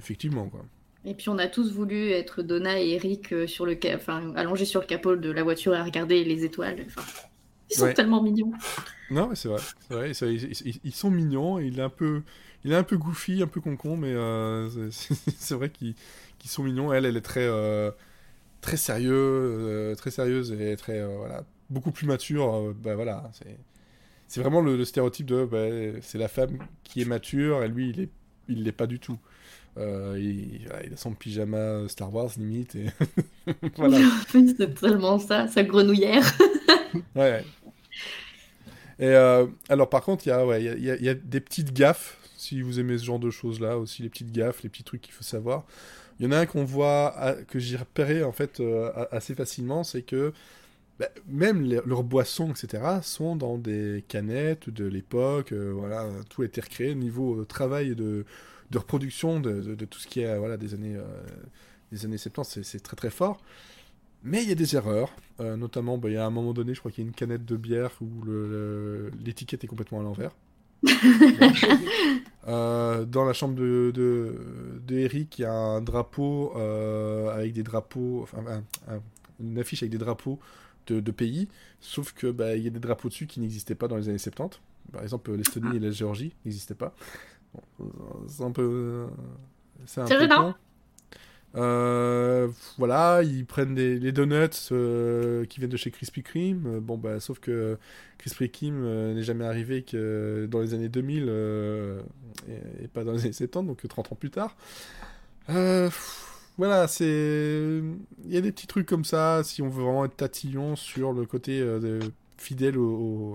effectivement 0.00 0.48
quoi. 0.48 0.64
Et 1.04 1.14
puis 1.14 1.28
on 1.28 1.38
a 1.38 1.46
tous 1.46 1.72
voulu 1.72 2.10
être 2.10 2.42
Donna 2.42 2.80
et 2.80 2.88
Eric 2.90 3.34
sur 3.46 3.64
le 3.66 3.78
enfin, 3.94 4.32
allongés 4.34 4.64
sur 4.64 4.80
le 4.80 4.86
capot 4.86 5.14
de 5.14 5.30
la 5.30 5.42
voiture 5.44 5.74
et 5.74 5.78
à 5.78 5.84
regarder 5.84 6.24
les 6.24 6.44
étoiles. 6.44 6.84
Enfin, 6.86 7.02
ils 7.70 7.76
sont 7.76 7.84
Ouais. 7.84 7.94
tellement 7.94 8.22
mignons. 8.22 8.52
Non, 9.10 9.30
c'est 9.34 9.48
vrai. 9.48 9.60
C'est 9.88 9.94
vrai, 9.94 10.10
ils, 10.34 10.44
ils- 10.66 10.80
ils 10.82 10.94
sont 10.94 11.10
mignons. 11.10 11.58
et 11.60 11.66
Il 11.66 11.78
est 11.78 11.82
un 11.82 11.88
peu, 11.90 12.22
il 12.64 12.72
est 12.72 12.76
un 12.76 12.82
peu 12.82 12.96
goofy, 12.96 13.42
un 13.42 13.46
peu 13.46 13.60
concon, 13.60 13.96
mais 13.96 14.14
c'est- 14.90 15.54
vrai 15.54 15.70
qu'ils 15.70 15.94
sont 16.46 16.62
mignons. 16.64 16.92
Elle, 16.92 17.04
elle 17.04 17.16
est 17.16 17.20
très, 17.20 17.46
très 18.66 18.76
sérieux, 18.76 19.12
euh, 19.14 19.94
très 19.94 20.10
sérieuse 20.10 20.52
et 20.52 20.76
très, 20.76 21.00
euh, 21.00 21.16
voilà, 21.18 21.44
beaucoup 21.70 21.92
plus 21.92 22.06
mature. 22.06 22.54
euh, 22.54 22.74
bah 22.78 22.94
voilà, 22.96 23.30
c'est, 23.32 23.56
c'est 24.28 24.40
vraiment 24.40 24.60
le, 24.62 24.76
le 24.76 24.84
stéréotype 24.84 25.26
de, 25.26 25.44
bah, 25.46 26.00
c'est 26.02 26.18
la 26.18 26.28
femme 26.28 26.58
qui 26.84 27.02
est 27.02 27.06
mature 27.06 27.64
et 27.64 27.68
lui, 27.68 27.90
il 27.90 28.00
est, 28.00 28.10
il 28.48 28.64
l'est 28.64 28.72
pas 28.72 28.86
du 28.86 29.00
tout. 29.00 29.18
Euh, 29.78 30.16
il, 30.20 30.68
a 30.72 30.96
son 30.96 31.14
pyjama 31.14 31.88
Star 31.88 32.14
Wars 32.14 32.30
limite 32.38 32.76
et 32.76 32.86
voilà. 33.76 33.98
c'est 34.30 34.74
tellement 34.74 35.18
ça, 35.18 35.48
sa 35.48 35.64
grenouillère. 35.64 36.24
Ouais. 37.14 37.44
Et 38.98 39.06
euh, 39.08 39.46
alors 39.68 39.88
par 39.90 40.02
contre, 40.02 40.26
il 40.26 40.32
ouais, 40.32 40.62
y, 40.62 40.68
a, 40.68 40.74
y 40.76 40.90
a- 40.90 40.96
il 40.96 41.04
y 41.04 41.08
a 41.08 41.14
des 41.14 41.40
petites 41.40 41.72
gaffes, 41.72 42.18
si 42.36 42.62
vous 42.62 42.80
aimez 42.80 42.98
ce 42.98 43.04
genre 43.04 43.18
de 43.18 43.30
choses-là, 43.30 43.78
aussi 43.78 44.02
les 44.02 44.08
petites 44.10 44.32
gaffes, 44.32 44.62
les 44.62 44.68
petits 44.68 44.84
trucs 44.84 45.02
qu'il 45.02 45.14
faut 45.14 45.24
savoir. 45.24 45.64
Il 46.20 46.26
y 46.26 46.28
en 46.28 46.32
a 46.32 46.38
un 46.40 46.46
qu'on 46.46 46.64
voit, 46.64 47.36
que 47.48 47.58
j'ai 47.58 47.76
repéré 47.76 48.24
en 48.24 48.32
fait 48.32 48.60
euh, 48.60 48.90
assez 49.12 49.34
facilement, 49.34 49.84
c'est 49.84 50.02
que 50.02 50.32
bah, 50.98 51.08
même 51.28 51.62
leurs 51.86 52.02
boissons, 52.04 52.50
etc., 52.52 52.82
sont 53.02 53.36
dans 53.36 53.58
des 53.58 54.04
canettes 54.08 54.70
de 54.70 54.86
l'époque. 54.86 55.52
euh, 55.52 55.72
voilà, 55.74 56.08
tout 56.30 56.42
a 56.42 56.46
été 56.46 56.60
recréé 56.60 56.92
au 56.92 56.94
niveau 56.94 57.40
euh, 57.40 57.44
travail 57.44 57.94
de, 57.94 58.24
de 58.70 58.78
reproduction 58.78 59.40
de, 59.40 59.74
tout 59.86 59.98
ce 59.98 60.06
qui 60.08 60.20
est 60.20 60.26
euh, 60.26 60.38
voilà, 60.38 60.56
des, 60.56 60.74
années, 60.74 60.96
des 61.92 62.04
années 62.04 62.18
70, 62.18 62.62
c'est- 62.62 62.80
très 62.80 62.96
très 62.96 63.10
fort. 63.10 63.40
Mais 64.24 64.42
il 64.42 64.48
y 64.48 64.52
a 64.52 64.56
des 64.56 64.76
erreurs, 64.76 65.10
notamment 65.40 65.98
bah, 65.98 66.08
il 66.10 66.14
y 66.14 66.16
a 66.16 66.26
un 66.26 66.30
moment 66.30 66.52
donné, 66.54 66.74
je 66.74 66.80
crois 66.80 66.90
qu'il 66.92 67.04
y 67.04 67.06
a 67.06 67.08
une 67.10 67.14
canette 67.14 67.44
de 67.44 67.56
bière 67.56 67.92
où 68.02 68.24
l'étiquette 69.24 69.64
est 69.64 69.68
complètement 69.68 70.00
à 70.00 70.02
l'envers. 70.02 70.32
Euh, 72.48 73.04
dans 73.04 73.24
la 73.24 73.32
chambre 73.32 73.56
de, 73.56 73.90
de, 73.92 74.34
de 74.86 74.94
Eric, 74.98 75.36
il 75.40 75.42
y 75.42 75.44
a 75.44 75.52
un 75.52 75.80
drapeau 75.80 76.52
euh, 76.56 77.28
avec 77.30 77.52
des 77.52 77.64
drapeaux, 77.64 78.20
enfin 78.22 78.38
un- 78.46 78.94
un- 78.94 79.00
une 79.40 79.58
affiche 79.58 79.82
avec 79.82 79.90
des 79.90 79.98
drapeaux 79.98 80.38
de, 80.86 81.00
de 81.00 81.10
pays, 81.10 81.48
sauf 81.80 82.12
que 82.12 82.28
bah, 82.30 82.54
il 82.54 82.62
y 82.62 82.68
a 82.68 82.70
des 82.70 82.78
drapeaux 82.78 83.08
dessus 83.08 83.26
qui 83.26 83.40
n'existaient 83.40 83.74
pas 83.74 83.88
dans 83.88 83.96
les 83.96 84.08
années 84.08 84.18
70. 84.18 84.60
Par 84.92 85.02
exemple, 85.02 85.32
l'Estonie 85.34 85.76
et 85.76 85.80
la 85.80 85.90
Géorgie 85.90 86.36
n'existaient 86.44 86.76
pas. 86.76 86.94
Bon, 87.52 87.60
euh, 87.80 87.84
c'est 88.28 88.44
un 88.44 88.52
peu, 88.52 89.06
c'est 89.86 90.02
un 90.02 90.04
peu 90.18 90.24
gênant. 90.36 90.54
Euh, 91.56 92.48
voilà, 92.76 93.22
ils 93.22 93.46
prennent 93.46 93.74
des, 93.74 93.98
les 93.98 94.12
donuts 94.12 94.68
euh, 94.72 95.44
qui 95.46 95.58
viennent 95.58 95.70
de 95.70 95.76
chez 95.76 95.90
Krispy 95.90 96.22
Kreme. 96.22 96.66
Euh, 96.66 96.80
Bon, 96.80 96.98
bah, 96.98 97.18
sauf 97.20 97.38
que 97.38 97.78
Krispy 98.18 98.50
Kreme 98.50 99.14
n'est 99.14 99.22
jamais 99.22 99.46
arrivé 99.46 99.82
que 99.82 100.46
dans 100.50 100.60
les 100.60 100.74
années 100.74 100.88
2000 100.88 101.26
euh, 101.28 102.00
et, 102.82 102.88
pas 102.88 103.04
dans 103.04 103.12
les 103.12 103.20
années 103.24 103.32
70, 103.32 103.66
donc 103.66 103.86
30 103.88 104.12
ans 104.12 104.16
plus 104.16 104.30
tard. 104.30 104.56
Voilà, 106.58 106.88
c'est. 106.88 107.82
Il 108.24 108.32
y 108.32 108.36
a 108.36 108.40
des 108.40 108.50
petits 108.52 108.66
trucs 108.66 108.86
comme 108.86 109.04
ça, 109.04 109.42
si 109.44 109.60
on 109.60 109.68
veut 109.68 109.82
vraiment 109.84 110.06
être 110.06 110.16
tatillon 110.16 110.74
sur 110.74 111.12
le 111.12 111.26
côté 111.26 111.62
fidèle 112.38 112.76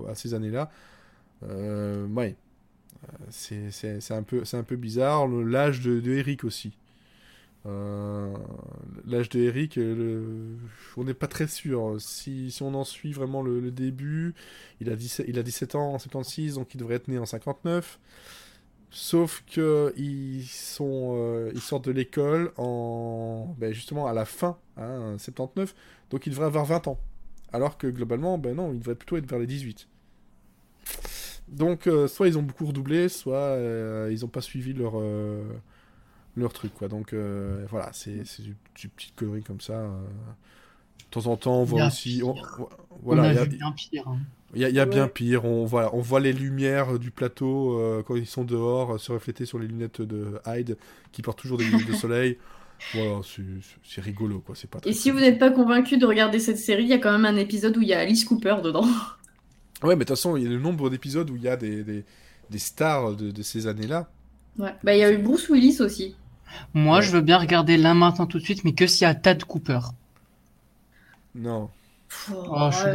à 0.08 0.14
ces 0.14 0.34
années-là. 0.34 0.70
Ouais. 1.42 2.36
C'est 3.30 4.10
un, 4.10 4.22
peu- 4.22 4.76
bizarre. 4.76 5.28
L'âge 5.28 5.80
de 5.80 6.12
Eric 6.12 6.44
aussi. 6.44 6.72
Euh, 7.66 8.34
L'âge 9.06 9.28
de 9.28 9.40
Eric, 9.40 9.78
euh, 9.78 10.56
on 10.96 11.04
n'est 11.04 11.14
pas 11.14 11.28
très 11.28 11.46
sûr. 11.46 11.96
Si, 12.00 12.50
si 12.50 12.62
on 12.62 12.74
en 12.74 12.84
suit 12.84 13.12
vraiment 13.12 13.42
le, 13.42 13.70
début, 13.70 14.34
il 14.80 14.90
a, 14.90 14.96
17, 14.96 15.26
il 15.28 15.38
a 15.38 15.42
17 15.42 15.74
ans 15.74 15.94
en 15.94 15.98
76, 15.98 16.54
donc 16.54 16.74
il 16.74 16.78
devrait 16.78 16.96
être 16.96 17.08
né 17.08 17.18
en 17.18 17.26
59. 17.26 17.98
Sauf 18.90 19.42
que 19.50 19.60
euh, 19.60 21.52
ils 21.54 21.62
sortent 21.62 21.86
de 21.86 21.92
l'école 21.92 22.52
en, 22.58 23.54
ben, 23.58 23.72
justement 23.72 24.06
à 24.06 24.12
la 24.12 24.26
fin, 24.26 24.58
hein, 24.76 25.16
79, 25.18 25.74
donc 26.10 26.26
il 26.26 26.30
devrait 26.30 26.46
avoir 26.46 26.66
20 26.66 26.88
ans. 26.88 27.00
Alors 27.52 27.78
que 27.78 27.86
globalement, 27.86 28.38
ben 28.38 28.54
non, 28.56 28.72
il 28.72 28.80
devrait 28.80 28.94
plutôt 28.94 29.16
être 29.16 29.28
vers 29.28 29.38
les 29.38 29.46
18. 29.46 29.88
Donc, 31.48 31.88
soit 32.08 32.28
ils 32.28 32.38
ont 32.38 32.42
beaucoup 32.42 32.66
redoublé, 32.66 33.10
soit 33.10 33.58
ils 34.10 34.20
n'ont 34.22 34.28
pas 34.28 34.40
suivi 34.40 34.72
leur, 34.72 34.94
leur 36.36 36.52
truc, 36.52 36.72
quoi. 36.74 36.88
Donc, 36.88 37.12
euh, 37.12 37.64
voilà, 37.70 37.90
c'est 37.92 38.24
c'est 38.24 38.42
du, 38.42 38.56
du 38.76 38.88
petites 38.88 39.14
conneries 39.16 39.42
comme 39.42 39.60
ça. 39.60 39.74
euh. 39.74 39.90
De 40.98 41.20
temps 41.20 41.26
en 41.30 41.36
temps, 41.36 41.60
on 41.60 41.64
voit 41.64 41.80
aussi. 41.88 42.22
on- 42.24 42.34
voilà, 43.02 43.22
on 43.24 43.30
il 43.30 43.34
y 43.34 43.38
a 43.38 43.44
bien 43.46 43.72
pire. 43.72 44.08
hein. 44.08 44.18
il 44.54 44.60
y 44.62 44.64
a, 44.64 44.68
il 44.70 44.74
y 44.74 44.80
a 44.80 44.86
bien 44.86 45.08
pire. 45.08 45.44
On, 45.44 45.66
voilà, 45.66 45.94
on 45.94 46.00
voit 46.00 46.20
les 46.20 46.32
lumières 46.32 46.98
du 46.98 47.10
plateau 47.10 47.78
euh, 47.78 48.02
quand 48.02 48.16
ils 48.16 48.26
sont 48.26 48.44
dehors 48.44 48.94
euh, 48.94 48.98
se 48.98 49.12
refléter 49.12 49.44
sur 49.44 49.58
les 49.58 49.66
lunettes 49.66 50.00
de 50.00 50.40
Hyde 50.46 50.78
qui 51.12 51.20
portent 51.20 51.38
toujours 51.38 51.58
des 51.58 51.64
lunettes 51.64 51.86
de 51.88 51.92
soleil. 51.94 52.38
Voilà, 52.94 53.20
c'est 53.84 54.00
rigolo, 54.00 54.40
quoi. 54.40 54.56
C'est 54.56 54.68
pas 54.68 54.80
très 54.80 54.90
Et 54.90 54.92
si 54.92 55.12
vous 55.12 55.20
n'êtes 55.20 55.38
pas 55.38 55.50
convaincu 55.52 55.98
de 55.98 56.04
regarder 56.06 56.40
cette 56.40 56.58
série, 56.58 56.82
il 56.82 56.88
y 56.88 56.92
a 56.92 56.98
quand 56.98 57.12
même 57.12 57.24
un 57.26 57.36
épisode 57.36 57.76
où 57.76 57.80
il 57.82 57.86
y 57.86 57.94
a 57.94 58.00
Alice 58.00 58.24
Cooper 58.24 58.56
dedans. 58.64 58.84
Ouais, 59.84 59.90
mais 59.90 59.94
de 59.94 59.98
toute 60.00 60.08
façon, 60.08 60.36
il 60.36 60.42
y 60.42 60.46
a 60.46 60.48
le 60.50 60.58
nombre 60.58 60.90
d'épisodes 60.90 61.30
où 61.30 61.36
il 61.36 61.42
y 61.42 61.48
a 61.48 61.56
des, 61.56 61.84
des, 61.84 62.04
des 62.50 62.58
stars 62.58 63.14
de, 63.14 63.30
de 63.30 63.42
ces 63.42 63.68
années-là. 63.68 64.10
Ouais. 64.58 64.74
Bah, 64.82 64.96
il 64.96 64.98
y 64.98 65.04
a 65.04 65.12
eu 65.12 65.18
Bruce 65.18 65.48
Willis 65.48 65.80
aussi. 65.80 66.16
Moi, 66.74 67.00
Ouais. 67.00 67.02
je 67.02 67.10
veux 67.12 67.20
bien 67.22 67.38
regarder 67.38 67.76
là 67.76 67.94
maintenant 67.94 68.26
tout 68.26 68.38
de 68.38 68.44
suite, 68.44 68.64
mais 68.64 68.74
que 68.74 68.86
s'il 68.86 69.04
y 69.06 69.10
a 69.10 69.14
Tad 69.14 69.44
Cooper. 69.44 69.80
Non, 71.34 71.70
Oh, 72.32 72.70
je 72.70 72.76
suis 72.76 72.88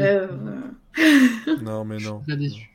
non, 1.60 1.86
mais 1.86 1.99
non. 1.99 2.26
Très 2.28 2.38
déçu. 2.38 2.70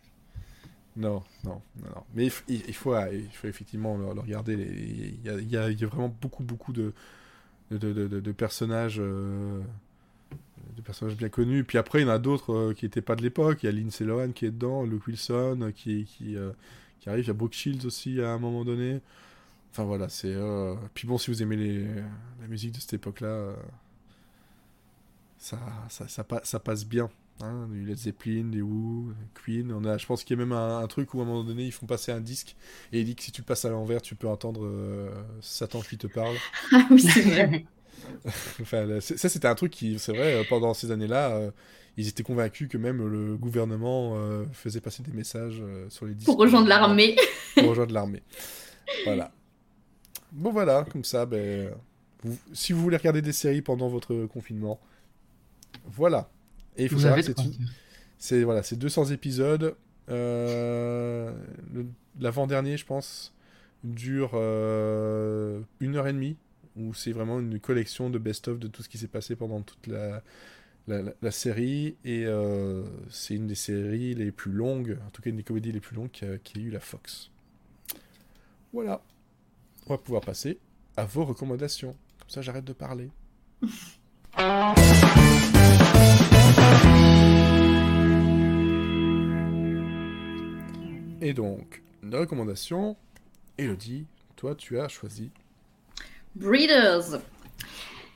Non, 0.96 1.22
non, 1.44 1.62
non, 1.76 1.88
non. 1.94 2.02
Mais 2.14 2.24
il, 2.26 2.30
f- 2.30 2.42
il- 2.48 2.64
il 2.68 2.74
faut, 2.74 2.94
il 3.12 3.28
faut 3.32 3.48
effectivement 3.48 3.96
le, 3.96 4.12
le 4.14 4.20
regarder. 4.20 4.54
Il 4.54 5.24
y 5.24 5.28
a, 5.30 5.34
il 5.40 5.48
y 5.50 5.56
a- 5.56 5.70
il 5.70 5.80
y 5.80 5.84
a 5.84 5.86
vraiment 5.86 6.14
beaucoup, 6.20 6.42
beaucoup 6.44 6.72
de, 6.72 6.92
de, 7.70 7.78
de, 7.78 8.08
de- 8.08 8.20
de 8.20 8.32
personnages 8.32 8.98
euh, 9.00 9.60
des 10.76 10.82
personnages 10.82 11.16
bien 11.16 11.28
connus. 11.28 11.64
Puis 11.64 11.78
après, 11.78 12.00
il 12.00 12.02
y 12.02 12.10
en 12.10 12.12
a 12.12 12.18
d'autres 12.18 12.52
euh, 12.54 12.74
qui 12.74 12.84
n'étaient 12.84 13.02
pas 13.02 13.16
de 13.16 13.22
l'époque. 13.22 13.62
Il 13.62 13.66
y 13.66 13.68
a 13.68 13.72
Lindsay 13.72 14.04
Lohan 14.04 14.32
qui 14.32 14.46
est 14.46 14.50
dedans, 14.50 14.84
Luke 14.84 15.06
Wilson 15.06 15.58
euh, 15.62 15.70
qui, 15.70 16.04
qui, 16.04 16.36
euh, 16.36 16.50
qui 17.00 17.08
arrive. 17.08 17.24
Il 17.24 17.28
y 17.28 17.30
a 17.30 17.34
Brooke 17.34 17.52
Shields 17.54 17.86
aussi 17.86 18.20
à 18.20 18.30
un 18.32 18.38
moment 18.38 18.64
donné. 18.64 19.00
Enfin 19.72 19.84
voilà, 19.84 20.08
c'est. 20.08 20.28
euh, 20.34 20.74
Puis 20.94 21.08
bon, 21.08 21.18
si 21.18 21.30
vous 21.30 21.42
aimez 21.42 21.56
les... 21.56 21.84
la 22.40 22.46
musique 22.48 22.72
de 22.72 22.80
cette 22.80 22.92
époque-là, 22.94 23.28
euh, 23.28 23.56
ça, 25.38 25.58
ça, 25.88 26.06
ça, 26.08 26.24
pa- 26.24 26.40
ça 26.44 26.60
passe 26.60 26.84
bien. 26.84 27.10
Hein, 27.40 27.66
du 27.72 27.84
Led 27.84 27.96
Zeppelin, 27.96 28.44
des 28.44 28.60
Who, 28.60 29.12
Queen. 29.34 29.72
On 29.72 29.84
a, 29.84 29.98
je 29.98 30.06
pense 30.06 30.22
qu'il 30.22 30.38
y 30.38 30.40
a 30.40 30.44
même 30.44 30.52
un, 30.52 30.78
un 30.78 30.86
truc 30.86 31.12
où 31.14 31.20
à 31.20 31.22
un 31.22 31.26
moment 31.26 31.42
donné 31.42 31.64
ils 31.64 31.72
font 31.72 31.86
passer 31.86 32.12
un 32.12 32.20
disque 32.20 32.54
et 32.92 33.00
il 33.00 33.04
dit 33.06 33.16
que 33.16 33.22
si 33.22 33.32
tu 33.32 33.40
le 33.40 33.46
passes 33.46 33.64
à 33.64 33.70
l'envers, 33.70 34.00
tu 34.02 34.14
peux 34.14 34.28
entendre 34.28 34.60
euh, 34.64 35.10
Satan 35.40 35.80
qui 35.80 35.96
te 35.98 36.06
parle. 36.06 36.36
Ah 36.72 36.86
oui, 36.90 37.00
c'est 37.00 37.22
vrai. 37.22 37.64
Enfin, 38.60 39.00
ça, 39.00 39.28
c'était 39.28 39.48
un 39.48 39.54
truc 39.54 39.72
qui, 39.72 39.98
c'est 39.98 40.12
vrai, 40.12 40.44
pendant 40.48 40.74
ces 40.74 40.90
années-là, 40.90 41.50
ils 41.96 42.08
étaient 42.08 42.22
convaincus 42.22 42.68
que 42.68 42.76
même 42.78 43.06
le 43.06 43.36
gouvernement 43.36 44.14
euh, 44.16 44.44
faisait 44.52 44.80
passer 44.80 45.02
des 45.02 45.12
messages 45.12 45.58
euh, 45.60 45.88
sur 45.88 46.06
les 46.06 46.14
disques. 46.14 46.26
Pour 46.26 46.38
rejoindre 46.38 46.68
l'armée. 46.68 47.16
Pour 47.56 47.68
rejoindre 47.68 47.94
l'armée. 47.94 48.22
Voilà. 49.04 49.32
Bon, 50.32 50.50
voilà, 50.52 50.84
comme 50.90 51.04
ça, 51.04 51.26
ben, 51.26 51.70
vous- 52.22 52.38
si 52.52 52.72
vous 52.72 52.80
voulez 52.80 52.96
regarder 52.96 53.22
des 53.22 53.32
séries 53.32 53.62
pendant 53.62 53.88
votre 53.88 54.26
confinement, 54.26 54.80
voilà. 55.86 56.30
Et 56.76 56.84
il 56.84 56.88
faut 56.88 56.96
Vous 56.96 57.02
savoir 57.02 57.18
que 57.18 57.22
c'est 58.18 58.38
une- 58.38 58.44
voilà, 58.44 58.62
c'est 58.62 58.76
200 58.76 59.06
épisodes. 59.06 59.74
Euh, 60.08 61.32
L'avant-dernier, 62.20 62.76
je 62.76 62.84
pense, 62.84 63.32
dure 63.84 64.32
euh, 64.34 65.60
une 65.80 65.96
heure 65.96 66.06
et 66.08 66.12
demie, 66.12 66.36
où 66.76 66.92
c'est 66.94 67.12
vraiment 67.12 67.40
une 67.40 67.58
collection 67.58 68.10
de 68.10 68.18
best-of 68.18 68.58
de 68.58 68.68
tout 68.68 68.82
ce 68.82 68.88
qui 68.88 68.98
s'est 68.98 69.06
passé 69.08 69.34
pendant 69.34 69.60
toute 69.62 69.86
la, 69.86 70.22
la, 70.88 71.02
la- 71.02 71.12
la 71.22 71.30
série. 71.30 71.96
Et 72.04 72.24
euh, 72.26 72.84
c'est 73.10 73.34
une 73.34 73.46
des 73.46 73.54
séries 73.54 74.14
les 74.14 74.30
plus 74.30 74.52
longues, 74.52 74.98
en 75.06 75.10
tout 75.10 75.22
cas 75.22 75.30
une 75.30 75.36
des 75.36 75.42
comédies 75.42 75.72
les 75.72 75.80
plus 75.80 75.96
longues 75.96 76.10
qui 76.10 76.24
a, 76.26 76.36
qui 76.38 76.58
a 76.58 76.62
eu 76.62 76.70
la 76.70 76.80
Fox. 76.80 77.30
Voilà. 78.72 79.02
On 79.86 79.94
va 79.94 79.98
pouvoir 79.98 80.22
passer 80.22 80.58
à 80.96 81.04
vos 81.04 81.24
recommandations. 81.24 81.96
Comme 82.18 82.28
ça, 82.28 82.42
j'arrête 82.42 82.64
de 82.64 82.72
parler. 82.72 83.10
Et 91.20 91.34
donc, 91.34 91.82
une 92.02 92.14
recommandation. 92.14 92.96
Elodie, 93.58 94.06
toi, 94.36 94.54
tu 94.54 94.78
as 94.78 94.88
choisi. 94.88 95.30
Breeders. 96.36 97.20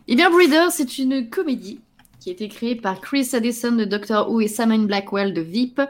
Eh 0.09 0.17
bien, 0.17 0.31
Breeders, 0.31 0.71
c'est 0.71 0.99
une 0.99 1.29
comédie 1.29 1.81
qui 2.27 2.31
a 2.31 2.33
été 2.33 2.49
créée 2.49 2.74
par 2.74 3.01
Chris 3.01 3.29
Addison 3.35 3.70
de 3.70 3.85
Doctor 3.85 4.29
Who 4.29 4.41
et 4.41 4.49
Simon 4.49 4.81
Blackwell 4.81 5.33
de 5.33 5.41
VIP, 5.41 5.81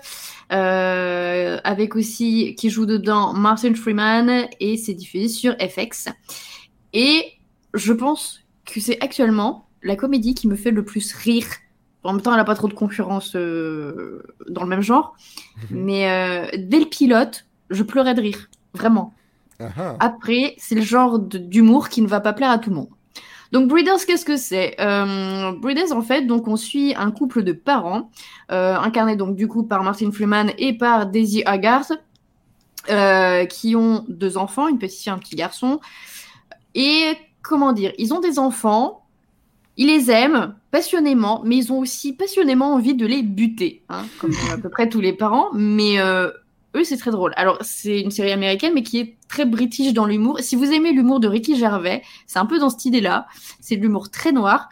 euh, 0.52 1.58
avec 1.64 1.96
aussi 1.96 2.54
qui 2.56 2.68
joue 2.68 2.84
dedans 2.84 3.32
Martin 3.32 3.72
Freeman 3.72 4.46
et 4.60 4.76
c'est 4.76 4.92
diffusé 4.92 5.28
sur 5.28 5.54
FX. 5.54 6.08
Et 6.92 7.24
je 7.72 7.94
pense 7.94 8.40
que 8.66 8.80
c'est 8.80 9.02
actuellement 9.02 9.66
la 9.82 9.96
comédie 9.96 10.34
qui 10.34 10.46
me 10.46 10.56
fait 10.56 10.72
le 10.72 10.84
plus 10.84 11.14
rire. 11.14 11.46
En 12.04 12.12
même 12.12 12.20
temps, 12.20 12.32
elle 12.32 12.36
n'a 12.36 12.44
pas 12.44 12.54
trop 12.54 12.68
de 12.68 12.74
concurrence 12.74 13.34
euh, 13.34 14.22
dans 14.50 14.62
le 14.62 14.68
même 14.68 14.82
genre, 14.82 15.16
mais 15.70 16.10
euh, 16.10 16.48
dès 16.58 16.80
le 16.80 16.86
pilote, 16.86 17.46
je 17.70 17.82
pleurais 17.82 18.12
de 18.12 18.20
rire, 18.20 18.50
vraiment. 18.74 19.14
Ah 19.58 19.68
ah. 19.78 19.96
Après, 20.00 20.54
c'est 20.58 20.74
le 20.74 20.82
genre 20.82 21.18
d'humour 21.18 21.88
qui 21.88 22.02
ne 22.02 22.06
va 22.06 22.20
pas 22.20 22.34
plaire 22.34 22.50
à 22.50 22.58
tout 22.58 22.68
le 22.68 22.76
monde. 22.76 22.90
Donc 23.56 23.68
Breeders, 23.68 24.04
qu'est-ce 24.06 24.26
que 24.26 24.36
c'est? 24.36 24.76
Euh, 24.80 25.50
Breeders, 25.52 25.90
en 25.92 26.02
fait, 26.02 26.26
donc 26.26 26.46
on 26.46 26.56
suit 26.56 26.94
un 26.94 27.10
couple 27.10 27.42
de 27.42 27.52
parents, 27.52 28.10
euh, 28.52 28.76
incarné 28.76 29.16
donc 29.16 29.34
du 29.34 29.48
coup 29.48 29.62
par 29.62 29.82
Martin 29.82 30.12
Freeman 30.12 30.52
et 30.58 30.76
par 30.76 31.06
Daisy 31.06 31.42
Haggard, 31.46 31.86
euh, 32.90 33.46
qui 33.46 33.74
ont 33.74 34.04
deux 34.08 34.36
enfants, 34.36 34.68
une 34.68 34.78
petite 34.78 35.00
fille 35.00 35.08
et 35.08 35.14
un 35.14 35.18
petit 35.18 35.36
garçon. 35.36 35.80
Et 36.74 37.14
comment 37.40 37.72
dire, 37.72 37.94
ils 37.96 38.12
ont 38.12 38.20
des 38.20 38.38
enfants, 38.38 39.06
ils 39.78 39.86
les 39.86 40.10
aiment 40.10 40.54
passionnément, 40.70 41.40
mais 41.42 41.56
ils 41.56 41.72
ont 41.72 41.78
aussi 41.78 42.12
passionnément 42.12 42.74
envie 42.74 42.94
de 42.94 43.06
les 43.06 43.22
buter, 43.22 43.84
hein, 43.88 44.04
comme 44.20 44.32
à 44.52 44.58
peu 44.58 44.68
près 44.68 44.90
tous 44.90 45.00
les 45.00 45.14
parents. 45.14 45.48
Mais 45.54 45.98
euh, 45.98 46.30
eux, 46.76 46.84
c'est 46.84 46.96
très 46.96 47.10
drôle. 47.10 47.32
Alors, 47.36 47.58
c'est 47.62 48.00
une 48.00 48.10
série 48.10 48.32
américaine, 48.32 48.72
mais 48.74 48.82
qui 48.82 48.98
est 49.00 49.16
très 49.28 49.44
british 49.44 49.92
dans 49.92 50.06
l'humour. 50.06 50.38
Si 50.40 50.56
vous 50.56 50.72
aimez 50.72 50.92
l'humour 50.92 51.20
de 51.20 51.28
Ricky 51.28 51.56
Gervais, 51.56 52.02
c'est 52.26 52.38
un 52.38 52.46
peu 52.46 52.58
dans 52.58 52.70
cette 52.70 52.84
idée-là. 52.84 53.26
C'est 53.60 53.76
de 53.76 53.82
l'humour 53.82 54.10
très 54.10 54.32
noir, 54.32 54.68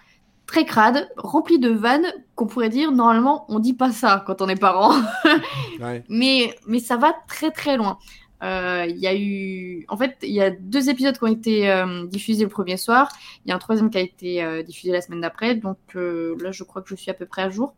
très 0.47 0.65
crade, 0.65 1.09
rempli 1.17 1.59
de 1.59 1.71
vannes 1.71 2.07
qu'on 2.35 2.47
pourrait 2.47 2.69
dire, 2.69 2.93
normalement, 2.93 3.45
on 3.49 3.59
dit 3.59 3.75
pas 3.75 3.93
ça 3.93 4.23
quand 4.27 4.43
on 4.43 4.49
est 4.49 4.61
parent. 4.61 4.95
Ouais. 5.81 6.05
mais, 6.09 6.55
mais 6.69 6.79
ça 6.79 6.97
va 6.97 7.13
très 7.27 7.51
très 7.51 7.77
loin. 7.77 7.99
Euh, 8.45 8.87
Il 8.89 8.99
y 8.99 9.07
a 9.07 9.17
eu, 9.17 9.87
en 9.89 9.97
fait, 9.97 10.17
il 10.23 10.33
y 10.33 10.43
a 10.43 10.51
deux 10.51 10.91
épisodes 10.91 11.17
qui 11.17 11.25
ont 11.25 11.29
été 11.29 11.71
euh, 11.71 12.07
diffusés 12.07 12.45
le 12.45 12.51
premier 12.51 12.77
soir. 12.77 13.09
Il 13.45 13.49
y 13.49 13.53
a 13.53 13.57
un 13.57 13.59
troisième 13.59 13.91
qui 13.91 13.99
a 13.99 14.03
été 14.03 14.43
euh, 14.43 14.63
diffusé 14.63 14.93
la 14.93 15.01
semaine 15.01 15.21
d'après. 15.21 15.55
Donc 15.55 15.79
là, 15.95 16.53
je 16.53 16.63
crois 16.65 16.83
que 16.83 16.89
je 16.89 16.95
suis 16.95 17.11
à 17.11 17.15
peu 17.15 17.27
près 17.27 17.43
à 17.43 17.51
jour. 17.51 17.75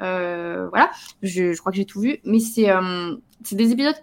Voilà, 0.00 0.90
je, 1.22 1.56
crois 1.58 1.72
que 1.72 1.76
j'ai 1.76 1.84
tout 1.84 2.00
vu. 2.00 2.18
Mais 2.24 2.40
c'est 2.40 2.66
des 3.52 3.72
épisodes 3.72 3.96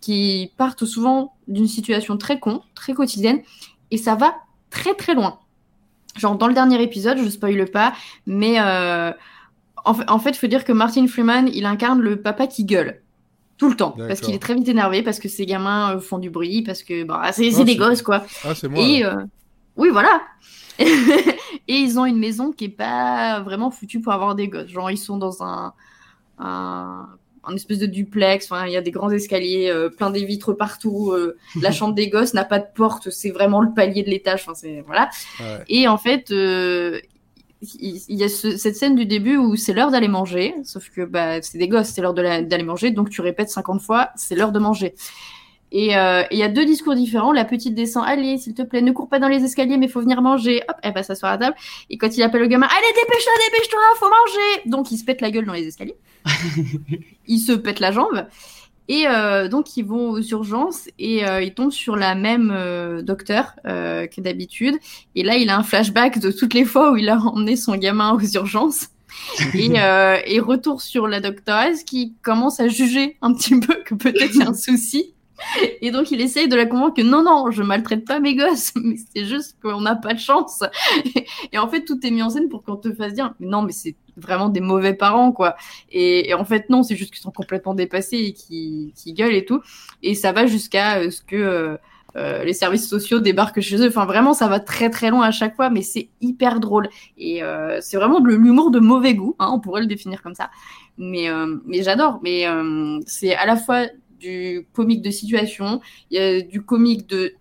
qui 0.00 0.52
partent 0.56 0.84
souvent 0.84 1.34
d'une 1.46 1.66
situation 1.66 2.16
très 2.16 2.38
con, 2.38 2.62
très 2.74 2.94
quotidienne, 2.94 3.42
et 3.90 3.98
ça 3.98 4.14
va 4.14 4.36
très 4.70 4.94
très 4.94 5.14
loin. 5.14 5.40
Genre 6.16 6.36
dans 6.36 6.46
le 6.46 6.54
dernier 6.54 6.80
épisode, 6.82 7.18
je 7.18 7.28
spoile 7.28 7.70
pas, 7.70 7.92
mais 8.26 8.58
en, 8.60 9.12
en 9.84 10.18
fait, 10.20 10.30
il 10.30 10.38
faut 10.38 10.46
dire 10.46 10.64
que 10.64 10.72
Martin 10.72 11.06
Freeman, 11.06 11.50
il 11.52 11.66
incarne 11.66 12.00
le 12.00 12.22
papa 12.22 12.46
qui 12.46 12.64
gueule 12.64 13.02
tout 13.60 13.68
le 13.68 13.76
temps, 13.76 13.94
parce 14.08 14.20
qu'il 14.20 14.34
est 14.34 14.38
très 14.38 14.54
vite 14.54 14.68
énervé, 14.68 15.02
parce 15.02 15.18
que 15.20 15.28
ses 15.28 15.44
gamins 15.44 15.94
euh, 15.96 16.00
font 16.00 16.18
du 16.18 16.30
bruit, 16.30 16.62
parce 16.62 16.82
que 16.82 17.04
bah, 17.04 17.30
c'est 17.32 17.50
Ah, 17.60 17.62
des 17.64 17.76
gosses 17.76 18.00
quoi. 18.02 18.24
Ah, 18.42 18.54
c'est 18.54 18.68
moi. 18.68 18.82
Et 18.82 19.04
euh, 19.04 19.16
oui, 19.76 19.90
voilà. 19.90 20.22
et 20.78 20.84
ils 21.68 21.98
ont 21.98 22.06
une 22.06 22.18
maison 22.18 22.52
qui 22.52 22.64
est 22.64 22.68
pas 22.70 23.40
vraiment 23.40 23.70
foutue 23.70 24.00
pour 24.00 24.14
avoir 24.14 24.34
des 24.34 24.48
gosses. 24.48 24.68
Genre, 24.68 24.90
ils 24.90 24.96
sont 24.96 25.18
dans 25.18 25.42
un, 25.42 25.74
un, 26.38 27.06
un 27.44 27.54
espèce 27.54 27.78
de 27.78 27.86
duplex. 27.86 28.50
Enfin, 28.50 28.66
il 28.66 28.72
y 28.72 28.76
a 28.78 28.80
des 28.80 28.90
grands 28.90 29.10
escaliers, 29.10 29.68
euh, 29.68 29.90
plein 29.90 30.10
des 30.10 30.24
vitres 30.24 30.54
partout. 30.54 31.12
euh, 31.12 31.36
la 31.60 31.70
chambre 31.70 31.94
des 31.94 32.08
gosses 32.08 32.32
n'a 32.32 32.44
pas 32.44 32.60
de 32.60 32.66
porte. 32.74 33.10
C'est 33.10 33.30
vraiment 33.30 33.60
le 33.60 33.74
palier 33.74 34.02
de 34.02 34.08
l'étage. 34.08 34.40
Enfin, 34.42 34.54
c'est 34.54 34.82
voilà. 34.86 35.10
Ouais. 35.38 35.64
Et 35.68 35.86
en 35.86 35.98
fait, 35.98 36.30
euh, 36.30 36.98
il 37.62 38.00
y 38.16 38.24
a 38.24 38.28
ce- 38.28 38.56
cette 38.56 38.76
scène 38.76 38.94
du 38.94 39.04
début 39.06 39.36
où 39.36 39.54
c'est 39.56 39.72
l'heure 39.74 39.90
d'aller 39.90 40.08
manger, 40.08 40.54
sauf 40.64 40.88
que 40.90 41.02
bah, 41.04 41.42
c'est 41.42 41.58
des 41.58 41.68
gosses, 41.68 41.88
c'est 41.88 42.00
l'heure 42.00 42.14
d'aller 42.14 42.62
manger, 42.62 42.90
donc 42.90 43.10
tu 43.10 43.20
répètes 43.20 43.50
50 43.50 43.82
fois, 43.82 44.10
c'est 44.16 44.34
l'heure 44.34 44.52
de 44.52 44.58
manger. 44.58 44.94
Et 45.72 45.96
euh, 45.96 46.22
et 46.22 46.26
il 46.34 46.38
y 46.38 46.42
a 46.42 46.48
deux 46.48 46.64
discours 46.64 46.96
différents. 46.96 47.30
La 47.32 47.44
petite 47.44 47.74
descend, 47.76 48.02
allez, 48.04 48.38
s'il 48.38 48.54
te 48.54 48.62
plaît, 48.62 48.82
ne 48.82 48.90
cours 48.90 49.08
pas 49.08 49.20
dans 49.20 49.28
les 49.28 49.44
escaliers, 49.44 49.76
mais 49.76 49.86
faut 49.86 50.00
venir 50.00 50.20
manger. 50.20 50.62
Hop, 50.68 50.76
elle 50.82 50.92
va 50.94 51.04
s'asseoir 51.04 51.30
à 51.32 51.38
table. 51.38 51.54
Et 51.90 51.96
quand 51.96 52.16
il 52.16 52.22
appelle 52.24 52.40
le 52.40 52.48
gamin, 52.48 52.66
allez, 52.66 52.92
dépêche-toi, 53.00 53.32
dépêche-toi, 53.52 53.80
faut 53.96 54.08
manger. 54.08 54.62
Donc 54.68 54.90
il 54.90 54.96
se 54.98 55.04
pète 55.04 55.20
la 55.20 55.30
gueule 55.30 55.44
dans 55.46 55.52
les 55.52 55.66
escaliers. 55.68 55.94
il 57.28 57.38
se 57.38 57.52
pète 57.52 57.78
la 57.80 57.92
jambe. 57.92 58.26
Et 58.88 59.06
euh, 59.06 59.48
donc 59.48 59.76
ils 59.76 59.84
vont 59.84 60.10
aux 60.10 60.20
urgences 60.20 60.88
et 60.98 61.24
euh, 61.24 61.42
ils 61.42 61.54
tombent 61.54 61.70
sur 61.70 61.94
la 61.94 62.16
même 62.16 62.50
euh, 62.52 63.02
docteur 63.02 63.54
euh, 63.66 64.06
que 64.08 64.20
d'habitude. 64.20 64.76
Et 65.14 65.22
là, 65.22 65.36
il 65.36 65.48
a 65.48 65.56
un 65.56 65.62
flashback 65.62 66.18
de 66.18 66.32
toutes 66.32 66.54
les 66.54 66.64
fois 66.64 66.90
où 66.92 66.96
il 66.96 67.08
a 67.08 67.18
emmené 67.18 67.54
son 67.54 67.76
gamin 67.76 68.12
aux 68.12 68.20
urgences. 68.20 68.88
et, 69.54 69.70
euh, 69.80 70.18
et 70.26 70.40
retour 70.40 70.82
sur 70.82 71.06
la 71.06 71.20
doctoresse 71.20 71.84
qui 71.84 72.14
commence 72.22 72.58
à 72.58 72.66
juger 72.68 73.16
un 73.22 73.32
petit 73.32 73.60
peu 73.60 73.74
que 73.84 73.94
peut-être 73.94 74.34
il 74.34 74.40
y 74.40 74.42
a 74.42 74.48
un 74.48 74.54
souci. 74.54 75.14
Et 75.80 75.90
donc 75.90 76.10
il 76.10 76.20
essaye 76.20 76.48
de 76.48 76.56
la 76.56 76.66
convaincre 76.66 76.96
que 76.96 77.02
non, 77.02 77.22
non, 77.22 77.50
je 77.50 77.62
maltraite 77.62 78.04
pas 78.04 78.20
mes 78.20 78.34
gosses, 78.34 78.72
mais 78.76 78.96
c'est 79.14 79.24
juste 79.24 79.56
qu'on 79.62 79.80
n'a 79.80 79.96
pas 79.96 80.14
de 80.14 80.18
chance. 80.18 80.62
Et 81.52 81.58
en 81.58 81.68
fait, 81.68 81.84
tout 81.84 81.98
est 82.04 82.10
mis 82.10 82.22
en 82.22 82.30
scène 82.30 82.48
pour 82.48 82.62
qu'on 82.62 82.76
te 82.76 82.92
fasse 82.92 83.14
dire, 83.14 83.34
non, 83.40 83.62
mais 83.62 83.72
c'est 83.72 83.94
vraiment 84.20 84.48
des 84.48 84.60
mauvais 84.60 84.94
parents, 84.94 85.32
quoi. 85.32 85.56
Et, 85.90 86.30
et 86.30 86.34
en 86.34 86.44
fait, 86.44 86.70
non, 86.70 86.82
c'est 86.82 86.96
juste 86.96 87.12
qu'ils 87.12 87.22
sont 87.22 87.30
complètement 87.32 87.74
dépassés 87.74 88.18
et 88.18 88.32
qui 88.32 88.92
qui 88.96 89.12
gueulent 89.14 89.34
et 89.34 89.44
tout. 89.44 89.60
Et 90.02 90.14
ça 90.14 90.32
va 90.32 90.46
jusqu'à 90.46 90.98
euh, 91.00 91.10
ce 91.10 91.22
que 91.22 91.36
euh, 91.36 91.76
euh, 92.16 92.42
les 92.44 92.52
services 92.54 92.88
sociaux 92.88 93.20
débarquent 93.20 93.60
chez 93.60 93.76
eux. 93.78 93.88
Enfin, 93.88 94.04
vraiment, 94.04 94.34
ça 94.34 94.48
va 94.48 94.58
très 94.60 94.90
très 94.90 95.10
loin 95.10 95.22
à 95.26 95.30
chaque 95.30 95.54
fois, 95.56 95.70
mais 95.70 95.82
c'est 95.82 96.08
hyper 96.20 96.58
drôle. 96.60 96.88
Et 97.18 97.42
euh, 97.42 97.78
c'est 97.80 97.96
vraiment 97.96 98.20
de 98.20 98.28
l'humour 98.28 98.70
de 98.72 98.80
mauvais 98.80 99.14
goût, 99.14 99.36
hein, 99.38 99.50
on 99.52 99.60
pourrait 99.60 99.82
le 99.82 99.86
définir 99.86 100.20
comme 100.22 100.34
ça. 100.34 100.50
Mais, 100.98 101.28
euh, 101.30 101.56
mais 101.66 101.82
j'adore. 101.82 102.20
Mais 102.22 102.46
euh, 102.48 102.98
c'est 103.06 103.34
à 103.34 103.46
la 103.46 103.56
fois 103.56 103.86
du 104.18 104.66
comique 104.74 105.02
de 105.02 105.10
situation, 105.10 105.80
il 106.10 106.16
y 106.18 106.20
a 106.20 106.40
du 106.42 106.62
comique 106.62 107.08
de... 107.08 107.32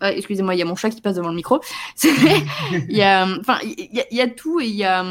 Ah, 0.00 0.12
Excusez-moi, 0.12 0.54
il 0.54 0.58
y 0.58 0.62
a 0.62 0.66
mon 0.66 0.74
chat 0.76 0.90
qui 0.90 1.00
passe 1.00 1.16
devant 1.16 1.30
le 1.30 1.34
micro. 1.36 1.60
Il 2.02 2.96
y 2.96 3.02
a, 3.02 3.26
enfin, 3.40 3.58
y, 3.64 4.00
a- 4.00 4.04
il 4.10 4.16
y 4.16 4.20
a 4.20 4.28
tout 4.28 4.60
et 4.60 4.66
il 4.66 4.74
y 4.74 4.84
a, 4.84 5.02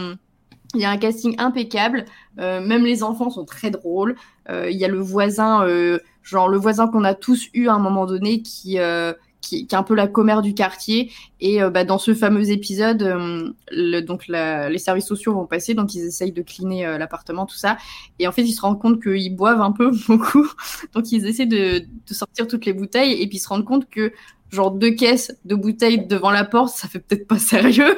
il 0.76 0.82
y 0.82 0.86
a 0.86 0.90
un 0.92 0.98
casting 0.98 1.36
impeccable. 1.38 2.06
Euh, 2.40 2.62
même 2.66 2.86
les 2.86 3.04
enfants 3.04 3.30
sont 3.30 3.46
très 3.46 3.72
drôles. 3.72 4.16
Euh, 4.50 4.70
Il 4.70 4.78
y 4.78 4.86
a 4.86 4.88
le 4.88 5.00
voisin, 5.00 5.66
euh, 5.68 6.00
genre 6.24 6.48
le 6.50 6.58
voisin 6.58 6.88
qu'on 6.88 7.04
a 7.04 7.14
tous 7.16 7.48
eu 7.54 7.68
à 7.68 7.74
un 7.74 7.80
moment 7.80 8.06
donné 8.06 8.42
qui, 8.42 8.80
euh, 8.80 9.14
qui, 9.42 9.68
qui 9.68 9.76
est 9.76 9.78
un 9.78 9.84
peu 9.84 9.96
la 9.96 10.08
commère 10.08 10.42
du 10.42 10.54
quartier. 10.54 11.12
Et 11.40 11.62
euh, 11.64 11.70
bah, 11.70 11.84
dans 11.84 11.98
ce 12.00 12.14
fameux 12.14 12.50
épisode, 12.52 13.04
euh, 13.04 13.50
le, 13.72 14.02
donc 14.02 14.28
la- 14.28 14.70
les 14.70 14.78
services 14.80 15.06
sociaux 15.06 15.34
vont 15.34 15.46
passer, 15.46 15.74
donc 15.76 15.94
ils 15.96 16.04
essayent 16.06 16.32
de 16.32 16.42
cleaner 16.42 16.98
l'appartement, 16.98 17.46
tout 17.46 17.56
ça. 17.58 17.78
Et 18.20 18.28
en 18.28 18.32
fait, 18.32 18.42
ils 18.44 18.54
se 18.54 18.62
rendent 18.62 18.82
compte 18.82 19.02
qu'ils 19.02 19.36
boivent 19.36 19.62
un 19.62 19.72
peu 19.72 19.92
beaucoup, 20.08 20.48
donc 20.94 21.12
ils 21.12 21.26
essaient 21.28 21.46
de, 21.46 21.80
de 21.80 22.14
sortir 22.14 22.48
toutes 22.48 22.66
les 22.66 22.74
bouteilles, 22.74 23.22
et 23.22 23.28
puis 23.28 23.38
ils 23.38 23.42
se 23.42 23.48
rendent 23.50 23.66
compte 23.66 23.90
que 23.90 24.12
genre 24.52 24.72
deux 24.72 24.92
caisses 24.92 25.36
de 25.46 25.54
bouteilles 25.56 26.06
devant 26.08 26.32
la 26.32 26.46
porte, 26.46 26.76
ça 26.76 26.88
fait 26.88 27.00
peut-être 27.00 27.28
pas 27.28 27.40
sérieux. 27.40 27.96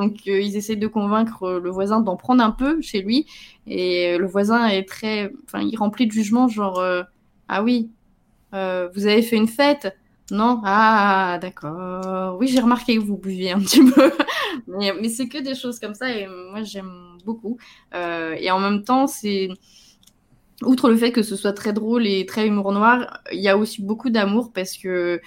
Donc 0.00 0.20
euh, 0.28 0.40
ils 0.40 0.56
essaient 0.56 0.76
de 0.76 0.86
convaincre 0.86 1.42
euh, 1.42 1.60
le 1.60 1.70
voisin 1.70 2.00
d'en 2.00 2.16
prendre 2.16 2.42
un 2.42 2.50
peu 2.50 2.80
chez 2.80 3.02
lui, 3.02 3.26
et 3.66 4.14
euh, 4.14 4.18
le 4.18 4.26
voisin 4.26 4.66
est 4.66 4.88
très, 4.88 5.30
enfin, 5.44 5.60
il 5.60 5.76
remplit 5.76 6.06
de 6.06 6.12
jugement, 6.12 6.48
genre 6.48 6.82
ah 7.48 7.62
oui, 7.62 7.90
vous 8.52 9.06
avez 9.06 9.22
fait 9.22 9.36
une 9.36 9.48
fête? 9.48 9.96
Non? 10.30 10.60
Ah, 10.64 11.38
d'accord. 11.42 12.38
Oui, 12.38 12.46
j'ai 12.46 12.60
remarqué 12.60 12.96
que 12.96 13.02
vous 13.02 13.16
buviez 13.16 13.50
un 13.50 13.60
petit 13.60 13.84
peu. 13.94 14.12
mais 14.68 14.92
mais 15.00 15.08
c'est 15.08 15.28
que 15.28 15.38
des 15.38 15.56
choses 15.56 15.80
comme 15.80 15.94
ça 15.94 16.08
et 16.10 16.26
moi, 16.28 16.62
j'aime 16.62 17.18
beaucoup. 17.24 17.58
Et 17.92 18.50
en 18.50 18.60
même 18.60 18.84
temps, 18.84 19.06
c'est. 19.06 19.48
Outre 20.62 20.90
le 20.90 20.96
fait 20.96 21.10
que 21.10 21.22
ce 21.22 21.36
soit 21.36 21.54
très 21.54 21.72
drôle 21.72 22.06
et 22.06 22.26
très 22.26 22.46
humour 22.46 22.72
noir, 22.72 23.20
il 23.32 23.40
y 23.40 23.48
a 23.48 23.56
aussi 23.56 23.82
beaucoup 23.82 24.10
d'amour 24.10 24.52
parce 24.52 24.76
que. 24.76 25.20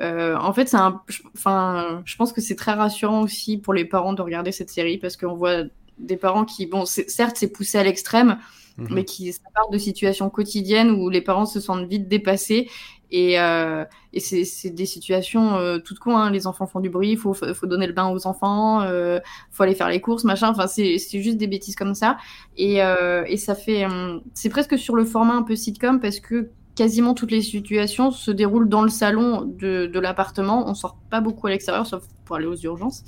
Euh, 0.00 0.36
en 0.36 0.52
fait, 0.52 0.68
c'est 0.68 0.76
un. 0.76 1.00
Enfin, 1.36 2.02
je 2.04 2.16
pense 2.16 2.32
que 2.32 2.40
c'est 2.40 2.56
très 2.56 2.72
rassurant 2.72 3.22
aussi 3.22 3.58
pour 3.58 3.74
les 3.74 3.84
parents 3.84 4.12
de 4.12 4.22
regarder 4.22 4.52
cette 4.52 4.70
série 4.70 4.98
parce 4.98 5.16
qu'on 5.16 5.34
voit 5.34 5.64
des 5.98 6.16
parents 6.16 6.44
qui, 6.44 6.66
bon, 6.66 6.84
certes, 6.86 7.36
c'est 7.36 7.52
poussé 7.52 7.78
à 7.78 7.84
l'extrême, 7.84 8.38
Mhm. 8.78 8.88
mais 8.90 9.04
qui 9.04 9.32
ça 9.32 9.42
part 9.54 9.68
de 9.70 9.78
situations 9.78 10.30
quotidiennes 10.30 10.90
où 10.90 11.08
les 11.08 11.20
parents 11.20 11.46
se 11.46 11.60
sentent 11.60 11.86
vite 11.86 12.08
dépassés 12.08 12.68
et, 13.12 13.38
euh, 13.38 13.84
et 14.12 14.18
c'est 14.18 14.70
des 14.70 14.86
situations 14.86 15.54
euh, 15.54 15.78
toutes 15.78 16.00
con 16.00 16.16
hein. 16.16 16.30
les 16.30 16.48
enfants 16.48 16.66
font 16.66 16.80
du 16.80 16.90
bruit 16.90 17.10
il 17.12 17.18
faut, 17.18 17.34
faut 17.34 17.66
donner 17.66 17.86
le 17.86 17.92
bain 17.92 18.08
aux 18.08 18.26
enfants 18.26 18.82
euh, 18.82 19.20
faut 19.52 19.62
aller 19.62 19.76
faire 19.76 19.88
les 19.88 20.00
courses 20.00 20.24
machin 20.24 20.48
enfin 20.48 20.66
c'est 20.66 20.98
juste 20.98 21.36
des 21.36 21.46
bêtises 21.46 21.76
comme 21.76 21.94
ça 21.94 22.16
et, 22.56 22.82
euh, 22.82 23.22
et 23.28 23.36
ça 23.36 23.54
fait 23.54 23.84
hum, 23.84 24.22
c'est 24.34 24.48
presque 24.48 24.76
sur 24.76 24.96
le 24.96 25.04
format 25.04 25.34
un 25.34 25.42
peu 25.42 25.54
sitcom 25.54 26.00
parce 26.00 26.18
que 26.18 26.50
quasiment 26.74 27.14
toutes 27.14 27.30
les 27.30 27.42
situations 27.42 28.10
se 28.10 28.30
déroulent 28.30 28.68
dans 28.68 28.82
le 28.82 28.88
salon 28.88 29.42
de, 29.42 29.86
de 29.86 30.00
l'appartement 30.00 30.68
on 30.68 30.74
sort 30.74 30.98
pas 31.10 31.20
beaucoup 31.20 31.46
à 31.46 31.50
l'extérieur 31.50 31.86
sauf 31.86 32.04
pour 32.24 32.36
aller 32.36 32.46
aux 32.46 32.56
urgences 32.56 33.02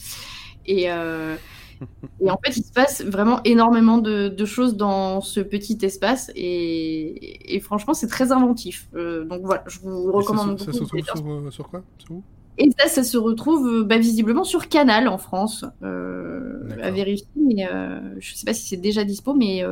et 0.67 0.91
euh, 0.91 1.37
et 2.21 2.31
en 2.31 2.39
fait, 2.45 2.57
il 2.57 2.65
se 2.65 2.73
passe 2.73 3.03
vraiment 3.03 3.41
énormément 3.45 3.99
de, 3.99 4.29
de 4.29 4.45
choses 4.45 4.77
dans 4.77 5.21
ce 5.21 5.41
petit 5.41 5.79
espace 5.83 6.31
et, 6.35 7.55
et 7.55 7.61
franchement, 7.61 7.95
c'est 7.95 8.07
très 8.09 8.33
inventif. 8.33 8.89
Euh, 8.95 9.25
donc 9.25 9.43
voilà, 9.45 9.63
je 9.67 9.81
vous 9.81 10.11
ça, 10.19 10.19
recommande 10.19 10.59
ça, 10.59 10.73
beaucoup. 10.73 10.73
se 10.73 10.83
retrouve 10.83 11.05
sur, 11.05 11.27
euh, 11.27 11.51
sur 11.51 11.69
quoi? 11.69 11.85
Sur 11.99 12.23
Et 12.59 12.71
ça, 12.79 12.89
ça 12.89 13.05
se 13.05 13.19
retrouve 13.19 13.85
bah, 13.85 13.99
visiblement 13.99 14.45
sur 14.45 14.69
Canal 14.69 15.09
en 15.09 15.19
France. 15.19 15.65
Euh, 15.83 16.77
à 16.83 16.91
vérifier, 16.91 17.29
mais 17.37 17.67
je 18.19 18.35
sais 18.35 18.45
pas 18.47 18.55
si 18.55 18.67
c'est 18.69 18.77
déjà 18.79 19.05
dispo, 19.05 19.35
mais 19.35 19.63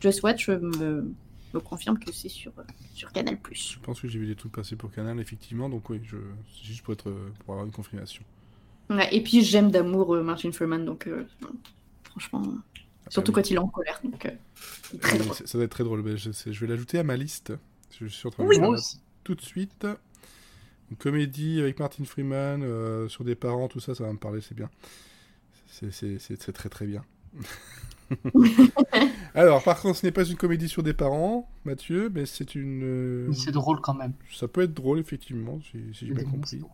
Just 0.00 0.22
Watch 0.22 0.48
me, 0.48 1.14
me 1.54 1.60
confirme 1.60 1.98
que 1.98 2.12
c'est 2.12 2.28
sur, 2.28 2.52
sur 2.94 3.12
Canal+. 3.12 3.38
Je 3.52 3.78
pense 3.80 4.00
que 4.00 4.08
j'ai 4.08 4.18
vu 4.18 4.26
des 4.26 4.36
trucs 4.36 4.52
passer 4.52 4.76
pour 4.76 4.90
Canal, 4.90 5.18
effectivement, 5.20 5.68
donc 5.68 5.88
oui, 5.90 6.00
je... 6.04 6.16
c'est 6.54 6.64
juste 6.64 6.82
pour, 6.82 6.94
être, 6.94 7.08
euh, 7.10 7.32
pour 7.44 7.54
avoir 7.54 7.66
une 7.66 7.72
confirmation. 7.72 8.24
Ouais, 8.90 9.14
et 9.14 9.22
puis 9.22 9.42
j'aime 9.42 9.70
d'amour 9.70 10.14
euh, 10.14 10.22
Martin 10.22 10.52
Freeman, 10.52 10.84
donc 10.84 11.06
euh, 11.06 11.24
franchement, 12.04 12.42
surtout 13.08 13.32
Ah, 13.32 13.34
oui. 13.38 13.42
quand 13.42 13.50
il 13.50 13.54
est 13.54 13.58
en 13.58 13.68
colère. 13.68 14.00
Donc, 14.04 14.26
euh, 14.26 14.30
très 15.00 15.18
Oui, 15.18 15.18
drôle. 15.18 15.34
ça 15.34 15.46
ça 15.46 15.58
va 15.58 15.64
être 15.64 15.70
très 15.70 15.84
drôle. 15.84 16.02
Ben, 16.02 16.16
je, 16.16 16.30
vais 16.60 16.66
l'ajouter 16.66 16.98
à 16.98 17.04
ma 17.04 17.16
liste. 17.16 17.52
Je 18.00 18.06
suis 18.06 18.26
en 18.26 18.30
train 18.30 18.44
de 18.44 18.48
Oui, 18.48 18.58
tout 19.24 19.34
de 19.34 19.40
suite. 19.40 19.86
Une 20.90 20.96
comédie 20.96 21.60
avec 21.60 21.78
Martin 21.78 22.04
Freeman 22.04 22.62
euh, 22.62 23.08
sur 23.08 23.24
des 23.24 23.34
parents, 23.34 23.68
tout 23.68 23.80
ça, 23.80 23.94
ça 23.94 24.04
va 24.04 24.12
me 24.12 24.18
parler, 24.18 24.40
c'est 24.40 24.54
bien. 24.54 24.68
C'est 25.68 26.52
très 26.52 26.68
très 26.68 26.86
bien. 26.86 27.02
Alors, 29.34 29.62
par 29.62 29.80
contre, 29.80 29.98
ce 29.98 30.06
n'est 30.06 30.12
pas 30.12 30.24
une 30.24 30.36
comédie 30.36 30.68
sur 30.68 30.82
des 30.82 30.92
parents, 30.94 31.48
Mathieu, 31.64 32.10
mais 32.14 32.26
c'est 32.26 32.54
une. 32.54 32.82
euh, 32.82 33.26
Mais 33.28 33.34
c'est 33.34 33.52
drôle 33.52 33.80
quand 33.80 33.94
même. 33.94 34.12
Ça 34.34 34.48
peut 34.48 34.62
être 34.62 34.74
drôle, 34.74 34.98
effectivement, 34.98 35.58
si, 35.70 35.78
si 35.94 36.06
j'ai 36.06 36.14
bien 36.14 36.24
compris. 36.24 36.58
donc, 36.58 36.70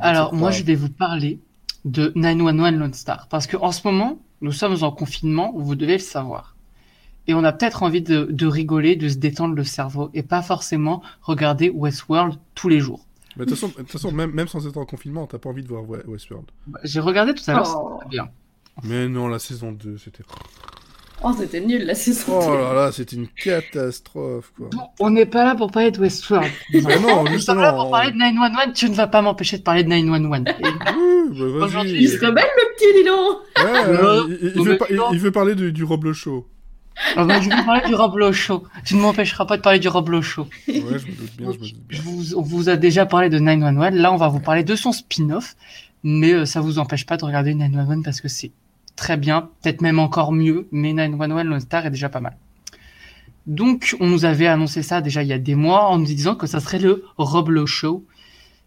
Alors, 0.00 0.34
moi, 0.34 0.50
je 0.50 0.62
vais 0.62 0.74
vous 0.74 0.88
parler 0.90 1.40
de 1.84 2.12
911 2.14 2.72
Lone 2.74 2.94
Star. 2.94 3.28
Parce 3.28 3.46
qu'en 3.46 3.72
ce 3.72 3.86
moment, 3.86 4.18
nous 4.40 4.52
sommes 4.52 4.76
en 4.82 4.90
confinement, 4.92 5.52
vous 5.56 5.74
devez 5.74 5.94
le 5.94 5.98
savoir. 5.98 6.54
Et 7.26 7.34
on 7.34 7.42
a 7.42 7.52
peut-être 7.52 7.82
envie 7.82 8.02
de, 8.02 8.24
de 8.24 8.46
rigoler, 8.46 8.96
de 8.96 9.08
se 9.08 9.16
détendre 9.16 9.54
le 9.54 9.64
cerveau, 9.64 10.10
et 10.14 10.22
pas 10.22 10.42
forcément 10.42 11.02
regarder 11.22 11.70
Westworld 11.70 12.38
tous 12.54 12.68
les 12.68 12.80
jours. 12.80 13.06
Mais 13.36 13.46
de 13.46 13.50
toute 13.50 13.58
façon, 13.58 13.68
de 13.72 13.74
toute 13.82 13.90
façon, 13.90 14.12
même, 14.12 14.30
même 14.30 14.46
sans 14.46 14.66
être 14.66 14.76
en 14.76 14.84
confinement, 14.84 15.26
t'as 15.26 15.38
pas 15.38 15.48
envie 15.48 15.62
de 15.62 15.68
voir 15.68 15.88
We- 15.88 16.04
Westworld. 16.06 16.46
Bah, 16.68 16.78
J'ai 16.84 17.00
regardé 17.00 17.34
tout 17.34 17.42
à 17.48 17.54
l'heure, 17.54 17.80
Oh. 17.82 18.00
bien. 18.08 18.28
Mais 18.82 19.08
non, 19.08 19.28
la 19.28 19.38
saison 19.38 19.72
2, 19.72 19.96
c'était. 19.98 20.24
Oh, 21.22 21.32
c'était 21.38 21.60
nul 21.60 21.86
la 21.86 21.94
saison. 21.94 22.38
Oh 22.42 22.54
là 22.54 22.74
là, 22.74 22.92
c'était 22.92 23.16
une 23.16 23.28
catastrophe, 23.28 24.52
quoi. 24.56 24.68
Bon, 24.72 24.82
on 25.00 25.10
n'est 25.10 25.24
pas 25.26 25.44
là 25.44 25.54
pour 25.54 25.70
parler 25.70 25.90
de 25.90 25.98
Westworld. 25.98 26.50
Mais 26.72 26.80
non, 27.00 27.24
Nous 27.24 27.38
sommes 27.38 27.60
là 27.60 27.72
pour 27.72 27.90
parler 27.90 28.10
de 28.12 28.16
911, 28.18 28.74
tu 28.74 28.90
ne 28.90 28.94
vas 28.94 29.06
pas 29.06 29.22
m'empêcher 29.22 29.56
de 29.58 29.62
parler 29.62 29.84
de 29.84 29.88
911. 29.88 30.44
Et- 30.48 30.64
Oui, 30.64 31.50
bah 31.58 31.64
Aujourd'hui, 31.66 32.02
Il 32.02 32.08
se 32.10 32.16
rebelle 32.24 32.44
le 32.44 32.74
petit 32.74 32.98
Lilon 32.98 33.38
Ouais, 33.64 34.26
il, 34.28 34.38
il- 34.42 34.50
il 34.50 34.56
non, 34.58 34.64
veut 34.64 34.76
par- 34.76 34.88
il- 35.12 35.18
veut 35.18 35.32
parler 35.32 35.54
du, 35.54 35.72
du 35.72 35.84
Roble 35.84 36.12
Show. 36.12 36.46
Alors, 37.14 37.26
moi, 37.26 37.40
je 37.40 37.48
vais 37.48 37.64
parler 37.64 37.82
du 37.88 37.94
Roblo 37.94 38.32
Show. 38.32 38.62
Tu 38.84 38.94
ne 38.94 39.00
m'empêcheras 39.00 39.46
pas 39.46 39.56
de 39.56 39.62
parler 39.62 39.80
du 39.80 39.88
Roblo 39.88 40.20
Show. 40.22 40.46
Ouais, 40.68 40.74
je 40.98 41.06
me 41.06 41.12
doute 41.16 41.36
bien, 41.36 41.50
je 41.52 41.58
me 41.58 41.62
doute 41.64 41.74
bien. 41.88 41.98
Je 41.98 42.02
vous, 42.02 42.34
on 42.36 42.42
vous 42.42 42.68
a 42.68 42.76
déjà 42.76 43.04
parlé 43.06 43.30
de 43.30 43.38
911. 43.40 43.94
Là, 43.94 44.12
on 44.12 44.16
va 44.16 44.28
vous 44.28 44.38
parler 44.40 44.62
de 44.62 44.76
son 44.76 44.92
spin-off. 44.92 45.56
Mais 46.04 46.32
euh, 46.34 46.44
ça 46.44 46.60
vous 46.60 46.78
empêche 46.78 47.04
pas 47.06 47.16
de 47.16 47.24
regarder 47.24 47.54
911 47.54 48.02
parce 48.04 48.20
que 48.20 48.28
c'est 48.28 48.52
très 48.96 49.16
bien, 49.16 49.50
peut-être 49.62 49.80
même 49.80 49.98
encore 49.98 50.32
mieux. 50.32 50.68
Mais 50.72 50.92
911 50.92 51.44
Lone 51.44 51.60
Star 51.60 51.86
est 51.86 51.90
déjà 51.90 52.08
pas 52.08 52.20
mal. 52.20 52.36
Donc, 53.46 53.96
on 54.00 54.06
nous 54.06 54.24
avait 54.24 54.46
annoncé 54.46 54.82
ça 54.82 55.00
déjà 55.00 55.22
il 55.22 55.28
y 55.28 55.32
a 55.32 55.38
des 55.38 55.54
mois 55.54 55.88
en 55.88 55.98
nous 55.98 56.06
disant 56.06 56.34
que 56.34 56.46
ça 56.46 56.60
serait 56.60 56.78
le 56.78 57.04
Roblo 57.16 57.66
Show. 57.66 58.04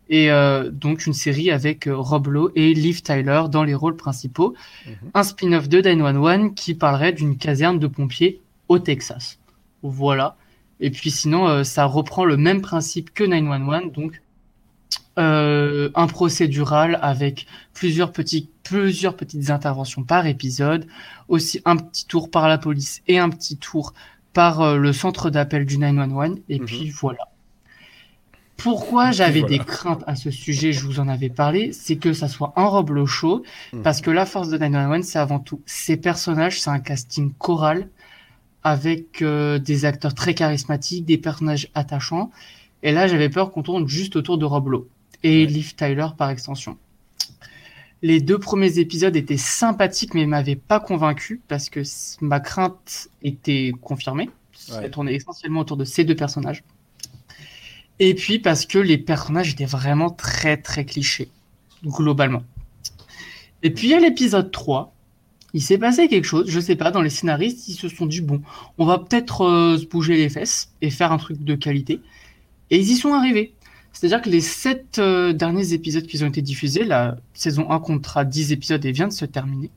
Et 0.09 0.31
euh, 0.31 0.69
donc, 0.71 1.05
une 1.05 1.13
série 1.13 1.51
avec 1.51 1.87
euh, 1.87 1.95
Rob 1.97 2.27
Lowe 2.27 2.51
et 2.55 2.73
Liv 2.73 3.01
Tyler 3.01 3.43
dans 3.51 3.63
les 3.63 3.75
rôles 3.75 3.97
principaux. 3.97 4.55
Mhm. 4.85 4.93
Un 5.13 5.23
spin-off 5.23 5.67
de 5.67 5.81
911 5.81 6.53
qui 6.55 6.75
parlerait 6.75 7.11
d'une 7.11 7.37
caserne 7.37 7.79
de 7.79 7.87
pompiers 7.87 8.41
au 8.69 8.79
Texas. 8.79 9.39
Voilà. 9.83 10.37
Et 10.79 10.91
puis 10.91 11.11
sinon, 11.11 11.47
euh, 11.47 11.63
ça 11.63 11.85
reprend 11.85 12.23
le 12.23 12.37
même 12.37 12.61
principe 12.61 13.13
que 13.13 13.23
911, 13.23 13.91
donc 13.91 14.21
euh, 15.17 15.89
un 15.95 16.07
procédural 16.07 16.99
avec 17.01 17.47
plusieurs, 17.73 18.11
petits, 18.11 18.49
plusieurs 18.63 19.15
petites 19.15 19.49
interventions 19.49 20.03
par 20.03 20.25
épisode, 20.27 20.87
aussi 21.27 21.61
un 21.65 21.75
petit 21.77 22.05
tour 22.05 22.29
par 22.31 22.47
la 22.47 22.57
police 22.57 23.01
et 23.07 23.19
un 23.19 23.29
petit 23.29 23.57
tour 23.57 23.93
par 24.33 24.61
euh, 24.61 24.77
le 24.77 24.93
centre 24.93 25.29
d'appel 25.29 25.65
du 25.65 25.77
911, 25.77 26.39
et 26.49 26.59
Mhm. 26.59 26.65
puis 26.65 26.89
voilà. 26.89 27.29
Pourquoi 28.57 29.11
j'avais 29.11 29.41
voilà. 29.41 29.57
des 29.57 29.63
craintes 29.63 30.03
à 30.07 30.15
ce 30.15 30.31
sujet, 30.31 30.73
je 30.73 30.83
vous 30.83 30.99
en 30.99 31.07
avais 31.07 31.29
parlé, 31.29 31.71
c'est 31.73 31.97
que 31.97 32.11
ça 32.13 32.27
soit 32.27 32.53
un 32.55 32.65
Rob 32.65 33.05
show, 33.05 33.43
Mhm. 33.73 33.83
parce 33.83 34.01
que 34.01 34.09
la 34.09 34.25
force 34.25 34.49
de 34.49 34.57
911, 34.57 35.03
c'est 35.05 35.19
avant 35.19 35.39
tout 35.39 35.61
ses 35.65 35.95
personnages, 35.97 36.59
c'est 36.61 36.71
un 36.71 36.79
casting 36.79 37.33
choral 37.37 37.89
avec 38.63 39.21
euh, 39.21 39.59
des 39.59 39.85
acteurs 39.85 40.13
très 40.15 40.33
charismatiques, 40.33 41.05
des 41.05 41.17
personnages 41.19 41.69
attachants. 41.75 42.31
Et 42.83 42.91
là, 42.91 43.07
j'avais 43.07 43.29
peur 43.29 43.51
qu'on 43.51 43.63
tourne 43.63 43.87
juste 43.87 44.15
autour 44.15 44.37
de 44.37 44.45
Rob 44.45 44.67
Lowe 44.69 44.87
et 45.23 45.45
Ouais. 45.45 45.51
Liv 45.51 45.75
Tyler 45.75 46.07
par 46.17 46.29
extension. 46.29 46.77
Les 48.03 48.21
deux 48.21 48.37
premiers 48.37 48.77
épisodes 48.77 49.15
étaient 49.15 49.37
sympathiques, 49.37 50.13
mais 50.13 50.25
m'avaient 50.27 50.55
pas 50.55 50.79
convaincu 50.79 51.41
parce 51.47 51.69
que 51.69 51.81
ma 52.21 52.39
crainte 52.39 53.09
était 53.23 53.73
confirmée. 53.81 54.29
Ça 54.53 54.79
Ouais. 54.81 54.89
tournait 54.89 55.15
essentiellement 55.15 55.61
autour 55.61 55.77
de 55.77 55.85
ces 55.85 56.03
deux 56.03 56.15
personnages. 56.15 56.63
Et 57.99 58.13
puis 58.13 58.37
parce 58.39 58.65
que 58.67 58.77
les 58.77 58.97
personnages 58.99 59.51
étaient 59.51 59.65
vraiment 59.65 60.11
très 60.11 60.57
très 60.57 60.85
clichés, 60.85 61.29
globalement. 61.83 62.43
Et 63.63 63.71
puis 63.71 63.93
à 63.95 63.99
l'épisode 63.99 64.51
3, 64.51 64.93
il 65.53 65.61
s'est 65.63 65.79
passé 65.79 66.07
quelque 66.07 66.25
chose, 66.25 66.47
je 66.49 66.59
sais 66.59 66.75
pas, 66.75 66.91
dans 66.91 67.01
les 67.01 67.09
scénaristes, 67.09 67.67
ils 67.67 67.73
se 67.73 67.89
sont 67.89 68.05
dit, 68.05 68.21
bon, 68.21 68.41
on 68.77 68.85
va 68.85 68.99
peut-être 68.99 69.41
euh, 69.41 69.77
se 69.79 69.85
bouger 69.85 70.15
les 70.15 70.29
fesses 70.29 70.71
et 70.81 70.91
faire 70.91 71.11
un 71.11 71.17
truc 71.17 71.43
de 71.43 71.55
qualité. 71.55 72.01
Et 72.69 72.77
ils 72.77 72.91
y 72.91 72.95
sont 72.95 73.13
arrivés. 73.13 73.53
C'est-à-dire 73.99 74.21
que 74.21 74.29
les 74.29 74.41
sept 74.41 74.99
euh, 74.99 75.33
derniers 75.33 75.73
épisodes 75.73 76.05
qui 76.05 76.23
ont 76.23 76.27
été 76.27 76.43
diffusés, 76.43 76.83
la 76.83 77.17
saison 77.33 77.71
1 77.71 77.79
comptera 77.79 78.25
10 78.25 78.51
épisodes 78.51 78.85
et 78.85 78.91
vient 78.91 79.07
de 79.07 79.13
se 79.13 79.25
terminer, 79.25 79.71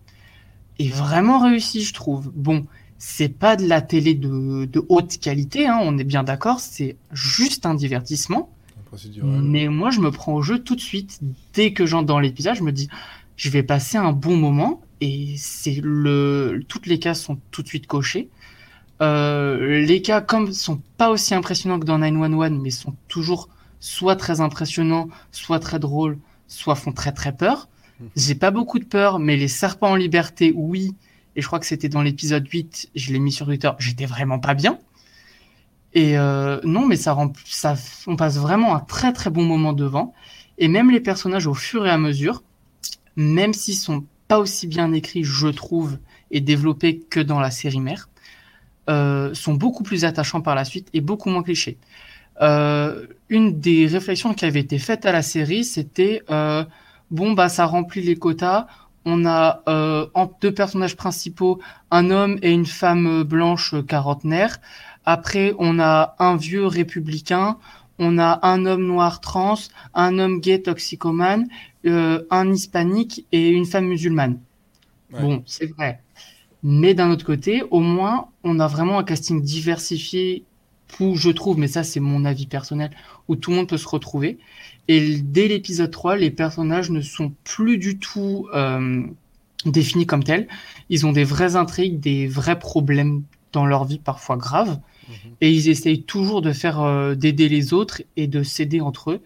est 0.79 0.93
vraiment 0.93 1.39
réussi, 1.39 1.83
je 1.83 1.95
trouve. 1.95 2.31
Bon, 2.35 2.67
c'est 2.99 3.31
pas 3.31 3.57
de 3.57 3.67
la 3.67 3.81
télé 3.81 4.13
de, 4.13 4.67
de 4.67 4.85
haute 4.91 5.19
qualité, 5.19 5.67
hein, 5.67 5.79
on 5.81 5.97
est 5.97 6.05
bien 6.05 6.23
d'accord, 6.23 6.61
c'est 6.61 6.97
juste 7.13 7.65
un 7.65 7.75
divertissement. 7.75 8.51
Mais 9.23 9.69
moi, 9.69 9.89
je 9.89 10.01
me 10.01 10.11
prends 10.11 10.35
au 10.35 10.43
jeu 10.43 10.59
tout 10.59 10.77
de 10.77 10.81
suite. 10.83 11.21
Dès 11.55 11.73
que 11.73 11.87
j'entre 11.87 12.07
dans 12.07 12.21
l'épisode, 12.21 12.57
je 12.57 12.63
me 12.63 12.73
dis, 12.73 12.89
je 13.37 13.49
vais 13.49 13.63
passer 13.63 13.97
un 13.97 14.13
bon 14.13 14.37
moment. 14.37 14.83
Et 15.01 15.35
c'est 15.39 15.81
le, 15.83 16.63
toutes 16.69 16.87
les 16.87 16.99
cases 16.99 17.23
sont 17.23 17.39
tout 17.53 17.63
de 17.63 17.69
suite 17.69 17.87
cochées. 17.87 18.29
Euh, 19.01 19.81
les 19.81 20.03
cas, 20.03 20.21
comme 20.21 20.53
sont 20.53 20.83
pas 20.99 21.09
aussi 21.09 21.35
impressionnants 21.35 21.81
que 21.81 21.87
dans 21.87 21.99
911, 21.99 22.51
mais 22.61 22.69
sont 22.69 22.95
toujours 23.09 23.49
soit 23.81 24.17
très 24.17 24.41
impressionnants, 24.41 25.09
soit 25.33 25.59
très 25.59 25.79
drôles, 25.79 26.19
soit 26.47 26.75
font 26.75 26.93
très 26.93 27.13
très 27.13 27.33
peur. 27.33 27.69
Mhm. 28.01 28.09
J'ai 28.17 28.35
pas 28.35 28.51
beaucoup 28.51 28.79
de 28.79 28.85
peur, 28.85 29.19
mais 29.19 29.37
les 29.37 29.49
serpents 29.49 29.91
en 29.91 29.97
liberté, 29.97 30.53
oui. 30.55 30.95
Et 31.37 31.43
je 31.43 31.47
crois 31.47 31.59
que 31.59 31.67
c'était 31.67 31.89
dans 31.89 32.03
l'épisode 32.03 32.47
8, 32.47 32.91
je 32.95 33.13
l'ai 33.13 33.19
mis 33.19 33.33
sur 33.33 33.47
Twitter, 33.47 33.71
j'étais 33.79 34.07
vraiment 34.07 34.39
pas 34.39 34.55
bien. 34.55 34.79
Et 35.93 36.19
euh, 36.19 36.61
non, 36.65 36.87
mais 36.87 36.97
ça 36.97 37.13
rend, 37.13 37.33
ça, 37.45 37.75
on 38.07 38.17
passe 38.17 38.37
vraiment 38.37 38.75
un 38.75 38.81
très 38.81 39.13
très 39.13 39.31
bon 39.31 39.45
moment 39.45 39.73
devant. 39.73 40.13
Et 40.59 40.69
même 40.69 40.91
les 40.91 41.01
personnages, 41.01 41.47
au 41.47 41.55
fur 41.55 41.87
et 41.87 41.91
à 41.91 41.99
mesure, 41.99 42.43
même 43.17 43.53
s'ils 43.53 43.77
sont 43.77 44.05
pas 44.29 44.39
aussi 44.39 44.67
bien 44.67 44.93
écrits, 44.93 45.25
je 45.25 45.49
trouve, 45.49 45.99
et 46.31 46.41
développés 46.41 47.01
que 47.11 47.19
dans 47.19 47.41
la 47.41 47.51
série 47.51 47.81
mère, 47.81 48.09
euh, 48.89 49.35
sont 49.35 49.55
beaucoup 49.55 49.83
plus 49.83 50.05
attachants 50.05 50.41
par 50.41 50.55
la 50.55 50.65
suite 50.65 50.89
et 50.93 51.01
beaucoup 51.01 51.31
moins 51.31 51.43
clichés. 51.43 51.79
Euh, 52.43 53.07
une 53.29 53.61
des 53.61 53.87
réflexions 53.87 54.35
qui 54.35 54.45
avait 54.45 54.61
été 54.61 54.79
faite 54.79 55.07
à 55.07 55.13
la 55.13 55.23
série, 55.23 55.65
c'était 55.65 56.23
euh, 56.31 56.65
bon 57.11 57.33
bah 57.33 57.49
ça 57.49 57.67
remplit 57.67 58.03
les 58.03 58.17
quotas. 58.17 58.67
On 59.05 59.25
a 59.25 59.63
euh, 59.69 60.07
en 60.15 60.31
deux 60.41 60.53
personnages 60.53 60.97
principaux, 60.97 61.61
un 61.91 62.11
homme 62.11 62.39
et 62.43 62.51
une 62.51 62.67
femme 62.67 63.23
blanche 63.23 63.75
quarantenaire. 63.87 64.59
Après, 65.07 65.55
on 65.59 65.79
a 65.81 66.15
un 66.19 66.37
vieux 66.37 66.67
républicain, 66.67 67.57
on 67.99 68.19
a 68.19 68.41
un 68.43 68.67
homme 68.67 68.87
noir 68.87 69.21
trans, 69.21 69.59
un 69.95 70.19
homme 70.19 70.41
gay 70.41 70.61
toxicomane, 70.61 71.49
euh, 71.87 72.23
un 72.31 72.53
hispanique 72.53 73.27
et 73.33 73.49
une 73.49 73.65
femme 73.65 73.87
musulmane. 73.87 74.39
Ouais. 75.13 75.21
Bon, 75.21 75.43
c'est 75.47 75.67
vrai. 75.67 76.03
Mais 76.63 76.93
d'un 76.93 77.11
autre 77.11 77.25
côté, 77.25 77.63
au 77.71 77.81
moins, 77.81 78.29
on 78.45 78.61
a 78.61 78.67
vraiment 78.67 78.99
un 78.99 79.05
casting 79.05 79.41
diversifié 79.43 80.45
où 80.99 81.17
je 81.17 81.31
trouve, 81.31 81.59
mais 81.59 81.69
ça 81.69 81.85
c'est 81.85 82.01
mon 82.01 82.25
avis 82.25 82.47
personnel, 82.47 82.91
où 83.29 83.37
tout 83.37 83.51
le 83.51 83.57
monde 83.57 83.69
peut 83.69 83.77
se 83.77 83.89
retrouver. 83.89 84.39
Et 84.89 85.19
dès 85.21 85.49
l'épisode 85.49 85.91
3, 85.91 86.17
les 86.17 86.31
personnages 86.31 86.91
ne 86.91 87.01
sont 87.01 87.33
plus 87.45 87.79
du 87.79 87.99
tout 87.99 88.49
euh, 88.55 89.03
définis 89.65 90.07
comme 90.07 90.25
tels. 90.25 90.49
Ils 90.89 91.07
ont 91.07 91.13
des 91.13 91.25
vraies 91.25 91.57
intrigues, 91.57 92.01
des 92.01 92.27
vrais 92.27 92.59
problèmes 92.59 93.23
dans 93.53 93.67
leur 93.67 93.85
vie, 93.85 93.99
parfois 93.99 94.37
graves. 94.37 94.81
Mhm. 95.09 95.15
Et 95.41 95.53
ils 95.53 95.69
essayent 95.69 96.03
toujours 96.03 96.43
de 96.43 96.53
faire 96.53 96.81
euh, 96.81 97.15
d'aider 97.15 97.49
les 97.49 97.73
autres 97.73 98.03
et 98.17 98.27
de 98.27 98.43
s'aider 98.43 98.81
entre 98.81 99.13
eux. 99.13 99.23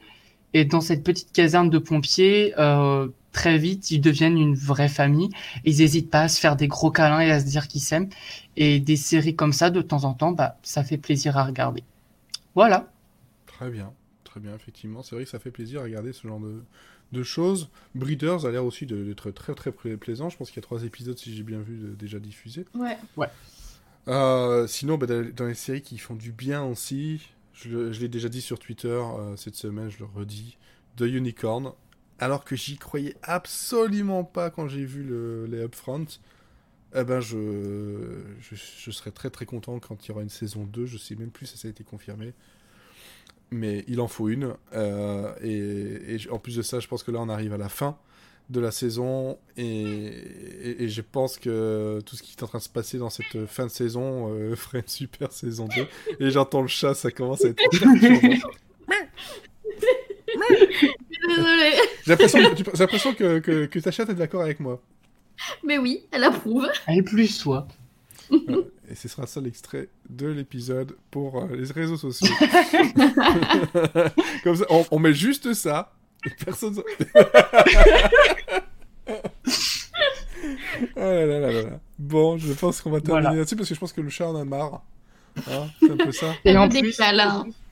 Et 0.55 0.65
dans 0.65 0.81
cette 0.81 1.05
petite 1.05 1.33
caserne 1.33 1.69
de 1.71 1.79
pompiers, 1.79 2.55
euh, 2.59 3.09
très 3.33 3.59
vite, 3.59 3.91
ils 3.91 4.01
deviennent 4.01 4.39
une 4.39 4.55
vraie 4.55 4.89
famille. 4.89 5.31
Ils 5.65 5.79
n'hésitent 5.79 6.11
pas 6.11 6.23
à 6.23 6.29
se 6.29 6.41
faire 6.41 6.57
des 6.57 6.69
gros 6.69 6.91
câlins 6.91 7.21
et 7.21 7.31
à 7.31 7.41
se 7.41 7.47
dire 7.47 7.69
qu'ils 7.69 7.83
s'aiment. 7.83 8.09
Et 8.57 8.81
des 8.81 8.97
séries 8.97 9.37
comme 9.37 9.53
ça, 9.53 9.71
de 9.71 9.83
temps 9.83 10.05
en 10.05 10.15
temps, 10.15 10.33
bah, 10.33 10.57
ça 10.63 10.85
fait 10.85 10.99
plaisir 10.99 11.37
à 11.37 11.45
regarder. 11.45 11.85
Voilà. 12.55 12.89
Très 13.47 13.71
bien, 13.71 13.93
très 14.25 14.41
bien, 14.41 14.55
effectivement. 14.55 15.03
C'est 15.03 15.15
vrai 15.15 15.25
que 15.25 15.31
ça 15.31 15.39
fait 15.39 15.51
plaisir 15.51 15.81
à 15.81 15.85
regarder 15.85 16.13
ce 16.13 16.27
genre 16.27 16.41
de, 16.41 16.63
de 17.13 17.23
choses. 17.23 17.69
Breeders 17.95 18.47
a 18.47 18.51
l'air 18.51 18.65
aussi 18.65 18.87
d'être 18.87 19.31
très 19.31 19.55
très 19.55 19.73
pla- 19.73 19.97
plaisant. 19.97 20.29
Je 20.31 20.37
pense 20.37 20.49
qu'il 20.51 20.57
y 20.57 20.61
a 20.61 20.63
trois 20.63 20.85
épisodes, 20.85 21.19
si 21.19 21.35
j'ai 21.35 21.43
bien 21.43 21.61
vu, 21.61 21.77
de- 21.77 21.95
déjà 21.95 22.19
diffusés. 22.19 22.67
Ouais. 23.17 23.29
Euh, 24.09 24.67
sinon, 24.67 24.99
bah, 24.99 25.07
dans 25.07 25.47
les 25.47 25.55
séries 25.55 25.83
qui 25.83 25.99
font 25.99 26.15
du 26.15 26.33
bien 26.33 26.63
aussi, 26.65 27.23
je, 27.55 28.01
l'ai 28.01 28.09
déjà 28.09 28.29
dit 28.29 28.41
sur 28.41 28.59
Twitter 28.59 28.89
euh, 28.89 29.37
cette 29.37 29.55
semaine, 29.55 29.89
je 29.89 30.01
le 30.01 30.07
redis, 30.07 30.59
The 30.97 31.03
Unicorn. 31.03 31.73
Alors 32.19 32.45
que 32.45 32.57
j'y 32.57 32.77
croyais 32.77 33.17
absolument 33.23 34.25
pas 34.25 34.51
quand 34.51 34.69
j'ai 34.69 34.85
vu 34.85 35.03
le, 35.03 35.47
les 35.47 35.65
Upfront, 35.65 36.07
eh 36.95 37.03
ben 37.03 37.21
je, 37.21 38.23
je, 38.41 39.11
très 39.11 39.31
très 39.31 39.47
content 39.47 39.81
quand 39.81 40.05
il 40.05 40.09
y 40.09 40.13
aura 40.13 40.23
une 40.23 40.29
saison 40.29 40.65
2. 40.65 40.87
Je 40.87 40.99
sais 40.99 41.17
même 41.17 41.31
plus 41.31 41.47
si 41.47 41.59
ça 41.59 41.67
a 41.69 41.71
été 41.71 41.83
confirmé. 41.83 42.33
Mais 43.51 43.85
il 43.89 44.01
en 44.01 44.09
faut 44.09 44.29
une. 44.29 44.55
euh, 44.73 45.35
et, 45.43 46.29
en 46.31 46.39
plus 46.39 46.57
de 46.57 46.63
ça, 46.63 46.81
je 46.81 46.89
pense 46.89 47.03
que 47.03 47.11
là 47.11 47.21
on 47.21 47.29
arrive 47.29 47.53
à 47.53 47.59
la 47.59 47.69
fin 47.69 47.99
de 48.51 48.61
la 48.61 48.71
saison 48.71 49.39
et, 49.57 49.65
et- 49.65 50.83
et 50.85 50.89
je 50.89 51.01
pense 51.01 51.39
que 51.39 52.01
tout 52.05 52.15
ce 52.17 52.23
qui 52.23 52.35
est 52.39 52.43
en 52.43 52.47
train 52.47 52.59
de 52.59 52.63
se 52.65 52.69
passer 52.69 52.99
dans 52.99 53.09
cette 53.11 53.47
fin 53.47 53.65
de 53.67 53.71
saison 53.71 54.33
euh, 54.35 54.55
ferait 54.57 54.81
une 54.81 54.89
super 54.89 55.33
saison 55.33 55.67
2 55.75 55.87
et 56.27 56.31
j'entends 56.31 56.61
le 56.63 56.69
chat 56.69 56.95
ça 56.95 57.11
commence 57.11 57.45
à 57.45 57.49
être 57.49 57.63
j'ai 62.05 62.11
l'impression 62.11 62.39
que, 62.51 62.55
tu- 62.55 62.65
j'ai 62.75 62.79
l'impression 62.81 63.15
que, 63.15 63.39
que, 63.39 63.67
que 63.67 63.79
ta 63.79 63.91
chatte 63.91 64.11
est 64.11 64.15
d'accord 64.15 64.43
avec 64.43 64.61
moi. 64.61 64.81
Mais 65.65 65.79
oui, 65.79 66.05
elle 66.11 66.25
approuve. 66.25 66.67
Elle 66.87 67.03
plus, 67.05 67.39
toi. 67.39 67.67
et 68.31 68.95
ce 68.95 69.09
sera 69.09 69.27
ça 69.27 69.41
l'extrait 69.41 69.89
de 70.09 70.27
l'épisode 70.29 70.97
pour 71.11 71.43
euh, 71.43 71.57
les 71.57 71.71
réseaux 71.73 71.97
sociaux. 71.97 72.33
Comme 74.45 74.57
ça 74.57 74.65
on, 74.71 74.85
on 74.91 74.99
met 74.99 75.13
juste 75.15 75.53
ça 75.55 75.93
personne 76.45 76.81
Oh 80.97 81.01
là 81.01 81.27
là 81.27 81.41
là 81.41 81.53
là 81.53 81.63
là. 81.63 81.69
Bon, 81.99 82.37
je 82.39 82.53
pense 82.53 82.81
qu'on 82.81 82.91
va 82.91 83.01
terminer 83.01 83.23
Voilà. 83.23 83.37
là-dessus 83.39 83.57
parce 83.57 83.69
que 83.69 83.75
je 83.75 83.81
pense 83.81 83.93
que 83.93 84.01
le 84.01 84.11
chat 84.11 84.27
en 84.29 84.37
a 84.37 84.45
marre. 84.45 84.83
Hein, 85.49 85.67
c'est 85.81 85.91
un 85.91 85.97
peu 85.97 86.13
ça. 86.13 86.27
Et 86.45 86.57
en 86.57 86.69
plus, 86.69 86.97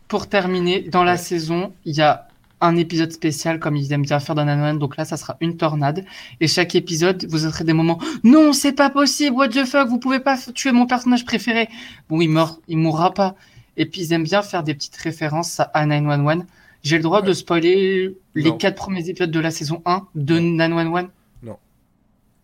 pour 0.08 0.28
terminer, 0.28 0.82
dans 0.82 1.04
la 1.04 1.12
Ouais. 1.12 1.18
saison, 1.18 1.72
il 1.84 1.94
y 1.96 2.02
a 2.02 2.28
un 2.60 2.76
épisode 2.76 3.10
spécial 3.12 3.58
comme 3.58 3.76
ils 3.76 3.92
aiment 3.92 4.02
bien 4.02 4.20
faire 4.20 4.34
dans 4.34 4.44
Nanoman. 4.44 4.78
Donc 4.78 4.96
là, 4.96 5.04
ça 5.04 5.16
sera 5.16 5.36
une 5.40 5.56
tornade. 5.56 6.04
Et 6.40 6.46
chaque 6.46 6.74
épisode, 6.74 7.26
vous 7.28 7.44
aurez 7.46 7.64
des 7.64 7.72
moments. 7.72 7.98
Non, 8.22 8.52
c'est 8.52 8.72
pas 8.72 8.90
possible. 8.90 9.34
What 9.36 9.48
the 9.48 9.64
fuck? 9.64 9.88
Vous 9.88 9.98
pouvez 9.98 10.20
pas 10.20 10.36
tuer 10.54 10.70
mon 10.72 10.86
personnage 10.86 11.24
préféré. 11.24 11.68
Bon, 12.08 12.20
il 12.20 12.28
meurt, 12.28 12.60
il 12.68 12.78
mourra 12.78 13.12
pas. 13.14 13.34
Et 13.76 13.86
puis 13.86 14.02
ils 14.02 14.12
aiment 14.12 14.22
bien 14.24 14.42
faire 14.42 14.62
des 14.62 14.74
petites 14.74 14.96
références 14.96 15.60
à 15.72 15.86
911. 15.86 16.44
J'ai 16.82 16.96
le 16.96 17.02
droit 17.02 17.22
de 17.22 17.32
spoiler 17.32 18.16
les 18.34 18.50
Non. 18.50 18.56
quatre 18.58 18.74
premiers 18.76 19.08
épisodes 19.08 19.30
de 19.30 19.40
la 19.40 19.50
saison 19.50 19.82
1 19.86 20.06
de 20.14 20.38
911 20.38 21.08
Non. 21.42 21.56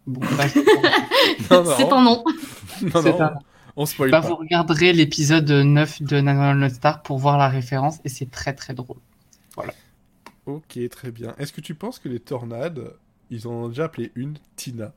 Bon, 0.06 0.20
bah, 0.20 0.44
Non, 1.50 1.64
non, 1.64 1.74
C'est 1.76 1.92
un 1.92 2.02
nom. 2.02 2.24
non, 2.82 3.02
c'est 3.02 3.10
non, 3.10 3.18
pas- 3.18 3.38
on 3.76 3.86
spoil 3.86 4.10
bah, 4.10 4.20
pas. 4.20 4.28
vous 4.28 4.36
regarderez 4.36 4.92
l'épisode 4.92 5.50
9 5.50 6.02
de 6.02 6.20
911 6.20 6.72
Star 6.72 7.02
pour 7.02 7.18
voir 7.18 7.36
la 7.38 7.48
référence 7.48 7.98
et 8.04 8.08
c'est 8.08 8.30
très 8.30 8.52
très 8.54 8.74
drôle. 8.74 8.98
Ok, 10.46 10.78
très 10.90 11.10
bien. 11.10 11.34
Est-ce 11.38 11.52
que 11.52 11.60
tu 11.60 11.74
penses 11.74 11.98
que 11.98 12.08
les 12.08 12.20
tornades, 12.20 12.92
ils 13.30 13.46
en 13.46 13.50
ont 13.52 13.68
déjà 13.68 13.84
appelé 13.84 14.10
une 14.14 14.36
Tina? 14.56 14.92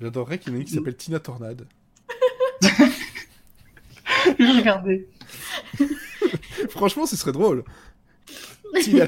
J'adorerais 0.00 0.38
qu'il 0.38 0.52
y 0.52 0.54
en 0.54 0.58
ait 0.58 0.60
une 0.60 0.66
qui 0.66 0.74
s'appelle 0.74 0.96
Tina 0.96 1.18
Tornade. 1.18 1.66
Regardez. 4.38 5.08
Franchement, 6.70 7.06
ce 7.06 7.16
serait 7.16 7.32
drôle. 7.32 7.64
Tina, 8.80 9.06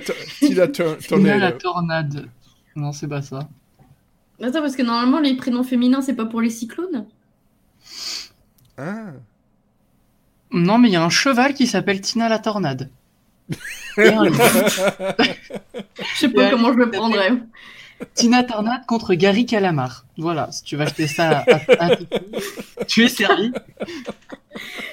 la 0.55 0.69
Tornado. 0.69 1.59
tornade. 1.59 2.29
Non, 2.77 2.93
c'est 2.93 3.09
pas 3.09 3.23
ça. 3.23 3.49
Attends, 4.41 4.61
parce 4.61 4.77
que 4.77 4.83
normalement, 4.83 5.21
les 5.21 5.35
prénoms 5.37 5.65
féminins, 5.65 6.01
c'est 6.01 6.15
pas 6.15 6.27
pour 6.27 6.41
les 6.41 6.51
cyclones? 6.51 7.07
Ah. 8.77 9.13
Non, 10.53 10.79
mais 10.79 10.89
il 10.89 10.93
y 10.93 10.97
a 10.97 11.03
un 11.03 11.11
cheval 11.11 11.55
qui 11.55 11.67
s'appelle 11.67 12.01
Tina 12.01 12.29
la 12.29 12.39
tornade. 12.39 12.91
Et 13.99 14.09
un 14.09 14.25
lion. 14.25 14.33
Je 15.19 16.19
sais 16.19 16.29
pas 16.29 16.51
comment 16.51 16.73
je 16.73 16.79
le 16.79 16.91
prendrais. 16.91 17.33
Tina 18.15 18.45
Tornade 18.45 18.87
contre 18.87 19.15
Gary 19.15 19.45
Calamar. 19.45 20.05
Voilà, 20.17 20.53
si 20.53 20.63
tu 20.63 20.77
vas 20.77 20.85
acheter 20.85 21.07
ça 21.07 21.45
à, 21.81 21.97
tu 22.87 23.05
es 23.05 23.09
servi. 23.09 23.53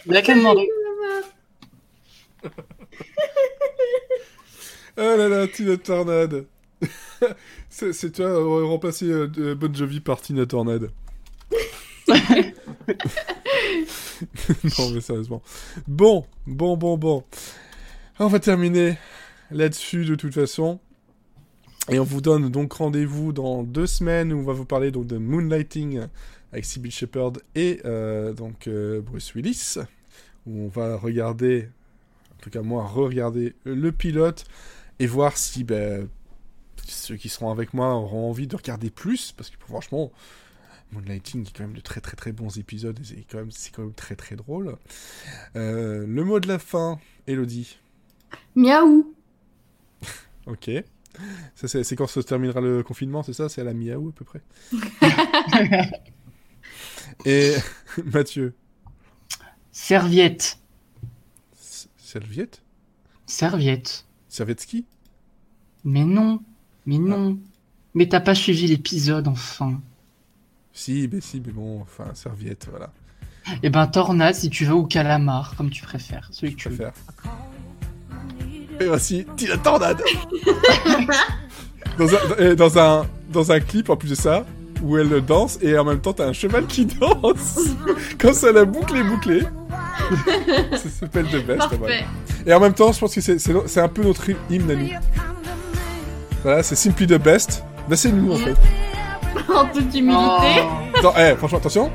Il 0.07 0.15
a 0.15 0.22
qu'à 0.22 0.34
demander. 0.34 0.68
Oh 4.98 5.02
là 5.02 5.28
là, 5.28 5.46
Tina 5.46 5.76
Tornade. 5.76 6.46
c'est, 7.70 8.12
toi, 8.14 8.66
remplacer 8.66 9.08
euh, 9.08 9.54
Bon 9.54 9.76
Jovi 9.76 10.00
par 10.00 10.22
Tina 10.22 10.46
Tornade. 10.46 10.90
non, 12.08 12.16
mais 14.94 15.02
sérieusement. 15.02 15.42
Bon, 15.86 16.26
bon, 16.48 16.78
bon, 16.78 16.98
bon. 16.98 17.26
On 18.20 18.28
va 18.28 18.40
terminer 18.40 18.98
là-dessus 19.52 20.06
de 20.06 20.16
toute 20.16 20.34
façon. 20.34 20.80
Et 21.90 22.00
on 22.00 22.04
vous 22.04 22.22
donne 22.22 22.50
donc 22.50 22.74
rendez-vous 22.74 23.34
dans 23.34 23.64
deux 23.64 23.88
semaines 23.88 24.32
où 24.34 24.40
on 24.40 24.44
va 24.44 24.54
vous 24.54 24.66
parler 24.66 24.92
donc 24.92 25.08
de 25.08 25.18
Moonlighting 25.18 26.02
avec 26.52 26.66
Sybil 26.66 26.92
Shepherd 26.92 27.40
et 27.54 27.82
euh, 27.86 28.34
donc 28.34 28.68
euh, 28.68 29.02
Bruce 29.02 29.36
Willis. 29.36 29.76
Où 30.48 30.66
on 30.66 30.68
va 30.68 30.96
regarder, 30.96 31.70
tout 32.46 32.52
cas 32.52 32.62
moi, 32.62 32.86
re-regarder 32.86 33.56
le 33.64 33.92
pilote 33.92 34.46
et 35.00 35.08
voir 35.08 35.36
si 35.36 35.64
ben, 35.64 36.08
ceux 36.86 37.16
qui 37.16 37.28
seront 37.28 37.50
avec 37.50 37.74
moi 37.74 37.96
auront 37.96 38.30
envie 38.30 38.46
de 38.46 38.56
regarder 38.56 38.92
plus. 38.92 39.32
Parce 39.32 39.50
que 39.50 39.56
franchement, 39.60 40.12
Moonlighting 40.92 41.48
est 41.48 41.58
quand 41.58 41.64
même 41.64 41.74
de 41.74 41.82
très 41.82 42.02
très 42.02 42.16
très 42.16 42.32
bons 42.32 42.60
épisodes 42.60 43.00
et 43.00 43.04
c'est 43.04 43.26
quand 43.30 43.40
même, 43.40 43.50
c'est 43.50 43.74
quand 43.74 43.82
même 43.82 43.96
très 43.96 44.16
très 44.16 44.36
drôle. 44.36 44.78
Euh, 45.56 46.06
le 46.06 46.24
mot 46.24 46.40
de 46.40 46.48
la 46.48 46.60
fin, 46.60 47.00
Elodie. 47.26 47.80
Miaou. 48.56 49.14
Ok. 50.46 50.70
Ça, 51.56 51.68
c'est, 51.68 51.84
c'est 51.84 51.96
quand 51.96 52.06
se 52.06 52.20
terminera 52.20 52.62
le 52.62 52.84
confinement, 52.84 53.24
c'est 53.24 53.34
ça? 53.34 53.50
C'est 53.50 53.62
à 53.62 53.64
la 53.64 53.74
miaou 53.74 54.10
à 54.10 54.12
peu 54.12 54.24
près? 54.24 54.42
Et 57.26 57.56
Mathieu, 58.14 58.54
Serviette. 59.72 60.60
S- 62.16 62.22
serviette? 62.22 62.62
Serviette. 63.26 64.06
Servetski 64.30 64.86
Mais 65.84 66.04
non, 66.06 66.40
mais 66.86 66.98
non. 66.98 67.38
Mais 67.94 68.08
t'as 68.08 68.20
pas 68.20 68.36
suivi 68.36 68.68
l'épisode, 68.68 69.28
enfin. 69.28 69.80
Si, 70.74 71.10
mais 71.12 71.22
si, 71.22 71.42
mais 71.46 71.52
bon, 71.54 71.82
enfin, 71.82 72.14
serviette, 72.14 72.68
voilà. 72.70 72.92
Eh 73.64 73.70
ben, 73.70 73.88
tornade 73.88 74.36
si 74.36 74.50
tu 74.50 74.66
veux, 74.66 74.74
ou 74.74 74.84
calamar, 74.86 75.56
comme 75.56 75.70
tu 75.70 75.84
préfères. 75.84 76.28
Celui 76.32 76.56
que 76.56 76.62
Je 76.62 76.70
tu 76.70 76.76
veux. 76.76 76.92
préfère. 76.92 76.94
Et 78.82 78.86
voici 78.88 79.26
Tina 79.38 79.58
Tornade 79.58 80.02
dans, 81.98 82.08
un, 82.14 82.56
dans, 82.56 82.78
un, 82.80 83.08
dans 83.32 83.52
un 83.52 83.60
clip 83.62 83.90
en 83.90 83.96
plus 83.96 84.10
de 84.10 84.16
ça, 84.16 84.46
où 84.84 84.97
elle 84.97 85.22
danse 85.22 85.57
et 85.61 85.77
en 85.77 85.84
même 85.84 85.99
temps 85.99 86.14
t'as 86.14 86.26
un 86.27 86.34
cheval 86.34 86.65
qui 86.65 86.85
danse. 86.85 87.60
Comme 88.19 88.34
ça, 88.34 88.52
la 88.52 88.65
boucle 88.65 88.95
est 88.97 89.03
bouclée. 89.03 89.41
ça 90.72 90.89
s'appelle 90.99 91.27
The 91.27 91.45
Best. 91.45 91.64
Et 92.45 92.53
en 92.53 92.60
même 92.60 92.73
temps, 92.73 92.91
je 92.91 92.99
pense 92.99 93.15
que 93.15 93.22
c'est- 93.22 93.80
un 93.80 93.88
peu 93.88 94.03
notre 94.03 94.30
hymne 94.49 94.72
à 94.72 94.76
nous. 94.76 94.89
Voilà, 96.43 96.61
c'est 96.64 96.76
Simply 96.76 97.07
the 97.07 97.18
Best. 97.19 97.64
Bah, 97.89 97.95
c'est 97.95 98.11
nous 98.11 98.34
en 98.34 98.38
fait. 98.38 98.56
En 99.53 99.65
toute 99.65 99.93
humilité. 99.93 100.64
Oh. 100.64 100.97
Attends, 100.97 101.14
eh, 101.18 101.35
franchement, 101.35 101.57
attention. 101.57 101.91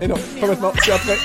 Et 0.00 0.06
non, 0.06 0.14
pas 0.40 0.46
maintenant, 0.46 0.72
c'est 0.82 0.92
après. 0.92 1.16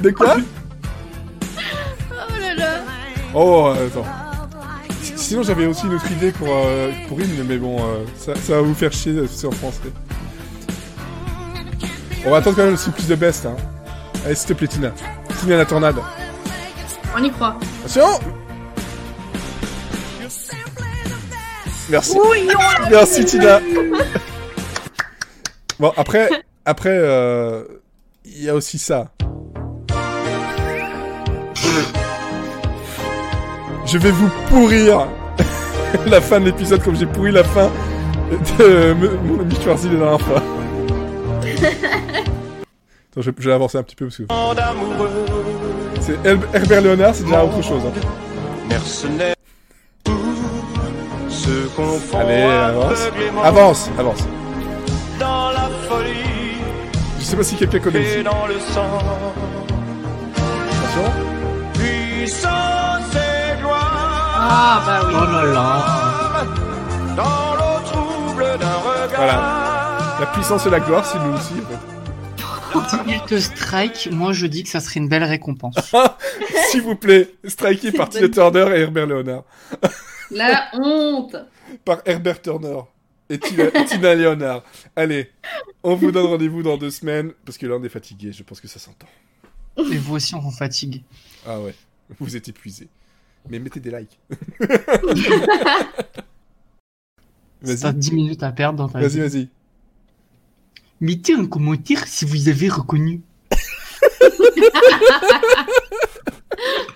De 0.00 0.10
quoi 0.10 0.36
Oh 0.36 0.36
là 0.36 0.36
là. 0.36 0.44
Oh, 3.34 3.72
attends. 3.74 4.04
Sinon, 5.16 5.42
j'avais 5.42 5.66
aussi 5.66 5.86
une 5.86 5.94
autre 5.94 6.10
idée 6.10 6.30
pour, 6.32 6.48
euh, 6.50 6.92
pour 7.08 7.20
hymne, 7.20 7.44
mais 7.48 7.56
bon, 7.56 7.78
euh, 7.78 8.04
ça, 8.16 8.34
ça 8.36 8.56
va 8.56 8.60
vous 8.62 8.74
faire 8.74 8.92
chier 8.92 9.26
si 9.26 9.38
c'est 9.38 9.46
en 9.46 9.52
français. 9.52 9.92
On 12.26 12.30
va 12.30 12.38
attendre 12.38 12.56
quand 12.56 12.64
même 12.64 12.74
le 12.74 12.92
plus 12.92 13.08
de 13.08 13.14
best, 13.14 13.46
hein. 13.46 13.56
Allez, 14.24 14.34
s'il 14.34 14.48
te 14.48 14.52
plaît, 14.54 14.68
Tina. 14.68 14.92
Tina 15.40 15.56
la 15.56 15.66
tornade. 15.66 15.96
On 17.16 17.22
y 17.22 17.30
croit. 17.30 17.56
Attention 17.84 18.20
Merci. 21.90 22.16
Merci, 22.90 23.24
Tina. 23.24 23.60
Bon, 25.78 25.92
après, 25.96 26.30
après, 26.64 26.96
euh, 26.96 27.64
il 28.24 28.42
y 28.42 28.48
a 28.48 28.54
aussi 28.54 28.78
ça. 28.78 29.10
Je 33.86 33.98
vais 33.98 34.10
vous 34.10 34.28
pourrir 34.48 35.06
la 36.06 36.20
fin 36.20 36.40
de 36.40 36.46
l'épisode 36.46 36.82
comme 36.82 36.96
j'ai 36.96 37.06
pourri 37.06 37.30
la 37.32 37.44
fin 37.44 37.70
de 38.58 38.94
mon 39.24 39.40
ami 39.40 39.54
Schwarzy 39.62 39.88
la 39.90 39.96
dernière 39.96 40.20
fois. 40.20 40.42
Attends, 43.12 43.20
je, 43.22 43.30
je 43.38 43.48
vais 43.48 43.54
avancer 43.54 43.78
un 43.78 43.82
petit 43.82 43.94
peu 43.96 44.06
parce 44.06 44.16
que 44.16 44.24
c'est 46.00 46.14
Her- 46.26 46.38
Herbert 46.52 46.80
Léonard, 46.80 47.14
c'est 47.14 47.24
déjà 47.24 47.44
autre 47.44 47.62
chose. 47.62 47.82
hein. 47.86 47.92
mercenaires, 48.68 49.34
se 51.28 51.66
confondent 51.76 52.20
Allez, 52.22 52.42
avance. 52.42 52.98
Avance, 53.44 53.90
avance. 53.98 54.24
dans 55.20 55.50
la 55.50 55.68
folie 55.88 56.56
Je 57.20 57.24
sais 57.24 57.36
pas 57.36 57.42
si 57.44 57.54
quelqu'un 57.56 57.78
connaît 57.78 58.00
et 58.02 58.14
ici. 58.16 58.22
dans 58.24 58.46
le 58.48 58.54
sang. 58.58 58.98
Attention. 60.34 61.12
Ah 64.46 64.82
bah 64.84 65.06
oui. 65.08 65.14
Oh 65.16 65.24
là 65.24 65.44
là. 65.46 66.44
dans 67.16 67.54
l'eau 67.54 67.80
trouble 67.86 68.58
d'un 68.58 68.74
regard. 68.74 69.16
Voilà. 69.16 70.16
La 70.20 70.26
puissance 70.26 70.66
et 70.66 70.70
la 70.70 70.80
gloire, 70.80 71.06
c'est 71.06 71.18
nous 71.18 71.32
aussi. 71.32 71.54
En 72.74 72.80
fait. 72.82 72.96
Il 73.06 73.22
te 73.22 73.38
strike, 73.40 74.10
moi 74.12 74.34
je 74.34 74.46
dis 74.46 74.64
que 74.64 74.68
ça 74.68 74.80
serait 74.80 75.00
une 75.00 75.08
belle 75.08 75.24
récompense. 75.24 75.76
S'il 76.68 76.82
vous 76.82 76.94
plaît, 76.94 77.34
striké 77.46 77.90
par 77.90 78.10
Tina 78.10 78.28
Turner 78.28 78.66
et 78.76 78.80
Herbert 78.80 79.06
Léonard. 79.06 79.44
La 80.30 80.68
honte. 80.74 81.36
Par 81.84 82.02
Herbert 82.04 82.40
Turner 82.40 82.80
et 83.30 83.38
Tina, 83.38 83.70
Tina 83.86 84.14
Léonard. 84.14 84.62
Allez, 84.94 85.30
on 85.82 85.94
vous 85.94 86.12
donne 86.12 86.26
rendez-vous 86.26 86.62
dans 86.62 86.76
deux 86.76 86.90
semaines, 86.90 87.32
parce 87.44 87.58
que 87.58 87.66
là 87.66 87.76
on 87.80 87.82
est 87.82 87.88
fatigué, 87.88 88.30
je 88.30 88.42
pense 88.42 88.60
que 88.60 88.68
ça 88.68 88.78
s'entend. 88.78 89.08
Et 89.78 89.96
vous 89.96 90.14
aussi 90.14 90.34
on 90.34 90.40
vous 90.40 90.52
fatigue. 90.52 91.02
Ah 91.46 91.58
ouais, 91.58 91.74
vous 92.20 92.36
êtes 92.36 92.48
épuisés 92.48 92.88
mais 93.48 93.58
mettez 93.58 93.80
des 93.80 93.90
likes. 93.90 94.18
vas-y. 97.62 97.94
10 97.94 98.12
minutes 98.12 98.42
à 98.42 98.52
perdre 98.52 98.78
dans 98.78 98.88
ta 98.88 99.00
Vas-y, 99.00 99.20
vas-y. 99.20 99.48
Mettez 101.00 101.34
un 101.34 101.46
commentaire 101.46 102.06
si 102.06 102.24
vous 102.24 102.48
avez 102.48 102.68
reconnu. 102.68 103.22